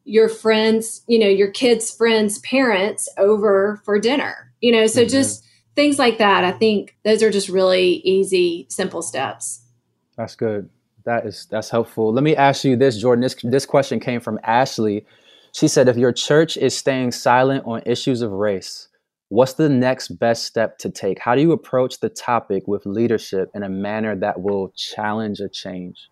your 0.05 0.29
friends, 0.29 1.03
you 1.07 1.19
know, 1.19 1.29
your 1.29 1.51
kids' 1.51 1.91
friends' 1.91 2.39
parents 2.41 3.09
over 3.17 3.81
for 3.87 3.99
dinner? 3.99 4.53
You 4.61 4.73
know, 4.73 4.87
so 4.87 5.01
mm-hmm. 5.01 5.09
just 5.09 5.43
things 5.75 5.99
like 5.99 6.19
that. 6.19 6.45
I 6.45 6.53
think 6.53 6.99
those 7.03 7.23
are 7.23 7.31
just 7.31 7.49
really 7.49 8.03
easy, 8.05 8.67
simple 8.69 9.01
steps. 9.01 9.63
That's 10.19 10.37
good. 10.37 10.69
That 11.05 11.27
is 11.27 11.47
that's 11.51 11.71
helpful. 11.71 12.13
Let 12.13 12.23
me 12.23 12.37
ask 12.37 12.65
you 12.65 12.77
this, 12.77 12.99
Jordan. 12.99 13.23
This 13.23 13.37
this 13.43 13.67
question 13.67 14.01
came 14.01 14.21
from 14.21 14.39
Ashley. 14.45 15.05
She 15.53 15.69
said, 15.69 15.89
if 15.89 15.97
your 15.97 16.13
church 16.13 16.57
is 16.57 16.77
staying 16.77 17.13
silent 17.13 17.67
on 17.67 17.83
issues 17.85 18.23
of 18.23 18.33
race, 18.33 18.89
what's 19.29 19.55
the 19.55 19.69
next 19.69 20.09
best 20.09 20.45
step 20.45 20.79
to 20.79 20.91
take? 20.91 21.19
How 21.19 21.35
do 21.35 21.43
you 21.43 21.53
approach 21.53 22.01
the 22.01 22.09
topic 22.09 22.67
with 22.67 22.87
leadership 22.87 23.51
in 23.55 23.63
a 23.63 23.69
manner 23.69 24.17
that 24.17 24.41
will 24.41 24.73
challenge 24.77 25.41
a 25.41 25.49
change? 25.49 26.09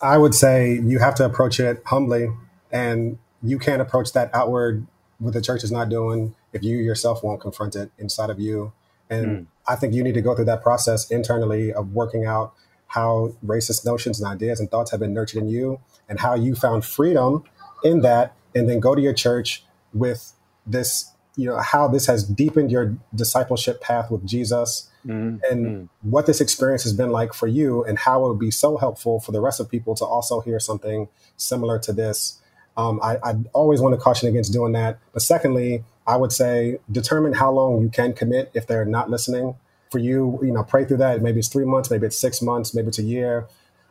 I 0.00 0.18
would 0.18 0.34
say 0.34 0.80
you 0.84 0.98
have 0.98 1.14
to 1.16 1.24
approach 1.24 1.60
it 1.60 1.82
humbly, 1.86 2.28
and 2.72 3.18
you 3.42 3.58
can't 3.58 3.82
approach 3.82 4.12
that 4.12 4.30
outward 4.34 4.86
what 5.18 5.34
the 5.34 5.42
church 5.42 5.64
is 5.64 5.72
not 5.72 5.88
doing 5.88 6.34
if 6.52 6.62
you 6.62 6.78
yourself 6.78 7.22
won't 7.22 7.40
confront 7.40 7.76
it 7.76 7.90
inside 7.98 8.30
of 8.30 8.40
you. 8.40 8.72
And 9.10 9.26
mm. 9.26 9.46
I 9.66 9.76
think 9.76 9.94
you 9.94 10.02
need 10.02 10.14
to 10.14 10.22
go 10.22 10.34
through 10.34 10.44
that 10.46 10.62
process 10.62 11.10
internally 11.10 11.72
of 11.72 11.92
working 11.92 12.24
out 12.24 12.54
how 12.88 13.32
racist 13.44 13.84
notions 13.84 14.20
and 14.20 14.30
ideas 14.30 14.60
and 14.60 14.70
thoughts 14.70 14.90
have 14.90 15.00
been 15.00 15.14
nurtured 15.14 15.42
in 15.42 15.48
you 15.48 15.80
and 16.08 16.20
how 16.20 16.34
you 16.34 16.54
found 16.54 16.84
freedom 16.84 17.44
in 17.84 18.00
that 18.00 18.34
and 18.54 18.68
then 18.68 18.80
go 18.80 18.94
to 18.94 19.00
your 19.00 19.14
church 19.14 19.64
with 19.92 20.32
this 20.66 21.12
you 21.36 21.46
know 21.46 21.58
how 21.58 21.86
this 21.86 22.06
has 22.06 22.24
deepened 22.24 22.70
your 22.70 22.96
discipleship 23.14 23.80
path 23.80 24.10
with 24.10 24.26
jesus 24.26 24.90
mm-hmm. 25.06 25.36
and 25.50 25.66
mm-hmm. 25.66 26.10
what 26.10 26.26
this 26.26 26.40
experience 26.40 26.82
has 26.82 26.92
been 26.92 27.10
like 27.10 27.32
for 27.32 27.46
you 27.46 27.84
and 27.84 27.98
how 27.98 28.24
it 28.24 28.28
would 28.28 28.38
be 28.38 28.50
so 28.50 28.76
helpful 28.76 29.20
for 29.20 29.32
the 29.32 29.40
rest 29.40 29.60
of 29.60 29.70
people 29.70 29.94
to 29.94 30.04
also 30.04 30.40
hear 30.40 30.58
something 30.58 31.08
similar 31.36 31.78
to 31.78 31.92
this 31.92 32.40
um, 32.76 33.00
I, 33.02 33.16
I 33.24 33.34
always 33.54 33.80
want 33.80 33.94
to 33.96 34.00
caution 34.00 34.28
against 34.28 34.52
doing 34.52 34.72
that 34.72 34.98
but 35.12 35.22
secondly 35.22 35.84
i 36.06 36.16
would 36.16 36.32
say 36.32 36.78
determine 36.90 37.34
how 37.34 37.52
long 37.52 37.82
you 37.82 37.88
can 37.88 38.12
commit 38.14 38.50
if 38.54 38.66
they're 38.66 38.84
not 38.84 39.10
listening 39.10 39.54
for 39.90 39.98
you, 39.98 40.38
you 40.42 40.52
know, 40.52 40.62
pray 40.62 40.84
through 40.84 40.98
that. 40.98 41.22
Maybe 41.22 41.38
it's 41.38 41.48
three 41.48 41.64
months, 41.64 41.90
maybe 41.90 42.06
it's 42.06 42.16
six 42.16 42.42
months, 42.42 42.74
maybe 42.74 42.88
it's 42.88 42.98
a 42.98 43.02
year, 43.02 43.46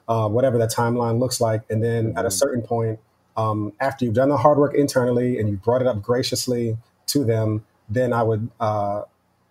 uh, 0.07 0.27
whatever 0.29 0.57
that 0.57 0.71
timeline 0.71 1.19
looks 1.19 1.41
like. 1.41 1.63
And 1.69 1.83
then 1.83 2.09
at 2.09 2.25
a 2.25 2.27
mm-hmm. 2.27 2.29
certain 2.29 2.61
point, 2.61 2.99
um, 3.35 3.73
after 3.79 4.05
you've 4.05 4.15
done 4.15 4.29
the 4.29 4.37
hard 4.37 4.57
work 4.57 4.73
internally 4.73 5.39
and 5.39 5.49
you 5.49 5.57
brought 5.57 5.81
it 5.81 5.87
up 5.87 6.01
graciously 6.01 6.77
to 7.07 7.23
them, 7.23 7.65
then 7.89 8.11
I 8.13 8.23
would 8.23 8.49
uh, 8.59 9.03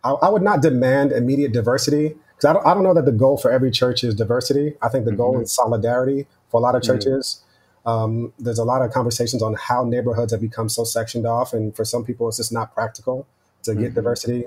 I, 0.03 0.11
I, 0.11 0.29
would 0.29 0.43
not 0.43 0.61
demand 0.61 1.13
immediate 1.13 1.53
diversity 1.53 2.09
because 2.09 2.45
I 2.45 2.53
don't, 2.53 2.67
I 2.67 2.75
don't 2.75 2.83
know 2.83 2.95
that 2.95 3.07
the 3.07 3.13
goal 3.13 3.39
for 3.39 3.51
every 3.51 3.71
church 3.71 4.05
is 4.05 4.15
diversity. 4.15 4.75
I 4.83 4.89
think 4.89 5.05
the 5.05 5.13
goal 5.13 5.35
mm-hmm. 5.35 5.43
is 5.43 5.53
solidarity 5.53 6.27
for 6.51 6.59
a 6.59 6.63
lot 6.63 6.75
of 6.75 6.83
mm-hmm. 6.83 6.93
churches. 6.93 7.43
Mm-hmm. 7.87 7.89
Um, 7.89 8.33
there's 8.39 8.59
a 8.59 8.65
lot 8.65 8.83
of 8.83 8.93
conversations 8.93 9.43
on 9.43 9.55
how 9.55 9.85
neighborhoods 9.85 10.33
have 10.33 10.41
become 10.41 10.69
so 10.69 10.83
sectioned 10.85 11.25
off, 11.25 11.53
and 11.53 11.75
for 11.75 11.85
some 11.85 12.05
people, 12.05 12.27
it's 12.29 12.39
just 12.39 12.53
not 12.53 12.75
practical 12.75 13.27
to 13.63 13.75
get 13.75 13.85
mm-hmm. 13.85 13.95
diversity. 13.95 14.45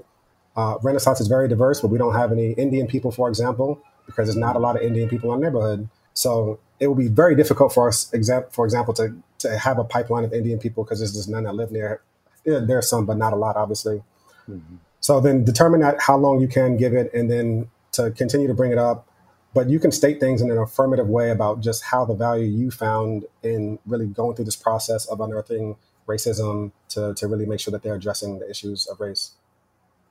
Uh, 0.60 0.78
Renaissance 0.82 1.22
is 1.22 1.30
very 1.30 1.48
diverse, 1.48 1.80
but 1.80 1.88
we 1.88 1.98
don't 1.98 2.16
have 2.16 2.34
any 2.34 2.52
Indian 2.52 2.86
people, 2.86 3.12
for 3.12 3.30
example, 3.30 3.82
because 4.08 4.28
there's 4.28 4.44
not 4.48 4.58
a 4.58 4.60
lot 4.60 4.76
of 4.76 4.82
Indian 4.82 5.08
people 5.08 5.32
in 5.32 5.36
our 5.36 5.50
neighborhood. 5.50 5.88
So 6.14 6.60
it 6.82 6.88
will 6.88 6.96
be 6.96 7.08
very 7.08 7.34
difficult 7.34 7.74
for 7.74 7.88
us, 7.88 8.12
for 8.52 8.66
example, 8.66 8.94
to, 8.96 9.16
to 9.38 9.58
have 9.58 9.80
a 9.80 9.86
pipeline 9.86 10.26
of 10.26 10.34
Indian 10.34 10.60
people 10.60 10.84
because 10.84 11.00
there's 11.00 11.14
just 11.14 11.30
none 11.30 11.44
that 11.44 11.56
live 11.56 11.72
near. 11.72 12.02
Yeah, 12.44 12.60
there 12.60 12.78
are 12.78 12.82
some, 12.94 13.06
but 13.06 13.16
not 13.16 13.32
a 13.32 13.38
lot, 13.38 13.56
obviously. 13.56 14.04
Mm-hmm. 14.50 14.76
So 15.00 15.22
then 15.22 15.46
determine 15.46 15.80
that 15.80 16.02
how 16.02 16.18
long 16.18 16.42
you 16.42 16.50
can 16.50 16.76
give 16.76 16.94
it, 16.94 17.10
and 17.14 17.32
then 17.32 17.70
to 17.94 18.12
continue 18.12 18.48
to 18.48 18.54
bring 18.54 18.74
it 18.74 18.78
up. 18.78 19.08
But 19.54 19.70
you 19.70 19.80
can 19.80 19.92
state 19.94 20.20
things 20.20 20.42
in 20.42 20.52
an 20.52 20.58
affirmative 20.58 21.08
way 21.08 21.32
about 21.32 21.62
just 21.62 21.84
how 21.84 22.04
the 22.04 22.16
value 22.16 22.46
you 22.46 22.70
found 22.70 23.26
in 23.44 23.80
really 23.88 24.08
going 24.08 24.36
through 24.36 24.46
this 24.46 24.58
process 24.58 25.06
of 25.06 25.22
unearthing 25.22 25.78
racism 26.06 26.74
to, 26.90 27.14
to 27.14 27.28
really 27.28 27.46
make 27.46 27.62
sure 27.62 27.72
that 27.72 27.82
they're 27.82 27.96
addressing 27.96 28.40
the 28.40 28.50
issues 28.50 28.88
of 28.88 29.00
race. 29.00 29.32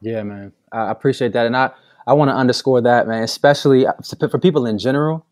Yeah, 0.01 0.23
man. 0.23 0.53
I 0.73 0.91
appreciate 0.91 1.33
that. 1.33 1.47
And 1.47 1.57
I, 1.57 1.71
I 2.07 2.15
want 2.15 2.31
to 2.31 2.35
underscore 2.35 2.81
that, 2.83 3.09
man, 3.09 3.23
especially 3.23 3.87
uh, 3.87 3.93
for 4.19 4.39
people 4.39 4.67
in 4.67 4.79
general. 4.79 5.27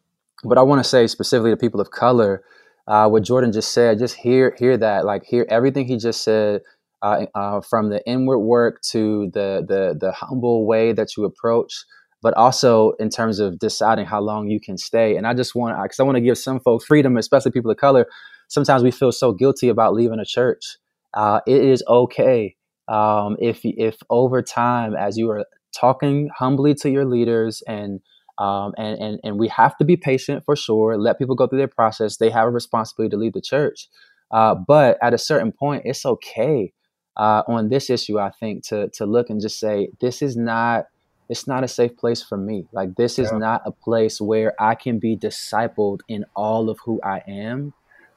But 0.45 0.59
I 0.59 0.63
want 0.63 0.81
to 0.81 0.85
say 0.89 1.07
specifically 1.07 1.51
to 1.51 1.57
people 1.57 1.81
of 1.81 1.91
color, 1.91 2.43
uh, 2.87 3.09
what 3.09 3.23
Jordan 3.25 3.53
just 3.53 3.73
said, 3.73 3.99
just 3.99 4.17
hear 4.17 4.55
hear 4.59 4.77
that, 4.77 5.05
like 5.05 5.25
hear 5.25 5.47
everything 5.49 5.87
he 5.87 5.97
just 5.97 6.23
said, 6.23 6.63
uh, 7.03 7.27
uh, 7.35 7.61
from 7.63 7.89
the 7.91 8.07
inward 8.07 8.41
work 8.41 8.83
to 8.91 9.31
the 9.33 9.65
the 9.67 9.97
the 9.99 10.13
humble 10.13 10.67
way 10.67 10.93
that 10.93 11.17
you 11.17 11.25
approach, 11.25 11.85
but 12.23 12.35
also 12.35 12.93
in 13.01 13.09
terms 13.09 13.39
of 13.41 13.59
deciding 13.59 14.05
how 14.07 14.21
long 14.21 14.49
you 14.49 14.61
can 14.61 14.77
stay. 14.77 15.17
And 15.17 15.27
I 15.27 15.33
just 15.35 15.55
want, 15.55 15.83
because 15.83 15.99
I 15.99 16.03
want 16.03 16.17
to 16.17 16.21
give 16.21 16.39
some 16.39 16.61
folks 16.61 16.85
freedom, 16.85 17.17
especially 17.17 17.51
people 17.51 17.71
of 17.71 17.79
color. 17.79 18.07
Sometimes 18.49 18.83
we 18.83 18.91
feel 18.93 19.11
so 19.11 19.33
guilty 19.33 19.69
about 19.69 19.95
leaving 19.95 20.21
a 20.21 20.25
church. 20.25 20.77
Uh, 21.15 21.41
it 21.47 21.63
is 21.65 21.83
okay 21.89 22.55
um, 22.89 23.37
if 23.41 23.61
if 23.63 23.97
over 24.11 24.43
time 24.43 24.95
as 24.95 25.17
you 25.17 25.31
are 25.31 25.45
talking 25.75 26.31
humbly 26.37 26.75
to 26.75 26.91
your 26.91 27.05
leaders 27.05 27.63
and 27.67 28.01
um, 28.39 28.75
and, 28.77 28.99
and 29.01 29.21
and 29.23 29.39
we 29.39 29.49
have 29.49 29.77
to 29.79 29.85
be 29.85 29.97
patient 29.97 30.45
for 30.45 30.57
sure 30.57 30.97
let 30.97 31.19
people 31.19 31.35
go 31.35 31.47
through 31.47 31.59
their 31.59 31.69
process 31.69 32.17
they 32.17 32.31
have 32.31 32.47
a 32.47 32.51
responsibility 32.51 33.11
to 33.11 33.17
lead 33.17 33.35
the 33.35 33.41
church. 33.41 33.89
Uh, 34.31 34.55
but 34.55 34.99
at 35.03 35.15
a 35.15 35.19
certain 35.19 35.53
point 35.53 35.83
it's 35.85 36.05
okay 36.05 36.73
uh, 37.17 37.43
on 37.47 37.69
this 37.69 37.89
issue 37.89 38.19
i 38.19 38.31
think 38.31 38.65
to 38.65 38.89
to 38.91 39.07
look 39.07 39.31
and 39.31 39.41
just 39.41 39.59
say 39.59 39.89
this 40.01 40.21
is 40.21 40.37
not 40.37 40.87
it's 41.29 41.47
not 41.47 41.65
a 41.65 41.69
safe 41.69 41.97
place 41.97 42.23
for 42.23 42.37
me. 42.37 42.69
Like 42.73 42.95
this 42.95 43.19
is 43.19 43.31
yeah. 43.33 43.39
not 43.39 43.63
a 43.65 43.73
place 43.73 44.21
where 44.21 44.55
i 44.61 44.75
can 44.75 44.99
be 44.99 45.17
discipled 45.17 46.01
in 46.09 46.25
all 46.35 46.71
of 46.71 46.79
who 46.85 47.01
i 47.03 47.23
am 47.27 47.73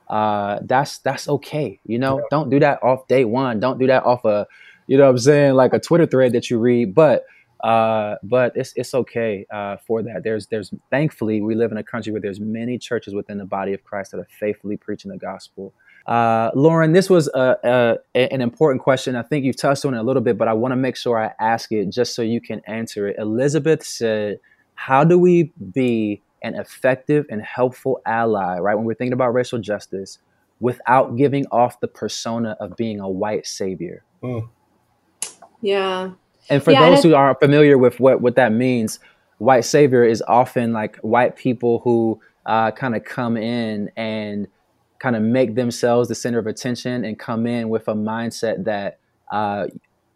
uh, 0.10 0.60
that's 0.64 1.00
that's 1.00 1.28
okay. 1.30 1.80
You 1.86 2.00
know, 2.00 2.18
yeah. 2.18 2.26
don't 2.32 2.50
do 2.50 2.60
that 2.60 2.82
off 2.84 3.08
day 3.08 3.26
one. 3.26 3.60
Don't 3.60 3.80
do 3.80 3.88
that 3.88 4.04
off 4.06 4.26
a, 4.26 4.48
you 4.88 4.98
know, 4.98 5.06
what 5.06 5.12
I'm 5.12 5.18
saying 5.20 5.54
like 5.54 5.74
a 5.74 5.80
Twitter 5.80 6.06
thread 6.06 6.34
that 6.34 6.50
you 6.50 6.58
read. 6.58 6.96
But 6.96 7.26
uh, 7.64 8.16
but 8.24 8.54
it's 8.56 8.74
it's 8.76 8.94
okay 8.94 9.46
uh, 9.54 9.78
for 9.86 10.02
that. 10.02 10.24
There's 10.24 10.48
there's 10.48 10.74
thankfully 10.90 11.42
we 11.42 11.56
live 11.56 11.72
in 11.72 11.78
a 11.78 11.84
country 11.84 12.12
where 12.12 12.22
there's 12.22 12.40
many 12.40 12.78
churches 12.78 13.14
within 13.14 13.38
the 13.38 13.46
body 13.46 13.74
of 13.74 13.84
Christ 13.84 14.12
that 14.12 14.20
are 14.20 14.28
faithfully 14.40 14.78
preaching 14.78 15.12
the 15.12 15.18
gospel. 15.18 15.74
Uh, 16.08 16.50
Lauren, 16.56 16.94
this 16.94 17.08
was 17.08 17.28
a, 17.28 18.00
a, 18.16 18.34
an 18.34 18.42
important 18.42 18.82
question. 18.82 19.16
I 19.16 19.22
think 19.22 19.46
you've 19.46 19.58
touched 19.58 19.86
on 19.86 19.94
it 19.94 20.00
a 20.00 20.04
little 20.04 20.24
bit, 20.24 20.40
but 20.40 20.48
I 20.48 20.54
want 20.54 20.72
to 20.72 20.76
make 20.76 20.96
sure 20.96 21.24
I 21.24 21.34
ask 21.40 21.72
it 21.72 21.90
just 21.92 22.16
so 22.16 22.24
you 22.24 22.42
can 22.42 22.62
answer 22.66 23.08
it. 23.08 23.18
Elizabeth 23.20 23.84
said, 23.86 24.40
"How 24.74 25.04
do 25.04 25.20
we 25.20 25.52
be 25.72 26.24
an 26.42 26.56
effective 26.56 27.26
and 27.30 27.42
helpful 27.42 28.02
ally, 28.06 28.58
right? 28.60 28.76
When 28.76 28.86
we're 28.86 28.94
thinking 28.94 29.14
about 29.14 29.34
racial 29.34 29.60
justice, 29.60 30.20
without 30.60 31.16
giving 31.16 31.46
off 31.52 31.80
the 31.80 31.88
persona 31.88 32.56
of 32.60 32.76
being 32.76 33.00
a 33.00 33.10
white 33.10 33.48
savior. 33.48 34.04
Mm. 34.22 34.50
Yeah. 35.62 36.12
And 36.50 36.64
for 36.64 36.72
yeah, 36.72 36.90
those 36.90 37.04
who 37.04 37.16
aren't 37.16 37.40
familiar 37.40 37.78
with 37.78 38.00
what, 38.00 38.22
what 38.22 38.36
that 38.36 38.52
means, 38.52 39.00
white 39.38 39.66
savior 39.66 40.04
is 40.04 40.22
often 40.28 40.74
like 40.74 40.98
white 40.98 41.36
people 41.36 41.80
who 41.80 42.20
uh, 42.46 42.72
kind 42.72 42.96
of 42.96 43.04
come 43.04 43.38
in 43.38 43.90
and 43.96 44.48
kind 45.00 45.16
of 45.16 45.22
make 45.22 45.56
themselves 45.56 46.10
the 46.10 46.16
center 46.16 46.40
of 46.40 46.48
attention 46.48 47.06
and 47.06 47.18
come 47.18 47.48
in 47.48 47.70
with 47.70 47.88
a 47.88 47.94
mindset 47.94 48.66
that 48.66 49.00
uh, 49.32 49.68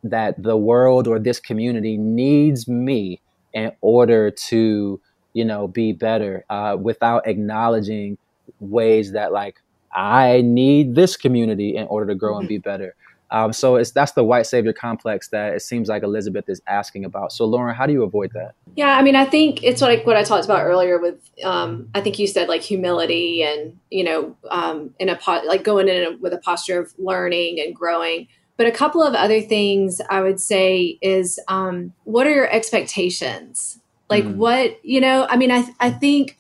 that 0.04 0.42
the 0.42 0.58
world 0.58 1.08
or 1.08 1.20
this 1.20 1.40
community 1.40 1.98
needs 1.98 2.68
me 2.68 3.22
in 3.54 3.72
order 3.82 4.30
to 4.32 5.00
you 5.34 5.46
know, 5.46 5.68
be 5.68 5.92
better 5.92 6.46
uh, 6.50 6.78
without 6.80 7.28
acknowledging 7.28 8.18
ways 8.60 9.12
that 9.14 9.32
like 9.32 9.62
I 9.96 10.42
need 10.42 10.96
this 10.96 11.16
community 11.16 11.76
in 11.76 11.88
order 11.88 12.08
to 12.08 12.16
grow 12.16 12.38
and 12.38 12.48
be 12.48 12.58
better. 12.58 12.96
Um, 13.34 13.52
so 13.52 13.78
it's 13.78 13.90
that's 13.90 14.12
the 14.12 14.24
white 14.24 14.46
savior 14.46 14.74
complex 14.74 15.30
that 15.30 15.56
it 15.56 15.62
seems 15.62 15.90
like 15.90 16.04
Elizabeth 16.04 16.48
is 16.48 16.62
asking 16.68 17.04
about. 17.04 17.32
So 17.32 17.46
Lauren, 17.46 17.76
how 17.76 17.88
do 17.88 17.94
you 17.94 18.04
avoid 18.04 18.32
that? 18.34 18.54
Yeah, 18.76 18.96
I 18.96 19.02
mean, 19.02 19.16
I 19.16 19.26
think 19.26 19.64
it's 19.64 19.82
like 19.82 20.06
what 20.06 20.16
I 20.16 20.24
talked 20.24 20.46
about 20.46 20.64
earlier 20.64 21.00
with, 21.00 21.16
um, 21.44 21.90
I 21.96 22.02
think 22.02 22.20
you 22.20 22.28
said 22.28 22.48
like 22.48 22.62
humility 22.62 23.42
and 23.42 23.80
you 23.90 24.04
know, 24.04 24.38
um, 24.52 24.94
in 25.00 25.10
a 25.10 25.16
po- 25.16 25.42
like 25.48 25.64
going 25.64 25.88
in 25.88 26.20
with 26.22 26.32
a 26.34 26.38
posture 26.38 26.80
of 26.80 26.94
learning 27.00 27.60
and 27.60 27.76
growing. 27.76 28.28
But 28.56 28.68
a 28.68 28.72
couple 28.72 29.02
of 29.02 29.16
other 29.16 29.42
things 29.42 30.00
I 30.12 30.22
would 30.22 30.40
say 30.40 31.00
is, 31.02 31.40
um, 31.48 31.92
what 32.04 32.28
are 32.28 32.34
your 32.34 32.52
expectations? 32.52 33.80
Like 34.14 34.26
mm. 34.26 34.36
what, 34.36 34.86
you 34.86 35.02
know, 35.02 35.26
I 35.28 35.38
mean, 35.38 35.50
I, 35.50 35.68
I 35.80 35.90
think 35.90 36.38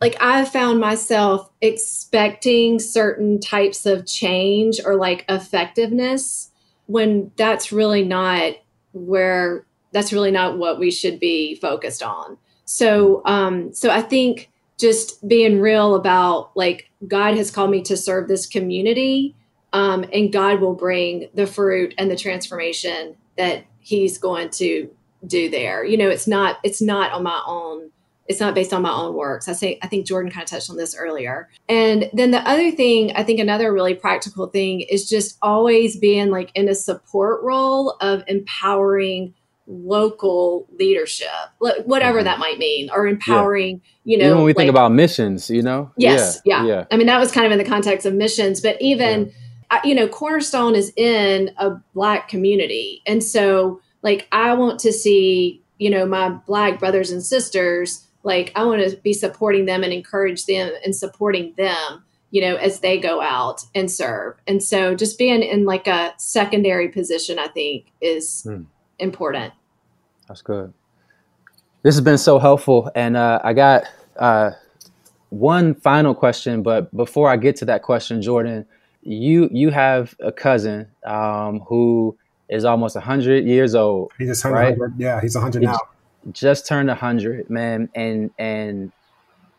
like 0.00 0.16
I 0.20 0.44
found 0.44 0.78
myself 0.78 1.50
expecting 1.60 2.78
certain 2.78 3.40
types 3.40 3.84
of 3.84 4.06
change 4.06 4.78
or 4.84 4.94
like 4.94 5.24
effectiveness 5.28 6.52
when 6.86 7.32
that's 7.34 7.72
really 7.72 8.04
not 8.04 8.52
where 8.92 9.66
that's 9.90 10.12
really 10.12 10.30
not 10.30 10.56
what 10.56 10.78
we 10.78 10.92
should 10.92 11.18
be 11.18 11.56
focused 11.56 12.00
on. 12.00 12.38
So, 12.64 13.22
um, 13.24 13.74
so 13.74 13.90
I 13.90 14.02
think 14.02 14.48
just 14.78 15.26
being 15.26 15.60
real 15.60 15.96
about 15.96 16.56
like 16.56 16.88
God 17.08 17.36
has 17.36 17.50
called 17.50 17.72
me 17.72 17.82
to 17.82 17.96
serve 17.96 18.28
this 18.28 18.46
community, 18.46 19.34
um, 19.72 20.04
and 20.12 20.32
God 20.32 20.60
will 20.60 20.74
bring 20.74 21.28
the 21.34 21.48
fruit 21.48 21.92
and 21.98 22.08
the 22.08 22.16
transformation 22.16 23.16
that 23.36 23.64
He's 23.80 24.16
going 24.16 24.50
to 24.50 24.88
do 25.26 25.50
there. 25.50 25.84
You 25.84 25.96
know, 25.96 26.08
it's 26.08 26.26
not 26.26 26.58
it's 26.62 26.82
not 26.82 27.12
on 27.12 27.22
my 27.22 27.42
own. 27.46 27.90
It's 28.28 28.40
not 28.40 28.54
based 28.54 28.72
on 28.72 28.82
my 28.82 28.92
own 28.92 29.14
works. 29.14 29.48
I 29.48 29.52
say 29.52 29.78
I 29.82 29.86
think 29.86 30.06
Jordan 30.06 30.32
kind 30.32 30.42
of 30.42 30.50
touched 30.50 30.68
on 30.68 30.76
this 30.76 30.96
earlier. 30.96 31.48
And 31.68 32.10
then 32.12 32.32
the 32.32 32.40
other 32.40 32.72
thing, 32.72 33.12
I 33.14 33.22
think 33.22 33.38
another 33.38 33.72
really 33.72 33.94
practical 33.94 34.48
thing 34.48 34.80
is 34.80 35.08
just 35.08 35.38
always 35.42 35.96
being 35.96 36.30
like 36.30 36.50
in 36.54 36.68
a 36.68 36.74
support 36.74 37.42
role 37.42 37.96
of 38.00 38.24
empowering 38.26 39.34
local 39.68 40.66
leadership, 40.78 41.28
whatever 41.58 42.18
mm-hmm. 42.18 42.24
that 42.24 42.38
might 42.38 42.58
mean, 42.58 42.88
or 42.90 43.06
empowering, 43.06 43.80
yeah. 44.04 44.12
you 44.12 44.18
know. 44.18 44.26
Even 44.26 44.36
when 44.38 44.44
we 44.46 44.50
like, 44.52 44.58
think 44.58 44.70
about 44.70 44.92
missions, 44.92 45.50
you 45.50 45.62
know? 45.62 45.90
Yes, 45.96 46.40
yeah, 46.44 46.64
yeah, 46.64 46.68
yeah. 46.68 46.84
I 46.90 46.96
mean, 46.96 47.06
that 47.08 47.18
was 47.18 47.32
kind 47.32 47.46
of 47.46 47.52
in 47.52 47.58
the 47.58 47.64
context 47.64 48.06
of 48.06 48.14
missions, 48.14 48.60
but 48.60 48.80
even, 48.80 49.32
yeah. 49.72 49.80
you 49.84 49.94
know, 49.94 50.08
Cornerstone 50.08 50.74
is 50.74 50.92
in 50.96 51.50
a 51.58 51.70
Black 51.94 52.28
community. 52.28 53.02
And 53.06 53.22
so, 53.22 53.80
like, 54.02 54.28
I 54.32 54.54
want 54.54 54.78
to 54.80 54.92
see, 54.92 55.62
you 55.78 55.90
know, 55.90 56.06
my 56.06 56.30
Black 56.30 56.78
brothers 56.78 57.10
and 57.10 57.22
sisters, 57.22 58.06
like, 58.22 58.52
I 58.54 58.64
want 58.64 58.88
to 58.88 58.96
be 58.98 59.12
supporting 59.12 59.66
them 59.66 59.82
and 59.82 59.92
encourage 59.92 60.46
them 60.46 60.70
and 60.84 60.94
supporting 60.94 61.54
them 61.56 62.04
you 62.30 62.42
know, 62.42 62.56
as 62.56 62.80
they 62.80 62.98
go 62.98 63.22
out 63.22 63.62
and 63.74 63.90
serve. 63.90 64.34
And 64.46 64.62
so 64.62 64.94
just 64.94 65.16
being 65.16 65.42
in 65.42 65.64
like 65.64 65.86
a 65.86 66.12
secondary 66.18 66.88
position, 66.88 67.38
I 67.38 67.48
think 67.48 67.86
is 68.00 68.42
hmm 68.42 68.64
important. 68.98 69.52
That's 70.28 70.42
good. 70.42 70.72
This 71.82 71.94
has 71.94 72.02
been 72.02 72.18
so 72.18 72.38
helpful. 72.38 72.90
And 72.94 73.16
uh, 73.16 73.40
I 73.44 73.52
got 73.52 73.84
uh, 74.18 74.52
one 75.30 75.74
final 75.74 76.14
question, 76.14 76.62
but 76.62 76.94
before 76.96 77.28
I 77.30 77.36
get 77.36 77.56
to 77.56 77.64
that 77.66 77.82
question, 77.82 78.22
Jordan, 78.22 78.66
you 79.02 79.48
you 79.52 79.70
have 79.70 80.14
a 80.20 80.32
cousin 80.32 80.88
um, 81.04 81.60
who 81.60 82.16
is 82.48 82.64
almost 82.64 82.94
100 82.94 83.44
years 83.44 83.74
old. 83.74 84.12
He 84.18 84.26
just 84.26 84.42
turned 84.42 84.54
right? 84.54 84.78
100. 84.78 85.00
Yeah, 85.00 85.20
he's 85.20 85.34
100 85.34 85.60
he 85.60 85.66
now. 85.66 85.78
Just 86.32 86.66
turned 86.66 86.88
100, 86.88 87.50
man. 87.50 87.88
And 87.94 88.30
and 88.38 88.92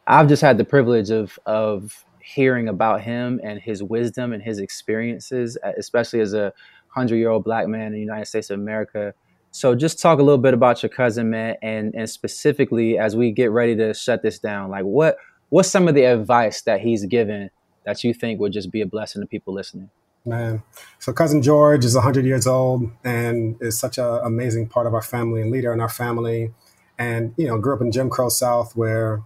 I've 0.05 0.27
just 0.27 0.41
had 0.41 0.57
the 0.57 0.65
privilege 0.65 1.09
of 1.09 1.37
of 1.45 2.05
hearing 2.21 2.67
about 2.67 3.01
him 3.01 3.39
and 3.43 3.59
his 3.59 3.81
wisdom 3.81 4.33
and 4.33 4.43
his 4.43 4.59
experiences, 4.59 5.57
especially 5.77 6.19
as 6.19 6.33
a 6.33 6.53
100 6.93 7.15
year 7.15 7.29
old 7.29 7.43
black 7.43 7.67
man 7.67 7.87
in 7.87 7.93
the 7.93 7.99
United 7.99 8.25
States 8.25 8.49
of 8.49 8.59
America. 8.59 9.13
So 9.51 9.75
just 9.75 9.99
talk 10.01 10.19
a 10.19 10.23
little 10.23 10.37
bit 10.37 10.53
about 10.53 10.83
your 10.83 10.89
cousin, 10.89 11.29
man, 11.29 11.55
and 11.61 11.93
and 11.95 12.09
specifically 12.09 12.97
as 12.97 13.15
we 13.15 13.31
get 13.31 13.51
ready 13.51 13.75
to 13.77 13.93
shut 13.93 14.21
this 14.21 14.39
down, 14.39 14.69
like 14.69 14.83
what 14.83 15.17
what's 15.49 15.69
some 15.69 15.87
of 15.87 15.95
the 15.95 16.03
advice 16.03 16.61
that 16.61 16.81
he's 16.81 17.05
given 17.05 17.49
that 17.85 18.03
you 18.03 18.13
think 18.13 18.39
would 18.39 18.51
just 18.51 18.71
be 18.71 18.81
a 18.81 18.85
blessing 18.85 19.21
to 19.21 19.27
people 19.27 19.53
listening? 19.53 19.89
Man, 20.27 20.61
so 20.99 21.13
cousin 21.13 21.41
George 21.41 21.85
is 21.85 21.95
100 21.95 22.25
years 22.25 22.45
old 22.45 22.91
and 23.03 23.55
is 23.61 23.79
such 23.79 23.97
an 23.97 24.19
amazing 24.23 24.67
part 24.67 24.85
of 24.85 24.93
our 24.93 25.01
family 25.01 25.41
and 25.41 25.49
leader 25.49 25.71
in 25.71 25.79
our 25.79 25.89
family, 25.89 26.53
and 26.99 27.33
you 27.37 27.47
know 27.47 27.57
grew 27.57 27.73
up 27.73 27.81
in 27.81 27.91
Jim 27.93 28.09
Crow 28.09 28.27
South 28.27 28.75
where 28.75 29.23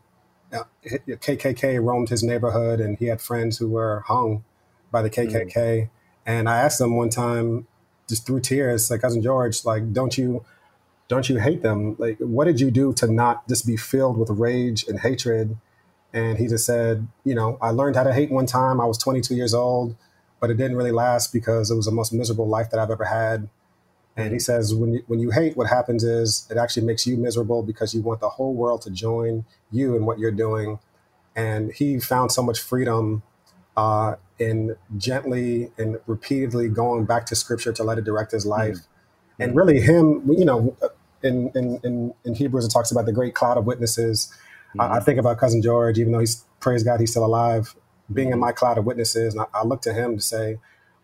KKK 0.52 1.84
roamed 1.84 2.10
his 2.10 2.24
neighborhood 2.24 2.80
and 2.80 2.98
he 2.98 3.06
had 3.06 3.22
friends 3.22 3.58
who 3.58 3.70
were 3.70 4.04
hung 4.08 4.44
by 4.92 5.02
the 5.02 5.10
KKK. 5.10 5.54
Mm. 5.54 5.90
And 6.26 6.50
I 6.50 6.58
asked 6.58 6.80
him 6.80 6.96
one 6.96 7.10
time, 7.10 7.68
just 8.08 8.26
through 8.26 8.42
tears, 8.42 8.92
like 8.92 9.02
cousin 9.02 9.22
George, 9.22 9.66
like, 9.66 9.94
don't 9.94 10.18
you, 10.18 10.46
don't 11.08 11.30
you 11.30 11.38
hate 11.38 11.62
them? 11.62 11.96
Like, 11.98 12.18
what 12.20 12.46
did 12.46 12.60
you 12.60 12.72
do 12.72 12.94
to 12.94 13.12
not 13.12 13.48
just 13.48 13.66
be 13.66 13.78
filled 13.78 14.18
with 14.18 14.30
rage 14.30 14.88
and 14.88 15.00
hatred? 15.00 15.58
And 16.14 16.38
he 16.38 16.48
just 16.48 16.66
said, 16.66 17.08
you 17.24 17.34
know, 17.34 17.58
I 17.62 17.70
learned 17.70 17.96
how 17.96 18.04
to 18.04 18.14
hate 18.14 18.32
one 18.32 18.46
time. 18.46 18.82
I 18.82 18.86
was 18.86 18.98
22 18.98 19.34
years 19.34 19.54
old, 19.54 19.96
but 20.42 20.50
it 20.50 20.58
didn't 20.58 20.76
really 20.76 20.92
last 20.92 21.32
because 21.32 21.72
it 21.72 21.76
was 21.76 21.86
the 21.86 21.92
most 21.92 22.12
miserable 22.12 22.48
life 22.48 22.72
that 22.72 22.80
I've 22.80 22.92
ever 22.92 23.06
had. 23.06 23.48
And 24.18 24.34
he 24.34 24.40
says, 24.40 24.76
when 24.76 24.94
you, 24.94 25.04
when 25.08 25.20
you 25.20 25.30
hate, 25.30 25.56
what 25.56 25.68
happens 25.68 26.04
is 26.04 26.46
it 26.52 26.58
actually 26.58 26.86
makes 26.86 27.08
you 27.08 27.16
miserable 27.16 27.64
because 27.64 27.94
you 27.94 28.02
want 28.02 28.20
the 28.20 28.30
whole 28.30 28.54
world 28.54 28.82
to 28.82 28.90
join 28.90 29.46
you 29.72 29.96
in 29.96 30.06
what 30.06 30.20
you're 30.20 30.32
doing. 30.32 30.80
And 31.36 31.72
he 31.72 32.00
found 32.00 32.32
so 32.32 32.44
much 32.44 32.60
freedom 32.60 33.24
uh, 33.78 34.16
in 34.38 34.76
gently 34.98 35.72
and 35.78 35.98
repeatedly 36.08 36.68
going 36.68 37.06
back 37.06 37.26
to 37.28 37.36
scripture 37.36 37.72
to 37.72 37.84
let 37.84 37.98
it 37.98 38.04
direct 38.04 38.32
his 38.32 38.46
life. 38.46 38.76
Mm-hmm. 38.76 39.44
And 39.44 39.56
really, 39.56 39.80
him, 39.80 40.30
you 40.30 40.44
know, 40.44 40.76
in, 41.24 41.52
in, 41.56 41.80
in, 41.84 42.14
in, 42.26 42.36
Hebrews, 42.36 42.66
it 42.66 42.70
talks 42.70 42.92
about 42.92 43.06
the 43.06 43.14
great 43.14 43.34
cloud 43.34 43.58
of 43.58 43.66
witnesses. 43.66 44.32
Mm-hmm. 44.70 44.82
I, 44.82 44.86
I, 44.86 44.88
mm-hmm. 44.90 45.06
think 45.06 45.20
about 45.20 45.38
Cousin 45.38 45.62
George, 45.62 45.98
even 46.00 46.12
though 46.12 46.20
he's, 46.20 46.44
praise 46.60 46.84
God, 46.84 47.00
he's 47.00 47.12
still 47.12 47.26
alive, 47.26 47.76
being 48.14 48.32
in 48.32 48.40
my 48.40 48.52
cloud 48.52 48.78
of 48.78 48.86
witnesses. 48.86 49.34
And 49.34 49.42
I, 49.42 49.60
I 49.60 49.64
look 49.64 49.82
to 49.84 49.94
him 49.94 50.16
to 50.16 50.22
say, 50.22 50.60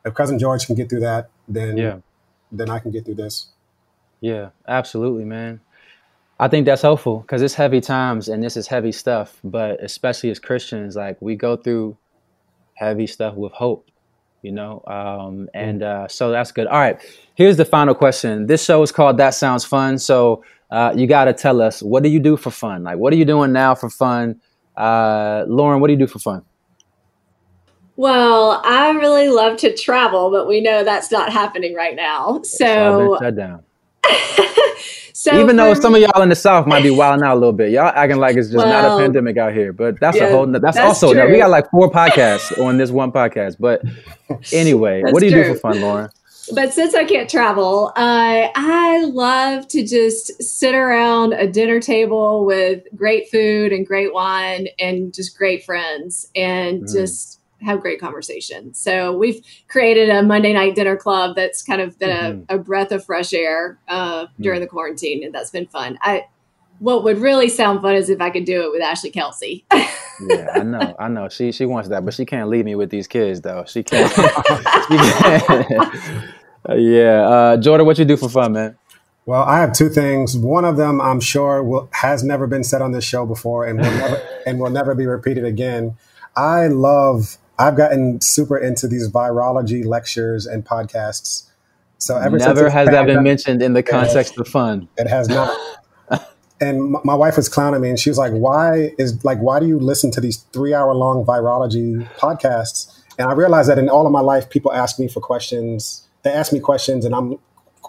if 0.05 0.13
Cousin 0.13 0.39
George 0.39 0.65
can 0.65 0.75
get 0.75 0.89
through 0.89 1.01
that, 1.01 1.29
then, 1.47 1.77
yeah. 1.77 1.97
then 2.51 2.69
I 2.69 2.79
can 2.79 2.91
get 2.91 3.05
through 3.05 3.15
this. 3.15 3.47
Yeah, 4.21 4.49
absolutely, 4.67 5.25
man. 5.25 5.61
I 6.39 6.47
think 6.47 6.65
that's 6.65 6.81
helpful 6.83 7.19
because 7.19 7.41
it's 7.41 7.55
heavy 7.55 7.81
times 7.81 8.29
and 8.29 8.43
this 8.43 8.55
is 8.57 8.67
heavy 8.67 8.91
stuff. 8.91 9.39
But 9.43 9.83
especially 9.83 10.29
as 10.29 10.39
Christians, 10.39 10.95
like 10.95 11.21
we 11.21 11.35
go 11.35 11.57
through 11.57 11.97
heavy 12.75 13.07
stuff 13.07 13.35
with 13.35 13.51
hope, 13.53 13.89
you 14.43 14.51
know? 14.51 14.83
Um, 14.85 15.49
and 15.53 15.81
uh, 15.81 16.07
so 16.07 16.29
that's 16.31 16.51
good. 16.51 16.67
All 16.67 16.79
right, 16.79 16.99
here's 17.35 17.57
the 17.57 17.65
final 17.65 17.95
question. 17.95 18.45
This 18.45 18.63
show 18.63 18.81
is 18.83 18.91
called 18.91 19.17
That 19.17 19.31
Sounds 19.31 19.65
Fun. 19.65 19.97
So 19.97 20.43
uh, 20.69 20.93
you 20.95 21.07
got 21.07 21.25
to 21.25 21.33
tell 21.33 21.61
us, 21.61 21.81
what 21.81 22.03
do 22.03 22.09
you 22.09 22.19
do 22.19 22.37
for 22.37 22.51
fun? 22.51 22.83
Like, 22.83 22.97
what 22.97 23.11
are 23.13 23.15
you 23.15 23.25
doing 23.25 23.51
now 23.51 23.73
for 23.73 23.89
fun? 23.89 24.39
Uh, 24.75 25.43
Lauren, 25.47 25.81
what 25.81 25.87
do 25.87 25.93
you 25.93 25.99
do 25.99 26.07
for 26.07 26.19
fun? 26.19 26.43
Well, 27.97 28.61
I 28.63 28.91
really 28.91 29.27
love 29.27 29.57
to 29.57 29.75
travel, 29.75 30.31
but 30.31 30.47
we 30.47 30.61
know 30.61 30.83
that's 30.83 31.11
not 31.11 31.33
happening 31.33 31.75
right 31.75 31.95
now. 31.95 32.41
So, 32.43 33.17
shut 33.19 33.35
down. 33.35 33.63
So 35.17 35.41
even 35.41 35.55
though 35.55 35.73
some 35.73 35.95
of 35.95 35.99
y'all 35.99 36.21
in 36.21 36.29
the 36.29 36.35
South 36.35 36.67
might 36.67 36.83
be 36.83 36.91
wilding 36.91 37.25
out 37.25 37.33
a 37.33 37.39
little 37.39 37.51
bit, 37.51 37.71
y'all 37.71 37.87
acting 37.87 38.17
like 38.17 38.37
it's 38.37 38.49
just 38.49 38.57
well, 38.57 38.67
not 38.67 38.99
a 38.99 39.03
pandemic 39.03 39.35
out 39.35 39.51
here. 39.51 39.73
But 39.73 39.99
that's 39.99 40.15
yeah, 40.15 40.25
a 40.25 40.31
whole. 40.31 40.45
That's, 40.45 40.61
that's 40.61 40.77
also 40.77 41.11
now, 41.11 41.27
we 41.27 41.37
got 41.37 41.49
like 41.49 41.69
four 41.71 41.89
podcasts 41.89 42.55
on 42.63 42.77
this 42.77 42.91
one 42.91 43.11
podcast. 43.11 43.57
But 43.59 43.81
anyway, 44.53 45.01
what 45.01 45.19
do 45.19 45.25
you 45.25 45.31
true. 45.31 45.43
do 45.43 45.53
for 45.55 45.59
fun, 45.59 45.81
Lauren? 45.81 46.09
But 46.53 46.71
since 46.71 46.93
I 46.93 47.03
can't 47.03 47.27
travel, 47.27 47.91
uh, 47.95 48.47
I 48.55 49.05
love 49.05 49.67
to 49.69 49.85
just 49.85 50.41
sit 50.41 50.75
around 50.75 51.33
a 51.33 51.47
dinner 51.47 51.79
table 51.79 52.45
with 52.45 52.83
great 52.95 53.29
food 53.31 53.73
and 53.73 53.87
great 53.87 54.13
wine 54.13 54.67
and 54.79 55.13
just 55.13 55.35
great 55.35 55.65
friends 55.65 56.29
and 56.35 56.83
mm. 56.83 56.93
just 56.93 57.41
have 57.61 57.81
great 57.81 57.99
conversation. 57.99 58.73
So 58.73 59.15
we've 59.15 59.41
created 59.67 60.09
a 60.09 60.21
Monday 60.21 60.53
night 60.53 60.75
dinner 60.75 60.95
club 60.95 61.35
that's 61.35 61.61
kind 61.61 61.81
of 61.81 61.97
been 61.97 62.09
mm-hmm. 62.09 62.41
a, 62.49 62.55
a, 62.55 62.59
breath 62.59 62.91
of 62.91 63.05
fresh 63.05 63.33
air 63.33 63.79
uh, 63.87 64.25
mm-hmm. 64.25 64.43
during 64.43 64.61
the 64.61 64.67
quarantine, 64.67 65.23
and 65.23 65.33
that's 65.33 65.49
been 65.49 65.67
fun. 65.67 65.97
I 66.01 66.25
what 66.79 67.03
would 67.03 67.17
really 67.17 67.49
sound 67.49 67.81
fun 67.81 67.95
is 67.95 68.09
if 68.09 68.21
I 68.21 68.29
could 68.29 68.45
do 68.45 68.63
it 68.63 68.71
with 68.71 68.81
Ashley 68.81 69.09
Kelsey. 69.09 69.65
yeah, 69.73 70.47
I 70.53 70.63
know, 70.63 70.95
I 70.99 71.07
know. 71.07 71.29
She 71.29 71.51
she 71.51 71.65
wants 71.65 71.89
that, 71.89 72.05
but 72.05 72.13
she 72.13 72.25
can't 72.25 72.49
leave 72.49 72.65
me 72.65 72.75
with 72.75 72.89
these 72.89 73.07
kids 73.07 73.41
though. 73.41 73.65
She 73.67 73.83
can't. 73.83 74.11
she 74.87 74.97
can't. 74.97 76.33
yeah, 76.79 77.27
uh, 77.27 77.57
Jordan, 77.57 77.85
what 77.85 77.97
you 77.97 78.05
do 78.05 78.17
for 78.17 78.29
fun, 78.29 78.53
man? 78.53 78.77
Well, 79.25 79.43
I 79.43 79.59
have 79.59 79.73
two 79.73 79.89
things. 79.89 80.37
One 80.37 80.63
of 80.63 80.77
them, 80.77 81.01
I'm 81.01 81.19
sure, 81.19 81.61
will, 81.61 81.89
has 81.91 82.23
never 82.23 82.47
been 82.47 82.63
said 82.63 82.81
on 82.81 82.93
this 82.93 83.03
show 83.03 83.25
before, 83.25 83.65
and 83.65 83.79
will 83.79 83.91
never 83.91 84.21
and 84.45 84.59
will 84.59 84.69
never 84.69 84.95
be 84.95 85.05
repeated 85.05 85.45
again. 85.45 85.97
I 86.35 86.67
love 86.67 87.37
I've 87.59 87.75
gotten 87.75 88.21
super 88.21 88.57
into 88.57 88.87
these 88.87 89.09
virology 89.09 89.85
lectures 89.85 90.45
and 90.45 90.63
podcasts. 90.63 91.49
So 91.97 92.17
ever 92.17 92.37
never 92.37 92.69
has 92.69 92.87
that 92.89 93.05
been 93.07 93.23
mentioned 93.23 93.61
in 93.61 93.73
the 93.73 93.83
context 93.83 94.37
of 94.37 94.47
fun. 94.47 94.87
It 94.97 95.07
has 95.07 95.27
not. 95.27 95.51
and 96.61 96.95
my 97.03 97.15
wife 97.15 97.37
was 97.37 97.49
clowning 97.49 97.81
me, 97.81 97.89
and 97.89 97.99
she 97.99 98.09
was 98.09 98.19
like, 98.19 98.33
"Why 98.33 98.91
is 98.99 99.23
like 99.25 99.39
why 99.39 99.59
do 99.59 99.67
you 99.67 99.79
listen 99.79 100.11
to 100.11 100.21
these 100.21 100.37
three 100.53 100.73
hour 100.73 100.93
long 100.93 101.25
virology 101.25 102.07
podcasts?" 102.17 102.93
And 103.17 103.27
I 103.27 103.33
realized 103.33 103.69
that 103.69 103.79
in 103.79 103.89
all 103.89 104.05
of 104.05 104.11
my 104.11 104.21
life, 104.21 104.49
people 104.49 104.71
ask 104.71 104.99
me 104.99 105.07
for 105.07 105.19
questions. 105.19 106.07
They 106.21 106.31
ask 106.31 106.53
me 106.53 106.59
questions, 106.59 107.03
and 107.03 107.15
I'm 107.15 107.39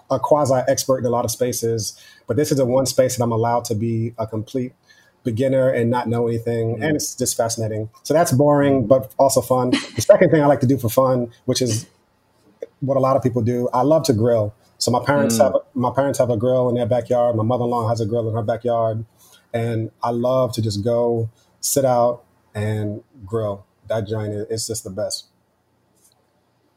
a 0.09 0.19
quasi 0.19 0.55
expert 0.67 0.99
in 0.99 1.05
a 1.05 1.09
lot 1.09 1.23
of 1.23 1.29
spaces. 1.29 1.99
But 2.25 2.35
this 2.35 2.51
is 2.51 2.57
the 2.57 2.65
one 2.65 2.87
space 2.87 3.17
that 3.17 3.23
I'm 3.23 3.31
allowed 3.31 3.65
to 3.65 3.75
be 3.75 4.13
a 4.17 4.25
complete 4.25 4.73
beginner 5.23 5.69
and 5.69 5.89
not 5.89 6.07
know 6.07 6.27
anything. 6.27 6.75
Mm-hmm. 6.75 6.83
And 6.83 6.95
it's 6.95 7.15
just 7.15 7.35
fascinating. 7.35 7.89
So 8.03 8.13
that's 8.13 8.31
boring, 8.31 8.87
but 8.87 9.13
also 9.17 9.41
fun. 9.41 9.71
The 9.71 10.01
second 10.01 10.31
thing 10.31 10.41
I 10.41 10.45
like 10.45 10.61
to 10.61 10.67
do 10.67 10.77
for 10.77 10.89
fun, 10.89 11.31
which 11.45 11.61
is 11.61 11.87
what 12.79 12.97
a 12.97 12.99
lot 12.99 13.15
of 13.15 13.23
people 13.23 13.41
do, 13.41 13.69
I 13.73 13.81
love 13.81 14.03
to 14.05 14.13
grill. 14.13 14.53
So 14.77 14.91
my 14.91 15.03
parents 15.03 15.37
mm. 15.37 15.43
have 15.43 15.53
my 15.73 15.91
parents 15.91 16.19
have 16.19 16.29
a 16.29 16.37
grill 16.37 16.69
in 16.69 16.75
their 16.75 16.85
backyard. 16.85 17.35
My 17.35 17.43
mother 17.43 17.65
in 17.65 17.69
law 17.69 17.89
has 17.89 17.99
a 17.99 18.05
grill 18.05 18.27
in 18.29 18.33
her 18.33 18.43
backyard, 18.43 19.05
and 19.53 19.91
I 20.01 20.11
love 20.11 20.53
to 20.53 20.61
just 20.61 20.83
go 20.83 21.29
sit 21.59 21.83
out 21.83 22.23
and 22.55 23.03
grill. 23.25 23.65
That 23.87 24.07
joint 24.07 24.33
is 24.49 24.67
just 24.67 24.85
the 24.85 24.89
best. 24.89 25.25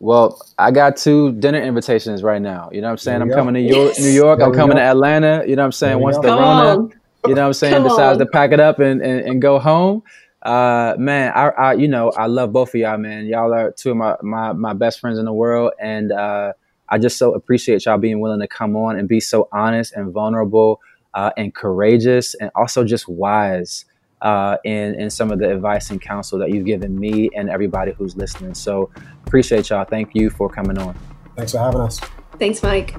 Well, 0.01 0.40
I 0.59 0.73
got 0.73 0.97
two 0.97 1.31
dinner 1.31 1.60
invitations 1.60 2.24
right 2.24 2.43
now. 2.43 2.70
You 2.73 2.81
know 2.81 2.89
what 2.89 2.93
I'm 2.93 2.98
saying? 2.98 3.23
I'm 3.23 3.31
coming 3.31 3.55
to 3.55 3.60
New 3.60 4.09
York. 4.09 4.40
I'm 4.40 4.52
coming 4.52 4.77
to 4.77 4.82
Atlanta. 4.82 5.44
You 5.47 5.55
know 5.55 5.62
what 5.62 5.66
I'm 5.66 5.73
saying? 5.73 6.01
Once 6.01 6.19
the 6.19 6.27
Rona 6.27 6.89
you 7.27 7.35
know 7.35 7.43
what 7.43 7.47
I'm 7.49 7.53
saying, 7.53 7.74
Come 7.74 7.85
decides 7.85 8.19
to 8.19 8.27
pack 8.27 8.53
it 8.53 8.61
up 8.61 8.78
and, 8.78 9.01
and, 9.03 9.20
and 9.20 9.43
go 9.43 9.59
home. 9.59 10.03
Uh, 10.43 10.97
man, 10.99 11.32
I, 11.35 11.49
I, 11.51 11.73
you 11.74 11.86
know, 11.86 12.11
I 12.11 12.27
love 12.27 12.53
both 12.53 12.70
of 12.70 12.74
y'all, 12.74 12.99
man. 12.99 13.27
Y'all 13.27 13.55
are 13.55 13.70
two 13.70 13.93
of 13.93 13.97
my, 13.97 14.16
my, 14.23 14.53
my 14.53 14.73
best 14.73 14.99
friends 14.99 15.19
in 15.19 15.24
the 15.24 15.32
world. 15.32 15.73
And, 15.81 16.11
uh, 16.11 16.55
I 16.89 16.99
just 16.99 17.16
so 17.16 17.32
appreciate 17.32 17.86
y'all 17.86 17.97
being 17.97 18.20
willing 18.20 18.40
to 18.40 18.49
come 18.49 18.77
on 18.77 18.99
and 18.99 19.09
be 19.09 19.20
so 19.20 19.49
honest 19.53 19.94
and 19.94 20.12
vulnerable, 20.12 20.81
uh, 21.15 21.31
and 21.36 21.55
courageous 21.55 22.35
and 22.35 22.51
also 22.55 22.85
just 22.85 23.09
wise, 23.09 23.85
uh, 24.20 24.57
in, 24.65 24.94
in 25.01 25.11
some 25.11 25.31
of 25.31 25.39
the 25.39 25.51
advice 25.51 25.90
and 25.90 26.01
counsel 26.01 26.39
that 26.39 26.51
you've 26.51 26.66
given 26.66 26.99
me 26.99 27.31
and 27.35 27.49
everybody 27.49 27.93
who's 27.93 28.16
listening. 28.16 28.55
So 28.55 28.90
appreciate 29.27 29.70
y'all. 29.70 29.85
Thank 29.85 30.15
you 30.15 30.28
for 30.28 30.49
coming 30.49 30.78
on. 30.78 30.99
Thanks 31.36 31.53
for 31.53 31.59
having 31.59 31.81
us. 31.81 32.01
Thanks, 32.39 32.62
Mike. 32.62 32.94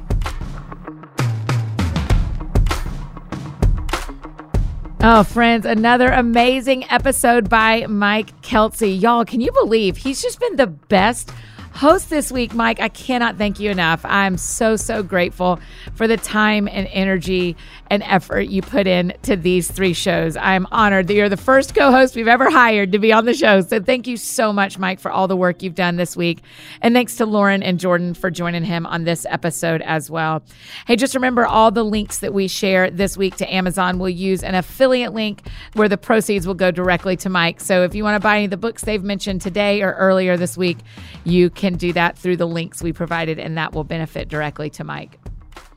Oh, 5.05 5.23
friends, 5.23 5.65
another 5.65 6.07
amazing 6.07 6.89
episode 6.89 7.49
by 7.49 7.85
Mike 7.87 8.41
Kelsey. 8.41 8.91
Y'all, 8.91 9.25
can 9.25 9.41
you 9.41 9.51
believe 9.51 9.97
he's 9.97 10.21
just 10.21 10.39
been 10.39 10.55
the 10.55 10.67
best 10.67 11.29
host 11.73 12.09
this 12.09 12.31
week, 12.31 12.53
Mike? 12.53 12.79
I 12.79 12.89
cannot 12.89 13.37
thank 13.37 13.59
you 13.59 13.71
enough. 13.71 14.01
I'm 14.05 14.37
so, 14.37 14.75
so 14.75 15.01
grateful 15.01 15.59
for 15.95 16.07
the 16.07 16.17
time 16.17 16.67
and 16.67 16.87
energy 16.91 17.55
and 17.87 18.03
effort 18.03 18.41
you 18.41 18.61
put 18.61 18.87
in 18.87 19.13
to 19.23 19.35
these 19.35 19.69
three 19.69 19.93
shows. 19.93 20.37
I'm 20.37 20.67
honored 20.71 21.07
that 21.07 21.15
you're 21.15 21.29
the 21.29 21.37
first 21.37 21.75
co 21.75 21.91
host 21.91 22.15
we've 22.15 22.27
ever 22.27 22.49
hired 22.49 22.91
to 22.91 22.99
be 22.99 23.11
on 23.11 23.25
the 23.25 23.33
show. 23.33 23.61
So 23.61 23.79
thank 23.79 24.07
you 24.07 24.17
so 24.17 24.53
much, 24.53 24.77
Mike, 24.77 24.99
for 24.99 25.11
all 25.11 25.27
the 25.27 25.35
work 25.35 25.63
you've 25.63 25.75
done 25.75 25.95
this 25.95 26.15
week. 26.15 26.41
And 26.81 26.93
thanks 26.93 27.15
to 27.15 27.25
Lauren 27.25 27.63
and 27.63 27.79
Jordan 27.79 28.13
for 28.13 28.29
joining 28.29 28.63
him 28.63 28.85
on 28.85 29.03
this 29.03 29.25
episode 29.29 29.81
as 29.81 30.09
well. 30.09 30.43
Hey, 30.85 30.95
just 30.95 31.15
remember 31.15 31.45
all 31.45 31.71
the 31.71 31.83
links 31.83 32.19
that 32.19 32.33
we 32.33 32.47
share 32.47 32.91
this 32.91 33.17
week 33.17 33.35
to 33.37 33.53
Amazon. 33.53 33.99
We'll 33.99 34.09
use 34.09 34.43
an 34.43 34.55
affiliate 34.55 35.13
link 35.13 35.41
where 35.73 35.89
the 35.89 35.97
proceeds 35.97 36.45
will 36.45 36.53
go 36.53 36.71
directly 36.71 37.17
to 37.17 37.29
Mike. 37.29 37.61
So 37.61 37.83
if 37.83 37.95
you 37.95 38.03
want 38.03 38.15
to 38.15 38.19
buy 38.19 38.35
any 38.35 38.45
of 38.45 38.51
the 38.51 38.57
books 38.57 38.83
they've 38.83 39.03
mentioned 39.03 39.41
today 39.41 39.81
or 39.81 39.93
earlier 39.93 40.37
this 40.37 40.57
week, 40.57 40.77
you 41.23 41.49
can 41.49 41.62
do 41.71 41.93
that 41.93 42.17
through 42.17 42.37
the 42.37 42.47
links 42.47 42.81
we 42.81 42.93
provided, 42.93 43.39
and 43.39 43.57
that 43.57 43.73
will 43.73 43.83
benefit 43.83 44.27
directly 44.27 44.69
to 44.71 44.83
Mike. 44.83 45.19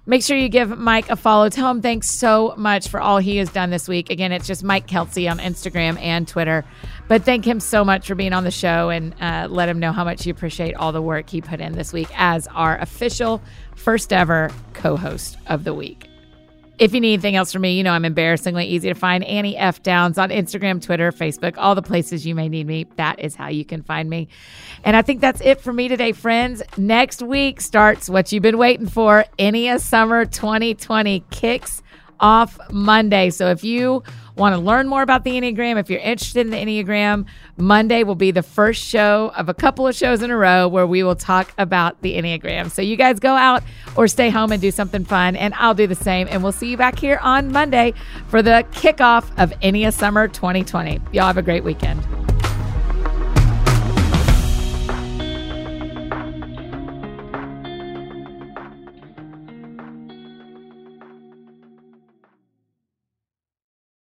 Make 0.08 0.22
sure 0.22 0.36
you 0.36 0.48
give 0.48 0.78
Mike 0.78 1.10
a 1.10 1.16
follow. 1.16 1.48
Tell 1.48 1.68
him 1.68 1.82
thanks 1.82 2.08
so 2.08 2.54
much 2.56 2.88
for 2.88 3.00
all 3.00 3.18
he 3.18 3.38
has 3.38 3.50
done 3.50 3.70
this 3.70 3.88
week. 3.88 4.08
Again, 4.08 4.30
it's 4.30 4.46
just 4.46 4.62
Mike 4.62 4.86
Kelsey 4.86 5.28
on 5.28 5.38
Instagram 5.38 6.00
and 6.00 6.28
Twitter. 6.28 6.64
But 7.08 7.24
thank 7.24 7.44
him 7.44 7.58
so 7.58 7.84
much 7.84 8.06
for 8.06 8.14
being 8.14 8.32
on 8.32 8.44
the 8.44 8.52
show 8.52 8.88
and 8.88 9.16
uh, 9.20 9.48
let 9.50 9.68
him 9.68 9.80
know 9.80 9.90
how 9.90 10.04
much 10.04 10.24
you 10.24 10.30
appreciate 10.30 10.74
all 10.74 10.92
the 10.92 11.02
work 11.02 11.28
he 11.28 11.40
put 11.40 11.60
in 11.60 11.72
this 11.72 11.92
week 11.92 12.08
as 12.16 12.46
our 12.48 12.78
official 12.78 13.42
first 13.74 14.12
ever 14.12 14.52
co 14.74 14.96
host 14.96 15.38
of 15.48 15.64
the 15.64 15.74
week. 15.74 16.08
If 16.78 16.92
you 16.92 17.00
need 17.00 17.14
anything 17.14 17.36
else 17.36 17.52
from 17.52 17.62
me, 17.62 17.76
you 17.76 17.82
know 17.82 17.92
I'm 17.92 18.04
embarrassingly 18.04 18.66
easy 18.66 18.88
to 18.88 18.94
find. 18.94 19.24
Annie 19.24 19.56
F. 19.56 19.82
Downs 19.82 20.18
on 20.18 20.28
Instagram, 20.28 20.82
Twitter, 20.82 21.10
Facebook, 21.10 21.54
all 21.56 21.74
the 21.74 21.82
places 21.82 22.26
you 22.26 22.34
may 22.34 22.50
need 22.50 22.66
me. 22.66 22.86
That 22.96 23.18
is 23.18 23.34
how 23.34 23.48
you 23.48 23.64
can 23.64 23.82
find 23.82 24.10
me. 24.10 24.28
And 24.84 24.94
I 24.94 25.00
think 25.00 25.22
that's 25.22 25.40
it 25.40 25.60
for 25.60 25.72
me 25.72 25.88
today, 25.88 26.12
friends. 26.12 26.62
Next 26.76 27.22
week 27.22 27.62
starts 27.62 28.10
what 28.10 28.30
you've 28.30 28.42
been 28.42 28.58
waiting 28.58 28.88
for. 28.88 29.24
Enia 29.38 29.80
Summer 29.80 30.26
2020 30.26 31.24
kicks 31.30 31.82
off 32.20 32.58
Monday. 32.70 33.30
So 33.30 33.50
if 33.50 33.64
you 33.64 34.02
want 34.36 34.54
to 34.54 34.60
learn 34.60 34.86
more 34.86 35.02
about 35.02 35.24
the 35.24 35.32
Enneagram, 35.32 35.78
if 35.78 35.90
you're 35.90 36.00
interested 36.00 36.46
in 36.46 36.50
the 36.50 36.58
Enneagram, 36.58 37.26
Monday 37.56 38.02
will 38.02 38.14
be 38.14 38.30
the 38.30 38.42
first 38.42 38.82
show 38.82 39.32
of 39.36 39.48
a 39.48 39.54
couple 39.54 39.86
of 39.86 39.94
shows 39.94 40.22
in 40.22 40.30
a 40.30 40.36
row 40.36 40.68
where 40.68 40.86
we 40.86 41.02
will 41.02 41.16
talk 41.16 41.52
about 41.58 42.00
the 42.02 42.16
Enneagram. 42.16 42.70
So 42.70 42.82
you 42.82 42.96
guys 42.96 43.18
go 43.18 43.34
out 43.34 43.62
or 43.96 44.08
stay 44.08 44.30
home 44.30 44.52
and 44.52 44.60
do 44.60 44.70
something 44.70 45.04
fun, 45.04 45.36
and 45.36 45.54
I'll 45.54 45.74
do 45.74 45.86
the 45.86 45.94
same. 45.94 46.28
And 46.30 46.42
we'll 46.42 46.52
see 46.52 46.70
you 46.70 46.76
back 46.76 46.98
here 46.98 47.18
on 47.22 47.50
Monday 47.50 47.94
for 48.28 48.42
the 48.42 48.64
kickoff 48.72 49.24
of 49.42 49.50
Enia 49.60 49.92
Summer 49.92 50.28
2020. 50.28 51.00
Y'all 51.12 51.26
have 51.26 51.38
a 51.38 51.42
great 51.42 51.64
weekend. 51.64 52.35